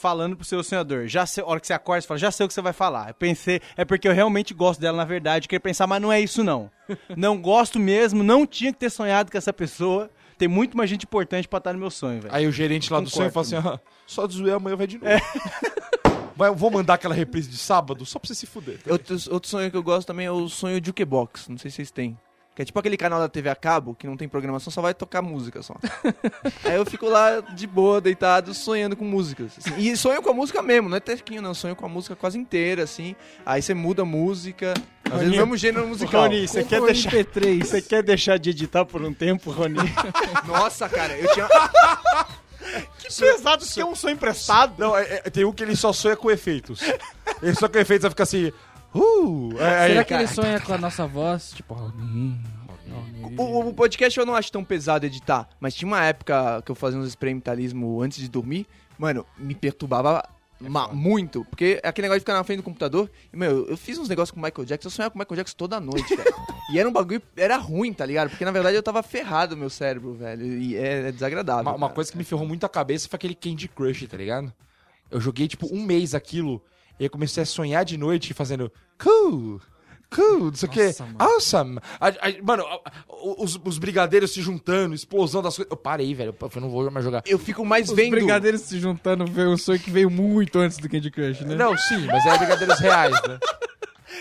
Falando 0.00 0.34
pro 0.34 0.46
seu 0.46 0.64
sonhador. 0.64 1.06
Já 1.08 1.26
sei, 1.26 1.44
a 1.44 1.46
hora 1.46 1.60
que 1.60 1.66
você 1.66 1.74
acorda, 1.74 2.00
você 2.00 2.08
fala, 2.08 2.16
já 2.16 2.30
sei 2.30 2.46
o 2.46 2.48
que 2.48 2.54
você 2.54 2.62
vai 2.62 2.72
falar. 2.72 3.08
Eu 3.08 3.14
pensei, 3.14 3.60
é 3.76 3.84
porque 3.84 4.08
eu 4.08 4.14
realmente 4.14 4.54
gosto 4.54 4.80
dela, 4.80 4.96
na 4.96 5.04
verdade. 5.04 5.46
Queria 5.46 5.60
pensar, 5.60 5.86
mas 5.86 6.00
não 6.00 6.10
é 6.10 6.18
isso, 6.18 6.42
não. 6.42 6.70
não 7.14 7.38
gosto 7.38 7.78
mesmo, 7.78 8.22
não 8.22 8.46
tinha 8.46 8.72
que 8.72 8.78
ter 8.78 8.88
sonhado 8.88 9.30
com 9.30 9.36
essa 9.36 9.52
pessoa. 9.52 10.10
Tem 10.38 10.48
muito 10.48 10.74
mais 10.74 10.88
gente 10.88 11.04
importante 11.04 11.46
pra 11.46 11.58
estar 11.58 11.74
no 11.74 11.78
meu 11.78 11.90
sonho, 11.90 12.22
velho. 12.22 12.34
Aí 12.34 12.46
o 12.46 12.52
gerente 12.52 12.90
lá 12.90 12.98
do 12.98 13.10
sonho 13.10 13.30
fala 13.30 13.44
assim: 13.44 13.56
ah, 13.56 13.78
só 14.06 14.26
de 14.26 14.36
zoeira 14.36 14.56
amanhã 14.56 14.74
vai 14.74 14.86
de 14.86 14.96
novo. 14.96 15.10
Vai, 16.34 16.48
eu 16.48 16.54
vou 16.54 16.70
mandar 16.70 16.94
aquela 16.94 17.14
reprise 17.14 17.50
de 17.50 17.58
sábado 17.58 18.06
só 18.06 18.18
pra 18.18 18.26
você 18.26 18.34
se 18.34 18.46
fuder. 18.46 18.78
Outro, 18.88 19.14
outro 19.30 19.50
sonho 19.50 19.70
que 19.70 19.76
eu 19.76 19.82
gosto 19.82 20.06
também 20.06 20.24
é 20.24 20.30
o 20.30 20.48
sonho 20.48 20.82
Jukebox. 20.82 21.48
Não 21.48 21.58
sei 21.58 21.70
se 21.70 21.76
vocês 21.76 21.90
têm. 21.90 22.16
Que 22.54 22.62
é 22.62 22.64
tipo 22.64 22.78
aquele 22.78 22.96
canal 22.96 23.20
da 23.20 23.28
TV 23.28 23.48
a 23.48 23.54
cabo 23.54 23.94
que 23.94 24.06
não 24.08 24.16
tem 24.16 24.28
programação, 24.28 24.72
só 24.72 24.82
vai 24.82 24.92
tocar 24.92 25.22
música 25.22 25.62
só. 25.62 25.76
Aí 26.64 26.74
eu 26.74 26.84
fico 26.84 27.08
lá 27.08 27.40
de 27.40 27.64
boa, 27.66 28.00
deitado, 28.00 28.52
sonhando 28.52 28.96
com 28.96 29.04
músicas. 29.04 29.52
assim. 29.56 29.78
E 29.78 29.96
sonho 29.96 30.20
com 30.20 30.30
a 30.30 30.34
música 30.34 30.60
mesmo, 30.60 30.88
não 30.88 30.96
é 30.96 31.00
tequinho, 31.00 31.40
não. 31.40 31.54
Sonho 31.54 31.76
com 31.76 31.86
a 31.86 31.88
música 31.88 32.16
quase 32.16 32.36
inteira, 32.36 32.82
assim. 32.82 33.14
Aí 33.46 33.62
você 33.62 33.72
muda 33.72 34.02
a 34.02 34.04
música. 34.04 34.74
Às 35.04 35.20
vezes 35.20 35.34
o 35.34 35.36
mesmo 35.38 35.56
gênero 35.56 35.86
musical. 35.86 36.22
Rony, 36.22 36.46
você 36.48 36.64
quer, 36.64 36.80
deixar, 36.82 37.10
MP3. 37.12 37.64
você 37.64 37.80
quer 37.82 38.02
deixar 38.02 38.38
de 38.38 38.50
editar 38.50 38.84
por 38.84 39.00
um 39.00 39.14
tempo, 39.14 39.50
Rony? 39.52 39.76
Nossa, 40.46 40.88
cara, 40.88 41.16
eu 41.16 41.32
tinha. 41.32 41.48
que 42.98 43.08
pesado 43.14 43.64
que 43.64 43.80
é 43.80 43.84
um 43.86 43.94
sonho 43.94 44.14
emprestado. 44.14 44.74
Não, 44.78 44.96
é- 44.96 45.22
é- 45.24 45.30
tem 45.30 45.44
um 45.44 45.52
que 45.52 45.62
ele 45.62 45.76
só 45.76 45.92
sonha 45.92 46.16
com 46.16 46.30
efeitos. 46.30 46.80
Ele 47.42 47.54
só 47.54 47.68
com 47.68 47.78
efeitos 47.78 48.02
vai 48.02 48.10
ficar 48.10 48.24
assim. 48.24 48.52
Uh, 48.94 49.52
é, 49.54 49.88
Será 49.88 50.00
aí- 50.00 50.04
que 50.04 50.14
ele 50.14 50.26
sonha 50.26 50.60
com 50.60 50.72
a 50.72 50.78
nossa 50.78 51.06
voz? 51.06 51.52
Tipo. 51.52 51.74
O, 53.36 53.68
o 53.68 53.74
podcast 53.74 54.18
eu 54.18 54.26
não 54.26 54.34
acho 54.34 54.50
tão 54.50 54.64
pesado 54.64 55.06
editar, 55.06 55.48
mas 55.60 55.74
tinha 55.74 55.86
uma 55.86 56.04
época 56.04 56.60
que 56.64 56.70
eu 56.70 56.74
fazia 56.74 56.98
uns 56.98 57.06
experimentalismo 57.06 58.00
antes 58.02 58.18
de 58.18 58.28
dormir, 58.28 58.66
mano, 58.98 59.24
me 59.38 59.54
perturbava 59.54 60.28
ma- 60.60 60.88
muito, 60.88 61.44
porque 61.44 61.78
é 61.82 61.88
aquele 61.88 62.06
negócio 62.06 62.18
de 62.20 62.22
ficar 62.24 62.34
na 62.34 62.42
frente 62.42 62.58
do 62.58 62.62
computador, 62.64 63.08
e, 63.32 63.36
meu, 63.36 63.66
eu 63.68 63.76
fiz 63.76 63.96
uns 63.98 64.08
negócios 64.08 64.32
com 64.32 64.40
o 64.40 64.42
Michael 64.42 64.64
Jackson, 64.66 64.88
eu 64.88 64.90
sonhava 64.90 65.12
com 65.12 65.18
o 65.18 65.20
Michael 65.20 65.36
Jackson 65.36 65.56
toda 65.56 65.78
noite, 65.78 66.16
velho. 66.16 66.34
e 66.72 66.78
era 66.80 66.88
um 66.88 66.92
bagulho, 66.92 67.22
era 67.36 67.56
ruim, 67.56 67.92
tá 67.92 68.04
ligado? 68.04 68.30
Porque 68.30 68.44
na 68.44 68.50
verdade 68.50 68.76
eu 68.76 68.82
tava 68.82 69.02
ferrado 69.02 69.56
meu 69.56 69.70
cérebro, 69.70 70.14
velho, 70.14 70.44
e 70.44 70.76
é, 70.76 71.08
é 71.08 71.12
desagradável. 71.12 71.62
Uma, 71.70 71.76
uma 71.76 71.88
coisa 71.90 72.10
que 72.10 72.18
me 72.18 72.24
ferrou 72.24 72.46
muito 72.46 72.64
a 72.66 72.68
cabeça 72.68 73.08
foi 73.08 73.16
aquele 73.16 73.34
Candy 73.36 73.68
Crush, 73.68 74.06
tá 74.08 74.16
ligado? 74.16 74.52
Eu 75.10 75.20
joguei, 75.20 75.46
tipo, 75.46 75.72
um 75.72 75.82
mês 75.84 76.14
aquilo, 76.14 76.60
e 77.00 77.04
eu 77.04 77.10
comecei 77.10 77.42
a 77.42 77.46
sonhar 77.46 77.84
de 77.84 77.96
noite 77.96 78.32
fazendo 78.34 78.70
cool, 79.02 79.60
cool, 80.14 80.44
não 80.46 80.54
sei 80.54 80.68
o 80.68 80.72
mano. 81.04 81.16
awesome. 81.18 81.78
A- 81.98 82.08
a- 82.08 82.42
mano, 82.42 82.64
a- 82.64 82.80
os, 83.38 83.58
os 83.64 83.78
brigadeiros 83.78 84.32
se 84.32 84.42
juntando, 84.42 84.94
explosão 84.94 85.40
das 85.42 85.56
coisas. 85.56 85.70
Eu 85.70 85.76
parei, 85.76 86.14
velho, 86.14 86.36
eu 86.54 86.60
não 86.60 86.70
vou 86.70 86.88
mais 86.90 87.04
jogar. 87.04 87.22
Eu 87.26 87.38
fico 87.38 87.64
mais 87.64 87.88
Os 87.88 87.96
vendo... 87.96 88.10
brigadeiros 88.10 88.60
se 88.60 88.78
juntando 88.78 89.24
veio 89.26 89.50
um 89.50 89.56
sonho 89.56 89.78
que 89.80 89.90
veio 89.90 90.10
muito 90.10 90.58
antes 90.58 90.78
do 90.78 90.88
Candy 90.88 91.10
Crush, 91.10 91.40
né? 91.42 91.54
Não, 91.54 91.76
sim, 91.76 92.06
mas 92.06 92.24
é 92.26 92.36
brigadeiros 92.38 92.78
reais, 92.78 93.12
né? 93.26 93.38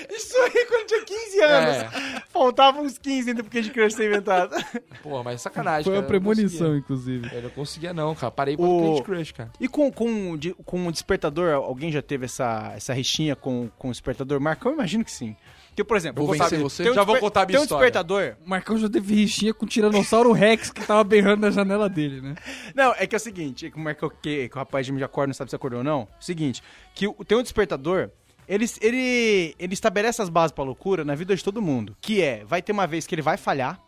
Isso 0.10 0.36
aí 0.38 0.66
quando 0.66 0.86
tinha 0.88 1.04
15 1.06 1.42
anos. 1.42 1.76
É. 1.94 2.24
Faltavam 2.30 2.84
uns 2.84 2.98
15 2.98 3.30
ainda 3.30 3.44
pro 3.44 3.52
Candy 3.52 3.72
Crush 3.72 3.94
ser 3.96 4.08
inventado. 4.10 4.56
Pô, 5.02 5.24
mas 5.24 5.42
sacanagem, 5.42 5.84
Foi 5.84 5.94
cara, 5.94 6.02
uma 6.04 6.08
premonição, 6.08 6.76
inclusive. 6.78 7.30
Eu 7.36 7.42
não 7.44 7.50
conseguia 7.50 7.94
não, 7.94 8.14
cara. 8.16 8.32
Parei 8.32 8.56
por 8.56 8.66
O- 8.68 8.82
Candy 8.96 9.04
Crush, 9.04 9.32
cara. 9.32 9.52
E 9.60 9.68
com, 9.68 9.92
com, 9.92 10.38
de- 10.38 10.54
com 10.66 10.88
o 10.88 10.92
despertador, 10.92 11.54
alguém 11.54 11.92
já 11.92 12.02
teve 12.02 12.26
essa, 12.26 12.74
essa 12.76 12.94
rixinha 12.94 13.36
com, 13.36 13.70
com 13.78 13.90
o 13.90 13.92
despertador? 13.92 14.40
Marcão, 14.40 14.72
eu 14.72 14.76
imagino 14.76 15.04
que 15.04 15.12
sim. 15.12 15.36
Porque, 15.70 15.84
por 15.84 15.96
exemplo, 15.96 16.26
Vou 16.26 16.34
contar- 16.36 16.50
você? 16.58 16.84
tem 16.84 16.92
um 16.92 16.96
Já 16.96 17.04
vou 17.04 17.18
contar 17.20 17.44
a 17.44 17.46
minha 17.46 17.54
Tem 17.54 17.62
um 17.62 17.64
história. 17.64 17.86
despertador. 17.90 18.36
O 18.46 18.50
Marcão 18.50 18.78
já 18.78 18.90
teve 18.90 19.14
rixinha 19.16 19.54
com 19.54 19.66
o 19.66 19.70
Tiranossauro 19.70 20.32
Rex 20.34 20.72
que 20.72 20.86
tava 20.86 21.04
berrando 21.06 21.42
na 21.42 21.52
janela 21.52 21.88
dele, 21.88 22.20
né? 22.20 22.36
Não, 22.76 22.94
é 22.98 23.08
que 23.08 23.16
é 23.16 23.18
o 23.18 23.20
seguinte, 23.20 23.68
é 23.68 23.70
que 23.70 23.78
o 23.78 23.80
Marcão, 23.80 24.12
que, 24.22 24.50
que 24.50 24.56
o 24.56 24.60
rapaz 24.60 24.86
de 24.86 24.92
mim 24.92 25.00
já 25.00 25.06
acorda, 25.06 25.28
não 25.28 25.34
sabe 25.34 25.50
se 25.50 25.56
acordou 25.56 25.80
ou 25.80 25.84
não. 25.84 26.08
Seguinte, 26.20 26.62
que 26.94 27.08
o- 27.08 27.14
tem 27.24 27.38
um 27.38 27.42
despertador, 27.44 28.10
ele, 28.50 28.66
ele, 28.82 29.56
ele 29.60 29.74
estabelece 29.76 30.22
as 30.22 30.28
bases 30.28 30.52
pra 30.52 30.64
loucura 30.64 31.06
na 31.06 31.14
vida 31.14 31.36
de 31.36 31.44
todo 31.44 31.62
mundo. 31.62 31.96
Que 32.02 32.22
é, 32.24 32.44
vai 32.44 32.64
ter 32.64 32.72
uma 32.72 32.88
vez 32.88 33.06
que 33.06 33.14
ele 33.14 33.22
vai 33.22 33.38
falhar, 33.38 33.80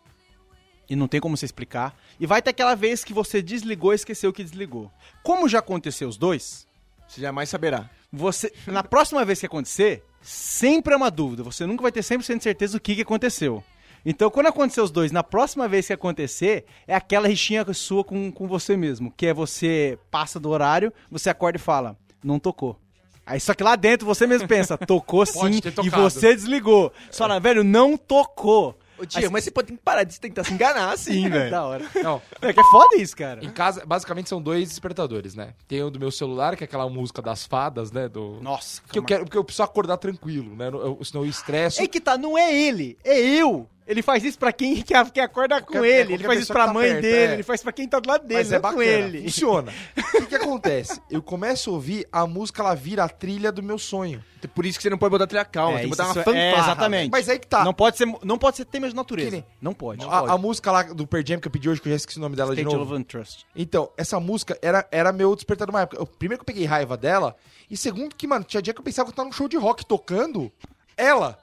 e 0.88 0.94
não 0.94 1.08
tem 1.08 1.20
como 1.20 1.36
você 1.36 1.44
explicar, 1.44 1.96
e 2.20 2.26
vai 2.26 2.40
ter 2.40 2.50
aquela 2.50 2.76
vez 2.76 3.02
que 3.02 3.12
você 3.12 3.42
desligou 3.42 3.92
e 3.92 3.96
esqueceu 3.96 4.32
que 4.32 4.44
desligou. 4.44 4.88
Como 5.24 5.48
já 5.48 5.58
aconteceu 5.58 6.08
os 6.08 6.16
dois, 6.16 6.66
Você 7.08 7.20
jamais 7.20 7.48
saberá. 7.48 7.90
você, 8.12 8.52
na 8.66 8.84
próxima 8.84 9.24
vez 9.24 9.40
que 9.40 9.46
acontecer, 9.46 10.04
sempre 10.20 10.94
é 10.94 10.96
uma 10.96 11.10
dúvida. 11.10 11.42
Você 11.42 11.66
nunca 11.66 11.82
vai 11.82 11.90
ter 11.90 12.00
100% 12.00 12.36
de 12.36 12.42
certeza 12.44 12.72
do 12.74 12.80
que, 12.80 12.94
que 12.94 13.02
aconteceu. 13.02 13.64
Então, 14.04 14.30
quando 14.30 14.46
acontecer 14.46 14.80
os 14.80 14.90
dois, 14.90 15.10
na 15.10 15.22
próxima 15.24 15.66
vez 15.68 15.86
que 15.86 15.92
acontecer, 15.92 16.64
é 16.86 16.94
aquela 16.94 17.26
rixinha 17.28 17.64
sua 17.72 18.04
com, 18.04 18.30
com 18.30 18.46
você 18.46 18.76
mesmo. 18.76 19.12
Que 19.16 19.26
é 19.26 19.34
você 19.34 19.98
passa 20.10 20.38
do 20.38 20.50
horário, 20.50 20.92
você 21.10 21.30
acorda 21.30 21.56
e 21.56 21.60
fala, 21.60 21.96
não 22.22 22.38
tocou. 22.38 22.78
Aí 23.24 23.40
só 23.40 23.54
que 23.54 23.62
lá 23.62 23.76
dentro 23.76 24.06
você 24.06 24.26
mesmo 24.26 24.48
pensa, 24.48 24.76
tocou 24.86 25.24
sim, 25.24 25.60
e 25.84 25.90
você 25.90 26.34
desligou. 26.34 26.92
Você 27.10 27.18
fala, 27.18 27.38
velho, 27.38 27.62
não 27.62 27.96
tocou. 27.96 28.78
Ô, 28.98 29.06
tia, 29.06 29.28
mas 29.30 29.42
você 29.42 29.50
pode 29.50 29.68
ter 29.68 29.72
que 29.74 29.82
parar 29.82 30.04
de 30.04 30.20
tentar 30.20 30.44
se 30.44 30.52
enganar 30.52 30.92
assim, 30.92 31.28
velho. 31.28 31.50
Da 31.50 31.64
hora. 31.64 31.84
Não, 32.02 32.22
É 32.40 32.52
que 32.52 32.60
é 32.60 32.64
foda 32.64 32.96
isso, 32.96 33.16
cara. 33.16 33.44
em 33.44 33.50
casa, 33.50 33.84
basicamente 33.84 34.28
são 34.28 34.40
dois 34.40 34.68
despertadores, 34.68 35.34
né? 35.34 35.54
Tem 35.66 35.82
o 35.82 35.90
do 35.90 35.98
meu 35.98 36.10
celular, 36.12 36.56
que 36.56 36.62
é 36.62 36.66
aquela 36.66 36.88
música 36.88 37.20
das 37.20 37.44
fadas, 37.44 37.90
né? 37.90 38.08
Do... 38.08 38.38
Nossa, 38.40 38.80
Que 38.90 38.98
eu 38.98 39.02
quero, 39.02 39.24
porque 39.24 39.36
eu 39.36 39.42
preciso 39.42 39.64
acordar 39.64 39.96
tranquilo, 39.96 40.54
né? 40.54 40.68
Eu, 40.68 40.98
senão 41.04 41.24
eu 41.24 41.30
estresso. 41.30 41.82
É 41.82 41.86
que 41.88 42.00
tá, 42.00 42.16
não 42.16 42.38
é 42.38 42.54
ele, 42.54 42.96
é 43.02 43.18
eu. 43.18 43.68
Ele 43.92 44.02
faz 44.02 44.24
isso 44.24 44.38
pra 44.38 44.52
quem 44.52 44.82
quer 44.82 45.22
acordar 45.22 45.60
com 45.62 45.72
Qualquer- 45.74 45.88
ele. 45.88 45.96
qualquer 46.08 46.14
Ele 46.14 46.24
faz 46.24 46.40
isso 46.40 46.52
pra 46.52 46.62
que 46.62 46.66
tá 46.68 46.72
mãe 46.74 46.88
perto, 46.88 47.02
dele, 47.02 47.16
é. 47.16 47.34
ele 47.34 47.42
faz 47.42 47.62
pra 47.62 47.72
quem 47.72 47.86
tá 47.88 48.00
do 48.00 48.08
lado 48.08 48.26
dele, 48.26 48.40
Mas 48.40 48.50
é 48.52 48.54
não 48.56 48.62
com 48.62 48.68
bacana, 48.78 48.84
ele. 49.06 49.22
funciona. 49.22 49.72
O 50.12 50.24
que, 50.24 50.26
que 50.26 50.34
acontece? 50.36 51.00
Eu 51.10 51.22
começo 51.22 51.70
a 51.70 51.72
ouvir, 51.74 52.06
a 52.12 52.26
música 52.26 52.62
ela 52.62 52.74
vira 52.74 53.04
a 53.04 53.08
trilha 53.08 53.50
do 53.52 53.62
meu 53.62 53.78
sonho. 53.78 54.22
Por 54.54 54.66
isso 54.66 54.76
que 54.78 54.82
você 54.82 54.90
não 54.90 54.98
pode 54.98 55.10
botar 55.10 55.26
trilha 55.26 55.44
calma, 55.44 55.78
É, 55.78 55.80
tem 55.82 55.90
que 55.90 55.96
botar 55.96 56.04
uma 56.04 56.10
é- 56.20 56.24
fanfarra. 56.24 56.36
é, 56.38 56.58
exatamente. 56.58 57.10
Mas 57.12 57.28
aí 57.28 57.38
que 57.38 57.46
tá. 57.46 57.64
Não 57.64 57.72
pode 57.74 57.96
ser, 57.96 58.06
não 58.24 58.38
pode 58.38 58.56
ser 58.56 58.64
tema 58.64 58.88
de 58.88 58.94
natureza. 58.94 59.30
Que 59.30 59.36
nem- 59.36 59.44
Não 59.60 59.72
pode. 59.74 60.04
a, 60.04 60.18
a 60.32 60.38
música 60.38 60.70
lá 60.72 60.82
do 60.82 61.06
Per 61.06 61.24
Jam 61.26 61.38
que 61.38 61.46
eu 61.48 61.52
pedi 61.52 61.68
hoje, 61.68 61.80
que 61.80 61.88
eu 61.88 61.92
já 61.92 61.96
esqueci 61.96 62.18
o 62.18 62.20
nome 62.22 62.34
dela 62.34 62.54
de 62.54 62.60
State 62.60 62.76
novo. 62.76 62.92
of 62.92 63.00
Untrust. 63.00 63.44
Então, 63.54 63.90
essa 63.96 64.18
música 64.18 64.58
era, 64.62 64.86
era 64.90 65.12
meu 65.12 65.34
despertador 65.36 65.74
uma 65.74 65.82
época. 65.82 66.00
Eu, 66.00 66.06
primeiro 66.06 66.42
que 66.44 66.50
eu 66.50 66.54
peguei 66.54 66.66
raiva 66.66 66.96
dela, 66.96 67.36
e 67.70 67.76
segundo 67.76 68.16
que, 68.16 68.26
mano, 68.26 68.44
tinha 68.44 68.60
dia 68.62 68.72
que 68.74 68.80
eu 68.80 68.84
pensava 68.84 69.06
que 69.06 69.12
eu 69.12 69.16
tava 69.16 69.26
num 69.28 69.32
show 69.32 69.48
de 69.48 69.56
rock 69.56 69.84
tocando 69.86 70.50
ela. 70.96 71.38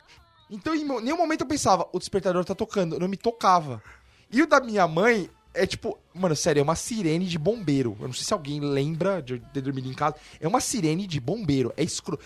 Então, 0.49 0.73
em 0.73 0.83
nenhum 1.01 1.17
momento 1.17 1.41
eu 1.41 1.47
pensava, 1.47 1.87
o 1.93 1.99
despertador 1.99 2.43
tá 2.43 2.55
tocando, 2.55 2.95
eu 2.95 2.99
não 2.99 3.07
me 3.07 3.17
tocava. 3.17 3.81
E 4.31 4.41
o 4.41 4.47
da 4.47 4.59
minha 4.59 4.87
mãe 4.87 5.29
é 5.53 5.65
tipo, 5.65 5.97
mano, 6.13 6.35
sério, 6.35 6.59
é 6.59 6.63
uma 6.63 6.75
sirene 6.75 7.25
de 7.25 7.37
bombeiro. 7.37 7.97
Eu 7.99 8.07
não 8.07 8.13
sei 8.13 8.23
se 8.23 8.33
alguém 8.33 8.59
lembra 8.59 9.21
de 9.21 9.39
ter 9.53 9.61
dormido 9.61 9.89
em 9.89 9.93
casa. 9.93 10.15
É 10.39 10.47
uma 10.47 10.61
sirene 10.61 11.07
de 11.07 11.19
bombeiro. 11.19 11.73
É 11.75 11.83
escuro. 11.83 12.19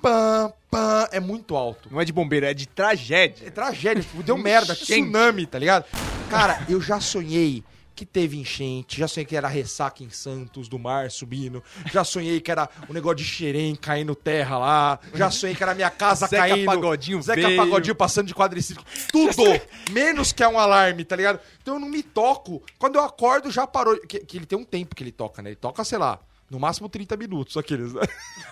Pam, 0.00 0.52
pam, 0.70 1.08
é 1.10 1.18
muito 1.18 1.56
alto. 1.56 1.88
Não 1.90 2.00
é 2.00 2.04
de 2.04 2.12
bombeiro, 2.12 2.46
é 2.46 2.54
de 2.54 2.68
tragédia. 2.68 3.46
É 3.46 3.50
tragédia, 3.50 4.02
tipo, 4.02 4.22
deu 4.22 4.36
merda, 4.36 4.74
tsunami, 4.74 5.46
tá 5.46 5.58
ligado? 5.58 5.86
Cara, 6.30 6.64
eu 6.68 6.80
já 6.80 7.00
sonhei 7.00 7.64
que 7.96 8.04
teve 8.04 8.38
enchente, 8.38 8.98
já 9.00 9.08
sonhei 9.08 9.24
que 9.24 9.34
era 9.34 9.48
ressaca 9.48 10.04
em 10.04 10.10
Santos, 10.10 10.68
do 10.68 10.78
mar 10.78 11.10
subindo, 11.10 11.64
já 11.90 12.04
sonhei 12.04 12.40
que 12.40 12.50
era 12.50 12.68
o 12.88 12.92
negócio 12.92 13.16
de 13.16 13.24
xerém 13.24 13.74
caindo 13.74 14.14
terra 14.14 14.58
lá, 14.58 15.00
já 15.14 15.30
sonhei 15.30 15.56
que 15.56 15.62
era 15.62 15.74
minha 15.74 15.90
casa 15.90 16.26
Zeca 16.26 16.46
caindo. 16.46 16.66
Pagodinho 16.66 17.22
Zeca 17.22 17.40
veio. 17.40 17.56
Pagodinho 17.56 17.94
passando 17.94 18.26
de 18.26 18.34
quadriciclo. 18.34 18.84
Tudo! 19.10 19.42
menos 19.90 20.30
que 20.30 20.42
é 20.42 20.48
um 20.48 20.58
alarme, 20.58 21.04
tá 21.04 21.16
ligado? 21.16 21.40
Então 21.62 21.74
eu 21.74 21.80
não 21.80 21.88
me 21.88 22.02
toco. 22.02 22.62
Quando 22.78 22.96
eu 22.96 23.02
acordo, 23.02 23.50
já 23.50 23.66
parou. 23.66 23.98
Que, 24.00 24.20
que 24.20 24.36
ele 24.36 24.46
tem 24.46 24.58
um 24.58 24.64
tempo 24.64 24.94
que 24.94 25.02
ele 25.02 25.12
toca, 25.12 25.40
né? 25.40 25.50
Ele 25.50 25.56
toca, 25.56 25.82
sei 25.82 25.96
lá, 25.96 26.20
no 26.50 26.60
máximo 26.60 26.88
30 26.88 27.16
minutos, 27.16 27.56
aqueles, 27.56 27.94
né? 27.94 28.02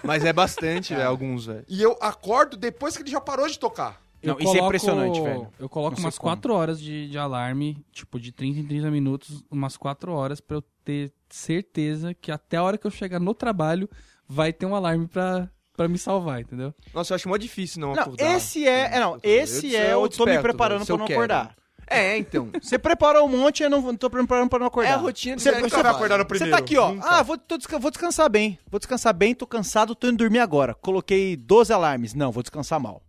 Mas 0.02 0.24
é 0.24 0.32
bastante, 0.32 0.94
velho, 0.94 1.06
alguns, 1.06 1.46
velho. 1.46 1.64
E 1.68 1.82
eu 1.82 1.96
acordo 2.00 2.56
depois 2.56 2.96
que 2.96 3.02
ele 3.02 3.10
já 3.10 3.20
parou 3.20 3.46
de 3.46 3.58
tocar. 3.58 4.03
Não, 4.24 4.38
isso 4.38 4.56
é 4.56 4.60
impressionante, 4.60 5.20
velho. 5.20 5.48
Eu 5.58 5.68
coloco 5.68 5.98
umas 5.98 6.18
como. 6.18 6.30
4 6.30 6.54
horas 6.54 6.80
de, 6.80 7.08
de 7.08 7.18
alarme, 7.18 7.84
tipo, 7.92 8.18
de 8.18 8.32
30 8.32 8.60
em 8.60 8.64
30 8.66 8.90
minutos, 8.90 9.44
umas 9.50 9.76
4 9.76 10.12
horas 10.12 10.40
pra 10.40 10.56
eu 10.56 10.64
ter 10.84 11.12
certeza 11.28 12.14
que 12.14 12.30
até 12.30 12.56
a 12.56 12.62
hora 12.62 12.78
que 12.78 12.86
eu 12.86 12.90
chegar 12.90 13.20
no 13.20 13.34
trabalho 13.34 13.88
vai 14.28 14.52
ter 14.52 14.66
um 14.66 14.74
alarme 14.74 15.06
pra, 15.06 15.48
pra 15.76 15.88
me 15.88 15.98
salvar, 15.98 16.40
entendeu? 16.40 16.74
Nossa, 16.92 17.12
eu 17.12 17.16
acho 17.16 17.28
mó 17.28 17.36
difícil 17.36 17.80
não, 17.80 17.94
Não, 17.94 18.02
acordar. 18.02 18.36
esse 18.36 18.66
é. 18.66 18.96
é, 18.96 19.00
Não, 19.00 19.18
esse 19.22 19.72
Eu- 19.72 19.80
é 19.80 19.86
eu 19.94 20.02
eu 20.02 20.08
tô 20.08 20.24
me 20.24 20.38
preparando 20.38 20.84
pra 20.86 20.96
não 20.96 21.06
quero. 21.06 21.18
acordar. 21.20 21.56
É, 21.86 22.16
então. 22.16 22.48
Você 22.62 22.78
preparou 22.78 23.26
um 23.26 23.28
monte, 23.28 23.62
eu 23.62 23.68
não 23.68 23.94
tô 23.94 24.08
preparando 24.08 24.48
pra 24.48 24.58
não 24.58 24.66
acordar. 24.68 24.90
É 24.90 24.92
a 24.94 24.96
rotina 24.96 25.36
de 25.36 25.42
Você, 25.42 25.52
você 25.60 25.82
vai 25.82 25.92
acordar 25.92 26.16
no 26.18 26.24
primeiro? 26.24 26.50
Você 26.50 26.56
tá 26.56 26.64
aqui, 26.64 26.78
ó. 26.78 26.90
Nunca. 26.92 27.06
Ah, 27.06 27.22
vou, 27.22 27.36
tô 27.36 27.58
vou 27.78 27.90
descansar 27.90 28.30
bem. 28.30 28.58
Vou 28.70 28.78
descansar 28.78 29.12
bem, 29.12 29.34
tô 29.34 29.46
cansado, 29.46 29.94
tô 29.94 30.06
indo 30.06 30.16
dormir 30.16 30.38
agora. 30.38 30.72
Coloquei 30.74 31.36
12 31.36 31.72
alarmes. 31.74 32.14
Não, 32.14 32.32
vou 32.32 32.42
descansar 32.42 32.80
mal. 32.80 33.02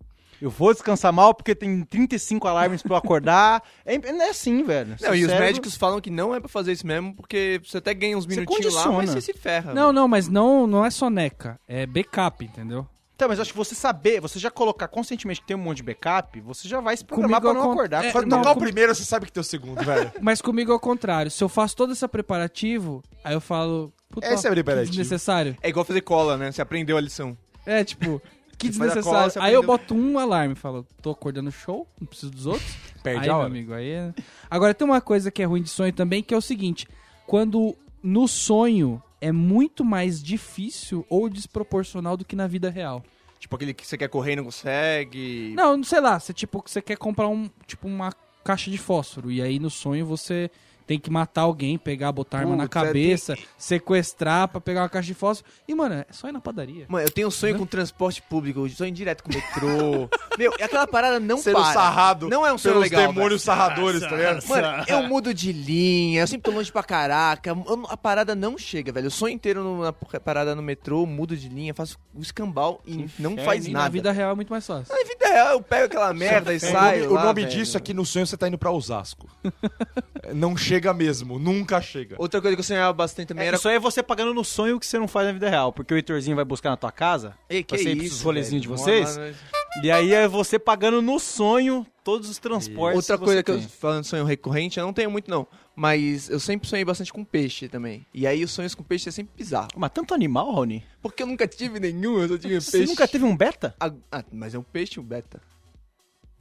Eu 0.46 0.52
vou 0.52 0.72
descansar 0.74 1.12
mal 1.12 1.34
porque 1.34 1.56
tem 1.56 1.82
35 1.84 2.48
alarmes 2.48 2.84
pra 2.84 2.94
eu 2.94 2.98
acordar. 2.98 3.64
É, 3.84 3.96
é 3.96 4.30
assim, 4.30 4.64
velho. 4.64 4.92
Não, 4.92 4.98
Seu 5.00 5.16
e 5.16 5.22
os 5.24 5.26
cérebro- 5.26 5.46
médicos 5.48 5.76
falam 5.76 6.00
que 6.00 6.12
não 6.12 6.36
é 6.36 6.40
pra 6.40 6.48
fazer 6.48 6.72
isso 6.72 6.86
mesmo, 6.86 7.16
porque 7.16 7.60
você 7.66 7.80
até 7.80 7.94
ganha 7.96 8.16
uns 8.16 8.28
minutinhos 8.28 8.76
lá, 8.76 8.92
mas 8.92 9.10
você 9.10 9.22
se 9.22 9.34
ferra. 9.34 9.74
Não, 9.74 9.92
não, 9.92 10.08
mas 10.08 10.28
não, 10.28 10.68
não 10.68 10.86
é 10.86 10.92
soneca, 10.92 11.60
é 11.68 11.88
backup, 11.88 12.46
entendeu? 12.46 12.88
Então, 13.16 13.28
mas 13.30 13.40
acho 13.40 13.52
que 13.54 13.58
você 13.58 13.74
saber, 13.74 14.20
você 14.22 14.38
já 14.38 14.52
colocar 14.52 14.88
conscientemente 14.90 15.40
que 15.42 15.48
tem 15.48 15.56
um 15.56 15.60
monte 15.62 15.78
de 15.78 15.84
backup, 15.84 16.40
você 16.42 16.68
já 16.68 16.80
vai 16.82 16.96
se 16.98 17.04
programar 17.04 17.40
Comigo 17.42 17.54
pra 17.54 17.60
não 17.64 17.72
acon- 17.72 17.80
acordar. 17.80 18.06
é, 18.06 18.12
Quando 18.12 18.28
não, 18.28 18.38
tocar 18.40 18.52
o 18.52 18.54
com- 18.56 18.60
primeiro, 18.60 18.94
você 18.94 19.04
sabe 19.06 19.26
que 19.26 19.32
tem 19.32 19.42
o 19.42 19.44
segundo, 19.44 19.82
velho. 19.84 20.12
Mas 20.22 20.42
comigo 20.42 20.72
é 20.72 20.76
o 20.76 20.80
contrário. 20.80 21.32
Se 21.32 21.44
eu 21.44 21.50
faço 21.50 21.76
todo 21.76 21.94
esse 21.94 22.06
preparativo, 22.08 23.02
aí 23.24 23.34
eu 23.34 23.42
falo. 23.42 23.92
Puta, 24.12 24.28
Esse 24.32 24.46
é 24.46 24.52
preparativo. 24.52 24.92
desnecessário. 24.92 25.58
É 25.64 25.70
igual 25.70 25.84
fazer 25.86 26.02
cola, 26.02 26.38
né? 26.38 26.52
Você 26.52 26.62
aprendeu 26.62 26.98
a 26.98 27.02
lição. 27.02 27.36
É, 27.66 27.84
tipo, 27.84 28.22
que 28.58 28.68
a 28.68 28.70
desnecessário. 28.70 29.34
cola, 29.34 29.46
aí 29.46 29.54
eu 29.54 29.64
boto 29.64 29.94
um 29.94 30.18
alarme, 30.18 30.56
falo, 30.56 30.86
tô 31.02 31.12
acordando 31.12 31.52
show, 31.52 31.88
não 32.00 32.08
preciso 32.08 32.32
dos 32.32 32.46
outros. 32.46 32.76
Perde 33.04 33.26
aí, 33.26 33.30
a 33.30 33.38
hora. 33.38 33.48
amigo, 33.48 33.74
aí 33.74 33.90
é... 33.90 34.14
Agora 34.50 34.74
tem 34.74 34.88
uma 34.88 35.02
coisa 35.02 35.30
que 35.30 35.42
é 35.42 35.46
ruim 35.46 35.62
de 35.62 35.70
sonho 35.70 35.94
também, 35.94 36.24
que 36.24 36.34
é 36.34 36.38
o 36.38 36.42
seguinte, 36.42 36.88
quando 37.28 37.76
no 38.02 38.28
sonho 38.28 39.02
é 39.22 39.32
muito 39.32 39.84
mais 39.84 40.22
difícil 40.22 41.06
ou 41.10 41.30
desproporcional 41.30 42.18
do 42.18 42.26
que 42.26 42.36
na 42.36 42.48
vida 42.48 42.70
real. 42.70 43.04
Tipo 43.40 43.56
aquele 43.56 43.74
que 43.74 43.86
você 43.86 43.98
quer 43.98 44.08
correr 44.08 44.34
e 44.34 44.36
não 44.36 44.44
consegue. 44.46 45.54
Não, 45.56 45.84
sei 45.84 46.00
lá, 46.00 46.20
você 46.20 46.34
tipo, 46.34 46.64
você 46.66 46.82
quer 46.82 46.98
comprar 46.98 47.28
um, 47.28 47.50
tipo 47.68 47.88
uma 47.88 48.12
caixa 48.44 48.70
de 48.70 48.78
fósforo 48.78 49.32
e 49.32 49.42
aí 49.42 49.60
no 49.60 49.70
sonho 49.70 50.06
você 50.06 50.50
tem 50.88 51.00
que 51.00 51.10
matar 51.10 51.42
alguém, 51.42 51.78
pegar, 51.78 52.12
botar 52.12 52.40
arma 52.40 52.56
na 52.56 52.66
é, 52.66 52.68
cabeça, 52.68 53.36
sequestrar 53.58 54.48
pra 54.48 54.62
pegar 54.62 54.82
uma 54.84 54.90
caixa 54.90 55.08
de 55.08 55.14
fósforo. 55.14 55.50
E 55.68 55.74
mano, 55.76 55.96
é 55.96 56.06
só 56.12 56.28
ir 56.30 56.32
na 56.32 56.40
padaria. 56.42 56.86
Mano, 56.88 57.06
eu 57.06 57.12
tenho 57.12 57.28
um 57.28 57.32
sonho 57.32 57.58
com 57.58 57.66
transporte 57.66 58.22
público, 58.22 58.60
eu 58.66 58.70
sonho 58.70 58.92
direto 58.92 59.24
com 59.24 59.32
o 59.32 59.34
metrô. 59.34 60.10
Meu, 60.38 60.54
aquela 60.54 60.86
parada 60.86 61.20
não 61.20 61.38
Sendo 61.38 61.56
para. 61.62 61.74
sarrado 61.74 62.30
Não 62.30 62.46
é 62.46 62.54
um 62.54 62.58
sonho 62.58 62.76
pelos 62.76 62.90
legal. 62.92 63.14
demônios 63.14 63.42
sarradores, 63.42 64.02
tá 64.02 64.16
ligado? 64.16 64.42
velho. 64.42 64.48
Mano, 64.62 64.84
eu 64.88 65.04
mudo 65.04 65.34
de 65.34 65.52
linha, 65.52 66.22
eu 66.22 66.28
sempre 66.28 66.52
tô 66.52 66.56
longe 66.58 66.72
pra 66.72 66.84
caraca. 66.84 67.50
eu- 67.50 67.86
A 67.90 67.98
parada 67.98 68.36
não 68.36 68.58
chega, 68.58 68.92
velho. 68.92 69.08
Eu 69.08 69.12
sonho 69.12 69.34
inteiro 69.34 69.64
no- 69.64 69.82
na 69.84 69.94
parada 69.94 70.54
no 70.54 70.62
metrô, 70.62 71.06
mudo 71.06 71.36
de 71.38 71.48
linha, 71.50 71.74
faço 71.74 71.98
o 72.14 72.22
escambau 72.22 72.82
e 72.86 73.08
não 73.18 73.38
faz 73.38 73.66
E 73.66 73.72
nada. 73.72 73.86
na 73.86 73.90
vida 73.90 74.12
real 74.12 74.32
é 74.32 74.36
muito 74.36 74.50
mais 74.50 74.66
fácil. 74.68 74.94
Na 74.94 75.04
vida 75.08 75.26
real, 75.28 75.52
eu 75.54 75.62
pego 75.62 75.86
aquela 75.86 76.14
merda 76.14 76.54
e 76.54 76.58
O 76.58 76.60
saio. 76.60 77.04
nome, 77.04 77.12
o 77.12 77.16
lá, 77.16 77.24
nome 77.26 77.42
velho. 77.46 77.54
disso 77.56 77.78
aqui 77.78 77.94
no 77.94 78.06
sonho 78.06 78.28
você 78.28 78.36
tá 78.38 78.48
indo 78.48 78.58
pra 78.58 78.72
Osasco. 78.72 79.28
não 80.34 80.56
chega 80.58 80.75
mesmo, 80.94 81.40
nunca 81.40 81.82
chega. 81.82 82.16
Outra 82.20 82.42
coisa 82.42 82.56
que 82.56 82.60
eu 82.60 82.64
sonhava 82.64 82.94
bastante 82.94 83.28
também 83.30 83.44
É, 83.46 83.48
era. 83.48 83.58
Isso 83.58 83.68
aí 83.68 83.76
é 83.76 83.80
você 83.80 84.02
pagando 84.04 84.34
no 84.34 84.44
sonho 84.44 84.76
o 84.78 84.80
que 84.80 84.86
você 84.86 84.98
não 85.00 85.08
faz 85.08 85.28
na 85.28 85.34
vida 85.34 85.50
real. 85.50 85.72
Porque 85.74 85.94
o 85.94 85.98
Heitorzinho 85.98 86.36
vai 86.36 86.46
buscar 86.46 86.70
na 86.70 86.78
tua 86.78 86.92
casa, 86.92 87.36
Ei, 87.50 87.64
pra 87.64 87.78
ser 87.78 87.96
pros 87.96 88.22
rolezinhos 88.22 88.62
de 88.62 88.68
vocês, 88.68 89.18
Mano, 89.18 89.36
e 89.84 89.92
aí 89.92 90.14
é 90.14 90.28
você 90.28 90.58
pagando 90.58 91.02
no 91.02 91.20
sonho 91.20 91.86
todos 92.04 92.30
os 92.30 92.38
transportes 92.38 92.98
Outra 93.10 93.18
que 93.18 93.24
coisa 93.24 93.40
você 93.40 93.44
que 93.44 93.52
eu 93.52 93.62
falando 93.62 94.04
de 94.04 94.08
sonho 94.08 94.24
recorrente, 94.26 94.80
eu 94.80 94.86
não 94.86 94.94
tenho 94.94 95.10
muito 95.12 95.30
não. 95.30 95.48
Mas 95.76 96.30
eu 96.30 96.40
sempre 96.40 96.70
sonhei 96.70 96.86
bastante 96.86 97.12
com 97.12 97.26
peixe 97.26 97.68
também. 97.68 98.06
E 98.14 98.26
aí 98.26 98.44
os 98.44 98.52
sonhos 98.52 98.74
com 98.74 98.84
peixe 98.84 99.10
é 99.10 99.12
sempre 99.12 99.34
bizarro. 99.36 99.68
Mas 99.76 99.92
tanto 99.92 100.14
animal, 100.14 100.52
Rony? 100.52 100.84
Porque 101.02 101.24
eu 101.24 101.28
nunca 101.28 101.46
tive 101.48 101.80
nenhum, 101.80 102.22
eu 102.22 102.30
só 102.30 102.38
tive 102.38 102.62
Você 102.62 102.78
peixe. 102.78 102.88
nunca 102.88 103.08
teve 103.08 103.26
um 103.26 103.36
beta? 103.36 103.76
Ah, 103.80 103.92
ah, 104.12 104.24
mas 104.32 104.54
é 104.54 104.60
um 104.60 104.64
peixe 104.64 105.00
o 105.00 105.04
beta. 105.04 105.42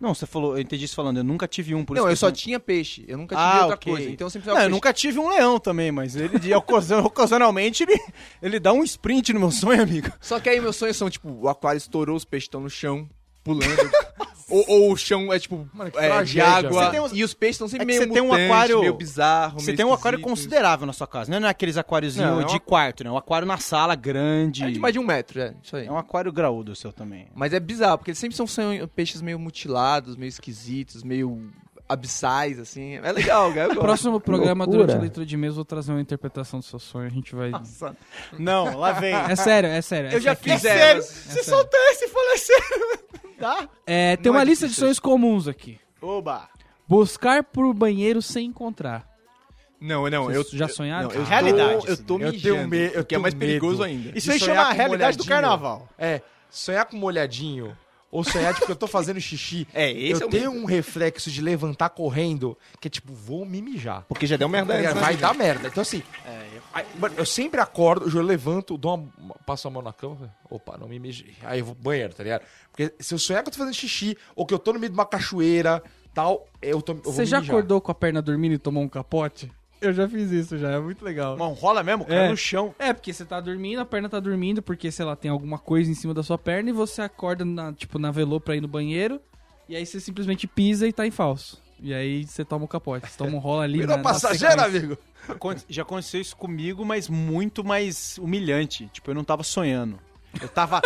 Não, 0.00 0.12
você 0.14 0.26
falou, 0.26 0.56
eu 0.56 0.60
entendi 0.60 0.84
isso 0.84 0.94
falando, 0.94 1.18
eu 1.18 1.24
nunca 1.24 1.46
tive 1.48 1.74
um, 1.74 1.84
por 1.84 1.96
não, 1.96 2.08
eu 2.10 2.16
só 2.16 2.26
não- 2.26 2.32
tinha 2.32 2.58
peixe. 2.60 3.04
Eu 3.08 3.16
nunca 3.16 3.36
tive 3.36 3.46
Ah, 3.48 3.60
outra 3.60 3.74
ok. 3.76 3.92
coisa. 3.92 4.10
Então 4.10 4.26
eu 4.26 4.30
sempre 4.30 4.48
Não, 4.50 4.60
eu 4.60 4.68
nunca 4.68 4.92
tive 4.92 5.18
um 5.18 5.28
leão 5.30 5.58
também, 5.58 5.90
mas 5.92 6.16
ele, 6.16 6.38
de 6.38 6.52
ocasi- 6.52 6.92
ocasionalmente, 6.94 7.84
ele, 7.84 7.98
ele 8.42 8.60
dá 8.60 8.72
um 8.72 8.82
sprint 8.82 9.32
no 9.32 9.40
meu 9.40 9.50
sonho, 9.50 9.80
amigo. 9.82 10.10
Só 10.20 10.38
que 10.40 10.48
aí 10.48 10.60
meus 10.60 10.76
sonhos 10.76 10.96
são 10.96 11.08
tipo, 11.08 11.30
o 11.30 11.48
aquário 11.48 11.78
estourou, 11.78 12.16
os 12.16 12.24
peixes 12.24 12.46
estão 12.46 12.60
no 12.60 12.68
chão, 12.68 13.08
pulando. 13.42 13.64
ou, 14.48 14.64
ou 14.68 14.92
o 14.92 14.96
chão 14.96 15.32
é 15.32 15.38
tipo 15.38 15.68
Mano, 15.72 15.90
que 15.90 15.98
é, 15.98 16.02
de 16.02 16.06
tragédia, 16.08 16.44
água. 16.68 16.84
Você 16.84 16.90
tem 16.90 17.00
uns- 17.00 17.12
E 17.12 17.24
os 17.24 17.34
peixes 17.34 17.54
estão 17.56 17.68
sempre 17.68 17.82
É 17.82 17.86
que 17.86 17.92
meio 17.98 18.00
você 18.00 18.12
tem 18.20 18.22
um 18.22 18.32
aquário- 18.32 18.80
meio 18.80 18.94
bizarro, 18.94 19.60
Você 19.60 19.66
meio 19.66 19.76
tem 19.76 19.86
um 19.86 19.92
aquário 19.92 20.20
considerável 20.20 20.86
na 20.86 20.92
sua 20.92 21.06
casa, 21.06 21.30
não 21.38 21.46
é 21.46 21.50
aqueles 21.50 21.76
aquáriozinhos 21.76 22.30
Não, 22.30 22.40
é 22.40 22.44
um 22.44 22.46
de 22.46 22.56
aqu- 22.56 22.66
quarto, 22.66 23.04
né? 23.04 23.10
Um 23.10 23.16
aquário 23.16 23.46
na 23.46 23.58
sala 23.58 23.94
grande. 23.94 24.64
É 24.64 24.70
de 24.70 24.78
mais 24.78 24.92
de 24.92 24.98
um 24.98 25.04
metro, 25.04 25.40
é. 25.40 25.54
Isso 25.62 25.76
aí. 25.76 25.86
É 25.86 25.92
um 25.92 25.98
aquário 25.98 26.32
graúdo 26.32 26.72
o 26.72 26.76
seu 26.76 26.92
também. 26.92 27.26
Mas 27.34 27.52
é 27.52 27.60
bizarro, 27.60 27.98
porque 27.98 28.10
eles 28.10 28.18
sempre 28.18 28.36
são 28.36 28.46
peixes 28.94 29.20
meio 29.22 29.38
mutilados, 29.38 30.16
meio 30.16 30.28
esquisitos, 30.28 31.02
meio 31.02 31.50
abissais, 31.88 32.58
assim. 32.58 32.94
É 33.02 33.12
legal, 33.12 33.52
cara. 33.52 33.72
eu 33.74 33.80
próximo 33.80 34.20
programa, 34.20 34.64
Loucura. 34.64 34.86
durante 34.86 34.98
a 34.98 35.00
leitura 35.02 35.26
de 35.26 35.36
mês, 35.36 35.54
vou 35.56 35.64
trazer 35.64 35.92
uma 35.92 36.00
interpretação 36.00 36.60
do 36.60 36.64
seu 36.64 36.78
sonho. 36.78 37.06
A 37.06 37.10
gente 37.10 37.34
vai. 37.34 37.52
Não, 38.38 38.76
lá 38.78 38.92
vem. 38.92 39.14
É 39.14 39.36
sério, 39.36 39.68
é 39.68 39.82
sério. 39.82 40.10
Eu 40.10 40.20
já 40.20 40.32
essa 40.32 40.40
aqui- 40.40 40.50
fiz 40.50 40.64
É 40.64 40.68
é, 40.68 40.78
sério, 40.78 41.02
se 41.02 41.12
sério. 41.28 41.44
soltar 41.44 41.80
esse 41.92 42.04
e 42.04 42.08
falar 42.08 42.36
sério, 42.38 42.98
tá? 43.38 43.68
É, 43.86 44.16
tem 44.16 44.26
Não 44.26 44.32
uma 44.38 44.42
é 44.42 44.44
lista 44.44 44.66
de 44.68 44.74
sonhos 44.74 44.98
comuns 44.98 45.46
aqui. 45.48 45.78
Oba. 46.00 46.48
Buscar 46.86 47.42
por 47.44 47.72
banheiro 47.72 48.20
sem 48.20 48.46
encontrar. 48.46 49.06
Não, 49.80 50.08
não, 50.08 50.24
Vocês 50.24 50.52
eu 50.52 50.58
já 50.58 50.68
sonharam? 50.68 51.08
Não, 51.08 51.14
eu 51.14 51.24
Realidade, 51.24 51.84
tô, 51.84 51.92
eu 51.92 51.96
tô 52.04 52.14
assim. 52.16 52.24
Eu 52.24 52.32
mijando, 52.32 52.54
tenho 52.56 52.68
me- 52.68 52.90
eu 52.94 53.04
que 53.04 53.14
é 53.14 53.18
mais 53.18 53.34
perigoso 53.34 53.82
medo. 53.82 53.84
ainda. 53.84 54.18
Isso 54.18 54.30
aí 54.32 54.38
chama 54.40 54.62
a 54.62 54.72
realidade 54.72 55.18
do 55.18 55.24
carnaval. 55.26 55.86
É, 55.98 56.22
sonhar 56.48 56.86
com 56.86 56.96
molhadinho. 56.96 57.76
Ou 58.14 58.22
sonhar, 58.22 58.54
tipo, 58.54 58.66
que 58.66 58.70
eu 58.72 58.76
tô 58.76 58.86
fazendo 58.86 59.20
xixi. 59.20 59.66
É, 59.74 59.90
esse 59.90 60.22
eu 60.22 60.26
é 60.26 60.28
o 60.28 60.30
tenho 60.30 60.52
medo. 60.52 60.62
um 60.62 60.66
reflexo 60.66 61.30
de 61.32 61.42
levantar 61.42 61.88
correndo, 61.90 62.56
que 62.80 62.86
é 62.86 62.90
tipo, 62.90 63.12
vou 63.12 63.44
me 63.44 63.60
mijar. 63.60 64.04
Porque 64.08 64.24
já 64.24 64.36
deu 64.36 64.48
merda 64.48 64.72
Tá 64.74 64.78
antes, 64.78 64.94
né? 64.94 65.00
Vai 65.00 65.16
dar 65.16 65.34
merda. 65.34 65.66
Então, 65.66 65.82
assim, 65.82 66.00
aí, 66.72 66.84
mano, 66.96 67.14
eu 67.18 67.26
sempre 67.26 67.60
acordo, 67.60 68.08
eu 68.16 68.22
levanto, 68.22 68.78
dou 68.78 68.94
uma, 68.94 69.08
uma- 69.18 69.34
passo 69.44 69.66
a 69.66 69.70
mão 69.70 69.82
na 69.82 69.92
cama, 69.92 70.14
falo, 70.16 70.30
opa, 70.48 70.78
não 70.78 70.86
me 70.88 70.98
mijei. 71.00 71.34
Aí 71.42 71.58
eu 71.58 71.64
vou 71.64 71.74
pro 71.74 71.84
banheiro, 71.84 72.14
tá 72.14 72.22
ligado? 72.22 72.42
Porque 72.70 72.94
se 73.00 73.12
eu 73.14 73.18
sonhar 73.18 73.42
que 73.42 73.48
eu 73.48 73.52
tô 73.52 73.58
fazendo 73.58 73.74
xixi, 73.74 74.16
ou 74.36 74.46
que 74.46 74.54
eu 74.54 74.58
tô 74.60 74.72
no 74.72 74.78
meio 74.78 74.92
de 74.92 74.96
uma 74.96 75.06
cachoeira, 75.06 75.82
tal, 76.14 76.46
eu, 76.62 76.80
tô, 76.80 76.92
eu 76.92 77.02
vou 77.02 77.12
Você 77.12 77.26
já 77.26 77.40
mijar. 77.40 77.52
acordou 77.56 77.80
com 77.80 77.90
a 77.90 77.94
perna 77.94 78.22
dormindo 78.22 78.52
e 78.54 78.58
tomou 78.58 78.82
um 78.82 78.88
capote? 78.88 79.50
Eu 79.84 79.92
já 79.92 80.08
fiz 80.08 80.30
isso 80.30 80.56
já, 80.58 80.70
é 80.72 80.78
muito 80.80 81.04
legal. 81.04 81.36
Mano, 81.36 81.52
rola 81.52 81.82
mesmo, 81.82 82.04
cai 82.04 82.26
É. 82.26 82.28
no 82.28 82.36
chão. 82.36 82.74
É, 82.78 82.92
porque 82.92 83.12
você 83.12 83.24
tá 83.24 83.40
dormindo, 83.40 83.80
a 83.80 83.84
perna 83.84 84.08
tá 84.08 84.18
dormindo, 84.20 84.62
porque, 84.62 84.90
sei 84.90 85.04
lá, 85.04 85.14
tem 85.14 85.30
alguma 85.30 85.58
coisa 85.58 85.90
em 85.90 85.94
cima 85.94 86.14
da 86.14 86.22
sua 86.22 86.38
perna 86.38 86.70
e 86.70 86.72
você 86.72 87.02
acorda, 87.02 87.44
na, 87.44 87.72
tipo, 87.72 87.98
navelou 87.98 88.40
pra 88.40 88.56
ir 88.56 88.60
no 88.60 88.68
banheiro, 88.68 89.20
e 89.68 89.76
aí 89.76 89.84
você 89.84 90.00
simplesmente 90.00 90.46
pisa 90.46 90.86
e 90.86 90.92
tá 90.92 91.06
em 91.06 91.10
falso. 91.10 91.62
E 91.80 91.92
aí 91.92 92.24
você 92.24 92.44
toma 92.44 92.64
um 92.64 92.68
capote, 92.68 93.10
você 93.10 93.18
toma 93.18 93.36
um 93.36 93.38
rola 93.38 93.64
ali 93.64 93.78
Virou 93.80 93.96
na, 93.96 94.02
na 94.02 94.02
passageiro, 94.02 94.60
amigo. 94.62 94.98
Já 95.68 95.82
aconteceu 95.82 96.20
isso 96.20 96.36
comigo, 96.36 96.84
mas 96.84 97.08
muito 97.08 97.64
mais 97.64 98.16
humilhante. 98.18 98.88
Tipo, 98.92 99.10
eu 99.10 99.14
não 99.14 99.24
tava 99.24 99.42
sonhando. 99.42 99.98
Eu 100.40 100.48
tava 100.48 100.80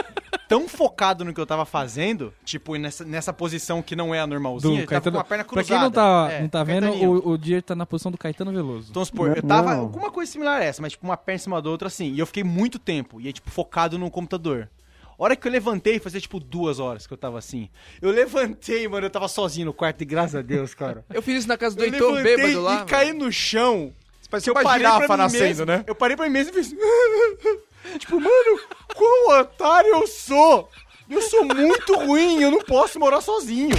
tão 0.49 0.69
focado 0.69 1.25
no 1.25 1.33
que 1.35 1.41
eu 1.41 1.47
tava 1.47 1.65
fazendo, 1.65 2.33
tipo, 2.45 2.77
nessa, 2.77 3.05
nessa 3.05 3.33
posição 3.33 3.83
que 3.83 3.95
não 3.97 4.15
é 4.15 4.21
a 4.21 4.27
normalzinha, 4.27 4.75
Do 4.77 4.81
eu 4.83 4.87
tava 4.87 5.01
Caetano- 5.01 5.17
com 5.17 5.21
a 5.21 5.25
perna 5.25 5.45
Pra 5.45 5.53
cruzada. 5.53 5.75
quem 5.75 5.79
não 5.85 5.91
tá, 5.91 6.29
É, 6.33 6.41
não 6.43 6.49
tá 6.49 6.65
vendo, 6.65 6.89
o, 6.91 7.31
o 7.31 7.39
Dier 7.39 7.63
tá 7.63 7.75
na 7.75 7.85
posição 7.87 8.11
do 8.13 8.19
Caetano 8.19 8.53
Veloso. 8.53 8.89
Então, 8.91 8.95
vamos 9.03 9.09
supor, 9.09 9.37
eu 9.37 9.43
tava 9.43 9.75
alguma 9.75 10.11
coisa 10.11 10.31
similar 10.31 10.61
a 10.61 10.65
essa, 10.65 10.81
mas 10.83 10.93
tipo 10.93 11.07
uma 11.07 11.17
perna 11.17 11.37
em 11.37 11.39
cima 11.43 11.61
da 11.63 11.69
outra 11.71 11.89
assim. 11.89 12.13
E 12.13 12.19
eu 12.19 12.27
fiquei 12.27 12.45
muito 12.45 12.79
tempo, 12.79 13.21
e 13.21 13.27
aí, 13.27 13.33
tipo, 13.33 13.51
focado 13.51 13.99
no 13.99 14.11
computador. 14.11 14.69
A 15.19 15.25
hora 15.25 15.35
que 15.35 15.49
eu 15.49 15.51
levantei, 15.53 15.99
fazia 15.99 16.21
tipo 16.21 16.39
duas 16.39 16.79
horas 16.79 17.05
que 17.07 17.13
eu 17.13 17.19
tava 17.19 17.39
assim. 17.39 17.69
Eu 18.01 18.11
levantei, 18.13 18.87
mano, 18.87 19.05
eu 19.07 19.11
tava 19.11 19.27
sozinho 19.27 19.67
no 19.67 19.73
quarto, 19.73 20.01
e 20.03 20.05
graças 20.05 20.37
a 20.37 20.43
Deus, 20.43 20.75
cara. 20.75 21.05
Eu 21.13 21.21
fiz 21.21 21.39
isso 21.41 21.49
na 21.49 21.59
casa 21.59 21.75
do 21.75 21.83
Eu 21.83 21.93
Heitor 21.93 22.13
levantei 22.13 22.37
bêbado 22.37 22.63
lá. 22.63 22.83
e 22.83 22.85
caí 22.85 23.13
no 23.13 23.31
chão. 23.33 23.93
Parece 24.31 24.45
Que 24.45 24.51
eu 24.51 24.55
uma 24.55 24.63
parei 24.63 24.79
girafa 24.87 25.07
pra 25.07 25.17
nascendo, 25.17 25.43
mesmo, 25.45 25.65
né? 25.67 25.85
Eu 25.87 25.95
parei 25.95 26.15
pra 26.17 26.27
mim 26.27 26.33
mesmo 26.33 26.53
e 26.53 26.63
fiz... 26.63 26.73
tipo, 27.99 28.21
mano, 28.21 28.61
otário 29.79 29.91
eu 29.95 30.07
sou! 30.07 30.69
Eu 31.09 31.23
sou 31.23 31.43
muito 31.45 31.95
ruim, 32.01 32.43
eu 32.43 32.51
não 32.51 32.59
posso 32.61 32.99
morar 33.01 33.23
sozinho. 33.23 33.75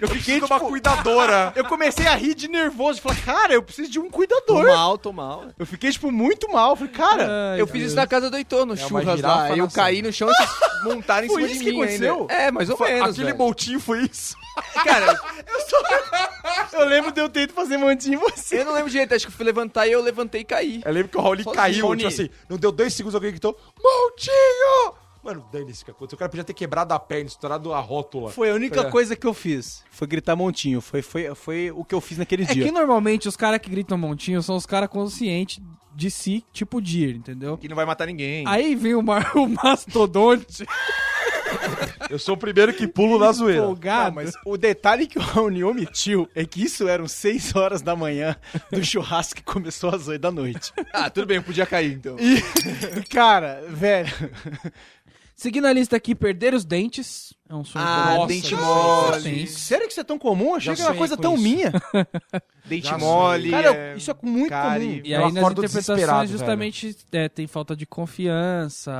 Eu 0.00 0.08
fiquei, 0.08 0.38
uma 0.38 0.46
tipo, 0.46 0.68
cuidadora. 0.68 1.52
eu 1.56 1.64
comecei 1.64 2.06
a 2.06 2.14
rir 2.14 2.34
de 2.34 2.46
nervoso. 2.46 3.00
Falei, 3.00 3.18
cara, 3.22 3.54
eu 3.54 3.62
preciso 3.62 3.90
de 3.90 3.98
um 3.98 4.08
cuidador. 4.08 4.62
Tô 4.62 4.62
mal, 4.62 4.98
tô 4.98 5.12
mal. 5.12 5.46
Eu 5.58 5.66
fiquei, 5.66 5.90
tipo, 5.90 6.12
muito 6.12 6.48
mal. 6.52 6.76
Falei, 6.76 6.92
cara, 6.92 7.28
Ai, 7.54 7.60
eu 7.60 7.66
fiz 7.66 7.86
isso 7.86 7.96
na 7.96 8.06
casa 8.06 8.30
do 8.30 8.36
Heitor, 8.36 8.66
no 8.66 8.74
É 8.74 8.86
uma 8.86 9.00
churras 9.00 9.20
lá. 9.20 9.56
Eu 9.56 9.68
caí 9.68 10.00
no 10.00 10.12
chão 10.12 10.28
e 10.30 10.34
vocês 10.34 10.50
montaram 10.84 11.26
em 11.26 11.30
Foi 11.30 11.42
cima 11.42 11.52
isso 11.52 11.58
de 11.58 11.64
que 11.64 11.70
mim 11.76 11.82
aconteceu? 11.82 12.20
ainda. 12.20 12.32
É, 12.34 12.50
mais 12.52 12.70
ou 12.70 12.76
Foi- 12.76 12.92
menos, 12.92 13.10
Aquele 13.10 13.26
velho. 13.26 13.38
montinho 13.38 13.80
foi 13.80 14.02
isso. 14.02 14.36
Cara, 14.84 15.20
eu 16.72 16.84
lembro 16.86 17.10
de 17.10 17.20
eu 17.20 17.28
tento 17.28 17.52
fazer 17.52 17.76
montinho 17.76 18.14
em 18.14 18.18
você. 18.30 18.60
eu 18.60 18.64
não 18.64 18.72
lembro 18.74 18.90
direito. 18.90 19.14
Acho 19.14 19.26
que 19.26 19.32
eu 19.32 19.36
fui 19.36 19.44
levantar 19.44 19.88
e 19.88 19.92
eu 19.92 20.02
levantei 20.02 20.42
e 20.42 20.44
caí. 20.44 20.82
Eu 20.84 20.92
lembro 20.92 21.08
que 21.08 21.16
o 21.16 21.20
Raul 21.20 21.36
caiu, 21.52 21.96
tipo 21.96 22.08
assim, 22.08 22.30
não 22.48 22.56
deu 22.56 22.70
dois 22.70 22.94
segundos, 22.94 23.14
alguém 23.16 23.30
gritou, 23.32 23.58
Montinho! 23.82 25.03
Mano, 25.24 25.44
dane-se 25.50 25.82
o 25.82 25.84
que 25.86 25.90
aconteceu. 25.90 26.16
O 26.16 26.18
cara 26.18 26.28
podia 26.28 26.44
ter 26.44 26.52
quebrado 26.52 26.92
a 26.92 26.98
perna, 26.98 27.26
estourado 27.28 27.72
a 27.72 27.80
rótula. 27.80 28.30
Foi 28.30 28.50
a 28.50 28.54
única 28.54 28.82
Foi- 28.82 28.90
coisa 28.90 29.16
que 29.16 29.26
eu 29.26 29.32
fiz. 29.32 29.82
Foi 29.90 30.06
gritar 30.06 30.36
montinho. 30.36 30.80
Foi, 30.82 31.00
foi, 31.00 31.34
foi 31.34 31.70
o 31.70 31.82
que 31.84 31.94
eu 31.94 32.00
fiz 32.00 32.18
naquele 32.18 32.42
É 32.42 32.46
dia. 32.52 32.64
que 32.66 32.70
normalmente 32.70 33.26
os 33.26 33.36
caras 33.36 33.58
que 33.58 33.70
gritam 33.70 33.96
montinho 33.96 34.42
são 34.42 34.54
os 34.54 34.66
caras 34.66 34.88
conscientes 34.90 35.62
de 35.94 36.10
si, 36.10 36.44
tipo 36.52 36.80
Deer, 36.80 37.14
entendeu? 37.16 37.56
Que 37.56 37.68
não 37.68 37.76
vai 37.76 37.86
matar 37.86 38.06
ninguém. 38.06 38.44
Aí 38.46 38.74
vem 38.74 38.94
o, 38.94 39.02
mar, 39.02 39.32
o 39.36 39.46
mastodonte 39.48 40.66
Eu 42.10 42.18
sou 42.18 42.34
o 42.34 42.38
primeiro 42.38 42.74
que 42.74 42.86
pulo 42.88 43.16
na 43.18 43.30
zoeira. 43.32 43.62
Não, 43.62 44.10
mas 44.12 44.32
o 44.44 44.56
detalhe 44.56 45.06
que 45.06 45.18
o 45.18 45.22
Raoni 45.22 45.62
omitiu 45.62 46.28
é 46.34 46.44
que 46.44 46.62
isso 46.64 46.88
eram 46.88 47.06
6 47.06 47.54
horas 47.54 47.80
da 47.80 47.94
manhã 47.94 48.36
do 48.72 48.84
churrasco 48.84 49.36
que 49.36 49.42
começou 49.44 49.90
às 49.94 50.08
8 50.08 50.20
da 50.20 50.32
noite. 50.32 50.72
Ah, 50.92 51.08
tudo 51.08 51.26
bem, 51.28 51.36
eu 51.36 51.42
podia 51.44 51.64
cair 51.64 51.92
então. 51.92 52.16
E, 52.18 52.42
cara, 53.08 53.64
velho. 53.68 54.12
Seguindo 55.36 55.66
a 55.66 55.72
lista 55.72 55.96
aqui, 55.96 56.14
perder 56.14 56.54
os 56.54 56.64
dentes. 56.64 57.34
É 57.48 57.54
um 57.54 57.64
sonho 57.64 57.84
Ah, 57.84 58.24
dente 58.26 58.54
mole. 58.56 59.46
Sério 59.48 59.84
que 59.86 59.92
isso 59.92 60.00
é 60.00 60.04
tão 60.04 60.18
comum? 60.18 60.54
Achei 60.54 60.74
Já 60.74 60.76
que 60.76 60.80
era 60.80 60.90
uma 60.92 60.94
sonhei 60.94 60.98
coisa 60.98 61.16
com 61.16 61.22
tão 61.22 61.34
isso. 61.34 61.42
minha. 61.42 61.72
Dente 62.64 62.86
Já 62.86 62.96
mole. 62.96 63.50
Cara, 63.50 63.74
é... 63.74 63.96
isso 63.96 64.10
é 64.10 64.14
muito 64.22 64.48
cárie. 64.48 64.86
comum. 64.86 65.00
E 65.04 65.12
Eu 65.12 65.18
aí 65.26 65.32
nas 65.32 65.36
acordo 65.36 65.60
interpretações 65.60 65.96
desesperado, 65.98 66.30
justamente 66.30 66.96
é, 67.12 67.28
tem 67.28 67.46
falta 67.46 67.76
de 67.76 67.84
confiança, 67.84 68.92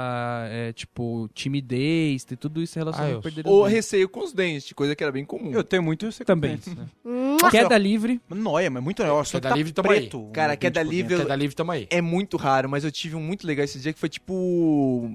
é, 0.51 0.73
tipo, 0.75 1.31
timidez, 1.33 2.25
tem 2.25 2.37
tudo 2.37 2.61
isso 2.63 2.79
relacionado 2.79 3.09
Ah, 3.09 3.13
eu- 3.15 3.19
a 3.21 3.23
perder 3.23 3.47
Ou 3.47 3.61
os 3.61 3.65
dentes. 3.71 3.77
receio 3.77 4.09
com 4.11 4.21
os 4.23 4.33
dentes, 4.35 4.73
coisa 4.75 4.95
que 4.95 5.03
era 5.03 5.13
bem 5.13 5.25
comum. 5.25 5.51
Eu 5.51 5.65
tenho 5.65 5.83
muito 5.83 6.07
isso 6.07 6.23
Também. 6.25 6.61
né? 6.77 6.87
Queda 7.51 7.79
livre. 7.79 8.21
Noia, 8.29 8.69
mas 8.71 8.83
muito 8.85 9.03
noia. 9.03 9.25
Só 9.25 9.39
Queda 9.39 9.49
tá 9.51 9.57
livre, 9.57 9.73
tamo 9.73 9.91
aí. 9.91 10.01
preto. 10.01 10.29
Cara, 10.33 10.53
o 10.55 10.59
queda 10.59 10.81
dente 10.81 10.87
por 10.91 10.95
livre- 10.95 11.09
dentro. 11.09 11.25
Queda 11.25 11.37
livre, 11.37 11.57
tamo 11.57 11.73
aí. 11.73 11.87
É 11.91 12.01
muito 12.03 12.37
raro, 12.37 12.69
mas 12.69 12.85
eu 12.85 12.93
tive 12.93 13.17
um 13.17 13.23
muito 13.23 13.47
legal 13.47 13.65
esse 13.65 13.79
dia 13.79 13.93
que 13.95 13.99
foi 13.99 14.09
tipo. 14.11 15.11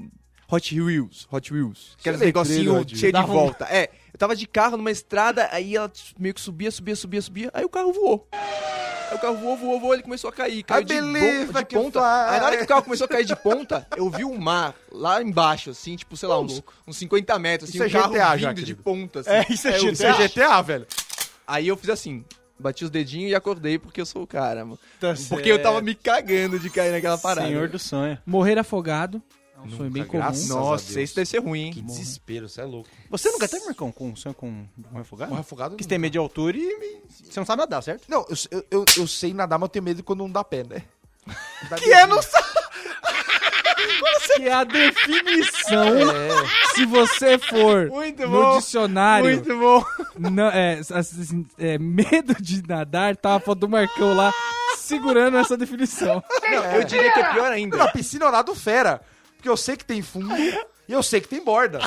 Hot 0.52 0.80
Wheels. 0.82 1.28
Hot 1.32 1.54
Wheels. 1.54 1.96
Aqueles 2.00 2.20
negocinho 2.20 2.86
cheio 2.88 3.14
de 3.14 3.20
um- 3.20 3.26
volta. 3.26 3.66
É, 3.70 3.90
eu 4.12 4.18
tava 4.18 4.36
de 4.36 4.48
carro 4.48 4.78
numa 4.78 4.92
estrada, 4.92 5.48
aí 5.52 5.76
ela 5.76 5.92
meio 6.18 6.34
que 6.34 6.42
subia, 6.42 6.72
subia, 6.72 6.96
subia, 6.96 7.22
subia, 7.22 7.52
aí 7.54 7.64
o 7.64 7.70
carro 7.70 7.94
voou. 7.94 8.28
Aí 8.32 9.16
o 9.16 9.20
carro 9.20 9.38
voou, 9.38 9.58
voou, 9.58 9.80
voou, 9.80 9.94
ele 9.94 10.04
começou 10.04 10.30
a 10.30 10.34
cair. 10.34 10.64
Caiu 10.64 10.82
I 10.82 10.86
de, 10.86 11.02
bo- 11.02 11.54
de 11.60 11.66
ponta. 11.76 12.00
fly. 12.00 12.34
Aí 12.34 12.40
na 12.40 12.46
hora 12.46 12.58
que 12.58 12.64
o 12.64 12.68
carro 12.68 12.84
começou 12.84 13.06
a 13.06 13.08
cair 13.08 13.26
de 13.26 13.36
ponta, 13.36 13.88
eu 13.98 14.10
vi 14.10 14.24
o 14.24 14.40
mar 14.40 14.76
lá 14.92 15.22
embaixo, 15.22 15.70
assim, 15.72 15.96
tipo, 15.96 16.16
sei 16.18 16.30
lá, 16.30 16.40
uns, 16.40 16.62
uns 16.88 16.98
50 16.98 17.38
metros, 17.40 17.70
assim, 17.70 17.78
Isso 17.80 17.86
o 17.86 17.88
é 17.88 18.02
carro 18.02 18.14
GTA 18.14 18.38
já, 18.38 18.50
vindo 18.54 18.64
de 18.66 18.76
ponta, 18.76 19.20
assim. 19.22 19.30
É, 19.32 19.46
isso 19.50 19.68
é 19.68 19.78
eu- 19.78 19.82
GTA. 19.82 19.92
Isso 19.92 20.04
é 20.06 20.14
GTA, 20.28 20.62
velho. 20.62 20.88
Aí 21.48 21.68
eu 21.68 21.76
fiz 21.76 21.90
assim, 21.90 22.24
bati 22.60 22.84
os 22.84 22.92
dedinhos 22.92 23.32
e 23.32 23.36
acordei 23.36 23.80
porque 23.80 24.00
eu 24.02 24.06
sou 24.06 24.22
o 24.24 24.28
cara, 24.28 24.64
mano. 24.64 24.80
Tá 25.00 25.16
Porque 25.28 25.52
eu 25.52 25.58
tava 25.60 25.76
certo. 25.76 25.86
me 25.86 25.96
cagando 25.96 26.60
de 26.60 26.70
cair 26.70 26.92
naquela 26.92 27.18
parada. 27.18 27.48
Senhor 27.48 27.68
do 27.68 27.80
sonho. 27.80 28.18
Morrer 28.26 28.60
afogado. 28.60 29.22
É 29.62 29.68
um 29.68 29.70
sonho 29.78 29.90
bem 29.92 30.06
comum. 30.06 30.24
graças 30.24 30.50
a 30.50 30.56
Nossa, 30.56 30.94
Deus. 30.94 31.04
isso 31.10 31.16
deve 31.16 31.26
ser 31.30 31.40
ruim, 31.40 31.72
Que 31.72 31.80
hein? 31.80 31.86
desespero, 31.86 32.48
você 32.48 32.62
é 32.62 32.64
louco. 32.66 32.90
Você 33.10 33.30
nunca 33.32 33.48
teve, 33.48 33.66
Marcão, 33.66 33.92
com 33.92 34.10
um 34.10 34.16
sonho 34.16 34.34
com 34.36 34.48
um 34.50 34.98
refogado? 34.98 35.34
Um 35.34 35.38
afogado 35.38 35.72
Porque 35.72 35.84
você 35.84 35.90
tem 35.90 35.98
medo 36.00 36.14
de 36.14 36.18
altura 36.18 36.58
e 36.58 36.62
e 36.62 37.02
você 37.32 37.40
não 37.40 37.46
sabe 37.46 37.62
nadar, 37.62 37.82
certo? 37.84 38.04
Não, 38.08 38.26
eu, 38.30 38.36
eu, 38.52 38.66
eu, 38.72 38.86
eu 38.98 39.08
sei 39.08 39.34
nadar, 39.34 39.60
mas 39.60 39.66
eu 39.68 39.70
tenho 39.72 39.84
medo 39.84 40.04
quando 40.04 40.20
não 40.20 40.32
dá 40.32 40.44
pé, 40.44 40.64
né? 40.64 40.84
Que 41.78 41.92
é, 41.94 42.08
não 42.08 42.22
sabe. 42.22 42.48
Que 44.36 44.48
é 44.48 44.54
a 44.54 44.64
definição, 44.64 45.86
É. 46.12 46.30
se 46.76 46.86
você 46.86 47.38
for 47.38 47.88
Muito 47.90 48.22
no 48.24 48.30
bom. 48.30 48.58
dicionário, 48.58 49.26
Muito 49.30 49.58
bom. 49.58 49.84
não, 50.18 50.48
é, 50.50 50.80
assim, 50.94 51.46
é, 51.58 51.78
medo 51.78 52.34
de 52.42 52.62
nadar, 52.68 53.16
tá 53.18 53.36
a 53.36 53.40
foto 53.40 53.60
do 53.60 53.70
Marcão 53.70 54.14
lá 54.16 54.34
segurando 54.78 55.38
essa 55.38 55.58
definição. 55.58 56.24
Eu 56.74 56.84
diria 56.84 57.12
que 57.12 57.20
é 57.20 57.34
pior 57.34 57.52
ainda. 57.52 57.78
Na 57.78 57.88
piscina 57.92 58.26
eu 58.26 58.32
nado 58.32 58.54
fera. 58.56 59.02
Porque 59.40 59.48
eu 59.48 59.56
sei 59.56 59.78
que 59.78 59.86
tem 59.86 60.02
fundo 60.02 60.36
e 60.36 60.92
eu 60.92 61.02
sei 61.02 61.22
que 61.22 61.30
tem 61.30 61.42
borda. 61.42 61.80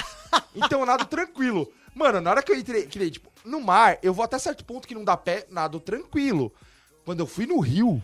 Então 0.56 0.80
eu 0.80 0.86
nado 0.86 1.04
tranquilo. 1.04 1.70
Mano, 1.94 2.18
na 2.22 2.30
hora 2.30 2.42
que 2.42 2.50
eu 2.50 2.56
entrei, 2.56 2.86
que 2.86 3.10
tipo, 3.10 3.30
no 3.44 3.60
mar, 3.60 3.98
eu 4.02 4.14
vou 4.14 4.24
até 4.24 4.38
certo 4.38 4.64
ponto 4.64 4.88
que 4.88 4.94
não 4.94 5.04
dá 5.04 5.18
pé, 5.18 5.46
nado 5.50 5.78
tranquilo. 5.78 6.50
Quando 7.04 7.20
eu 7.20 7.26
fui 7.26 7.44
no 7.44 7.60
rio, 7.60 8.02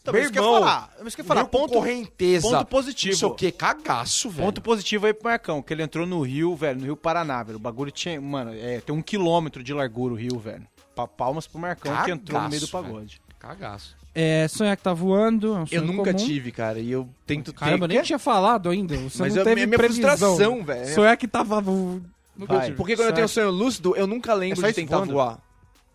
Então, 0.00 0.14
meu 0.14 0.32
que 0.32 0.38
eu 0.38 0.42
irmão, 0.42 0.60
falar. 0.60 0.94
Que 1.14 1.20
eu 1.20 1.24
falar. 1.26 1.44
Ponto, 1.44 1.74
correnteza. 1.74 2.48
ponto 2.48 2.66
positivo. 2.68 3.12
Não 3.12 3.18
sei 3.18 3.28
o 3.28 3.34
que, 3.34 3.52
cagaço, 3.52 4.30
velho. 4.30 4.46
ponto 4.46 4.62
positivo 4.62 5.04
aí 5.04 5.12
pro 5.12 5.24
Marcão, 5.28 5.60
que 5.60 5.74
ele 5.74 5.82
entrou 5.82 6.06
no 6.06 6.22
rio, 6.22 6.56
velho, 6.56 6.78
no 6.78 6.86
rio 6.86 6.96
Paraná, 6.96 7.42
velho. 7.42 7.56
O 7.56 7.60
bagulho 7.60 7.90
tinha, 7.90 8.18
mano, 8.18 8.54
é, 8.54 8.80
tem 8.80 8.94
um 8.94 9.02
quilômetro 9.02 9.62
de 9.62 9.74
largura 9.74 10.14
o 10.14 10.16
rio, 10.16 10.38
velho. 10.38 10.66
Pa- 10.94 11.06
Palmas 11.06 11.46
pro 11.46 11.58
Marcão 11.58 11.92
que 12.04 12.10
entrou 12.12 12.40
no 12.40 12.48
meio 12.48 12.62
do 12.62 12.68
Cagaço, 12.68 12.88
pagode. 12.90 13.20
Cagaço. 13.38 13.96
É, 14.18 14.48
sonhar 14.48 14.74
que 14.78 14.82
tá 14.82 14.94
voando. 14.94 15.48
É 15.54 15.58
um 15.60 15.66
sonho 15.66 15.80
Eu 15.82 15.86
nunca 15.86 16.14
comum. 16.14 16.26
tive, 16.26 16.50
cara, 16.50 16.80
e 16.80 16.90
eu 16.90 17.06
tento 17.26 17.52
ter. 17.52 17.58
Caramba, 17.58 17.84
eu 17.84 17.88
nem 17.88 18.02
tinha 18.02 18.18
falado 18.18 18.70
ainda. 18.70 18.96
Você 18.96 19.20
Mas 19.20 19.34
não 19.34 19.42
é 19.42 19.44
teve 19.44 19.66
minha 19.66 19.78
previsão. 19.78 20.08
frustração, 20.08 20.64
velho. 20.64 20.94
Sonhar 20.94 21.16
que 21.18 21.28
tava 21.28 21.60
Vai. 21.60 22.72
Porque 22.72 22.96
quando 22.96 23.08
eu 23.08 23.14
tenho 23.14 23.28
sonho 23.28 23.50
lúcido, 23.50 23.94
eu 23.94 24.06
nunca 24.06 24.32
lembro 24.32 24.64
É 24.64 24.68
de 24.68 24.74
tentar 24.74 24.96
voando? 24.98 25.12
voar. 25.12 25.38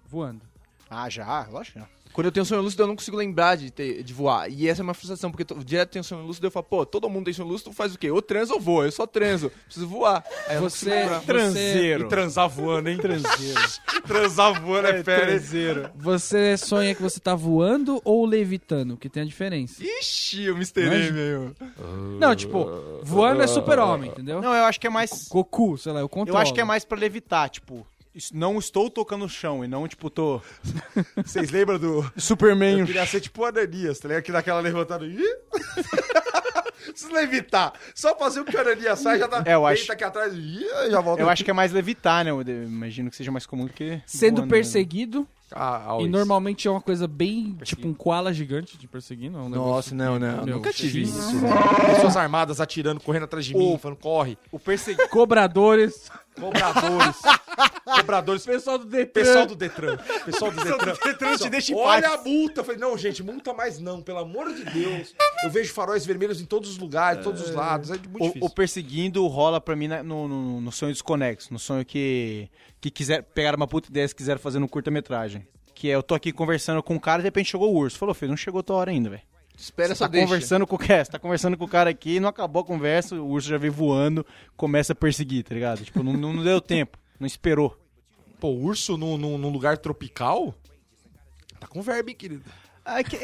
voando. 0.10 0.42
Ah, 0.90 1.10
já, 1.10 1.48
lógico. 1.52 1.80
já. 1.80 1.86
Quando 2.14 2.26
eu 2.28 2.32
tenho 2.32 2.46
sonho 2.46 2.62
lúcido, 2.62 2.84
eu 2.84 2.88
não 2.88 2.96
consigo 2.96 3.16
lembrar 3.18 3.56
de, 3.58 3.72
ter- 3.72 4.04
de 4.04 4.14
voar. 4.14 4.50
E 4.52 4.68
essa 4.68 4.82
é 4.82 4.84
uma 4.84 4.94
frustração, 4.94 5.32
porque 5.32 5.52
eu 5.54 5.64
direto 5.64 5.90
tenho 5.92 6.04
sonho 6.04 6.26
lúcido, 6.26 6.48
eu 6.48 6.52
falo, 6.52 6.66
pô, 6.66 6.86
todo 6.86 7.10
mundo 7.10 7.26
tem 7.26 7.34
sonho 7.34 7.48
lúcido, 7.48 7.72
faz 7.72 7.94
o 7.96 7.98
quê? 8.00 8.12
Ou 8.12 8.22
transa 8.22 8.54
ou 8.54 8.60
voa. 8.60 8.86
Eu 8.86 8.92
só 8.92 9.06
transo. 9.08 9.52
Preciso 9.66 9.88
voar. 9.88 10.24
Aí 10.48 10.58
consigo 10.60 10.92
Você, 10.92 11.06
você, 11.08 11.26
Transeiro. 11.26 12.06
E 12.06 12.08
transar 12.10 12.50
voando, 12.50 12.90
hein? 12.90 12.98
Transeiro. 12.98 13.62
transar 14.08 14.62
voando 14.62 14.88
é? 14.88 15.04
Transeiro. 15.04 15.90
você 15.96 16.58
sonha 16.58 16.94
que 16.96 17.02
você 17.02 17.20
tá 17.20 17.36
voando 17.36 18.02
ou 18.04 18.26
levitando? 18.26 18.98
Que 18.98 19.10
tem 19.10 19.24
a 19.24 19.26
diferença. 19.26 19.84
Ixi, 19.84 20.44
eu 20.44 20.56
me 20.56 20.64
esterei, 20.64 21.12
meu. 21.12 21.54
Não, 22.20 22.36
tipo, 22.36 22.68
voando 23.04 23.42
é 23.42 23.48
super-homem, 23.48 24.10
entendeu? 24.10 24.42
Não, 24.42 24.54
eu 24.54 24.64
acho 24.66 24.80
que 24.80 24.88
é 24.88 24.90
mais. 24.90 25.28
Goku, 25.30 25.78
sei 25.78 25.92
lá, 25.92 26.00
eu 26.00 26.10
controlo. 26.10 26.38
Eu 26.38 26.42
acho 26.42 26.54
que 26.54 26.62
é 26.62 26.64
mais 26.64 26.84
pra 26.86 26.98
levitar, 26.98 27.50
tipo. 27.50 27.86
Não 28.34 28.58
estou 28.60 28.90
tocando 28.90 29.24
o 29.26 29.30
chão 29.30 29.64
e 29.64 29.68
não, 29.68 29.88
tipo, 29.88 30.10
tô. 30.10 30.42
Vocês 31.16 31.50
lembram 31.50 31.80
do. 31.80 32.12
Superman. 32.18 32.80
Eu 32.82 32.86
queria 32.86 33.06
ser 33.06 33.22
tipo 33.22 33.42
o 33.42 33.46
Ananias, 33.46 34.00
tá 34.00 34.08
ligado? 34.10 34.24
Que 34.24 34.32
daquela 34.32 34.60
levantada. 34.60 35.06
Ih! 35.08 35.20
Preciso 36.86 37.14
levitar. 37.14 37.74
Só 37.96 38.18
fazer 38.18 38.42
o 38.42 38.46
que 38.46 38.56
o 38.56 38.60
Ananias 38.60 39.02
faz, 39.02 39.20
já 39.20 39.28
tá. 39.28 39.38
É, 39.46 39.54
eu 39.54 39.62
deita 39.66 39.82
acho- 39.84 39.92
aqui 39.92 40.04
atrás. 40.04 40.34
Já 40.90 41.00
volta. 41.00 41.22
Eu 41.22 41.30
acho 41.30 41.44
que 41.44 41.52
é 41.52 41.54
mais 41.54 41.72
levitar, 41.72 42.26
né? 42.26 42.32
Eu 42.32 42.42
imagino 42.42 43.10
que 43.10 43.16
seja 43.16 43.32
mais 43.32 43.46
comum 43.46 43.66
do 43.66 43.74
que. 43.74 44.02
Sendo 44.06 44.38
voando, 44.38 44.48
né? 44.48 44.58
perseguido, 44.58 45.28
Ah, 45.54 45.98
e 46.02 46.08
normalmente 46.08 46.68
é 46.68 46.72
uma 46.72 46.82
coisa 46.82 47.08
bem, 47.08 47.58
tipo 47.64 47.88
um 47.88 47.94
koala 47.94 48.34
gigante 48.34 48.78
de 48.78 48.88
perseguindo. 48.88 49.38
É 49.38 49.42
um 49.42 49.50
Nossa, 49.50 49.94
não, 49.94 50.18
não. 50.18 50.44
Meu, 50.44 50.56
Nunca 50.56 50.74
tive 50.74 51.04
isso. 51.04 51.34
Pessoas 51.94 52.18
armadas 52.18 52.60
atirando, 52.60 53.00
correndo 53.00 53.24
atrás 53.24 53.46
de 53.46 53.56
mim, 53.56 53.78
falando, 53.78 53.98
corre. 53.98 54.38
O 54.52 54.60
perseguido. 54.60 55.08
Cobradores. 55.10 56.10
Cobradores. 56.40 57.18
Cobradores. 57.84 58.46
Pessoal 58.46 58.78
do 58.78 58.86
Detran. 58.86 59.12
Pessoal 59.24 59.46
do 59.48 59.56
Detran. 59.56 59.98
Pessoal 60.26 60.52
do 60.52 60.64
Detran. 60.64 60.94
Detran 61.04 61.38
te 61.38 61.50
deixa 61.50 61.72
em 61.74 61.76
Olha 61.76 62.10
paz. 62.10 62.20
a 62.22 62.24
multa. 62.24 62.60
Eu 62.62 62.64
falei, 62.64 62.80
não, 62.80 62.98
gente, 62.98 63.22
multa 63.24 63.54
mais 63.54 63.80
não, 63.80 64.02
pelo 64.02 64.20
amor 64.20 64.54
de 64.54 64.64
Deus. 64.66 65.14
Eu 65.44 65.50
vejo 65.50 65.74
faróis 65.74 66.06
vermelhos 66.06 66.40
em 66.42 66.46
todos 66.46 66.70
os 66.70 66.78
lugares, 66.78 67.20
em 67.20 67.24
todos 67.24 67.42
os 67.42 67.52
lados. 67.54 67.90
É 67.92 67.94
muito 67.96 68.16
O, 68.16 68.28
difícil. 68.28 68.42
o 68.46 68.50
perseguindo 68.50 69.26
rola 69.28 69.60
pra 69.60 69.76
mim 69.76 69.88
na- 69.88 70.04
no, 70.04 70.28
no, 70.28 70.62
no 70.62 70.72
sonho 70.72 70.92
desconexo, 70.94 71.52
no 71.52 71.60
sonho 71.60 71.84
que, 71.86 72.50
que 72.80 72.90
quiser 72.90 73.24
pegar 73.24 73.56
uma 73.56 73.68
puta 73.68 73.90
ideia 73.90 74.06
e 74.06 74.14
quiser 74.14 74.38
fazer 74.40 74.60
no 74.60 74.68
curta-metragem. 74.70 75.46
Que 75.76 75.90
é, 75.90 75.96
eu 75.96 76.04
tô 76.04 76.14
aqui 76.16 76.32
conversando 76.32 76.82
com 76.84 76.94
um 76.94 77.00
cara 77.00 77.20
e 77.20 77.24
de 77.24 77.28
repente 77.28 77.50
chegou 77.50 77.74
o 77.74 77.78
urso. 77.78 77.98
Falou, 77.98 78.14
filho, 78.16 78.30
não 78.30 78.38
chegou 78.38 78.62
tua 78.64 78.76
hora 78.78 78.92
ainda, 78.92 79.10
velho. 79.10 79.22
Espera 79.62 79.90
Você 79.90 79.92
essa 79.94 80.06
tá 80.06 80.12
deixa. 80.12 80.26
conversando 80.28 80.66
com 80.68 80.76
o 80.76 80.80
cara, 80.80 81.06
você 81.06 81.12
tá 81.12 81.20
conversando 81.20 81.56
com 81.58 81.66
o 81.66 81.68
cara 81.68 81.90
aqui, 81.90 82.20
não 82.20 82.30
acabou 82.30 82.64
a 82.64 82.66
conversa, 82.66 83.16
o 83.16 83.28
urso 83.28 83.48
já 83.48 83.58
veio 83.58 83.72
voando, 83.72 84.26
começa 84.58 84.94
a 84.94 84.96
perseguir, 84.96 85.44
tá 85.44 85.54
ligado? 85.54 85.84
Tipo, 85.84 86.02
não, 86.04 86.14
não 86.14 86.44
deu 86.44 86.60
tempo, 86.60 86.98
não 87.20 87.28
esperou. 87.28 87.78
Pô, 88.40 88.50
urso 88.50 88.98
num, 88.98 89.18
num, 89.18 89.38
num 89.38 89.50
lugar 89.50 89.78
tropical? 89.78 90.56
Tá 91.60 91.68
com 91.68 91.82
verbo, 91.82 92.10
hein, 92.10 92.16
querido? 92.16 92.44
Ai, 92.84 93.04
que- 93.04 93.18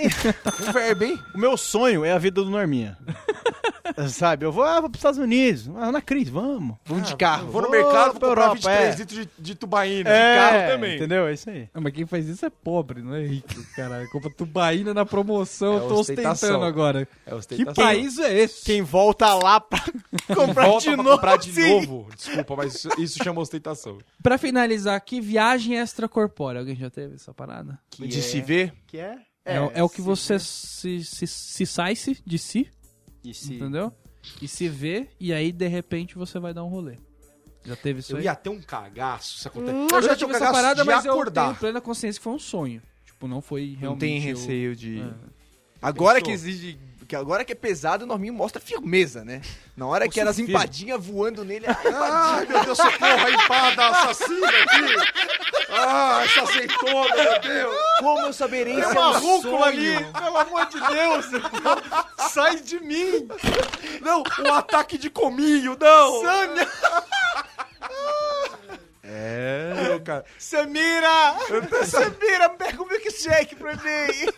Tá 0.44 0.52
com 0.52 0.72
verbo, 0.72 1.04
hein? 1.06 1.20
o 1.34 1.38
meu 1.40 1.58
sonho 1.58 2.06
é 2.06 2.12
a 2.12 2.20
vida 2.20 2.44
do 2.44 2.50
Norminha. 2.52 2.96
Sabe, 4.10 4.46
eu 4.46 4.52
vou, 4.52 4.64
ah, 4.64 4.80
vou 4.82 4.90
pros 4.90 5.00
Estados 5.00 5.20
Unidos, 5.20 5.70
ah, 5.78 5.92
na 5.92 6.02
Cris, 6.02 6.30
vamos. 6.30 6.78
Vamos 6.86 7.08
de 7.08 7.16
carro. 7.16 7.48
Vou 7.52 7.62
no 7.62 7.70
mercado, 7.70 8.12
vou 8.12 8.20
pra 8.20 8.30
comprar 8.30 8.44
Europa, 8.44 8.56
23 8.56 8.96
é. 8.96 8.98
litros 8.98 9.20
de, 9.20 9.30
de 9.40 9.56
tubaína. 9.56 10.10
É, 10.10 10.34
de 10.34 10.40
carro 10.40 10.72
também. 10.74 10.96
Entendeu? 10.96 11.28
É 11.28 11.34
isso 11.34 11.50
aí. 11.50 11.70
Ah, 11.74 11.82
mas 11.82 11.94
quem 11.94 12.06
faz 12.06 12.28
isso 12.28 12.46
é 12.46 12.50
pobre, 12.50 13.02
não 13.02 13.16
é 13.16 13.26
rico, 13.26 13.48
caralho. 13.76 14.10
Compra 14.10 14.30
tubaína 14.30 14.94
na 14.94 15.06
promoção, 15.06 15.74
É 15.74 15.78
eu 15.78 15.88
tô 15.88 16.00
ostentação. 16.00 16.32
ostentando 16.32 16.66
agora. 16.66 17.08
É 17.26 17.30
Que 17.30 17.36
ostentação. 17.36 17.84
país 17.84 18.18
é 18.20 18.38
esse? 18.40 18.64
Quem 18.66 18.82
volta 18.82 19.34
lá 19.34 19.60
pra 19.60 19.84
comprar 20.36 20.66
Volta 20.68 20.80
de 20.90 20.94
pra 20.96 21.04
novo. 21.04 21.10
comprar 21.16 21.38
de 21.38 21.52
sim. 21.54 21.70
novo. 21.88 22.10
Desculpa, 22.16 22.56
mas 22.56 22.76
isso, 22.76 22.90
isso 22.98 23.24
chama 23.24 23.42
ostentação. 23.42 23.98
Pra 24.22 24.38
finalizar 24.38 24.96
aqui, 24.96 25.20
viagem 25.22 25.76
extracorpórea. 25.78 26.60
Alguém 26.60 26.76
já 26.76 26.90
teve 26.90 27.16
essa 27.16 27.34
parada? 27.34 27.80
De 27.98 28.22
se 28.22 28.42
ver? 28.42 28.74
Que 28.88 28.98
é? 28.98 29.16
É, 29.46 29.56
é 29.76 29.84
o 29.84 29.88
que 29.88 30.02
você 30.02 30.38
se, 30.40 31.04
se, 31.06 31.26
se 31.26 31.66
sai-se 31.66 32.22
de 32.26 32.38
si, 32.38 32.70
E 33.30 33.34
se- 33.34 33.56
entendeu? 33.56 33.92
E 34.42 34.48
se 34.48 34.68
vê, 34.68 35.08
e 35.20 35.32
aí 35.34 35.52
de 35.52 35.68
repente 35.68 36.16
você 36.16 36.40
vai 36.40 36.54
dar 36.54 36.64
um 36.64 36.68
rolê. 36.68 36.98
Já 37.66 37.76
teve 37.76 38.00
isso 38.00 38.14
Eu 38.14 38.18
aí? 38.18 38.24
ia 38.26 38.36
ter 38.36 38.50
um 38.50 38.62
cagaço 38.62 39.40
se 39.40 39.48
acontecer. 39.48 39.76
Eu 39.94 40.02
já 40.02 40.16
tive 40.16 40.32
essa 40.34 40.52
parada, 40.52 40.86
mas 40.86 41.04
eu 41.06 41.12
acordar. 41.12 41.46
tenho 41.48 41.56
plena 41.58 41.82
consciência 41.82 42.20
que 42.20 42.24
foi 42.24 42.34
um 42.34 42.40
sonho. 42.40 42.82
Tipo, 43.06 43.28
não 43.28 43.42
foi 43.42 43.76
realmente... 43.80 43.84
Não 43.84 43.98
tem 43.98 44.18
eu- 44.18 44.22
receio 44.24 44.76
de... 44.76 45.00
É. 45.02 45.14
Agora 45.82 46.16
Pensou? 46.20 46.26
que 46.28 46.32
exige 46.32 46.80
Porque 47.08 47.16
agora 47.16 47.46
que 47.46 47.54
é 47.54 47.56
pesado, 47.56 48.04
o 48.04 48.08
Norminho 48.08 48.34
mostra 48.34 48.62
firmeza, 48.62 49.24
né? 49.24 49.42
Na 49.78 49.88
hora 49.88 50.10
que 50.10 50.20
era 50.20 50.30
as 50.30 50.40
empadinhas 50.40 51.02
voando 51.02 51.46
nele, 51.46 51.66
ai, 51.72 52.46
meu 52.46 52.66
Deus, 52.66 52.78
socorro, 52.78 53.26
a 53.26 53.32
empada 53.32 53.88
assassina 53.88 54.46
aqui. 54.46 54.96
Ah, 55.70 56.22
essa 56.26 56.42
azeitona, 56.42 57.16
meu 57.16 57.40
Deus. 57.40 57.76
como 58.00 58.26
eu 58.26 58.34
saberei 58.34 58.76
se 58.76 58.82
é 58.82 58.88
uma 58.88 59.12
um 59.12 59.20
rúcula 59.22 59.72
sonho? 59.72 59.98
ali, 59.98 60.06
pelo 60.12 60.38
amor 60.38 60.66
de 60.66 60.80
Deus! 60.82 61.26
Sai 62.30 62.60
de 62.60 62.78
mim! 62.82 63.26
Não, 64.02 64.22
um 64.46 64.54
ataque 64.54 64.98
de 64.98 65.10
cominho, 65.10 65.78
não. 65.80 66.24
Sâmia! 69.08 69.90
Não, 69.90 70.00
cara. 70.02 70.26
Samira! 70.38 71.36
Samira, 71.86 72.50
pega 72.50 72.82
o 72.84 72.88
milkshake 72.88 73.56
pra 73.56 73.74
mim! 73.76 74.32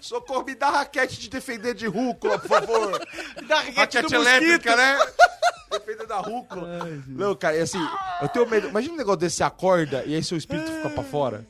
Socorro, 0.00 0.44
me 0.44 0.54
dá 0.54 0.70
raquete 0.70 1.20
de 1.20 1.28
defender 1.28 1.74
de 1.74 1.86
rúcula, 1.86 2.38
por 2.38 2.48
favor. 2.48 3.00
Da 3.46 3.56
raquete 3.56 3.76
Raquete 3.78 4.06
do 4.08 4.14
elétrica, 4.16 4.76
né? 4.76 4.98
Defender 5.70 6.06
da 6.06 6.16
rúcula. 6.18 6.88
Não, 7.06 7.34
cara, 7.34 7.56
é 7.56 7.62
assim, 7.62 7.84
eu 8.22 8.28
tenho 8.28 8.48
medo. 8.48 8.68
Imagina 8.68 8.94
um 8.94 8.96
negócio 8.96 9.18
desse, 9.20 9.36
você 9.36 9.44
acorda 9.44 10.02
e 10.06 10.14
aí 10.14 10.22
seu 10.24 10.38
espírito 10.38 10.70
fica 10.70 10.90
pra 10.90 11.02
fora. 11.02 11.46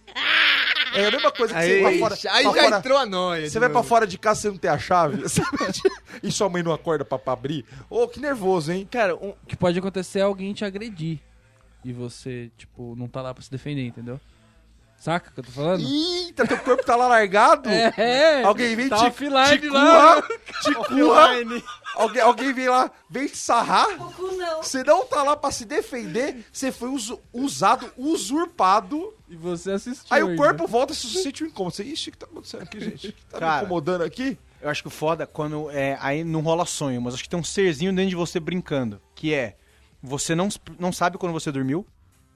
É 0.94 1.06
a 1.06 1.10
mesma 1.10 1.32
coisa 1.32 1.52
que 1.52 1.60
você 1.60 1.66
Aí, 1.72 1.82
vai 1.82 1.98
pra 1.98 2.16
fora. 2.16 2.34
aí 2.36 2.44
pra 2.44 2.52
já 2.54 2.62
fora- 2.62 2.78
entrou 2.78 2.98
a 2.98 3.06
noia. 3.06 3.50
Você 3.50 3.58
vai 3.58 3.68
pra 3.68 3.82
fora 3.82 4.06
de 4.06 4.16
casa 4.16 4.38
e 4.38 4.42
você 4.42 4.48
não 4.50 4.56
tem 4.58 4.70
a 4.70 4.78
chave? 4.78 5.24
e 6.22 6.30
sua 6.30 6.48
mãe 6.48 6.62
não 6.62 6.72
acorda 6.72 7.04
pra, 7.04 7.18
pra 7.18 7.32
abrir? 7.32 7.64
Ô, 7.90 8.06
que 8.06 8.20
nervoso, 8.20 8.70
hein? 8.72 8.86
Cara, 8.90 9.16
um, 9.16 9.30
O 9.30 9.36
que 9.46 9.56
pode 9.56 9.76
acontecer 9.78 10.20
é 10.20 10.22
alguém 10.22 10.54
te 10.54 10.64
agredir. 10.64 11.18
E 11.84 11.92
você, 11.92 12.50
tipo, 12.56 12.94
não 12.96 13.06
tá 13.08 13.20
lá 13.22 13.34
pra 13.34 13.42
se 13.42 13.50
defender, 13.50 13.84
entendeu? 13.86 14.18
Saca 14.96 15.28
o 15.28 15.32
que 15.34 15.40
eu 15.40 15.44
tô 15.44 15.50
falando? 15.50 15.84
Eita, 15.86 16.46
teu 16.46 16.56
corpo 16.58 16.82
tá 16.84 16.96
lá 16.96 17.06
largado? 17.08 17.68
É, 17.98 18.42
Alguém 18.42 18.74
vem 18.74 18.88
tá 18.88 18.96
te, 18.96 19.04
offline 19.06 19.58
te 19.58 19.68
lá. 19.68 20.22
curra, 20.22 20.28
te 20.62 20.74
curra. 20.74 21.28
Alguém, 21.96 22.22
alguém 22.22 22.52
vem 22.54 22.68
lá, 22.68 22.90
vem 23.10 23.26
te 23.26 23.36
sarrar. 23.36 23.86
Você 24.62 24.82
não 24.82 25.04
tá 25.04 25.22
lá 25.22 25.36
pra 25.36 25.50
se 25.50 25.64
defender, 25.66 26.46
você 26.50 26.72
foi 26.72 26.88
usu- 26.88 27.20
usado, 27.34 27.92
usurpado. 27.98 29.12
E 29.28 29.36
você 29.36 29.72
assistiu. 29.72 30.06
Aí 30.10 30.22
o 30.22 30.28
ainda. 30.28 30.42
corpo 30.42 30.66
volta 30.66 30.92
e 30.92 30.96
você 30.96 31.18
sente 31.22 31.44
um 31.44 31.48
incômodo. 31.48 31.74
Você, 31.76 31.82
Ixi, 31.84 32.08
o 32.08 32.12
que 32.12 32.18
tá 32.18 32.26
acontecendo 32.26 32.62
aqui, 32.62 32.80
gente? 32.80 33.12
Tá 33.30 33.36
me 33.36 33.40
Cara. 33.40 33.64
incomodando 33.64 34.02
aqui? 34.04 34.38
Eu 34.62 34.70
acho 34.70 34.80
que 34.80 34.88
o 34.88 34.90
foda 34.90 35.26
quando 35.26 35.70
é, 35.70 35.98
aí 36.00 36.24
não 36.24 36.40
rola 36.40 36.64
sonho, 36.64 37.02
mas 37.02 37.14
acho 37.14 37.22
que 37.22 37.28
tem 37.28 37.38
um 37.38 37.44
serzinho 37.44 37.92
dentro 37.92 38.08
de 38.10 38.16
você 38.16 38.40
brincando, 38.40 39.00
que 39.14 39.34
é 39.34 39.56
você 40.06 40.34
não, 40.34 40.48
não 40.78 40.92
sabe 40.92 41.16
quando 41.18 41.32
você 41.32 41.50
dormiu, 41.50 41.86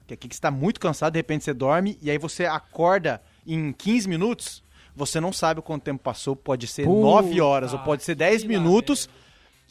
que 0.07 0.13
é 0.13 0.15
aqui 0.15 0.27
que 0.27 0.35
você 0.35 0.41
tá 0.41 0.49
muito 0.49 0.79
cansado, 0.79 1.13
de 1.13 1.19
repente 1.19 1.43
você 1.43 1.53
dorme 1.53 1.97
e 2.01 2.09
aí 2.09 2.17
você 2.17 2.45
acorda 2.45 3.21
em 3.45 3.71
15 3.71 4.09
minutos, 4.09 4.63
você 4.95 5.19
não 5.19 5.31
sabe 5.31 5.61
quanto 5.61 5.83
tempo 5.83 6.01
passou, 6.03 6.35
pode 6.35 6.65
ser 6.67 6.83
Puta 6.85 6.99
9 7.01 7.39
horas 7.41 7.71
ou 7.73 7.79
pode 7.79 8.03
ser 8.03 8.15
10 8.15 8.41
que 8.41 8.47
minutos. 8.47 9.07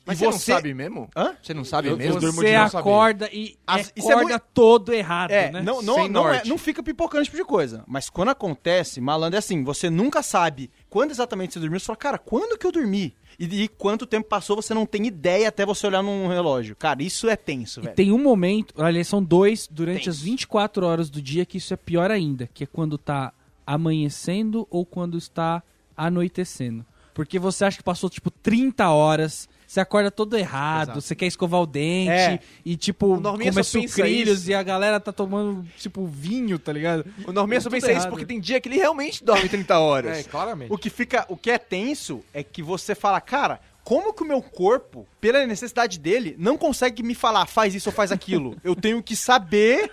mas 0.06 0.16
e 0.16 0.24
você 0.24 0.24
não 0.30 0.38
sabe 0.38 0.72
mesmo? 0.72 1.10
Hã? 1.16 1.34
Você 1.42 1.52
não 1.52 1.64
sabe 1.64 1.88
Eu- 1.88 1.96
mesmo? 1.96 2.20
Você 2.20 2.54
saber. 2.54 2.54
acorda 2.78 3.28
e 3.32 3.58
As- 3.66 3.92
isso 3.96 4.08
é 4.08 4.12
acorda 4.14 4.30
muito- 4.30 4.44
todo 4.54 4.94
errado, 4.94 5.32
É, 5.32 5.50
né? 5.50 5.60
não, 5.60 5.82
não, 5.82 5.94
Sem 5.96 6.08
não, 6.08 6.32
é- 6.32 6.42
não 6.46 6.56
fica 6.56 6.82
pipocando 6.84 7.22
esse 7.22 7.30
tipo 7.30 7.42
de 7.42 7.48
coisa. 7.48 7.82
Mas 7.86 8.08
quando 8.08 8.28
acontece, 8.30 9.00
malandro, 9.00 9.36
é 9.36 9.38
assim, 9.40 9.62
você 9.64 9.90
nunca 9.90 10.22
sabe 10.22 10.70
quando 10.90 11.10
exatamente 11.10 11.52
você 11.54 11.60
dormiu. 11.60 11.78
Você 11.78 11.86
fala, 11.86 11.96
cara, 11.96 12.18
quando 12.18 12.58
que 12.58 12.66
eu 12.66 12.72
dormi? 12.72 13.14
E, 13.38 13.62
e 13.64 13.68
quanto 13.68 14.06
tempo 14.06 14.28
passou, 14.28 14.56
você 14.56 14.72
não 14.74 14.84
tem 14.86 15.06
ideia 15.06 15.48
até 15.48 15.64
você 15.64 15.86
olhar 15.86 16.02
num 16.02 16.26
relógio. 16.28 16.74
Cara, 16.74 17.02
isso 17.02 17.28
é 17.28 17.36
tenso, 17.36 17.80
E 17.80 17.84
velho. 17.84 17.94
tem 17.94 18.10
um 18.12 18.18
momento, 18.22 18.74
aliás, 18.82 19.06
são 19.08 19.22
dois 19.22 19.68
durante 19.70 20.04
Tenso. 20.04 20.10
as 20.10 20.20
24 20.20 20.84
horas 20.86 21.08
do 21.10 21.20
dia 21.22 21.44
que 21.46 21.58
isso 21.58 21.72
é 21.72 21.76
pior 21.76 22.10
ainda, 22.10 22.48
que 22.52 22.64
é 22.64 22.66
quando 22.66 22.96
tá 22.98 23.32
amanhecendo 23.66 24.66
ou 24.70 24.84
quando 24.84 25.16
está 25.16 25.62
anoitecendo. 25.96 26.84
Porque 27.14 27.38
você 27.38 27.64
acha 27.64 27.76
que 27.78 27.82
passou, 27.82 28.08
tipo, 28.10 28.30
30 28.30 28.88
horas, 28.90 29.48
você 29.68 29.80
acorda 29.80 30.10
todo 30.10 30.34
errado, 30.34 30.84
Exato. 30.92 31.00
você 31.02 31.14
quer 31.14 31.26
escovar 31.26 31.60
o 31.60 31.66
dente, 31.66 32.10
É. 32.10 32.40
e, 32.64 32.74
tipo, 32.74 33.16
O 33.16 33.20
Norminha 33.20 33.52
come 33.52 33.62
só 33.62 33.78
pensa 33.78 33.94
sucrilhos 33.96 34.40
isso. 34.40 34.50
e 34.50 34.54
a 34.54 34.62
galera 34.62 34.98
tá 34.98 35.12
tomando, 35.12 35.62
tipo, 35.76 36.06
vinho, 36.06 36.58
tá 36.58 36.72
ligado? 36.72 37.04
O 37.26 37.32
Norminha 37.32 37.60
só 37.60 37.68
Tudo 37.68 37.78
pensa 37.78 37.92
isso 37.92 38.08
porque 38.08 38.24
tem 38.24 38.40
dia 38.40 38.58
que 38.62 38.68
ele 38.70 38.76
realmente 38.78 39.22
dorme 39.22 39.46
30 39.46 39.78
horas. 39.78 40.18
É, 40.18 40.22
claramente. 40.22 40.72
O 40.72 40.78
que 40.78 40.88
fica, 40.88 41.26
o 41.28 41.36
que 41.36 41.50
é 41.50 41.58
tenso 41.58 42.24
é 42.32 42.42
que 42.42 42.62
você 42.62 42.94
fala, 42.94 43.20
cara, 43.20 43.60
como 43.88 44.12
que 44.12 44.22
o 44.22 44.26
meu 44.26 44.42
corpo, 44.42 45.08
pela 45.18 45.46
necessidade 45.46 45.98
dele, 45.98 46.36
não 46.38 46.58
consegue 46.58 47.02
me 47.02 47.14
falar, 47.14 47.46
faz 47.46 47.74
isso 47.74 47.88
ou 47.88 47.94
faz 47.94 48.12
aquilo? 48.12 48.54
Eu 48.62 48.76
tenho 48.76 49.02
que 49.02 49.16
saber 49.16 49.90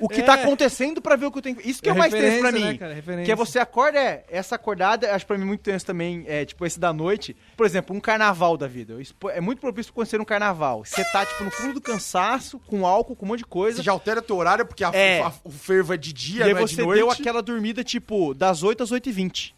o 0.00 0.08
que 0.08 0.20
É. 0.20 0.24
tá 0.24 0.34
acontecendo 0.34 1.00
pra 1.00 1.14
ver 1.14 1.26
o 1.26 1.30
que 1.30 1.38
eu 1.38 1.42
tenho. 1.42 1.58
Isso 1.64 1.80
que 1.80 1.88
é, 1.88 1.92
o 1.92 1.96
mais 1.96 2.12
tenso 2.12 2.40
pra 2.40 2.50
mim. 2.50 2.64
né, 2.64 2.76
cara? 2.76 2.92
Referência. 2.92 3.24
Que 3.26 3.30
é 3.30 3.36
você 3.36 3.60
acorda, 3.60 4.00
é, 4.00 4.24
essa 4.28 4.56
acordada, 4.56 5.14
acho 5.14 5.24
pra 5.28 5.38
mim 5.38 5.44
muito 5.44 5.60
tenso 5.60 5.86
também, 5.86 6.24
é 6.26 6.44
tipo 6.44 6.66
esse 6.66 6.80
da 6.80 6.92
noite. 6.92 7.36
Por 7.56 7.64
exemplo, 7.64 7.94
um 7.94 8.00
carnaval 8.00 8.56
da 8.56 8.66
vida. 8.66 8.96
É 9.32 9.40
muito 9.40 9.60
propício 9.60 9.92
pra 9.92 10.00
acontecer 10.02 10.20
um 10.20 10.24
carnaval. 10.24 10.84
Você 10.84 11.04
tá, 11.12 11.24
tipo, 11.24 11.44
no 11.44 11.52
fundo 11.52 11.74
do 11.74 11.80
cansaço, 11.80 12.58
com 12.66 12.84
álcool, 12.84 13.14
com 13.14 13.24
um 13.26 13.28
monte 13.28 13.38
de 13.38 13.46
coisa. 13.46 13.76
Você 13.76 13.84
já 13.84 13.92
altera 13.92 14.20
teu 14.20 14.36
horário 14.36 14.66
porque 14.66 14.82
a, 14.82 14.90
É. 14.92 15.20
a- 15.22 15.32
o 15.44 15.50
fervo 15.52 15.94
é 15.94 15.96
de 15.96 16.12
dia, 16.12 16.40
e 16.40 16.48
aí 16.48 16.52
não 16.52 16.62
é 16.62 16.64
de 16.64 16.74
você 16.74 16.82
noite. 16.82 16.98
deu 16.98 17.10
aquela 17.12 17.40
dormida, 17.40 17.84
tipo, 17.84 18.34
das 18.34 18.64
8 18.64 18.82
às 18.82 18.90
8h20. 18.90 19.54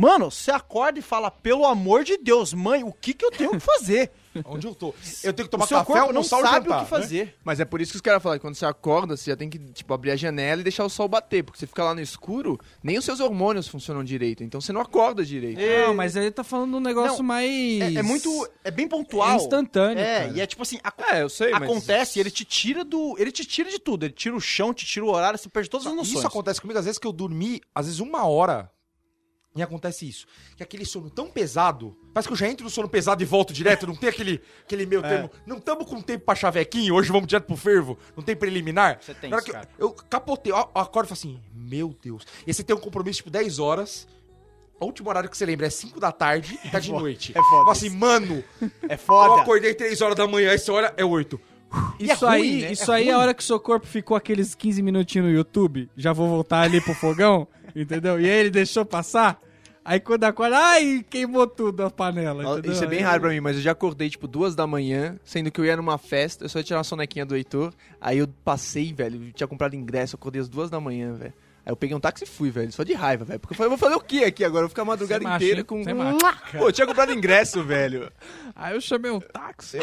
Mano, 0.00 0.30
você 0.30 0.52
acorda 0.52 1.00
e 1.00 1.02
fala, 1.02 1.28
pelo 1.28 1.66
amor 1.66 2.04
de 2.04 2.16
Deus, 2.16 2.54
mãe, 2.54 2.84
o 2.84 2.92
que 2.92 3.12
que 3.12 3.24
eu 3.24 3.32
tenho 3.32 3.50
que 3.50 3.58
fazer? 3.58 4.12
Onde 4.46 4.64
eu 4.68 4.72
tô? 4.72 4.94
Eu 5.24 5.32
tenho 5.32 5.48
que 5.48 5.50
tomar 5.50 5.64
o 5.64 5.66
seu 5.66 5.78
café, 5.78 5.92
corpo 5.92 6.12
não 6.12 6.20
ou 6.20 6.24
sabe 6.24 6.42
jantar, 6.48 6.82
o 6.82 6.84
que 6.84 6.88
fazer. 6.88 7.34
Mas 7.42 7.58
é 7.58 7.64
por 7.64 7.80
isso 7.80 7.90
que 7.90 7.96
os 7.96 8.00
caras 8.00 8.22
falam 8.22 8.38
que 8.38 8.42
quando 8.42 8.54
você 8.54 8.64
acorda, 8.64 9.16
você 9.16 9.32
já 9.32 9.36
tem 9.36 9.50
que, 9.50 9.58
tipo, 9.58 9.92
abrir 9.92 10.12
a 10.12 10.16
janela 10.16 10.60
e 10.60 10.62
deixar 10.62 10.84
o 10.84 10.88
sol 10.88 11.08
bater. 11.08 11.42
Porque 11.42 11.58
você 11.58 11.66
fica 11.66 11.82
lá 11.82 11.96
no 11.96 12.00
escuro, 12.00 12.56
nem 12.80 12.96
os 12.96 13.04
seus 13.04 13.18
hormônios 13.18 13.66
funcionam 13.66 14.04
direito. 14.04 14.44
Então 14.44 14.60
você 14.60 14.72
não 14.72 14.80
acorda 14.80 15.24
direito. 15.24 15.60
Não, 15.60 15.92
mas 15.94 16.14
ele 16.14 16.30
tá 16.30 16.44
falando 16.44 16.76
um 16.76 16.80
negócio 16.80 17.18
Não, 17.18 17.24
mais... 17.24 17.50
É, 17.80 17.94
é 17.94 18.02
muito, 18.04 18.48
é 18.62 18.70
bem 18.70 18.86
pontual. 18.86 19.32
É 19.32 19.34
instantâneo, 19.34 19.98
É, 19.98 20.20
cara. 20.26 20.32
e 20.36 20.40
é 20.40 20.46
tipo 20.46 20.62
assim, 20.62 20.78
ac- 20.84 21.02
É, 21.12 21.22
eu 21.22 21.28
sei, 21.28 21.50
mas- 21.50 21.62
acontece, 21.64 22.20
ele 22.20 22.30
te 22.30 22.44
tira 22.44 22.84
do, 22.84 23.16
ele 23.18 23.32
te 23.32 23.44
tira 23.44 23.68
de 23.68 23.80
tudo, 23.80 24.04
ele 24.06 24.12
tira 24.12 24.36
o 24.36 24.40
chão, 24.40 24.72
te 24.72 24.86
tira 24.86 25.04
o 25.04 25.08
horário, 25.10 25.36
você 25.36 25.48
perde 25.48 25.68
todas 25.68 25.84
as 25.88 25.92
noções. 25.92 26.16
Isso 26.16 26.26
acontece 26.26 26.60
comigo 26.60 26.78
às 26.78 26.84
vezes 26.84 27.00
que 27.00 27.06
eu 27.08 27.12
dormi, 27.12 27.60
às 27.74 27.86
vezes 27.86 27.98
uma 27.98 28.24
hora. 28.24 28.70
E 29.58 29.62
acontece 29.62 30.08
isso. 30.08 30.26
Que 30.56 30.62
aquele 30.62 30.84
sono 30.86 31.10
tão 31.10 31.28
pesado. 31.28 31.96
Parece 32.14 32.28
que 32.28 32.32
eu 32.32 32.36
já 32.38 32.48
entro 32.48 32.64
no 32.64 32.70
sono 32.70 32.88
pesado 32.88 33.22
e 33.22 33.26
volto 33.26 33.52
direto. 33.52 33.86
Não 33.86 33.96
tem 33.96 34.08
aquele, 34.08 34.40
aquele 34.64 34.86
meio 34.86 35.04
É. 35.04 35.08
termo. 35.08 35.30
Não 35.46 35.58
tamo 35.58 35.84
com 35.84 36.00
tempo 36.00 36.24
pra 36.24 36.34
chavequinho. 36.34 36.94
Hoje 36.94 37.10
vamos 37.10 37.26
direto 37.26 37.44
pro 37.46 37.56
fervo. 37.56 37.98
Não 38.16 38.22
tem 38.22 38.36
preliminar. 38.36 38.98
Você 39.00 39.14
tem 39.14 39.28
Na 39.30 39.36
hora 39.36 39.42
isso, 39.42 39.50
que 39.52 39.56
eu- 39.56 39.60
cara. 39.60 39.68
eu, 39.78 39.90
capotei. 40.08 40.52
Eu, 40.52 40.56
eu 40.56 40.62
acordo 40.80 41.06
e 41.06 41.08
falo 41.08 41.18
assim: 41.18 41.40
Meu 41.54 41.94
Deus. 42.02 42.22
E 42.46 42.50
aí 42.50 42.54
você 42.54 42.62
tem 42.62 42.74
um 42.76 42.80
compromisso 42.80 43.16
tipo 43.18 43.30
10 43.30 43.58
horas. 43.58 44.06
O 44.80 44.84
último 44.86 45.08
horário 45.08 45.28
que 45.28 45.36
você 45.36 45.44
lembra 45.44 45.66
é 45.66 45.70
5 45.70 45.98
da 45.98 46.12
tarde 46.12 46.56
e 46.64 46.68
tá 46.70 46.78
de 46.78 46.88
foda, 46.90 47.00
noite. 47.00 47.32
é 47.32 47.34
foda 47.34 47.46
Eu 47.46 47.50
falo 47.50 47.70
assim, 47.70 47.90
mano, 47.90 48.44
É 48.88 48.94
eu 48.94 48.98
foda. 48.98 49.42
acordei 49.42 49.74
3 49.74 50.00
horas 50.00 50.14
da 50.16 50.24
manhã. 50.28 50.52
Aí 50.52 50.58
você 50.58 50.70
olha, 50.70 50.94
é 50.96 51.04
8. 51.04 51.40
E 51.98 52.08
é 52.08 52.14
Isso 52.14 52.24
ruim, 52.24 52.34
aí, 52.36 52.60
né? 52.62 52.72
isso 52.72 52.92
É 52.92 52.94
aí 52.94 53.08
é 53.08 53.10
a 53.10 53.14
ruim. 53.16 53.22
hora 53.24 53.34
que 53.34 53.42
o 53.42 53.44
seu 53.44 53.58
corpo 53.58 53.86
ficou 53.88 54.16
aqueles 54.16 54.54
15 54.54 54.80
minutinhos 54.80 55.26
no 55.28 55.34
YouTube. 55.34 55.90
Já 55.96 56.12
vou 56.12 56.28
voltar 56.28 56.60
ali 56.60 56.80
pro 56.80 56.94
fogão, 56.94 57.46
entendeu? 57.74 58.20
E 58.20 58.24
aí 58.24 58.38
ele 58.38 58.50
deixou 58.50 58.84
passar. 58.86 59.38
Aí 59.88 59.98
quando 60.00 60.24
acorda, 60.24 60.58
ai, 60.58 61.02
queimou 61.08 61.46
tudo 61.46 61.82
a 61.82 61.90
panela. 61.90 62.44
Entendeu? 62.44 62.72
Isso 62.72 62.84
é 62.84 62.86
bem 62.86 63.00
raro 63.00 63.22
pra 63.22 63.30
mim, 63.30 63.40
mas 63.40 63.56
eu 63.56 63.62
já 63.62 63.72
acordei, 63.72 64.10
tipo, 64.10 64.28
duas 64.28 64.54
da 64.54 64.66
manhã, 64.66 65.18
sendo 65.24 65.50
que 65.50 65.58
eu 65.58 65.64
ia 65.64 65.78
numa 65.78 65.96
festa, 65.96 66.44
eu 66.44 66.48
só 66.50 66.58
ia 66.58 66.62
tirar 66.62 66.76
uma 66.76 66.84
sonequinha 66.84 67.24
do 67.24 67.34
Heitor, 67.34 67.72
aí 67.98 68.18
eu 68.18 68.28
passei, 68.44 68.92
velho, 68.92 69.28
eu 69.28 69.32
tinha 69.32 69.46
comprado 69.46 69.74
ingresso, 69.74 70.14
eu 70.14 70.18
acordei 70.18 70.42
às 70.42 70.48
duas 70.48 70.68
da 70.68 70.78
manhã, 70.78 71.14
velho. 71.14 71.32
Aí 71.64 71.72
eu 71.72 71.76
peguei 71.76 71.96
um 71.96 72.00
táxi 72.00 72.24
e 72.24 72.26
fui, 72.26 72.50
velho, 72.50 72.70
só 72.70 72.82
de 72.82 72.92
raiva, 72.92 73.24
velho. 73.24 73.40
Porque 73.40 73.54
eu 73.54 73.56
falei, 73.56 73.72
eu 73.72 73.78
vou 73.78 73.78
fazer 73.78 73.94
o 73.94 74.00
quê 74.00 74.24
aqui 74.24 74.44
agora? 74.44 74.64
Eu 74.64 74.64
vou 74.64 74.68
ficar 74.68 74.82
a 74.82 74.84
madrugada 74.84 75.24
macho, 75.24 75.42
inteira 75.42 75.64
com... 75.64 75.82
Macho. 75.82 76.58
Pô, 76.58 76.68
eu 76.68 76.72
tinha 76.72 76.86
comprado 76.86 77.10
ingresso, 77.10 77.64
velho. 77.64 78.12
Aí 78.54 78.74
eu 78.74 78.82
chamei 78.82 79.10
um 79.10 79.20
táxi. 79.20 79.78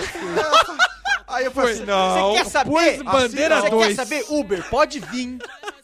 Aí 1.28 1.46
eu 1.46 1.50
falei 1.54 1.74
assim, 1.74 1.86
não. 1.86 2.32
Você 2.32 2.38
quer 2.38 2.46
saber? 2.46 2.72
Pôs 2.72 3.02
bandeira 3.02 3.60
Você 3.60 3.70
quer 3.70 3.96
saber? 3.96 4.26
Uber, 4.30 4.70
pode 4.70 5.00
vir, 5.00 5.40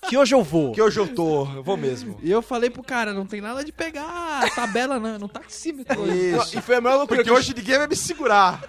que 0.08 0.18
hoje 0.18 0.34
eu 0.34 0.44
vou. 0.44 0.72
Que 0.72 0.82
hoje 0.82 1.00
eu 1.00 1.08
tô, 1.14 1.46
eu 1.54 1.64
vou 1.64 1.78
mesmo. 1.78 2.20
E 2.22 2.32
eu 2.32 2.42
falei 2.42 2.70
pro 2.70 2.84
cara, 2.84 3.14
não 3.14 3.26
tem 3.26 3.42
nada 3.42 3.64
de 3.64 3.72
pegar 3.72 4.44
a 4.44 4.50
tabela 4.50 5.00
não, 5.00 5.20
não 5.20 5.28
taxímetro. 5.28 6.12
Isso. 6.12 6.58
E 6.58 6.62
foi 6.62 6.76
a 6.76 6.82
maior 6.82 6.98
loucura 6.98 7.20
Porque 7.20 7.32
hoje 7.32 7.54
ninguém 7.56 7.78
vai 7.78 7.88
me 7.88 7.96
segurar. 7.96 8.62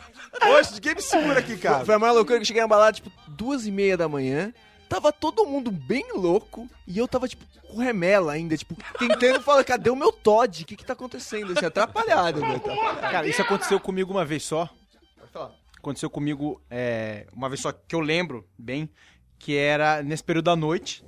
Hoje 0.47 0.75
ninguém 0.75 0.95
me 0.95 1.03
segura 1.03 1.41
aqui, 1.41 1.57
cara. 1.57 1.85
Foi 1.85 1.95
a 1.95 1.99
maior 1.99 2.15
loucura 2.15 2.39
que 2.39 2.43
eu 2.43 2.47
cheguei 2.47 2.63
na 2.63 2.69
balada, 2.69 2.93
tipo, 2.93 3.11
duas 3.29 3.67
e 3.67 3.71
meia 3.71 3.97
da 3.97 4.09
manhã. 4.09 4.53
Tava 4.89 5.11
todo 5.11 5.47
mundo 5.47 5.71
bem 5.71 6.05
louco 6.15 6.69
e 6.87 6.99
eu 6.99 7.09
tava, 7.09 7.27
tipo, 7.27 7.45
com 7.67 7.79
remela 7.79 8.33
ainda, 8.33 8.57
tipo, 8.57 8.77
tentando 8.99 9.41
falar, 9.43 9.65
cadê 9.65 9.89
o 9.89 9.97
meu 9.97 10.13
Todd? 10.13 10.63
O 10.63 10.67
que 10.67 10.77
que 10.77 10.85
tá 10.85 10.93
acontecendo? 10.93 11.53
Assim, 11.53 11.65
atrapalhado, 11.65 12.41
velho. 12.41 12.57
atrapalhado. 12.57 13.01
Cara, 13.01 13.27
isso 13.27 13.41
aconteceu 13.41 13.81
comigo 13.81 14.13
uma 14.13 14.25
vez 14.25 14.43
só. 14.43 14.69
Aconteceu 15.79 16.11
comigo 16.11 16.61
é, 16.71 17.27
uma 17.33 17.49
vez 17.49 17.61
só 17.61 17.73
que 17.73 17.95
eu 17.95 18.01
lembro 18.01 18.47
bem, 18.57 18.89
que 19.39 19.57
era 19.57 20.03
nesse 20.03 20.23
período 20.23 20.45
da 20.45 20.55
noite. 20.57 21.03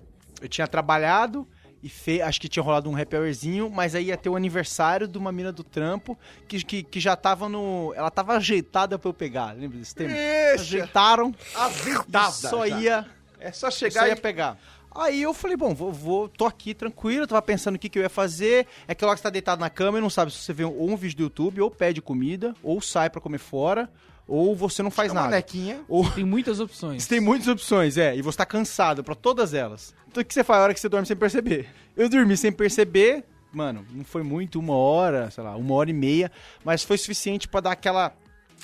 Eu 0.45 0.49
tinha 0.49 0.69
trabalhado 0.69 1.49
e 1.83 1.89
fe... 1.89 2.21
acho 2.21 2.39
que 2.39 2.51
tinha 2.51 2.63
rolado 2.63 2.91
um 2.91 2.95
happy 2.95 3.17
hourzinho, 3.17 3.71
mas 3.71 3.95
aí 3.95 4.09
ia 4.09 4.17
ter 4.17 4.29
o 4.29 4.37
aniversário 4.37 5.09
de 5.09 5.17
uma 5.17 5.33
mina 5.33 5.51
do 5.51 5.65
trampo 5.65 6.19
que, 6.47 6.63
que, 6.63 6.83
que 6.83 7.01
já 7.01 7.17
tava 7.17 7.49
no. 7.49 7.95
Ela 7.97 8.11
tava 8.11 8.37
ajeitada 8.37 8.99
pra 8.99 9.09
eu 9.09 9.15
pegar. 9.15 9.53
Lembra 9.53 9.79
desse 9.79 9.95
tempo? 9.95 10.13
Ajeitaram. 10.53 11.35
Azeitada. 11.55 12.31
Só 12.31 12.69
já. 12.69 12.79
ia. 12.79 13.07
É 13.41 13.51
só 13.53 13.71
Só 13.71 13.79
chegar 13.79 14.07
ia 14.07 14.13
e... 14.13 14.21
pegar. 14.21 14.59
Aí 14.95 15.23
eu 15.23 15.33
falei, 15.33 15.57
bom, 15.57 15.75
vou, 15.75 15.91
vou 15.91 16.29
tô 16.29 16.45
aqui 16.45 16.75
tranquilo, 16.75 17.27
tava 17.27 17.41
pensando 17.41 17.77
o 17.77 17.79
que, 17.79 17.89
que 17.89 17.99
eu 17.99 18.03
ia 18.03 18.11
fazer. 18.11 18.67
É 18.87 18.95
que 18.95 19.03
você 19.03 19.23
tá 19.23 19.31
deitado 19.31 19.61
na 19.61 19.71
cama 19.71 19.97
e 19.97 20.01
não 20.03 20.11
sabe 20.11 20.31
se 20.31 20.39
você 20.39 20.53
vê 20.53 20.65
ou 20.65 20.91
um 20.91 20.95
vídeo 20.95 21.17
do 21.17 21.23
YouTube, 21.23 21.63
ou 21.63 21.71
pede 21.71 22.03
comida, 22.03 22.55
ou 22.63 22.83
sai 22.83 23.09
pra 23.09 23.19
comer 23.19 23.39
fora, 23.39 23.91
ou 24.27 24.55
você 24.57 24.83
não 24.83 24.91
faz 24.91 25.11
É 25.11 25.13
uma 25.13 25.23
nada. 25.23 25.37
nequinha. 25.37 25.83
Ou 25.89 26.09
Tem 26.11 26.25
muitas 26.25 26.61
opções. 26.61 27.03
você 27.03 27.09
tem 27.09 27.21
muitas 27.21 27.49
opções, 27.49 27.97
é, 27.97 28.17
e 28.17 28.23
você 28.23 28.39
tá 28.39 28.47
cansado 28.47 29.03
pra 29.05 29.15
todas 29.15 29.53
elas. 29.55 29.95
Então 30.09 30.23
o 30.23 30.25
que 30.25 30.33
você 30.33 30.45
faz 30.45 30.61
a 30.61 30.63
hora 30.65 30.75
que 30.75 30.81
você 30.81 30.89
dorme 30.89 31.07
sem 31.07 31.17
perceber? 31.17 31.69
Eu 31.97 32.09
dormi 32.09 32.37
sem 32.37 32.51
perceber, 32.53 33.25
mano, 33.53 33.85
não 33.93 34.05
foi 34.05 34.23
muito, 34.23 34.59
uma 34.59 34.77
hora, 34.77 35.31
sei 35.31 35.43
lá, 35.45 35.57
uma 35.57 35.75
hora 35.75 35.91
e 35.91 35.93
meia, 35.95 36.31
mas 36.65 36.83
foi 36.83 36.97
suficiente 36.99 37.47
pra 37.49 37.61
dar 37.61 37.73
aquela. 37.73 38.13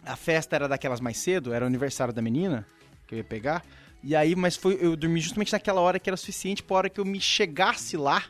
A 0.06 0.16
festa 0.16 0.56
era 0.56 0.66
daquelas 0.68 1.00
mais 1.00 1.18
cedo, 1.18 1.52
era 1.52 1.64
o 1.64 1.68
aniversário 1.68 2.12
da 2.14 2.22
menina, 2.22 2.66
que 3.06 3.14
eu 3.14 3.18
ia 3.18 3.24
pegar. 3.24 3.62
E 4.02 4.16
aí, 4.16 4.34
mas 4.34 4.56
foi, 4.56 4.78
eu 4.80 4.96
dormi 4.96 5.20
justamente 5.20 5.52
naquela 5.52 5.80
hora 5.82 5.98
que 5.98 6.08
era 6.08 6.16
suficiente 6.16 6.62
pra 6.62 6.76
hora 6.76 6.88
que 6.88 6.98
eu 6.98 7.04
me 7.04 7.20
chegasse 7.20 7.98
lá, 7.98 8.24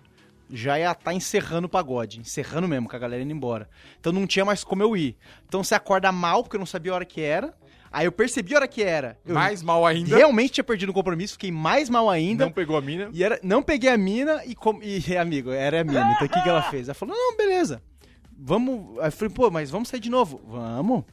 já 0.52 0.78
ia 0.78 0.90
estar 0.92 1.14
encerrando 1.14 1.66
o 1.66 1.70
pagode, 1.70 2.20
encerrando 2.20 2.66
mesmo, 2.68 2.88
com 2.88 2.96
a 2.96 2.98
galera 2.98 3.22
indo 3.22 3.32
embora. 3.32 3.68
Então 3.98 4.12
não 4.12 4.26
tinha 4.26 4.44
mais 4.44 4.64
como 4.64 4.82
eu 4.82 4.96
ir. 4.96 5.16
Então 5.46 5.62
você 5.62 5.74
acorda 5.74 6.10
mal, 6.12 6.42
porque 6.42 6.56
eu 6.56 6.60
não 6.60 6.66
sabia 6.66 6.92
a 6.92 6.96
hora 6.96 7.04
que 7.04 7.20
era. 7.20 7.54
Aí 7.92 8.06
eu 8.06 8.12
percebi 8.12 8.54
a 8.54 8.58
hora 8.58 8.68
que 8.68 8.82
era. 8.82 9.18
Eu 9.26 9.34
Mais 9.34 9.62
mal 9.62 9.84
ainda. 9.84 10.16
realmente 10.16 10.52
tinha 10.52 10.64
perdido 10.64 10.90
o 10.90 10.92
compromisso, 10.92 11.32
fiquei 11.32 11.50
mais 11.50 11.90
mal 11.90 12.08
ainda. 12.08 12.44
Não 12.44 12.52
pegou 12.52 12.76
a 12.76 12.80
mina. 12.80 13.10
E 13.12 13.24
era, 13.24 13.40
não 13.42 13.62
peguei 13.62 13.90
a 13.90 13.96
mina 13.96 14.44
e, 14.44 14.54
com, 14.54 14.80
e 14.82 15.02
amigo, 15.18 15.50
era 15.50 15.80
a 15.80 15.84
mina. 15.84 16.12
Então 16.12 16.26
o 16.26 16.30
que, 16.30 16.40
que 16.40 16.48
ela 16.48 16.62
fez? 16.62 16.88
Ela 16.88 16.94
falou: 16.94 17.16
não, 17.16 17.36
beleza. 17.36 17.82
Vamos. 18.38 18.98
Aí 19.00 19.08
eu 19.08 19.12
falei, 19.12 19.34
pô, 19.34 19.50
mas 19.50 19.70
vamos 19.70 19.88
sair 19.88 20.00
de 20.00 20.08
novo. 20.08 20.40
Vamos. 20.46 21.04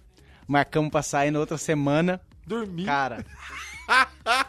Marcamos 0.48 0.92
pra 0.92 1.02
sair 1.02 1.32
na 1.32 1.40
outra 1.40 1.58
semana. 1.58 2.22
Dormi. 2.46 2.86
Cara. 2.86 3.26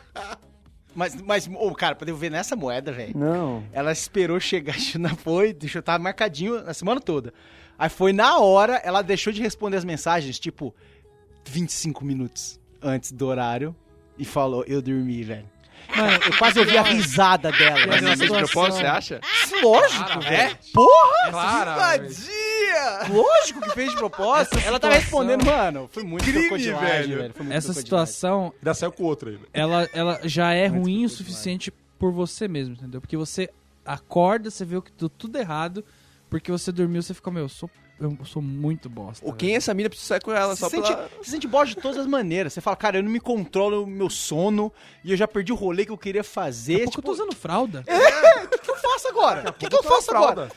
Mas, 0.98 1.14
mas, 1.22 1.48
ô, 1.54 1.72
cara, 1.76 1.94
pra 1.94 2.04
devolver 2.04 2.28
nessa 2.28 2.56
moeda, 2.56 2.90
velho. 2.90 3.16
Não. 3.16 3.62
Ela 3.72 3.92
esperou 3.92 4.40
chegar, 4.40 4.74
não 4.98 5.14
foi, 5.14 5.52
deixou, 5.52 5.80
tava 5.80 6.02
marcadinho 6.02 6.56
a 6.68 6.74
semana 6.74 7.00
toda. 7.00 7.32
Aí 7.78 7.88
foi 7.88 8.12
na 8.12 8.38
hora, 8.38 8.80
ela 8.84 9.00
deixou 9.00 9.32
de 9.32 9.40
responder 9.40 9.76
as 9.76 9.84
mensagens, 9.84 10.40
tipo, 10.40 10.74
25 11.44 12.04
minutos 12.04 12.58
antes 12.82 13.12
do 13.12 13.28
horário, 13.28 13.76
e 14.18 14.24
falou, 14.24 14.64
eu 14.66 14.82
dormi, 14.82 15.22
velho. 15.22 15.48
Mano, 15.96 16.18
eu 16.26 16.36
quase 16.36 16.58
ouvi 16.58 16.76
a 16.76 16.82
risada 16.82 17.52
dela. 17.52 17.86
Mas 17.86 18.02
ela 18.02 18.16
fez 18.16 18.30
de 18.32 18.36
propósito, 18.36 18.80
você 18.80 18.86
acha? 18.86 19.20
Lógico, 19.62 20.20
velho. 20.20 20.34
é? 20.34 20.58
Porra! 20.74 21.30
Clara. 21.30 21.74
Lógico 23.10 23.60
que 23.60 23.70
fez 23.70 23.90
de 23.90 23.96
propósito. 23.96 24.56
Essa 24.58 24.66
ela 24.68 24.78
tava 24.80 24.94
situação- 25.00 25.20
respondendo, 25.26 25.44
mano. 25.46 25.88
Foi 25.92 26.02
muito 26.02 26.24
Crime, 26.24 26.48
velho. 26.58 26.76
velho. 27.18 27.32
Foi 27.34 27.44
muito 27.46 27.56
Essa 27.56 27.72
situação, 27.72 28.52
Ainda 28.58 28.74
saiu 28.74 28.92
com 28.92 29.04
outra 29.04 29.30
ainda. 29.30 29.42
ela, 29.52 29.88
ela 29.92 30.20
já 30.24 30.52
é 30.52 30.66
ruim 30.66 31.04
o 31.04 31.08
suficiente 31.08 31.72
por 31.98 32.12
você 32.12 32.46
mesmo, 32.48 32.74
entendeu? 32.74 33.00
Porque 33.00 33.16
você 33.16 33.48
acorda, 33.84 34.50
você 34.50 34.64
vê 34.64 34.76
o 34.76 34.82
que 34.82 34.92
deu 34.98 35.08
tudo 35.08 35.36
errado, 35.38 35.84
porque 36.30 36.50
você 36.52 36.70
dormiu, 36.70 37.02
você 37.02 37.14
fica, 37.14 37.30
meu, 37.30 37.44
eu 37.44 37.48
sou, 37.48 37.70
eu 37.98 38.16
sou 38.24 38.40
muito 38.42 38.88
bosta. 38.88 39.24
Ou 39.26 39.32
quem 39.32 39.54
é 39.54 39.56
essa 39.56 39.72
mina 39.74 39.88
precisa 39.88 40.08
sair 40.08 40.20
com 40.20 40.30
ela 40.32 40.54
só 40.54 40.68
Você 40.68 40.76
sente, 40.76 40.88
pela... 40.94 41.08
você 41.22 41.30
sente 41.30 41.48
bosta 41.48 41.74
de 41.74 41.80
todas 41.80 41.98
as 41.98 42.06
maneiras. 42.06 42.52
Você 42.52 42.60
fala, 42.60 42.76
cara, 42.76 42.98
eu 42.98 43.02
não 43.02 43.10
me 43.10 43.18
controlo 43.18 43.82
o 43.82 43.86
meu 43.86 44.08
sono 44.10 44.72
e 45.02 45.10
eu 45.10 45.16
já 45.16 45.26
perdi 45.26 45.52
o 45.52 45.56
rolê 45.56 45.84
que 45.86 45.90
eu 45.90 45.98
queria 45.98 46.22
fazer. 46.22 46.80
Daqui 46.80 46.90
Tipo, 46.90 47.00
eu 47.00 47.04
tô 47.04 47.12
usando 47.12 47.34
fralda. 47.34 47.82
o 48.44 48.48
que, 48.48 48.58
que 48.58 48.70
eu 48.70 48.76
faço 48.76 49.08
agora? 49.08 49.50
O 49.50 49.52
que, 49.54 49.68
que 49.68 49.76
eu 49.76 49.82
faço 49.82 50.10
agora? 50.14 50.48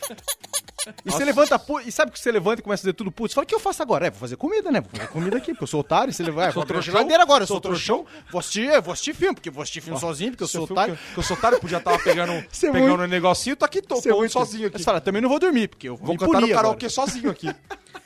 E 1.05 1.11
você 1.11 1.23
levanta 1.23 1.61
e 1.85 1.91
sabe 1.91 2.11
que 2.11 2.19
você 2.19 2.31
levanta 2.31 2.61
e 2.61 2.63
começa 2.63 2.81
a 2.81 2.83
dizer 2.83 2.93
tudo 2.93 3.11
puto? 3.11 3.29
Você 3.29 3.35
fala, 3.35 3.43
o 3.45 3.47
que 3.47 3.53
eu 3.55 3.59
faço 3.59 3.81
agora? 3.81 4.07
É, 4.07 4.09
vou 4.09 4.19
fazer 4.19 4.35
comida, 4.35 4.71
né? 4.71 4.81
Vou 4.81 4.89
fazer 4.91 5.07
comida 5.09 5.37
aqui, 5.37 5.51
porque 5.51 5.63
eu 5.63 5.67
sou 5.67 5.81
otário. 5.81 6.11
Você 6.13 6.23
leva, 6.23 6.45
é, 6.45 6.51
vou 6.51 6.63
abrir 6.63 6.73
a 6.73 6.75
trouxão? 6.81 6.93
geladeira 6.93 7.23
agora, 7.23 7.43
eu 7.43 7.47
sou 7.47 7.61
trouxão. 7.61 8.05
Vou 8.31 8.39
assistir, 8.39 8.81
vou 8.81 8.93
assistir 8.93 9.13
filme, 9.13 9.35
porque 9.35 9.49
eu 9.49 9.53
vou 9.53 9.61
assistir 9.61 9.81
filme 9.81 9.99
sozinho, 9.99 10.31
porque 10.31 10.43
eu 10.43 10.47
sou 10.47 10.63
otário. 10.63 10.95
filho 10.95 11.07
que- 11.07 11.13
que 11.13 11.19
eu 11.19 11.23
sou 11.23 11.37
otário, 11.37 11.59
podia 11.59 11.77
estar 11.77 11.97
pegando, 12.03 12.31
é 12.33 12.41
pegando 12.59 12.79
muito- 12.87 13.03
um 13.03 13.07
negocinho, 13.07 13.55
tô 13.55 13.65
aqui, 13.65 13.81
tô, 13.81 13.95
é 13.97 14.27
sozinho 14.29 14.67
aqui. 14.67 14.77
Você 14.79 14.83
fala, 14.83 14.99
também 15.01 15.21
não 15.21 15.29
vou 15.29 15.39
dormir, 15.39 15.67
porque 15.67 15.87
eu 15.89 15.95
vou, 15.95 16.07
Vou 16.07 16.17
cantar 16.17 16.31
no 16.39 16.45
agora. 16.45 16.53
karaokê 16.55 16.89
sozinho 16.89 17.29
aqui. 17.29 17.47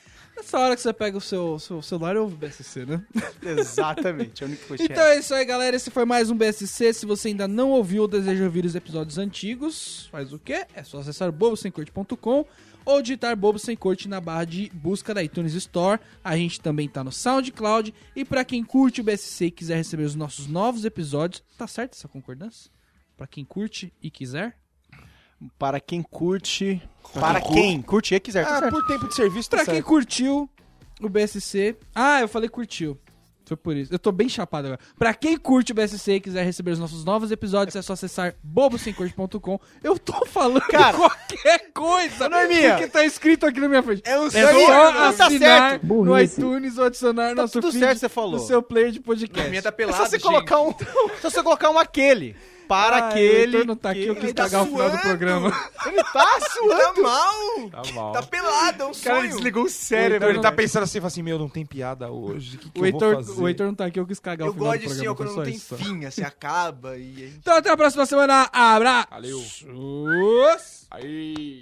Nessa 0.46 0.60
hora 0.60 0.76
que 0.76 0.82
você 0.84 0.94
pega 0.94 1.18
o 1.18 1.22
seu, 1.22 1.58
seu 1.58 1.82
celular, 1.82 2.16
eu 2.16 2.22
ouvo 2.22 2.36
o 2.36 2.38
BSC, 2.38 2.86
né? 2.86 3.04
Exatamente, 3.42 4.44
é 4.44 4.46
única 4.46 4.64
coisa 4.68 4.86
que 4.86 4.94
Então 4.94 5.04
é 5.04 5.18
isso 5.18 5.34
aí, 5.34 5.44
galera. 5.44 5.76
Esse 5.76 5.90
foi 5.90 6.06
mais 6.06 6.30
um 6.30 6.38
BSC. 6.38 6.94
Se 6.94 7.04
você 7.04 7.30
ainda 7.30 7.48
não 7.48 7.72
ouviu 7.72 8.04
ou 8.04 8.08
deseja 8.08 8.44
ouvir 8.44 8.64
os 8.64 8.76
episódios 8.76 9.18
antigos, 9.18 10.08
faz 10.12 10.32
o 10.32 10.38
quê? 10.38 10.68
É 10.76 10.84
só 10.84 11.00
acessar 11.00 11.32
bobosemcorte.com 11.32 12.46
ou 12.86 13.02
digitar 13.02 13.36
Bobo 13.36 13.58
Sem 13.58 13.76
Corte 13.76 14.08
na 14.08 14.22
barra 14.22 14.46
de 14.46 14.70
busca 14.72 15.16
da 15.16 15.24
iTunes 15.24 15.56
Store. 15.56 16.00
A 16.24 16.38
gente 16.38 16.62
também 16.62 16.88
tá 16.88 17.04
no 17.04 17.12
SoundCloud. 17.12 17.92
E 18.16 18.24
pra 18.24 18.46
quem 18.46 18.64
curte 18.64 19.02
o 19.02 19.04
BSC 19.04 19.46
e 19.46 19.52
quiser 19.52 19.78
receber 19.78 20.04
os 20.04 20.14
nossos 20.14 20.46
novos 20.46 20.86
episódios, 20.86 21.44
tá 21.58 21.66
certo 21.66 21.94
essa 21.94 22.08
concordância? 22.08 22.70
Pra 23.18 23.26
quem 23.26 23.44
curte 23.44 23.92
e 24.00 24.12
quiser? 24.12 24.56
Para 25.60 25.80
quem 25.80 26.02
curte. 26.02 26.82
Para 27.14 27.40
quem 27.42 27.82
curte 27.82 28.16
e 28.16 28.20
quiser, 28.20 28.46
tá 28.46 28.56
Ah, 28.58 28.60
certo. 28.60 28.74
por 28.74 28.86
tempo 28.88 29.08
de 29.08 29.16
serviço, 29.16 29.50
tá 29.50 29.58
Pra 29.58 29.66
quem 29.74 29.82
curtiu 29.82 30.50
o 31.02 31.08
BSC. 31.10 31.76
Ah, 31.94 32.22
eu 32.22 32.28
falei 32.28 32.50
curtiu. 32.50 32.98
Foi 33.48 33.56
por 33.56 33.76
isso. 33.76 33.94
Eu 33.94 34.00
tô 34.00 34.12
bem 34.12 34.28
chapado 34.28 34.66
agora. 34.66 34.80
Pra 34.98 35.14
quem 35.14 35.38
curte 35.38 35.72
o 35.72 35.76
BSC 35.76 36.14
e 36.14 36.20
quiser 36.20 36.44
receber 36.44 36.72
os 36.72 36.80
nossos 36.80 37.06
novos 37.06 37.30
episódios, 37.32 37.76
é 37.76 37.82
só 37.84 37.94
acessar 37.94 38.34
bobosemcorte.com. 38.44 39.60
Eu 39.84 40.00
tô 40.00 40.26
falando 40.26 40.62
Cara, 40.62 40.98
qualquer 40.98 41.72
coisa 41.72 42.28
Norminha. 42.28 42.72
porque 42.72 42.88
tá 42.88 43.06
escrito 43.06 43.46
aqui 43.46 43.60
na 43.60 43.70
minha 43.70 43.84
frente. 43.84 44.02
É 44.04 44.20
um 44.20 44.26
É 44.26 44.30
só 44.32 44.92
tá 45.14 45.26
assinar 45.28 45.70
certo. 45.72 45.84
no 45.86 45.88
Burrice. 46.06 46.40
iTunes 46.42 46.78
ou 46.80 46.86
adicionar 46.86 47.30
Tá 47.36 47.42
nosso 47.44 47.54
tudo 47.54 47.72
feed 47.72 47.86
certo, 47.86 48.00
você 48.00 48.10
falou. 48.10 48.32
no 48.32 48.40
seu 48.40 48.64
player 48.64 48.92
de 48.92 49.00
podcast. 49.00 49.46
A 49.48 49.50
minha 49.50 49.62
tá 49.62 49.70
É 49.70 49.72
pelada, 49.72 49.98
só 49.98 50.06
você 50.06 50.18
gente. 50.18 50.24
colocar 50.26 50.62
um. 50.62 50.74
só 51.22 51.30
você 51.30 51.44
colocar 51.44 51.70
um 51.70 51.78
aquele. 51.78 52.36
Para 52.68 52.98
Ah, 52.98 53.10
aquele. 53.10 53.36
O 53.58 53.60
Heitor 53.60 53.66
não 53.66 53.76
tá 53.76 53.90
aqui, 53.92 54.06
eu 54.08 54.16
que- 54.16 54.22
quis 54.22 54.34
tá 54.34 54.44
cagar 54.44 54.64
o 54.64 54.66
final 54.68 54.90
do 54.90 54.98
programa. 55.00 55.70
Ele 55.86 56.04
tá 56.04 56.40
suando. 56.54 56.94
Tá 56.96 57.02
mal! 57.02 57.70
Tá 57.84 57.92
mal. 57.94 58.12
Tá 58.14 58.24
pelado, 58.24 58.84
é 58.84 58.86
um 58.88 58.92
O 58.92 58.96
cara 58.96 59.20
sonho. 59.20 59.30
desligou 59.32 59.64
o 59.64 59.66
O 59.68 59.70
cérebro. 59.70 60.14
Heitor 60.16 60.30
Ele 60.30 60.40
tá 60.42 60.50
não- 60.50 60.56
pensando 60.58 60.84
assim, 60.84 61.00
fala 61.00 61.08
assim, 61.08 61.22
meu, 61.24 61.38
não 61.40 61.50
tem 61.50 61.66
piada 61.66 62.10
hoje, 62.12 62.56
o 62.58 62.60
que, 62.60 62.70
que 62.70 62.80
O 62.80 62.86
eu 62.86 62.92
vou 62.92 63.02
Heitor, 63.10 63.16
fazer? 63.26 63.42
o 63.42 63.48
Heitor 63.48 63.68
não 63.68 63.76
tá 63.76 63.86
aqui, 63.86 64.00
eu 64.00 64.06
quis 64.08 64.20
cagar 64.20 64.48
Eu 64.48 64.52
o 64.52 64.54
final 64.54 64.68
gosto 64.70 64.80
do 64.80 64.82
de 64.82 64.86
assim, 64.88 64.96
programa. 65.04 65.14
ó, 65.14 65.16
quando 65.16 65.38
não 65.38 65.44
tem 65.44 65.54
isso. 65.54 65.76
fim, 65.78 66.06
assim, 66.06 66.24
acaba 66.24 66.98
e... 66.98 67.34
Então 67.40 67.56
até 67.58 67.70
a 67.70 67.78
próxima 67.78 68.06
semana. 68.06 68.50
Abraço! 68.52 69.08
Valeu. 69.12 69.40
Sus. 69.40 70.88
Aí. 70.92 71.62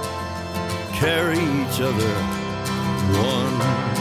carry 1.01 1.39
each 1.39 1.81
other 1.81 2.13
one 3.17 4.00